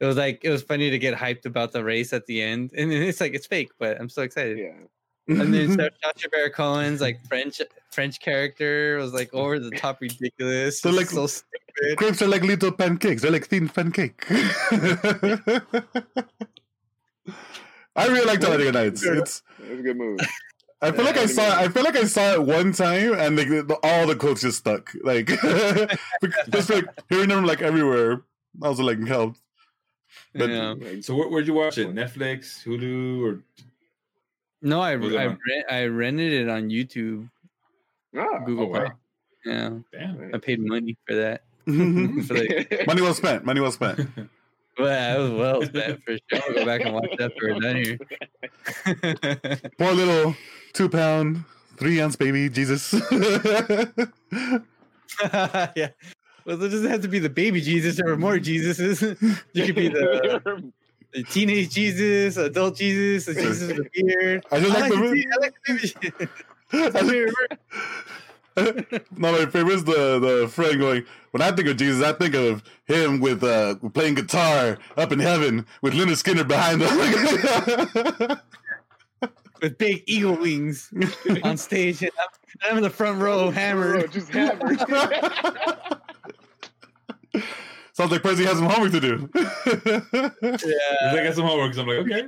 it 0.00 0.06
was 0.06 0.16
like 0.16 0.40
it 0.44 0.50
was 0.50 0.62
funny 0.62 0.90
to 0.90 0.98
get 0.98 1.14
hyped 1.16 1.46
about 1.46 1.72
the 1.72 1.82
race 1.84 2.12
at 2.12 2.26
the 2.26 2.42
end, 2.42 2.72
and 2.76 2.92
it's 2.92 3.20
like 3.20 3.34
it's 3.34 3.46
fake, 3.46 3.70
but 3.78 4.00
I'm 4.00 4.08
so 4.08 4.22
excited. 4.22 4.58
Yeah. 4.58 4.72
And 5.28 5.54
then 5.54 5.68
Sacha 6.02 6.28
Baron 6.32 6.50
Cohen's 6.50 7.00
like 7.00 7.24
French 7.28 7.62
French 7.92 8.18
character 8.18 8.96
was 8.98 9.12
like 9.14 9.32
over 9.32 9.60
the 9.60 9.70
top 9.70 10.00
ridiculous. 10.00 10.80
So, 10.80 10.88
It's 10.88 10.98
like- 10.98 11.10
so 11.10 11.28
stupid. 11.28 11.96
Crêpes 11.96 12.20
are 12.22 12.26
like 12.26 12.42
little 12.42 12.72
pancakes. 12.72 13.22
They're 13.22 13.30
like 13.30 13.46
thin 13.46 13.68
pancake. 13.68 14.26
I 17.94 18.06
really 18.08 18.24
like 18.26 18.40
Talladega 18.40 18.72
Nights. 18.72 19.04
It's. 19.04 19.42
It 19.62 19.70
was 19.70 19.80
a 19.80 19.82
good 19.82 19.96
movie. 19.96 20.24
I 20.82 20.90
feel 20.90 21.04
like 21.04 21.16
I 21.16 21.26
saw. 21.26 21.56
I 21.58 21.68
feel 21.68 21.84
like 21.84 21.96
I 21.96 22.04
saw 22.04 22.32
it 22.34 22.42
one 22.42 22.72
time, 22.72 23.12
and 23.14 23.36
like 23.36 23.48
the, 23.48 23.78
all 23.84 24.06
the 24.06 24.16
quotes 24.16 24.42
just 24.42 24.58
stuck. 24.58 24.90
Like 25.02 25.26
just 26.50 26.70
like 26.70 26.86
hearing 27.08 27.28
them 27.28 27.44
like 27.44 27.62
everywhere. 27.62 28.22
I 28.60 28.68
was 28.68 28.80
like 28.80 29.06
helped. 29.06 29.38
But- 30.34 30.50
yeah. 30.50 30.74
So 31.00 31.14
where, 31.14 31.28
where'd 31.28 31.46
you 31.46 31.54
watch 31.54 31.78
it? 31.78 31.94
Netflix, 31.94 32.64
Hulu, 32.64 33.22
or 33.22 33.42
No, 34.60 34.80
I 34.80 34.90
I, 34.90 34.94
on- 34.94 35.00
rent, 35.48 35.64
I 35.70 35.84
rented 35.86 36.32
it 36.32 36.48
on 36.48 36.68
YouTube, 36.68 37.30
ah, 38.16 38.38
Google 38.44 38.64
oh, 38.64 38.68
wow. 38.68 38.78
Play. 38.80 38.90
Yeah, 39.44 39.70
damn? 39.92 40.34
I 40.34 40.38
paid 40.38 40.60
money 40.60 40.96
for 41.06 41.14
that. 41.14 41.44
Money 41.66 42.22
For 42.26 42.34
like, 42.34 42.86
well 42.96 43.14
spent. 43.14 43.44
Money 43.44 43.60
well 43.60 43.72
spent. 43.72 44.00
well, 44.78 45.16
I 45.16 45.18
was 45.22 45.30
well 45.32 45.62
spent 45.66 46.02
for 46.04 46.12
sure. 46.12 46.42
I'll 46.48 46.54
go 46.54 46.64
back 46.64 46.80
and 46.82 46.94
watch 46.94 47.10
that 47.18 47.32
for 47.38 47.54
we're 47.54 47.60
done 47.60 47.76
here. 47.76 47.98
Poor 49.78 49.92
little 49.92 50.34
two 50.72 50.88
pound, 50.88 51.44
three 51.76 52.00
ounce 52.00 52.16
baby 52.16 52.48
Jesus. 52.48 52.92
yeah. 55.22 55.88
Well, 56.44 56.60
it 56.60 56.70
doesn't 56.70 56.90
have 56.90 57.02
to 57.02 57.08
be 57.08 57.20
the 57.20 57.30
baby 57.30 57.60
Jesus 57.60 58.00
or 58.00 58.16
more 58.16 58.38
Jesuses. 58.38 59.00
You 59.52 59.66
could 59.66 59.76
be 59.76 59.88
the, 59.88 60.72
the 61.12 61.22
teenage 61.24 61.70
Jesus, 61.70 62.36
adult 62.36 62.76
Jesus, 62.76 63.26
the 63.26 63.34
Jesus 63.40 63.68
with 63.68 63.76
the 63.76 63.88
beard. 64.02 64.44
I 64.50 64.60
just 64.60 64.76
I 64.76 64.80
like 64.80 64.90
like, 64.90 65.00
the 65.00 65.10
the, 65.10 65.26
I 65.32 65.36
like 65.40 65.54
the 65.54 65.72
baby 65.74 65.80
Jesus. 66.00 67.42
No, 68.56 69.32
my 69.32 69.46
favorite 69.46 69.74
is 69.74 69.84
the 69.84 70.18
the 70.18 70.48
friend 70.48 70.78
going. 70.78 71.04
When 71.30 71.40
I 71.42 71.50
think 71.52 71.68
of 71.68 71.76
Jesus, 71.76 72.02
I 72.04 72.12
think 72.12 72.34
of 72.34 72.62
him 72.84 73.20
with 73.20 73.42
uh 73.42 73.76
playing 73.94 74.14
guitar 74.14 74.78
up 74.96 75.12
in 75.12 75.18
heaven 75.18 75.66
with 75.80 75.94
Lynyrd 75.94 76.22
Skynyrd 76.22 76.48
behind 76.48 76.82
him. 76.82 78.38
with 79.62 79.78
big 79.78 80.02
eagle 80.06 80.36
wings 80.36 80.92
on 81.44 81.56
stage. 81.56 82.02
And 82.02 82.10
I'm, 82.20 82.28
I'm 82.70 82.76
in 82.78 82.82
the 82.82 82.90
front 82.90 83.20
row, 83.20 83.50
hammered. 83.50 84.12
Just 84.12 84.28
hammered. 84.30 84.78
Sounds 87.94 88.10
like 88.10 88.22
Percy 88.22 88.44
has 88.44 88.56
some 88.56 88.66
homework 88.68 88.92
to 88.92 89.00
do. 89.00 89.28
Yeah. 89.34 91.12
I 91.12 91.22
got 91.24 91.34
some 91.34 91.44
homework. 91.46 91.72
'cause 91.72 91.78
I'm 91.78 91.86
like, 91.86 91.98
okay. 91.98 92.26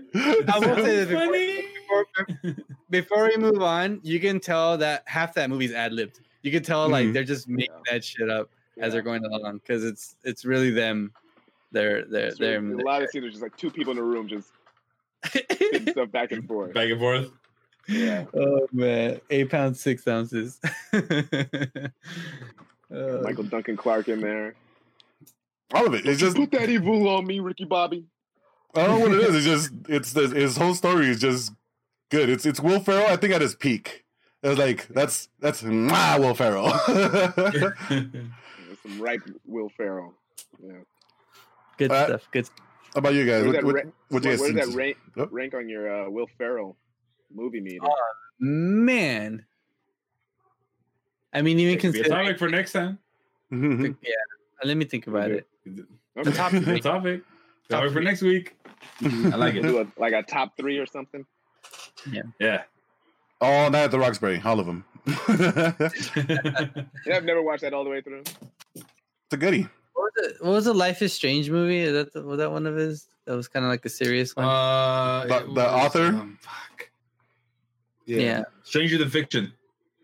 I 0.49 0.59
will 0.59 0.77
say 0.77 1.05
this 1.05 1.09
Sounds 1.11 1.64
before, 1.89 2.07
before, 2.43 2.64
before 2.91 3.24
we 3.28 3.37
move 3.37 3.62
on, 3.62 4.01
you 4.03 4.18
can 4.20 4.41
tell 4.41 4.76
that 4.78 5.03
half 5.07 5.35
that 5.35 5.51
movie's 5.51 5.72
ad 5.72 5.93
libbed. 5.93 6.20
You 6.43 6.51
can 6.51 6.62
tell 6.62 6.89
like 6.89 7.07
Mhm. 7.07 7.12
they're 7.14 7.24
just 7.24 7.49
making 7.49 7.74
Yeah. 7.87 7.93
that 7.93 8.05
shit 8.05 8.28
up 8.30 8.51
as 8.78 8.93
they're 8.93 9.03
going 9.03 9.24
along 9.24 9.59
because 9.59 9.85
it's 9.85 10.16
it's 10.24 10.45
really 10.45 10.70
them. 10.70 11.12
They're 11.72 12.05
they're 12.05 12.26
It's 12.28 12.39
they're. 12.39 12.61
really- 12.61 12.82
a 12.82 12.87
lot 12.87 13.03
of 13.03 13.11
scenes 13.11 13.24
are 13.26 13.30
just 13.30 13.43
like 13.43 13.57
two 13.57 13.70
people 13.70 13.93
in 13.93 13.99
a 13.99 14.03
room 14.03 14.28
just 14.28 14.51
stuff 15.91 16.11
back 16.11 16.32
and 16.32 16.47
forth. 16.47 16.74
Back 16.74 16.91
and 16.91 16.99
forth. 17.01 17.30
Yeah. 17.89 18.24
oh 18.35 18.66
man, 18.72 19.20
eight 19.30 19.51
pounds 19.51 19.80
six 19.80 20.07
ounces. 20.09 20.61
Uh, 22.95 23.18
Michael 23.22 23.45
Duncan 23.45 23.76
Clark 23.76 24.09
in 24.09 24.20
there. 24.20 24.55
All 25.72 25.87
of 25.87 25.95
it. 25.95 26.07
It's 26.07 26.20
just 26.20 26.37
Put 26.37 26.51
that 26.53 26.68
evil 26.68 27.09
on 27.09 27.26
me, 27.26 27.41
Ricky 27.41 27.64
Bobby. 27.64 28.05
I 28.76 28.87
don't 28.87 29.01
know 29.01 29.07
what 29.09 29.12
it 29.18 29.20
is. 29.30 29.35
It's 29.37 29.45
just 29.47 29.70
it's 29.89 30.12
the, 30.12 30.28
his 30.28 30.57
whole 30.57 30.74
story 30.74 31.09
is 31.09 31.18
just 31.20 31.53
good. 32.11 32.28
It's 32.28 32.46
it's 32.46 32.61
Will 32.61 32.80
Ferrell. 32.80 33.07
I 33.07 33.16
think 33.16 33.32
at 33.34 33.40
his 33.40 33.55
peak. 33.55 34.05
It's 34.42 34.59
like 34.59 34.86
that's 34.88 35.28
that's 35.40 35.62
mwah, 35.62 36.18
Will 36.20 36.34
Ferrell. 36.34 36.72
There's 36.86 37.72
some 38.82 39.00
ripe 39.00 39.22
Will 39.46 39.70
Ferrell. 39.76 40.14
Yeah. 40.62 40.72
good 41.78 41.90
Uh, 41.90 42.07
stuff. 42.07 42.28
Good. 42.30 42.48
How 42.94 42.98
about 42.98 43.14
you 43.14 43.24
guys? 43.26 43.44
Where's 43.44 43.46
What, 43.46 43.52
that, 43.55 43.64
what, 43.64 43.74
ra- 43.74 43.90
what 44.11 44.24
you 44.24 44.30
where 44.30 44.38
guys 44.52 44.55
does 44.66 44.68
that 44.74 44.76
rank, 44.76 44.96
Yep. 45.16 45.28
rank 45.32 45.55
on 45.55 45.68
your 45.68 46.05
uh, 46.07 46.11
Will 46.11 46.28
Ferrell 46.38 46.76
movie 47.34 47.61
meter? 47.61 47.80
Man. 48.38 49.44
I 51.32 51.42
mean, 51.42 51.59
even 51.59 51.74
It 51.74 51.80
could 51.80 51.92
be 51.92 52.00
a 52.00 52.02
considering, 52.05 52.26
topic 52.26 52.38
for 52.38 52.48
next 52.48 52.72
time. 52.72 52.98
Mhm. 53.52 53.96
yeah. 54.02 54.12
Let 54.62 54.76
me 54.76 54.84
think 54.84 55.07
about 55.09 55.30
it. 55.32 55.46
Okay. 56.16 56.30
top 56.32 56.52
The 56.52 56.61
three. 56.61 56.80
topic. 56.80 57.22
Top 57.68 57.80
Topic 57.80 57.92
for 57.92 58.00
next 58.02 58.22
week. 58.22 58.57
I 59.02 59.36
like 59.36 59.55
it. 59.55 59.62
Do 59.62 59.80
a, 59.80 59.86
like 59.98 60.12
a 60.12 60.22
top 60.22 60.57
three 60.57 60.78
or 60.78 60.86
something. 60.86 61.24
Yeah. 62.40 62.62
All 63.40 63.70
night 63.70 63.84
at 63.84 63.90
the 63.90 63.99
Roxbury, 63.99 64.40
all 64.45 64.61
of 64.61 64.66
them. 64.66 64.84
Yeah, 65.07 65.72
I've 67.16 67.24
never 67.24 67.42
watched 67.42 67.62
that 67.62 67.74
all 67.74 67.84
the 67.84 67.90
way 67.90 68.01
through. 68.01 68.22
It's 68.74 68.84
a 69.32 69.36
goodie. 69.36 69.68
What 69.95 70.12
was, 70.16 70.30
it, 70.30 70.36
what 70.45 70.51
was 70.53 70.64
the 70.64 70.74
Life 70.74 71.03
is 71.03 71.12
Strange 71.12 71.51
movie? 71.51 71.80
Is 71.80 71.92
that 71.92 72.12
the, 72.12 72.22
was 72.22 72.38
that 72.38 72.51
one 72.51 72.66
of 72.66 72.76
his? 72.76 73.07
That 73.26 73.36
was 73.36 73.49
kind 73.49 73.64
of 73.64 73.70
like 73.70 73.84
a 73.84 73.88
serious 73.88 74.34
one. 74.36 74.45
Uh, 74.47 75.24
The- 75.26 75.36
it 75.45 75.55
the 75.55 75.70
author? 75.72 76.07
um, 76.07 76.38
fuck. 76.40 76.90
Yeah. 78.07 78.45
Stranger 78.64 78.99
Than 78.99 79.09
Fiction. 79.11 79.53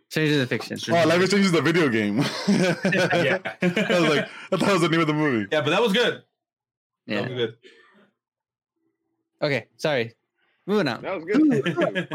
Stranger 0.09 0.39
Than 0.39 0.47
Fiction. 0.47 0.79
Oh, 0.95 1.07
Life 1.07 1.21
is 1.21 1.27
Strange 1.29 1.47
is 1.47 1.53
the 1.53 1.63
video 1.63 1.89
game. 1.89 2.19
Yeah. 2.49 3.39
I 3.63 4.01
was 4.01 4.17
like, 4.17 4.29
I 4.53 4.57
thought 4.57 4.69
it 4.69 4.73
was 4.73 4.81
the 4.83 4.89
name 4.89 5.01
of 5.01 5.07
the 5.07 5.13
movie. 5.15 5.49
Yeah, 5.53 5.61
but 5.61 5.71
that 5.71 5.83
was 5.83 5.93
good. 5.93 6.23
That 7.07 7.15
Yeah. 7.15 7.21
was 7.23 7.29
good. 7.33 7.57
Okay. 9.43 9.67
Sorry. 9.77 10.15
Moving 10.67 10.89
on. 10.89 11.03
That 11.03 11.15
was 11.15 11.25
good. 11.25 12.09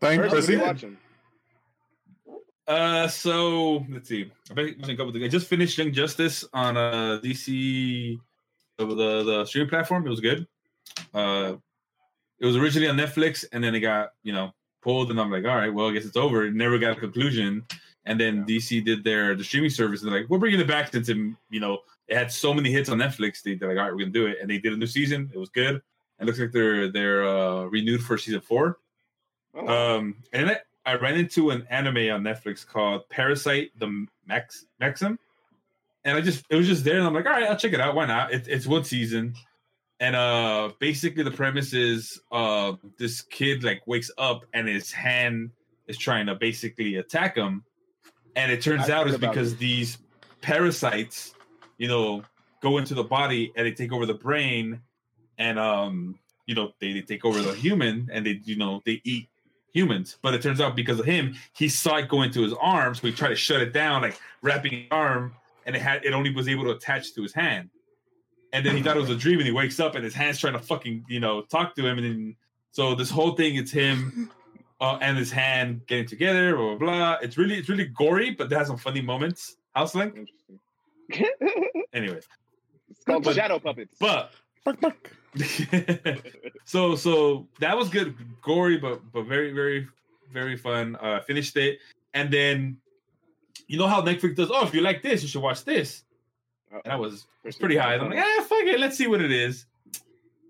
what 0.00 0.24
are 0.24 0.28
Percy. 0.28 0.56
watching? 0.56 0.96
Uh, 2.66 3.08
so 3.08 3.84
let's 3.90 4.08
see. 4.08 4.30
I've 4.48 4.56
been 4.56 4.76
watching 4.78 4.94
a 4.94 4.96
couple 4.96 5.12
things. 5.12 5.24
I 5.24 5.28
just 5.28 5.48
finished 5.48 5.76
Young 5.76 5.92
Justice 5.92 6.44
on 6.52 6.76
uh 6.76 7.20
DC, 7.22 8.18
the 8.78 8.86
the, 8.86 9.24
the 9.24 9.44
streaming 9.44 9.68
platform. 9.68 10.06
It 10.06 10.10
was 10.10 10.20
good. 10.20 10.46
Uh, 11.12 11.54
it 12.38 12.46
was 12.46 12.56
originally 12.56 12.88
on 12.88 12.96
Netflix, 12.96 13.44
and 13.52 13.62
then 13.62 13.74
it 13.74 13.80
got 13.80 14.10
you 14.22 14.32
know 14.32 14.52
pulled, 14.82 15.10
and 15.10 15.20
I'm 15.20 15.30
like, 15.30 15.44
all 15.44 15.56
right, 15.56 15.72
well, 15.72 15.88
I 15.88 15.92
guess 15.92 16.04
it's 16.04 16.16
over. 16.16 16.46
It 16.46 16.54
never 16.54 16.78
got 16.78 16.96
a 16.96 17.00
conclusion, 17.00 17.64
and 18.04 18.20
then 18.20 18.46
DC 18.46 18.84
did 18.84 19.04
their 19.04 19.34
the 19.34 19.44
streaming 19.44 19.70
service, 19.70 20.02
and 20.02 20.10
they're 20.10 20.20
like, 20.20 20.30
we're 20.30 20.38
bringing 20.38 20.60
it 20.60 20.68
back 20.68 20.92
since 20.92 21.08
it, 21.08 21.16
you 21.16 21.60
know 21.60 21.78
it 22.08 22.16
had 22.16 22.30
so 22.30 22.52
many 22.52 22.70
hits 22.70 22.88
on 22.88 22.98
Netflix. 22.98 23.42
They, 23.42 23.54
they're 23.54 23.68
like, 23.68 23.78
all 23.78 23.84
right, 23.84 23.92
we're 23.92 24.00
gonna 24.00 24.10
do 24.10 24.26
it, 24.26 24.38
and 24.40 24.50
they 24.50 24.58
did 24.58 24.72
a 24.72 24.76
new 24.76 24.86
season. 24.86 25.30
It 25.32 25.38
was 25.38 25.48
good. 25.48 25.80
It 26.20 26.26
looks 26.26 26.38
like 26.38 26.52
they're 26.52 26.90
they're 26.90 27.26
uh, 27.26 27.64
renewed 27.64 28.02
for 28.02 28.18
season 28.18 28.40
four. 28.40 28.78
Oh, 29.54 29.96
Um, 29.96 30.16
and 30.32 30.50
I, 30.50 30.58
I 30.86 30.94
ran 30.94 31.16
into 31.16 31.50
an 31.50 31.66
anime 31.70 31.96
on 32.12 32.22
Netflix 32.22 32.66
called 32.66 33.08
Parasyte 33.08 33.70
the 33.78 34.06
Max 34.26 34.66
Maxim, 34.78 35.18
and 36.04 36.16
I 36.16 36.20
just 36.20 36.44
it 36.50 36.56
was 36.56 36.66
just 36.66 36.84
there, 36.84 36.98
and 36.98 37.06
I'm 37.06 37.14
like, 37.14 37.26
all 37.26 37.32
right, 37.32 37.44
I'll 37.44 37.56
check 37.56 37.72
it 37.72 37.80
out. 37.80 37.94
Why 37.94 38.06
not? 38.06 38.32
It, 38.32 38.48
it's 38.48 38.66
one 38.66 38.84
season, 38.84 39.34
and 39.98 40.14
uh, 40.14 40.70
basically 40.78 41.22
the 41.22 41.30
premise 41.30 41.72
is 41.72 42.20
uh, 42.30 42.74
this 42.98 43.22
kid 43.22 43.64
like 43.64 43.86
wakes 43.86 44.10
up 44.18 44.44
and 44.52 44.68
his 44.68 44.92
hand 44.92 45.50
is 45.86 45.98
trying 45.98 46.26
to 46.26 46.34
basically 46.34 46.96
attack 46.96 47.36
him, 47.36 47.64
and 48.36 48.52
it 48.52 48.62
turns 48.62 48.88
I 48.88 48.94
out 48.94 49.08
it's 49.08 49.18
because 49.18 49.52
this. 49.52 49.60
these 49.60 49.98
parasites, 50.42 51.34
you 51.78 51.88
know, 51.88 52.22
go 52.62 52.78
into 52.78 52.94
the 52.94 53.04
body 53.04 53.52
and 53.56 53.66
they 53.66 53.72
take 53.72 53.92
over 53.92 54.06
the 54.06 54.14
brain, 54.14 54.80
and 55.40 55.58
um, 55.58 56.18
you 56.46 56.54
know, 56.54 56.72
they, 56.80 56.92
they 56.92 57.00
take 57.02 57.24
over 57.24 57.40
the 57.42 57.54
human 57.54 58.08
and 58.12 58.24
they 58.24 58.40
you 58.44 58.56
know 58.56 58.80
they 58.86 59.00
eat 59.04 59.28
humans. 59.72 60.18
But 60.22 60.34
it 60.34 60.42
turns 60.42 60.60
out 60.60 60.76
because 60.76 60.98
of 61.00 61.06
him, 61.06 61.34
he 61.52 61.68
saw 61.68 61.96
it 61.96 62.08
go 62.08 62.22
into 62.22 62.42
his 62.42 62.52
arm, 62.60 62.94
so 62.94 63.06
he 63.08 63.12
tried 63.12 63.30
to 63.30 63.36
shut 63.36 63.60
it 63.60 63.72
down, 63.72 64.02
like 64.02 64.20
wrapping 64.42 64.72
his 64.72 64.86
arm, 64.92 65.34
and 65.66 65.74
it 65.74 65.82
had 65.82 66.04
it 66.04 66.12
only 66.12 66.32
was 66.32 66.46
able 66.48 66.64
to 66.64 66.70
attach 66.70 67.14
to 67.14 67.22
his 67.22 67.32
hand. 67.32 67.70
and 68.52 68.66
then 68.66 68.76
he 68.76 68.82
thought 68.82 68.96
it 68.96 69.00
was 69.00 69.10
a 69.10 69.16
dream, 69.16 69.38
and 69.38 69.46
he 69.46 69.52
wakes 69.52 69.78
up, 69.80 69.94
and 69.94 70.04
his 70.04 70.14
hands 70.14 70.38
trying 70.38 70.52
to 70.54 70.58
fucking 70.72 71.04
you 71.08 71.20
know 71.20 71.42
talk 71.42 71.74
to 71.76 71.86
him, 71.86 71.98
and 71.98 72.06
then 72.06 72.36
so 72.72 72.94
this 72.94 73.10
whole 73.10 73.32
thing, 73.34 73.56
it's 73.56 73.70
him 73.72 74.30
uh, 74.80 74.98
and 75.00 75.16
his 75.18 75.30
hand 75.32 75.80
getting 75.86 76.06
together, 76.06 76.54
blah, 76.56 76.66
blah 76.76 76.78
blah. 76.78 77.16
It's 77.22 77.36
really 77.38 77.56
it's 77.56 77.68
really 77.68 77.86
gory, 77.86 78.30
but 78.32 78.50
it 78.52 78.56
has 78.58 78.66
some 78.66 78.76
funny 78.78 79.00
moments. 79.02 79.56
House 79.74 79.94
Link. 79.94 80.28
Anyway, 81.92 82.20
it's 82.90 83.04
called 83.04 83.24
But- 83.24 83.34
Shadow 83.34 83.58
Puppets. 83.58 83.96
but 83.98 84.32
Buck, 84.64 84.80
buck. 84.80 85.10
so 86.64 86.96
so 86.96 87.46
that 87.60 87.76
was 87.76 87.88
good, 87.88 88.14
gory, 88.42 88.76
but 88.76 89.00
but 89.12 89.26
very 89.26 89.52
very 89.52 89.86
very 90.32 90.56
fun. 90.56 90.96
Uh, 91.00 91.20
finished 91.20 91.56
it, 91.56 91.78
and 92.14 92.32
then 92.32 92.76
you 93.66 93.78
know 93.78 93.86
how 93.86 94.02
Netflix 94.02 94.36
does. 94.36 94.50
Oh, 94.52 94.66
if 94.66 94.74
you 94.74 94.80
like 94.80 95.02
this, 95.02 95.22
you 95.22 95.28
should 95.28 95.42
watch 95.42 95.64
this. 95.64 96.02
And 96.84 96.92
I 96.92 96.96
was 96.96 97.26
was 97.44 97.56
pretty 97.56 97.76
high. 97.76 97.94
And 97.94 98.02
I'm 98.02 98.10
like, 98.10 98.18
ah, 98.18 98.44
fuck 98.48 98.64
it, 98.64 98.80
let's 98.80 98.96
see 98.96 99.06
what 99.06 99.20
it 99.20 99.32
is. 99.32 99.66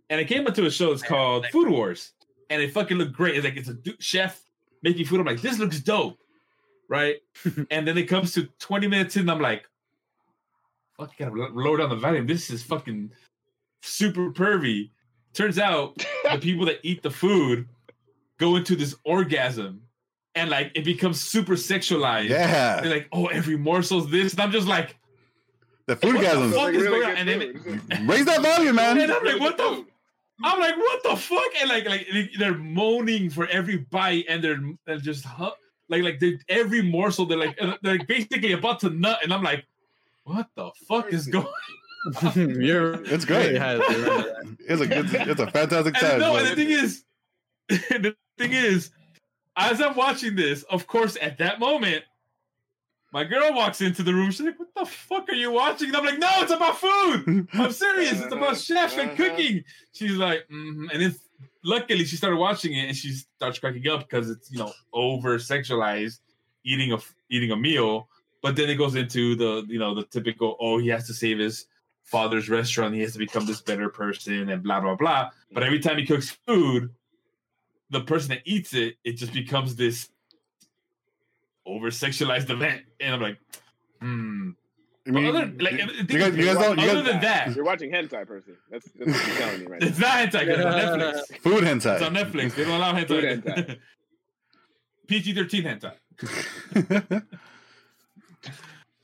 And 0.09 0.20
it 0.20 0.26
came 0.26 0.47
into 0.47 0.66
a 0.66 0.70
show. 0.70 0.93
It's 0.93 1.03
called 1.03 1.47
Food 1.47 1.68
Wars, 1.68 2.12
and 2.49 2.62
it 2.62 2.72
fucking 2.72 2.97
looked 2.97 3.12
great. 3.12 3.37
It's 3.37 3.45
like 3.45 3.57
it's 3.57 3.68
a 3.68 3.74
du- 3.74 3.97
chef 3.99 4.43
making 4.83 5.07
food. 5.07 5.20
I'm 5.20 5.26
like, 5.26 5.43
this 5.43 5.59
looks 5.59 5.81
dope, 5.81 6.18
right? 6.89 7.16
and 7.70 7.87
then 7.87 7.97
it 7.99 8.05
comes 8.05 8.33
to 8.33 8.49
20 8.59 8.87
minutes 8.87 9.16
in, 9.16 9.28
I'm 9.28 9.41
like, 9.41 9.64
fuck, 10.97 11.12
you 11.18 11.26
gotta 11.26 11.53
lower 11.53 11.78
down 11.78 11.91
the 11.91 11.97
volume. 11.97 12.26
This 12.26 12.51
is 12.51 12.62
fucking 12.62 13.11
super 13.83 14.31
pervy. 14.31 14.91
Turns 15.35 15.59
out 15.59 15.97
the 16.24 16.39
people 16.41 16.66
that 16.66 16.81
eat 16.83 17.03
the 17.03 17.11
food 17.11 17.68
go 18.39 18.57
into 18.57 18.74
this 18.76 18.95
orgasm, 19.05 19.83
and 20.35 20.51
like 20.51 20.72
it 20.74 20.85
becomes 20.85 21.20
super 21.20 21.55
sexualized. 21.55 22.28
Yeah. 22.28 22.81
They're 22.81 22.91
like, 22.91 23.09
oh, 23.12 23.26
every 23.26 23.57
morsel's 23.57 24.11
this, 24.11 24.33
and 24.33 24.41
I'm 24.41 24.51
just 24.53 24.66
like. 24.66 24.97
The 25.87 25.97
food 25.97 26.14
What 26.16 26.20
the 26.22 26.26
gasms. 26.28 26.51
fuck? 26.53 26.62
Like 26.62 26.74
is 26.74 26.83
really 26.83 27.01
going 27.01 27.11
on? 27.11 27.28
And 27.28 27.83
then. 27.89 28.07
Raise 28.07 28.24
that 28.26 28.43
volume, 28.43 28.76
man. 28.76 28.99
And 29.01 29.11
I'm 29.11 29.24
like, 29.24 29.41
what 29.41 29.57
the? 29.57 29.85
I'm 30.43 30.59
like, 30.61 30.76
what 30.76 31.03
the 31.03 31.16
fuck? 31.16 31.51
And 31.61 31.68
like, 31.68 31.87
like 31.87 32.07
they- 32.12 32.31
they're 32.39 32.55
moaning 32.57 33.28
for 33.28 33.47
every 33.49 33.78
bite, 33.78 34.24
and 34.28 34.43
they're, 34.43 34.59
they're 34.87 34.99
just 34.99 35.24
hu- 35.26 35.51
like, 35.89 36.03
like 36.03 36.22
every 36.49 36.81
morsel, 36.83 37.26
they're 37.26 37.37
like, 37.39 37.59
they're 37.83 37.99
like 37.99 38.07
basically 38.07 38.53
about 38.53 38.81
to 38.81 38.91
nut, 38.91 39.18
and 39.22 39.33
I'm 39.35 39.43
like, 39.43 39.64
what 40.24 40.47
the 40.55 40.70
fuck 40.89 41.12
is 41.12 41.26
going? 41.26 41.47
You're 42.35 43.03
It's 43.05 43.25
great. 43.25 43.49
really 43.49 43.59
high, 43.59 43.75
remember. 43.75 44.57
It's 44.61 44.81
a 44.83 44.99
it's, 45.01 45.13
it's 45.15 45.41
a 45.41 45.51
fantastic 45.51 45.95
And 46.03 46.07
time. 46.07 46.21
no, 46.21 46.37
and 46.37 46.47
the 46.49 46.55
thing 46.57 46.71
is, 46.71 47.05
the 47.69 48.17
thing 48.39 48.53
is, 48.53 48.91
as 49.57 49.81
I'm 49.81 49.95
watching 49.97 50.37
this, 50.37 50.63
of 50.65 50.87
course, 50.87 51.17
at 51.21 51.39
that 51.39 51.59
moment, 51.61 52.05
my 53.13 53.25
girl 53.25 53.53
walks 53.53 53.81
into 53.81 54.03
the 54.03 54.15
room. 54.15 54.31
She's 54.31 54.41
like, 54.47 54.59
"What 54.59 54.69
the 54.77 54.87
fuck 54.87 55.29
are 55.29 55.35
you 55.35 55.51
watching?" 55.51 55.89
And 55.89 55.97
I'm 55.97 56.05
like, 56.05 56.19
"No, 56.19 56.29
it's 56.39 56.53
about 56.53 56.79
food. 56.79 57.49
I'm 57.55 57.73
serious. 57.73 58.21
It's 58.23 58.33
about 58.33 58.57
chef 58.57 58.97
and 58.99 59.11
Uh-huh. 59.11 59.17
cooking." 59.17 59.65
She's 59.93 60.13
like, 60.13 60.47
mm 60.51 60.89
and 60.93 61.03
then 61.03 61.15
luckily 61.65 62.05
she 62.05 62.17
started 62.17 62.37
watching 62.37 62.73
it 62.73 62.87
and 62.89 62.97
she 62.97 63.13
starts 63.13 63.59
cracking 63.59 63.87
up 63.89 64.01
because 64.01 64.31
it's 64.31 64.51
you 64.51 64.59
know 64.59 64.73
over 64.95 65.37
sexualized 65.39 66.21
eating 66.65 66.93
a 66.93 66.99
eating 67.31 67.51
a 67.51 67.57
meal. 67.57 68.09
But 68.43 68.57
then 68.57 68.71
it 68.71 68.77
goes 68.77 68.95
into 68.95 69.35
the 69.35 69.65
you 69.69 69.79
know 69.79 69.95
the 69.95 70.05
typical 70.05 70.57
oh 70.61 70.79
he 70.79 70.89
has 70.89 71.07
to 71.09 71.13
save 71.15 71.39
his 71.41 71.67
father's 72.05 72.49
restaurant. 72.49 72.95
He 72.95 73.01
has 73.03 73.13
to 73.13 73.19
become 73.19 73.47
this 73.47 73.61
better 73.61 73.89
person 73.89 74.49
and 74.49 74.63
blah 74.63 74.81
blah 74.81 74.95
blah. 74.97 75.31
But 75.53 75.63
every 75.63 75.79
time 75.81 75.99
he 75.99 76.07
cooks 76.07 76.31
food, 76.47 76.91
the 77.91 78.01
person 78.03 78.31
that 78.31 78.43
eats 78.45 78.75
it, 78.75 78.97
it 79.05 79.13
just 79.13 79.33
becomes 79.33 79.77
this 79.77 80.09
over 81.67 81.89
sexualized 81.91 82.51
event. 82.51 82.83
And 83.01 83.15
I'm 83.15 83.21
like, 83.21 83.39
hmm. 84.01 84.51
I 85.07 85.11
mean, 85.13 85.27
other, 85.35 85.53
like, 85.59 85.73
you, 85.73 85.87
the 86.05 86.19
guys, 86.19 86.37
you 86.37 86.45
guys 86.45 86.57
don't. 86.59 86.79
You 86.79 86.91
other 86.91 87.03
guys, 87.03 87.13
than 87.13 87.21
that, 87.23 87.57
You're 87.57 87.65
watching 87.65 87.91
hentai, 87.91 88.27
person. 88.27 88.57
That's, 88.71 88.87
that's 88.93 89.11
what 89.11 89.27
you're 89.27 89.37
telling 89.37 89.61
me 89.61 89.67
right 89.67 89.81
now. 89.81 89.87
it's 89.89 89.99
not 89.99 90.19
hentai. 90.19 90.47
'cause 90.47 90.59
It's 90.59 90.65
on 90.65 91.01
Netflix. 91.01 91.37
food 91.43 91.65
hentai. 91.65 91.95
It's 91.95 92.03
on. 92.03 92.15
Netflix. 92.15 92.55
They 92.55 92.65
don't 92.65 92.75
allow 92.75 92.93
hentai. 92.93 93.09
Food 93.09 93.25
hentai. 93.25 93.79
PG 95.09 95.35
thirteen 95.35 95.65
hentai. 95.65 95.93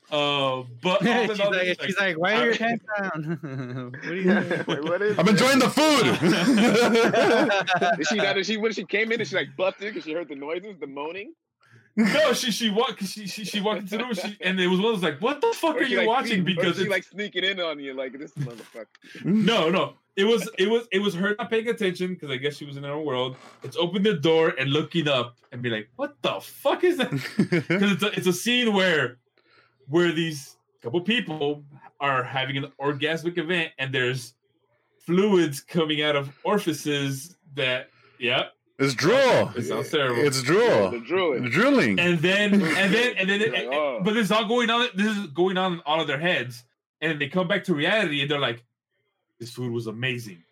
Uh, 0.09 0.63
but 0.81 1.05
all 1.07 1.21
in 1.23 1.29
she's, 1.29 1.39
all, 1.41 1.51
like, 1.51 1.81
she's 1.83 1.97
like, 1.99 2.17
why 2.17 2.33
are 2.35 2.45
your 2.45 2.55
pants 2.55 2.85
down? 2.97 3.91
what 3.93 4.05
are 4.11 4.15
you 4.15 4.23
doing? 4.65 4.87
What 4.87 5.01
is 5.01 5.19
I'm 5.19 5.27
it? 5.27 5.31
enjoying 5.31 5.59
the 5.59 5.69
food. 5.69 6.05
She 8.09 8.15
not? 8.15 8.35
Did 8.35 8.45
she 8.45 8.57
when 8.57 8.71
she 8.73 8.85
came 8.85 9.11
in? 9.11 9.19
and 9.19 9.27
she 9.29 9.35
like 9.35 9.55
buffed 9.57 9.81
it 9.81 9.87
because 9.93 10.03
she 10.05 10.13
heard 10.13 10.29
the 10.29 10.35
noises, 10.35 10.77
the 10.79 10.87
moaning? 10.87 11.33
no, 11.99 12.31
she 12.33 12.51
she 12.51 12.69
walked 12.69 13.03
she 13.05 13.25
she, 13.27 13.43
she 13.43 13.59
walked 13.59 13.79
into 13.81 13.97
the 13.97 14.03
room 14.03 14.13
she, 14.13 14.37
and 14.41 14.59
it 14.59 14.67
was 14.67 14.79
one 14.79 14.93
of 14.93 15.01
those 15.01 15.09
like, 15.11 15.19
what 15.19 15.41
the 15.41 15.51
fuck 15.55 15.75
Or 15.75 15.79
are 15.79 15.83
you 15.83 15.97
like, 15.97 16.07
watching? 16.07 16.43
sneak- 16.43 16.55
Because 16.57 16.75
she 16.77 16.83
it's, 16.83 16.91
like 16.91 17.03
sneaking 17.03 17.43
in 17.43 17.59
on 17.59 17.79
you, 17.79 17.93
like 17.95 18.17
this 18.19 18.31
motherfucker. 18.33 18.85
no, 19.25 19.69
no, 19.71 19.93
it 20.15 20.23
was 20.23 20.47
it 20.59 20.69
was 20.69 20.87
it 20.91 20.99
was 20.99 21.15
her 21.15 21.35
not 21.39 21.49
paying 21.49 21.67
attention 21.69 22.13
because 22.13 22.29
I 22.29 22.37
guess 22.37 22.55
she 22.55 22.65
was 22.65 22.77
in 22.77 22.83
her 22.83 22.91
own 22.91 23.03
world. 23.05 23.35
It's 23.63 23.75
open 23.77 24.03
the 24.03 24.13
door 24.13 24.53
and 24.59 24.69
looking 24.69 25.07
up 25.07 25.37
and 25.51 25.61
be 25.63 25.69
like, 25.71 25.89
what 25.95 26.15
the 26.21 26.39
fuck 26.39 26.83
is 26.83 26.97
that? 26.97 27.09
because 27.09 27.91
it's 27.93 28.03
a, 28.03 28.07
it's 28.15 28.27
a 28.27 28.33
scene 28.33 28.73
where 28.73 29.17
where 29.89 30.11
these 30.11 30.57
couple 30.81 31.01
people 31.01 31.63
are 31.99 32.23
having 32.23 32.57
an 32.57 32.71
orgasmic 32.79 33.37
event 33.37 33.71
and 33.79 33.93
there's 33.93 34.33
fluids 34.99 35.61
coming 35.61 36.01
out 36.03 36.15
of 36.15 36.29
orifices 36.43 37.35
that 37.55 37.89
yeah 38.19 38.43
it's 38.79 38.93
drool. 38.93 39.51
it 39.55 39.63
sounds 39.63 39.89
terrible 39.89 40.21
It's 40.23 40.43
drool. 40.43 40.91
The 40.91 40.99
drool. 40.99 41.33
druid. 41.39 41.51
Drooling. 41.51 41.99
and 41.99 42.19
then 42.19 42.53
and 42.53 42.93
then 42.93 43.15
and 43.17 43.29
then 43.29 43.39
You're 43.39 43.51
like, 43.51 43.67
oh. 43.71 44.01
but 44.03 44.13
this 44.13 44.25
is 44.25 44.31
all 44.31 44.45
going 44.47 44.69
on 44.69 44.87
this 44.95 45.17
is 45.17 45.27
going 45.27 45.57
on 45.57 45.73
in 45.73 45.81
all 45.85 45.99
of 46.01 46.07
their 46.07 46.19
heads 46.19 46.63
and 47.01 47.19
they 47.19 47.27
come 47.27 47.47
back 47.47 47.63
to 47.65 47.73
reality 47.73 48.21
and 48.21 48.29
they're 48.29 48.39
like 48.39 48.63
this 49.39 49.51
food 49.51 49.71
was 49.71 49.87
amazing 49.87 50.43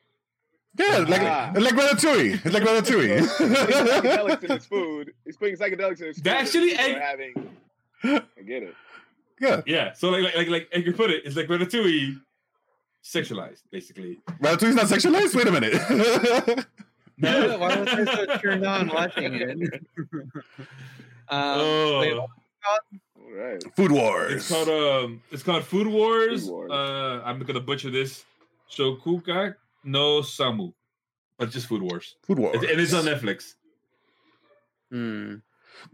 Yeah, 0.77 1.05
like 1.07 1.21
Ah. 1.21 1.51
like 1.55 1.73
Ratatouille. 1.75 2.33
It's 2.45 2.53
like 2.53 2.63
psychedelics 2.63 3.41
in 3.41 3.49
Ratatouille. 3.53 4.49
his 4.55 4.65
food. 4.65 5.13
He's 5.25 5.37
putting 5.37 5.55
psychedelics 5.55 6.01
in 6.01 6.07
his 6.07 6.17
food. 6.17 6.23
They 6.25 6.31
actually 6.31 6.69
People 6.71 6.85
egg- 6.85 7.01
having. 7.01 7.33
I 8.03 8.41
get 8.45 8.63
it. 8.63 8.75
Yeah, 9.39 9.61
yeah 9.65 9.93
so 9.93 10.09
like 10.09 10.23
like 10.23 10.35
like, 10.35 10.47
like 10.47 10.69
I 10.75 10.81
could 10.81 10.95
put 10.97 11.09
it 11.11 11.23
it's 11.25 11.35
like 11.35 11.47
Ratatouille 11.47 12.19
sexualized 13.03 13.61
basically 13.71 14.19
Ratatouille's 14.41 14.75
not 14.75 14.85
sexualized. 14.85 15.35
Wait 15.35 15.47
a 15.47 15.51
minute. 15.51 15.73
no 17.17 17.57
Why 17.59 17.75
was 17.79 17.87
I 17.89 18.05
so 18.05 18.37
turned 18.37 18.65
on 18.65 18.87
watching 18.89 19.33
it? 19.35 19.51
um, 21.29 21.59
wait, 21.99 22.13
oh. 22.13 22.27
All 23.17 23.31
right. 23.33 23.61
Food 23.75 23.91
wars. 23.91 24.33
It's 24.33 24.49
called 24.49 24.69
um 24.69 25.21
it's 25.31 25.43
called 25.43 25.63
Food 25.63 25.87
Wars. 25.87 26.43
Food 26.45 26.51
Wars. 26.51 26.71
Uh 26.71 27.21
I'm 27.23 27.39
gonna 27.39 27.59
butcher 27.59 27.89
this. 27.91 28.23
Shokuka 28.71 29.55
no 29.83 30.21
Samu. 30.21 30.73
But 31.37 31.51
just 31.51 31.67
Food 31.67 31.81
Wars. 31.83 32.15
Food 32.23 32.39
wars. 32.39 32.63
It- 32.63 32.71
and 32.71 32.79
it's 32.81 32.93
on 32.93 33.05
Netflix. 33.05 33.53
hmm. 34.89 35.35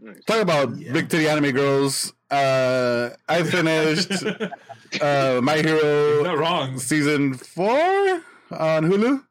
Nice. 0.00 0.24
Talk 0.24 0.40
about 0.40 0.76
Yeah. 0.78 0.92
big 0.92 1.08
titty 1.08 1.28
anime 1.28 1.50
girls. 1.50 2.12
Uh, 2.32 3.10
I 3.28 3.42
finished 3.42 4.10
uh, 5.02 5.40
My 5.42 5.56
Hero 5.58 6.22
not 6.24 6.38
wrong. 6.38 6.78
season 6.78 7.34
four 7.34 7.78
on 8.50 8.84
Hulu. 8.90 9.22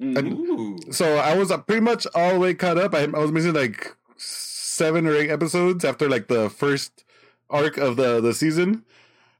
Mhm. 0.00 0.32
Ooh. 0.32 0.92
So 0.92 1.16
I 1.16 1.36
was 1.36 1.50
uh, 1.50 1.58
pretty 1.58 1.80
much 1.80 2.06
all 2.14 2.34
the 2.34 2.38
way 2.38 2.54
caught 2.54 2.78
up. 2.78 2.94
I, 2.94 3.02
I 3.02 3.06
was 3.18 3.32
missing 3.32 3.54
like 3.54 3.94
seven 4.16 5.06
or 5.06 5.14
eight 5.14 5.30
episodes 5.30 5.84
after 5.84 6.08
like 6.08 6.28
the 6.28 6.48
first 6.50 7.04
arc 7.50 7.76
of 7.76 7.96
the 7.96 8.20
the 8.20 8.34
season, 8.34 8.84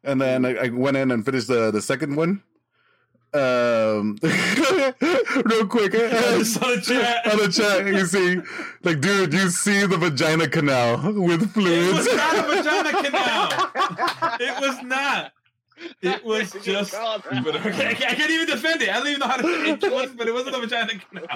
and 0.02 0.20
then 0.20 0.44
I, 0.44 0.54
I 0.56 0.68
went 0.70 0.96
in 0.96 1.10
and 1.10 1.24
finished 1.24 1.48
the 1.48 1.70
the 1.70 1.82
second 1.82 2.16
one. 2.16 2.42
Um, 3.34 4.16
real 4.22 5.66
quick, 5.66 5.90
It's 5.92 6.56
on 6.62 6.76
the 6.76 6.80
chat. 6.80 7.26
on 7.32 7.38
the 7.38 7.48
chat, 7.50 7.84
you 7.84 8.06
see, 8.06 8.40
like, 8.84 9.00
dude, 9.00 9.32
you 9.32 9.50
see 9.50 9.84
the 9.86 9.96
vagina 9.96 10.46
canal 10.46 11.12
with 11.12 11.50
fluids 11.52 12.06
It 12.06 12.12
was 12.12 12.16
not 12.16 12.38
a 12.38 12.42
vagina 12.42 13.02
canal. 13.02 13.48
It 14.38 14.60
was 14.60 14.82
not. 14.84 15.32
It 16.00 16.24
was 16.24 16.52
just. 16.62 16.92
But 16.92 17.56
okay, 17.56 17.88
I 17.90 17.94
can't 18.14 18.30
even 18.30 18.46
defend 18.46 18.82
it. 18.82 18.90
I 18.90 18.98
don't 18.98 19.08
even 19.08 19.18
know 19.18 19.26
how 19.26 19.38
to 19.38 19.42
say 19.42 19.70
it. 19.72 19.82
it 19.82 19.92
was, 19.92 20.10
but 20.12 20.28
it 20.28 20.32
wasn't 20.32 20.54
a 20.54 20.60
vagina 20.60 20.92
canal. 21.10 21.26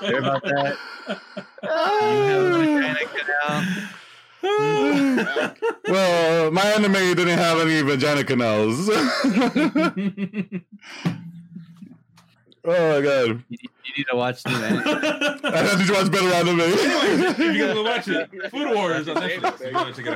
Sorry 0.00 0.16
about 0.16 0.42
that. 0.44 0.76
You 1.62 1.68
have 1.68 2.42
a 2.42 2.58
vagina 2.58 3.00
canal. 3.04 3.88
well, 5.88 6.50
my 6.50 6.62
anime 6.72 6.92
didn't 6.92 7.38
have 7.38 7.60
any 7.60 7.80
vagina 7.82 8.24
canals. 8.24 8.88
oh 8.90 8.98
my 12.64 13.00
god! 13.00 13.28
You 13.28 13.44
need, 13.48 13.70
you 13.84 13.92
need 13.98 14.06
to 14.10 14.16
watch 14.16 14.44
new 14.44 14.52
anime. 14.56 14.82
I 14.84 15.58
have 15.58 15.86
to 15.86 15.92
watch 15.92 16.10
better 16.10 16.34
anime. 16.34 16.60
Anyways, 16.60 17.20
if 17.20 17.38
you 17.38 17.58
guys 17.58 17.76
want 17.76 18.06
to 18.06 18.12
watch 18.14 18.28
it, 18.32 18.50
Food 18.50 18.74
Wars 18.74 19.08
on 19.08 19.16
Netflix. 19.16 19.64
You 19.64 19.72
gotta 19.72 19.92
check 19.92 20.06
it 20.06 20.14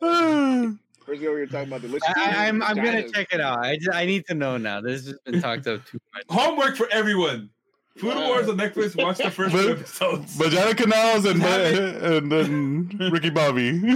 out. 0.00 0.78
First 1.06 1.20
we 1.20 1.28
were 1.28 1.46
talking 1.46 1.68
about 1.68 1.82
delicious. 1.82 2.08
I, 2.16 2.48
I'm 2.48 2.62
I'm 2.62 2.76
gonna 2.76 3.08
check 3.08 3.32
it 3.32 3.40
out. 3.40 3.64
I, 3.64 3.76
just, 3.76 3.94
I 3.94 4.06
need 4.06 4.26
to 4.26 4.34
know 4.34 4.56
now. 4.58 4.80
This 4.80 5.06
has 5.06 5.18
been 5.24 5.40
talked 5.40 5.66
of 5.66 5.84
too 5.86 5.98
much. 6.14 6.24
Homework 6.28 6.76
for 6.76 6.88
everyone. 6.92 7.50
Food 7.98 8.14
Yeah. 8.14 8.26
Wars 8.28 8.48
on 8.48 8.56
Netflix. 8.58 8.94
Watch 9.02 9.18
the 9.18 9.30
first 9.30 9.52
But- 9.54 9.62
two 9.62 9.70
episodes. 9.72 10.36
vagina 10.36 10.74
canals 10.74 11.24
and 11.24 11.40
Have 11.42 12.02
and 12.02 12.30
then 12.32 13.10
Ricky 13.12 13.30
Bobby. 13.30 13.80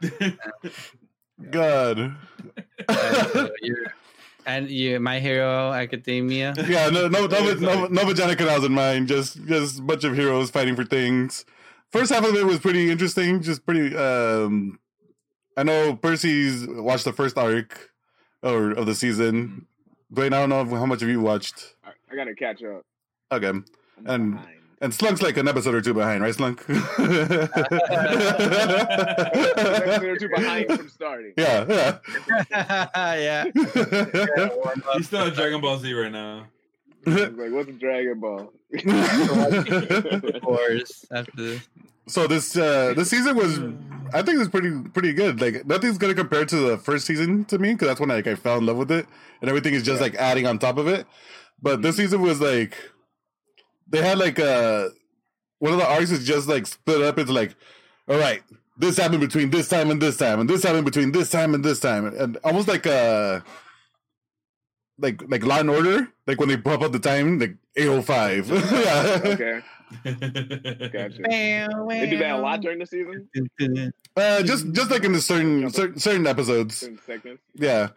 God. 1.50 2.14
So 2.88 3.50
and 4.46 4.70
you, 4.70 5.00
My 5.00 5.18
Hero 5.18 5.72
Academia. 5.72 6.54
yeah, 6.68 6.88
no, 6.88 7.08
no, 7.08 7.26
no, 7.26 7.54
no, 7.54 7.86
no 7.86 8.04
vagina 8.04 8.36
canals 8.36 8.64
in 8.64 8.72
mind. 8.72 9.08
Just, 9.08 9.44
just 9.46 9.80
a 9.80 9.82
bunch 9.82 10.04
of 10.04 10.14
heroes 10.14 10.50
fighting 10.50 10.76
for 10.76 10.84
things. 10.84 11.44
First 11.90 12.12
half 12.12 12.24
of 12.24 12.34
it 12.36 12.44
was 12.46 12.58
pretty 12.60 12.90
interesting. 12.90 13.42
Just 13.42 13.64
pretty. 13.66 13.96
um 13.96 14.78
I 15.56 15.62
know 15.62 15.96
Percy's 15.96 16.66
watched 16.68 17.04
the 17.06 17.12
first 17.12 17.38
arc 17.38 17.90
or 18.42 18.72
of 18.72 18.84
the 18.86 18.94
season. 18.94 19.66
Dwayne, 20.12 20.26
I 20.34 20.46
don't 20.46 20.50
know 20.50 20.64
how 20.76 20.86
much 20.86 21.02
of 21.02 21.08
you 21.08 21.20
watched. 21.20 21.74
I, 22.08 22.12
I 22.12 22.16
gotta 22.16 22.34
catch 22.34 22.62
up. 22.62 22.82
Okay, 23.32 23.48
I'm 23.48 23.64
And- 24.06 24.32
behind. 24.34 24.56
and 24.80 24.92
Slunk's 24.92 25.22
like 25.22 25.36
an 25.36 25.48
episode 25.48 25.74
or 25.74 25.80
two 25.80 25.94
behind, 25.94 26.22
right, 26.22 26.34
Slunk? 26.34 26.64
They're 28.96 30.16
too 30.16 30.28
behind 30.28 30.66
from 30.72 30.88
starting. 30.88 31.32
yeah, 31.36 31.64
yeah. 31.68 32.86
yeah. 33.16 33.44
He's 34.96 35.06
still 35.06 35.26
at 35.26 35.34
Dragon 35.34 35.60
Ball 35.60 35.78
Z 35.78 35.92
right 35.92 36.12
now. 36.12 36.46
Like, 37.06 37.52
what's 37.52 37.68
a 37.68 37.72
Dragon 37.72 38.20
Ball? 38.20 38.52
Of 38.76 40.42
course. 40.42 41.04
After 41.12 41.32
this. 41.36 41.68
so 42.08 42.26
this 42.26 42.56
uh 42.56 42.94
this 42.96 43.10
season 43.10 43.36
was 43.36 43.58
I 44.12 44.22
think 44.22 44.36
it 44.36 44.38
was 44.38 44.48
pretty 44.48 44.80
pretty 44.92 45.12
good. 45.12 45.40
Like 45.40 45.64
nothing's 45.66 45.98
gonna 45.98 46.14
compare 46.14 46.44
to 46.44 46.56
the 46.56 46.78
first 46.78 47.06
season 47.06 47.44
to 47.46 47.58
me 47.58 47.72
because 47.72 47.88
that's 47.88 48.00
when 48.00 48.08
like 48.08 48.26
I 48.26 48.34
fell 48.34 48.58
in 48.58 48.66
love 48.66 48.76
with 48.76 48.90
it, 48.90 49.06
and 49.40 49.48
everything 49.48 49.74
is 49.74 49.82
just 49.84 49.98
Yeah. 50.00 50.02
like 50.06 50.14
adding 50.16 50.46
on 50.46 50.58
top 50.58 50.78
of 50.78 50.88
it. 50.88 51.06
But 51.60 51.82
this 51.82 51.96
season 51.96 52.20
was 52.22 52.40
like 52.40 52.76
they 53.88 54.02
had 54.02 54.18
like 54.18 54.38
uh 54.38 54.88
one 55.58 55.72
of 55.72 55.78
the 55.78 55.88
arcs 55.88 56.10
is 56.10 56.26
just 56.26 56.48
like 56.48 56.66
split 56.66 57.02
up 57.02 57.18
into 57.18 57.32
like, 57.32 57.54
all 58.08 58.18
right, 58.18 58.42
this 58.76 58.96
happened 58.96 59.20
between 59.20 59.50
this 59.50 59.68
time 59.68 59.90
and 59.90 60.00
this 60.00 60.16
time, 60.16 60.40
and 60.40 60.48
this 60.50 60.62
happened 60.62 60.84
between 60.84 61.12
this 61.12 61.30
time 61.30 61.54
and 61.54 61.64
this 61.64 61.80
time, 61.80 62.06
and 62.06 62.36
almost 62.44 62.68
like 62.68 62.86
uh 62.86 63.40
like 64.98 65.22
like 65.28 65.44
Law 65.44 65.60
and 65.60 65.70
Order, 65.70 66.08
like 66.26 66.38
when 66.40 66.48
they 66.48 66.56
pop 66.56 66.82
up 66.82 66.92
the 66.92 66.98
time, 66.98 67.38
like 67.38 67.56
eight 67.76 67.88
oh 67.88 68.02
five. 68.02 68.48
Yeah. 68.50 69.20
okay, 69.24 69.60
gotcha. 70.92 71.22
They 71.22 72.06
do 72.10 72.18
that 72.18 72.32
a 72.32 72.38
lot 72.38 72.60
during 72.60 72.78
the 72.78 72.86
season. 72.86 73.28
Uh, 74.16 74.42
just 74.42 74.72
just 74.72 74.90
like 74.90 75.04
in 75.04 75.12
the 75.12 75.20
certain 75.20 75.68
certain, 75.68 75.98
certain 75.98 76.26
episodes, 76.26 76.88
Certain 77.04 77.38
yeah. 77.54 77.88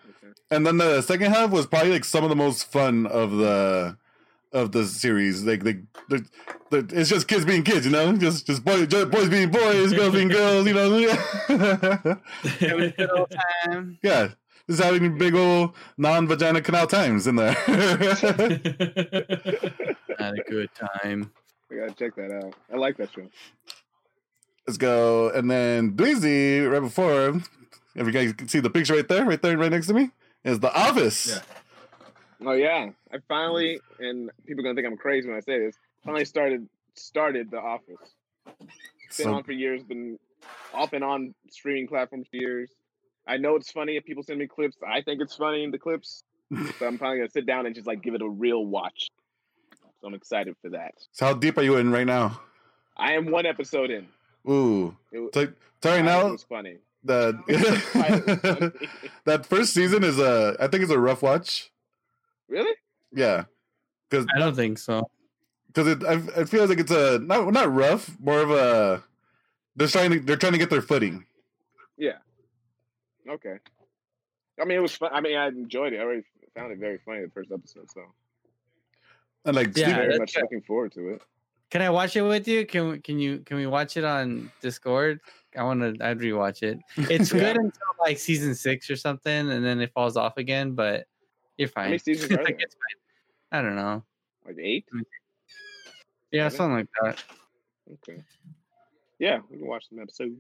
Okay. 0.51 0.55
And 0.55 0.65
then 0.65 0.77
the 0.77 1.01
second 1.01 1.31
half 1.31 1.51
was 1.51 1.67
probably 1.67 1.91
like 1.91 2.05
some 2.05 2.23
of 2.23 2.29
the 2.29 2.35
most 2.35 2.71
fun 2.71 3.05
of 3.05 3.31
the 3.31 3.97
of 4.51 4.71
the 4.71 4.85
series. 4.85 5.43
Like 5.43 5.63
they, 5.63 5.79
they, 6.09 6.21
they 6.71 6.79
it's 6.99 7.09
just 7.09 7.27
kids 7.27 7.45
being 7.45 7.63
kids, 7.63 7.85
you 7.85 7.91
know, 7.91 8.15
just 8.17 8.47
just 8.47 8.63
boys 8.63 8.87
just 8.87 9.11
boys 9.11 9.29
being 9.29 9.51
boys, 9.51 9.93
girls 9.93 10.13
being 10.13 10.29
girls, 10.29 10.67
you 10.67 10.73
know. 10.73 10.89
It 12.59 12.75
was 12.75 12.91
good 12.97 13.11
old 13.15 13.31
time. 13.65 13.97
yeah, 14.01 14.29
just 14.67 14.81
having 14.81 15.17
big 15.17 15.35
old 15.35 15.75
non 15.97 16.27
vagina 16.27 16.61
canal 16.61 16.87
times 16.87 17.27
in 17.27 17.35
there. 17.35 17.53
Had 20.19 20.33
a 20.33 20.43
good 20.49 20.69
time. 20.75 21.31
We 21.69 21.77
gotta 21.77 21.93
check 21.93 22.15
that 22.15 22.31
out. 22.31 22.55
I 22.73 22.77
like 22.77 22.97
that 22.97 23.11
show. 23.13 23.27
Let's 24.67 24.77
go, 24.77 25.29
and 25.29 25.49
then 25.49 25.93
Dweezy 25.93 26.69
right 26.71 26.81
before. 26.81 27.41
If 27.95 28.05
you 28.05 28.11
guys 28.11 28.33
can 28.33 28.47
see 28.47 28.59
the 28.59 28.69
picture 28.69 28.95
right 28.95 29.07
there, 29.07 29.25
right 29.25 29.41
there, 29.41 29.57
right 29.57 29.71
next 29.71 29.87
to 29.87 29.93
me, 29.93 30.11
is 30.43 30.59
the 30.59 30.73
Office. 30.73 31.27
Yeah. 31.27 32.47
Oh 32.47 32.53
yeah, 32.53 32.89
I 33.13 33.17
finally, 33.27 33.79
and 33.99 34.29
people 34.45 34.61
are 34.61 34.63
gonna 34.63 34.75
think 34.75 34.87
I'm 34.87 34.97
crazy 34.97 35.27
when 35.27 35.37
I 35.37 35.41
say 35.41 35.59
this. 35.59 35.75
Finally 36.05 36.25
started 36.25 36.67
started 36.95 37.51
The 37.51 37.59
Office. 37.59 37.97
It's 39.07 39.17
been 39.17 39.25
So- 39.25 39.33
on 39.33 39.43
for 39.43 39.51
years. 39.51 39.83
Been 39.83 40.17
off 40.73 40.93
and 40.93 41.03
on 41.03 41.33
streaming 41.49 41.87
platforms 41.87 42.27
for 42.29 42.37
years. 42.37 42.71
I 43.27 43.37
know 43.37 43.55
it's 43.55 43.71
funny 43.71 43.97
if 43.97 44.05
people 44.05 44.23
send 44.23 44.39
me 44.39 44.47
clips. 44.47 44.77
I 44.87 45.01
think 45.01 45.21
it's 45.21 45.35
funny 45.35 45.63
in 45.63 45.71
the 45.71 45.77
clips, 45.77 46.23
so 46.79 46.87
I'm 46.87 46.97
probably 46.97 47.17
gonna 47.19 47.29
sit 47.29 47.45
down 47.45 47.65
and 47.65 47.75
just 47.75 47.87
like 47.87 48.01
give 48.01 48.13
it 48.15 48.21
a 48.21 48.29
real 48.29 48.65
watch. 48.65 49.09
So 50.01 50.07
I'm 50.07 50.13
excited 50.13 50.55
for 50.61 50.69
that. 50.69 50.93
So 51.11 51.25
how 51.27 51.33
deep 51.33 51.57
are 51.57 51.61
you 51.63 51.75
in 51.75 51.91
right 51.91 52.07
now? 52.07 52.39
I 52.95 53.13
am 53.13 53.29
one 53.31 53.45
episode 53.45 53.91
in. 53.91 54.07
Ooh, 54.49 54.95
It, 55.11 55.19
was- 55.19 55.31
so, 55.33 55.47
so 55.83 55.89
right 55.89 55.99
it 55.99 56.03
now 56.03 56.31
was 56.31 56.43
funny. 56.43 56.77
The 57.03 57.39
It 57.47 57.59
was 57.61 57.79
funny. 58.79 58.87
that 59.25 59.45
first 59.45 59.73
season 59.73 60.03
is 60.03 60.19
a 60.19 60.55
I 60.59 60.67
think 60.67 60.83
it's 60.83 60.91
a 60.91 60.99
rough 60.99 61.21
watch. 61.21 61.71
really? 62.47 62.73
Yeah, 63.11 63.45
because 64.09 64.25
I 64.35 64.39
don't 64.39 64.55
think 64.55 64.77
so. 64.77 65.09
because 65.67 65.87
it 65.87 66.03
I, 66.03 66.41
it 66.41 66.49
feels 66.49 66.69
like 66.69 66.79
it's 66.79 66.91
a 66.91 67.19
not 67.19 67.51
not 67.53 67.73
rough, 67.73 68.15
more 68.19 68.39
of 68.39 68.51
a 68.51 69.03
they're 69.75 69.87
trying 69.87 70.11
to 70.11 70.19
they're 70.19 70.37
trying 70.37 70.51
to 70.53 70.57
get 70.59 70.69
their 70.69 70.81
footing. 70.81 71.25
Yeah. 71.97 72.17
Okay. 73.27 73.57
I 74.61 74.65
mean, 74.65 74.77
it 74.77 74.81
was 74.81 74.93
fun. 74.95 75.11
I 75.13 75.21
mean, 75.21 75.37
I 75.37 75.47
enjoyed 75.47 75.93
it. 75.93 75.99
I 75.99 76.03
already 76.03 76.23
found 76.55 76.71
it 76.71 76.79
very 76.79 76.97
funny 77.05 77.21
the 77.23 77.31
first 77.31 77.51
episode, 77.51 77.89
so 77.91 78.01
And 79.45 79.55
like 79.55 79.75
Yeah, 79.77 79.85
Steve- 79.87 79.95
very 79.95 80.19
much 80.19 80.35
looking 80.35 80.61
forward 80.61 80.91
to 80.93 81.09
it. 81.09 81.21
Can 81.71 81.81
I 81.81 81.89
watch 81.91 82.15
it 82.15 82.21
with 82.23 82.47
you? 82.47 82.65
Can 82.65 82.89
we- 82.89 82.99
can 82.99 83.19
you 83.19 83.39
can 83.39 83.57
we 83.57 83.67
watch 83.67 83.95
it 83.97 84.03
on 84.03 84.51
Discord? 84.61 85.19
I 85.57 85.63
want 85.63 85.81
to. 85.81 86.05
I'd 86.05 86.19
rewatch 86.19 86.63
it. 86.63 86.79
It's 87.11 87.33
Yeah. 87.33 87.39
good 87.39 87.57
until 87.57 87.81
like 87.99 88.17
season 88.19 88.53
six 88.55 88.89
or 88.89 88.95
something, 88.95 89.49
and 89.51 89.65
then 89.65 89.79
it 89.81 89.91
falls 89.93 90.15
off 90.17 90.37
again. 90.37 90.73
But 90.73 91.07
you're 91.57 91.69
How 91.69 91.81
fine. 91.81 91.85
many 91.85 91.97
seasons 92.07 92.31
are 92.31 92.43
Like, 92.43 92.57
there? 92.57 92.65
it's 92.65 92.75
fine. 92.75 93.59
I 93.59 93.61
don't 93.63 93.75
know. 93.75 94.03
Like 94.45 94.57
eight? 94.59 94.85
Yeah, 96.31 96.49
Seven? 96.49 96.57
something 96.57 96.75
like 96.77 96.87
that. 97.01 97.23
Okay. 98.07 98.23
Yeah, 99.17 99.39
we 99.49 99.57
can 99.57 99.67
watch 99.67 99.89
some 99.89 99.99
episodes. 99.99 100.39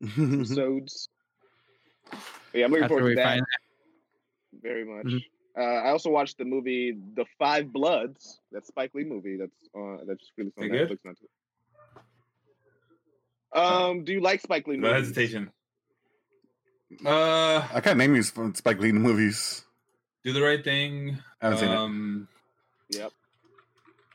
Episodes. 0.02 1.08
But 2.10 2.18
yeah, 2.54 2.64
I'm 2.66 2.70
looking 2.70 2.84
After 2.84 2.94
forward 2.96 3.10
to 3.10 3.16
that 3.16 3.24
find 3.24 3.42
very 4.62 4.84
much. 4.84 5.06
Mhm. 5.06 5.24
Uh, 5.56 5.60
I 5.60 5.90
also 5.90 6.10
watched 6.10 6.38
the 6.38 6.44
movie 6.44 6.96
The 7.14 7.24
Five 7.38 7.72
Bloods. 7.72 8.40
That 8.52 8.66
Spike 8.66 8.94
Lee 8.94 9.04
movie. 9.04 9.36
That's 9.36 9.68
uh, 9.74 10.04
that's 10.06 10.30
released 10.36 10.58
on 10.58 10.64
Is 10.66 10.70
it 10.70 10.74
Netflix. 10.90 10.98
Not 11.04 11.16
too- 11.18 11.28
Um, 13.52 14.04
do 14.04 14.12
you 14.12 14.20
like 14.20 14.40
Spike 14.42 14.66
Lee 14.66 14.76
No 14.76 14.92
hesitation. 14.92 15.50
Uh, 17.04 17.66
I 17.72 17.80
can't 17.82 17.98
name 17.98 18.14
these 18.14 18.30
from 18.30 18.54
Spike 18.54 18.78
Lee 18.80 18.92
movies. 18.92 19.64
do 20.24 20.32
the 20.32 20.42
right 20.42 20.62
thing. 20.62 21.18
I 21.40 21.46
haven't 21.46 21.60
seen 21.60 21.68
it. 21.70 21.76
um, 21.76 22.28
Yep. 22.90 23.12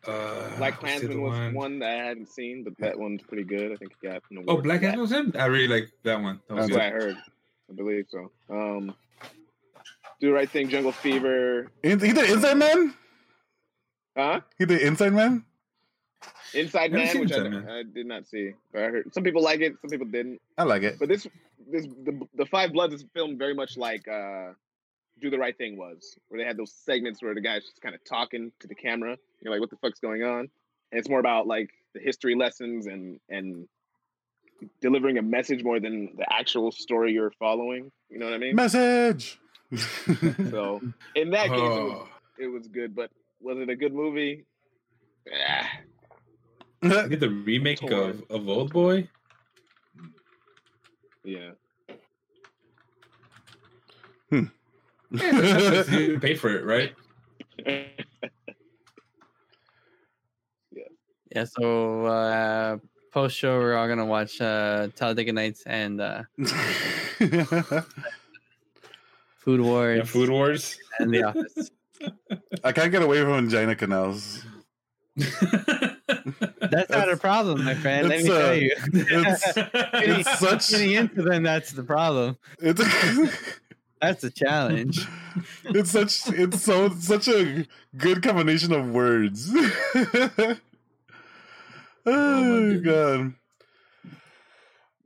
Uh, 0.06 0.58
Black 0.58 0.82
what's 0.82 1.00
the 1.00 1.08
Klansman 1.08 1.22
was 1.22 1.32
one? 1.32 1.54
one 1.54 1.80
that 1.80 1.90
I 1.90 2.04
hadn't 2.04 2.30
seen, 2.30 2.64
but 2.64 2.78
that 2.80 2.98
one's 3.00 3.22
pretty 3.22 3.44
good. 3.44 3.72
I 3.72 3.76
think 3.76 3.92
it 3.94 4.06
got 4.06 4.22
an 4.32 4.38
award. 4.38 4.50
Oh, 4.50 4.62
Black 4.62 4.82
that. 4.82 4.96
Klansman 4.96 5.02
was 5.02 5.12
him. 5.12 5.42
I 5.42 5.46
really 5.46 5.68
like 5.68 5.90
that 6.04 6.20
one. 6.22 6.42
That 6.48 6.56
was 6.56 6.68
That's 6.68 6.76
Okay. 6.78 6.92
what 6.92 7.02
I 7.02 7.06
heard. 7.06 7.18
I 7.70 7.74
believe 7.74 8.06
so. 8.10 8.32
Um, 8.50 8.96
do 10.20 10.28
the 10.28 10.34
right 10.34 10.50
thing, 10.50 10.68
Jungle 10.70 10.92
Fever. 10.92 11.72
In- 11.84 12.00
He 12.00 12.12
did 12.12 12.30
Inside 12.30 12.58
Man. 12.58 12.94
Huh? 14.18 14.42
He 14.60 14.66
did 14.66 14.82
Inside 14.82 15.14
Man. 15.14 15.46
Inside 16.54 16.92
Man, 16.92 17.08
seen 17.08 17.22
which 17.22 17.34
I, 17.34 17.48
Man. 17.48 17.70
I 17.70 17.84
did 17.84 18.06
not 18.06 18.28
see. 18.28 18.54
But 18.72 18.84
I 18.84 18.86
heard 18.90 19.14
some 19.14 19.24
people 19.24 19.42
like 19.42 19.62
it, 19.62 19.74
some 19.82 19.90
people 19.90 20.08
didn't. 20.08 20.42
I 20.58 20.64
like 20.64 20.84
it. 20.84 20.98
But 21.00 21.10
this, 21.10 21.28
this, 21.72 21.86
the, 21.86 22.20
the 22.36 22.46
Five 22.46 22.74
Bloods 22.74 22.94
is 22.94 23.06
filmed 23.14 23.40
very 23.40 23.54
much 23.56 23.78
like 23.78 24.08
uh, 24.08 24.52
Do 25.20 25.30
the 25.30 25.38
Right 25.40 25.58
Thing 25.58 25.78
was, 25.78 26.18
where 26.28 26.40
they 26.40 26.46
had 26.46 26.58
those 26.58 26.72
segments 26.72 27.22
where 27.24 27.34
the 27.34 27.42
guy's 27.42 27.64
just 27.64 27.82
kind 27.82 27.96
of 27.96 28.04
talking 28.04 28.52
to 28.60 28.68
the 28.68 28.76
camera. 28.76 29.18
You're 29.42 29.52
like, 29.52 29.62
what 29.62 29.70
the 29.70 29.78
fuck's 29.78 30.00
going 30.00 30.24
on? 30.24 30.40
And 30.92 31.00
it's 31.00 31.10
more 31.10 31.20
about 31.20 31.48
like 31.48 31.70
the 31.94 32.00
history 32.00 32.36
lessons 32.36 32.86
and 32.88 33.20
and 33.30 33.68
delivering 34.80 35.18
a 35.18 35.22
message 35.22 35.64
more 35.64 35.80
than 35.80 36.16
the 36.16 36.32
actual 36.32 36.72
story 36.72 37.12
you're 37.14 37.32
following. 37.32 37.92
You 38.10 38.20
know 38.20 38.26
what 38.26 38.36
I 38.36 38.38
mean? 38.38 38.56
Message. 38.56 39.40
So 40.52 40.82
in 41.16 41.32
that 41.32 41.50
case, 41.50 41.58
it 41.60 41.64
was, 41.64 41.92
Oh, 41.92 42.08
it 42.38 42.48
was 42.48 42.68
good. 42.68 42.96
But 42.96 43.10
was 43.42 43.58
it 43.58 43.70
a 43.70 43.76
good 43.76 43.94
movie? 43.94 44.46
Ah, 45.28 45.68
I 46.84 47.08
get 47.08 47.20
the 47.20 47.30
remake 47.30 47.82
of, 47.84 48.24
of 48.30 48.48
Old 48.50 48.72
Boy. 48.74 49.08
yeah. 51.24 51.52
Yeah, 55.12 55.84
you 55.92 56.20
pay 56.20 56.36
for 56.36 56.50
it, 56.50 56.66
right? 56.66 56.94
Yeah. 61.36 61.46
So 61.46 62.06
uh, 62.06 62.78
post 63.12 63.36
show, 63.36 63.58
we're 63.58 63.74
all 63.76 63.88
gonna 63.88 64.06
watch 64.06 64.40
uh, 64.40 64.90
Talladega 64.96 65.34
Nights 65.34 65.64
and 65.66 66.00
uh, 66.00 66.22
Food 69.40 69.62
Wars 69.62 69.98
Yeah, 69.98 70.04
Food 70.04 70.30
Wars. 70.30 70.78
and 71.00 71.12
The 71.12 71.24
Office. 71.24 71.72
I 72.64 72.72
can't 72.72 72.92
get 72.92 73.02
away 73.02 73.22
from 73.24 73.50
vagina 73.50 73.76
canals. 73.76 74.46
That's 76.74 76.90
not 76.90 77.10
a 77.10 77.18
problem, 77.18 77.64
my 77.64 77.76
friend. 77.76 78.10
Let 78.10 78.24
me 78.24 78.30
uh, 78.30 78.40
tell 78.40 78.56
you. 78.56 78.76
It's 78.94 79.54
it's 79.58 80.40
such 80.40 80.70
Getting 80.70 80.92
into 80.92 81.22
them, 81.22 81.44
that's 81.44 81.72
the 81.72 81.84
problem. 81.84 82.38
it's 82.60 82.82
That's 84.04 84.24
a 84.26 84.30
challenge. 84.30 85.08
it's 85.64 85.92
such 85.92 86.28
it's 86.28 86.62
so 86.62 86.90
such 86.90 87.30
a 87.30 87.66
good 87.96 88.22
combination 88.22 88.74
of 88.74 88.90
words. 88.90 89.50
oh, 92.06 92.74
my 92.76 92.76
god. 92.80 93.34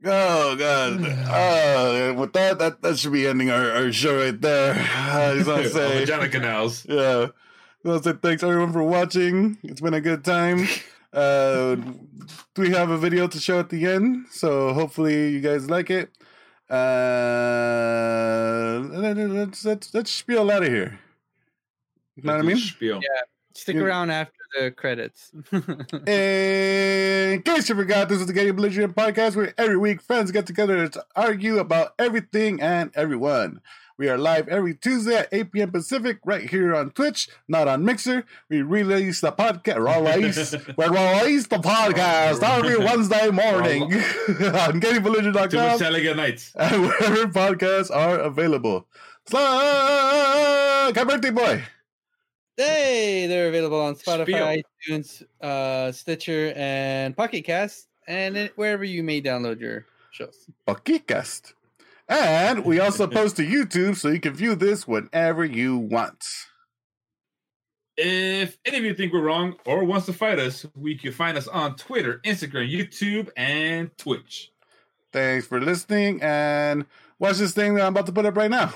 Oh 0.04 0.56
god! 0.56 1.04
Uh, 1.04 2.14
with 2.18 2.32
that, 2.32 2.58
that 2.58 2.82
that 2.82 2.98
should 2.98 3.12
be 3.12 3.26
ending 3.26 3.50
our, 3.50 3.70
our 3.70 3.92
show 3.92 4.16
right 4.16 4.40
there. 4.40 4.74
I 4.74 5.34
just 5.34 5.48
want 5.48 5.62
to 5.62 5.70
say, 5.70 6.00
vagina 6.00 6.28
canals. 6.28 6.84
yeah, 6.88 7.28
I 7.84 7.88
want 7.88 8.02
to 8.02 8.10
say 8.10 8.18
thanks 8.20 8.42
everyone 8.42 8.72
for 8.72 8.82
watching. 8.82 9.58
It's 9.62 9.80
been 9.80 9.94
a 9.94 10.00
good 10.00 10.24
time. 10.24 10.66
Uh, 11.12 11.76
we 12.56 12.70
have 12.70 12.90
a 12.90 12.98
video 12.98 13.26
to 13.26 13.40
show 13.40 13.58
at 13.58 13.70
the 13.70 13.86
end, 13.86 14.26
so 14.30 14.72
hopefully 14.74 15.30
you 15.30 15.40
guys 15.40 15.68
like 15.70 15.90
it. 15.90 16.10
Uh, 16.70 16.76
let's 18.90 19.64
let's 19.64 19.94
let's 19.94 20.10
spiel 20.10 20.50
out 20.50 20.62
of 20.62 20.68
here. 20.68 20.98
You 22.16 22.24
know 22.24 22.32
what 22.34 22.40
I 22.40 22.46
mean? 22.46 22.56
Spiel. 22.58 23.00
Yeah. 23.02 23.22
Stick 23.54 23.76
You- 23.76 23.86
around 23.86 24.10
after 24.10 24.32
the 24.58 24.70
credits. 24.70 25.32
In 26.06 27.42
case 27.42 27.68
you 27.68 27.74
forgot, 27.74 28.08
this 28.08 28.20
is 28.20 28.26
the 28.26 28.32
Getting 28.32 28.54
Belligerent 28.56 28.94
podcast 28.94 29.34
where 29.36 29.52
every 29.58 29.76
week 29.76 30.00
friends 30.02 30.30
get 30.30 30.46
together 30.46 30.88
to 30.88 31.04
argue 31.16 31.58
about 31.58 31.94
everything 31.98 32.60
and 32.60 32.90
everyone. 32.94 33.60
We 33.98 34.08
are 34.08 34.16
live 34.16 34.46
every 34.46 34.74
Tuesday 34.76 35.16
at 35.16 35.28
8 35.32 35.50
p.m. 35.50 35.72
Pacific 35.72 36.18
right 36.24 36.48
here 36.48 36.72
on 36.72 36.90
Twitch, 36.90 37.28
not 37.48 37.66
on 37.66 37.84
Mixer. 37.84 38.24
We 38.48 38.62
release 38.62 39.20
the 39.20 39.32
podcast, 39.32 39.78
release, 40.14 40.52
we 40.76 40.84
release 40.86 41.48
the 41.48 41.56
podcast 41.56 42.40
every 42.44 42.78
Wednesday 42.78 43.28
morning 43.30 43.82
on 43.92 43.92
Too 43.92 44.00
much 44.52 44.82
GettingBelligerent.com 44.84 45.78
Talladega 45.80 46.14
Nights. 46.14 46.52
and 46.54 46.82
wherever 46.82 47.26
podcasts 47.26 47.90
are 47.92 48.20
available. 48.20 48.86
Slug! 49.26 50.94
Happy 50.94 51.08
birthday, 51.08 51.30
boy! 51.30 51.62
hey, 52.56 53.26
they're 53.26 53.48
available 53.48 53.80
on 53.80 53.96
Spiel. 53.96 54.18
Spotify, 54.18 54.62
iTunes, 54.88 55.24
uh, 55.40 55.90
Stitcher, 55.90 56.52
and 56.54 57.16
Pocket 57.16 57.42
Cast, 57.42 57.88
and 58.06 58.48
wherever 58.54 58.84
you 58.84 59.02
may 59.02 59.20
download 59.20 59.58
your 59.60 59.86
shows. 60.12 60.46
Podcast. 60.68 61.54
And 62.08 62.64
we 62.64 62.80
also 62.80 63.06
post 63.06 63.36
to 63.36 63.44
YouTube 63.44 63.96
so 63.96 64.08
you 64.08 64.20
can 64.20 64.34
view 64.34 64.54
this 64.54 64.88
whenever 64.88 65.44
you 65.44 65.76
want. 65.76 66.24
If 67.96 68.56
any 68.64 68.78
of 68.78 68.84
you 68.84 68.94
think 68.94 69.12
we're 69.12 69.22
wrong 69.22 69.56
or 69.66 69.84
wants 69.84 70.06
to 70.06 70.12
fight 70.12 70.38
us, 70.38 70.64
we 70.74 70.96
can 70.96 71.12
find 71.12 71.36
us 71.36 71.48
on 71.48 71.74
Twitter, 71.76 72.20
Instagram, 72.24 72.72
YouTube, 72.72 73.28
and 73.36 73.90
Twitch. 73.98 74.52
Thanks 75.12 75.46
for 75.46 75.60
listening 75.60 76.22
and 76.22 76.86
watch 77.18 77.38
this 77.38 77.52
thing 77.52 77.74
that 77.74 77.82
I'm 77.82 77.92
about 77.92 78.06
to 78.06 78.12
put 78.12 78.24
up 78.24 78.36
right 78.36 78.50
now. 78.50 78.72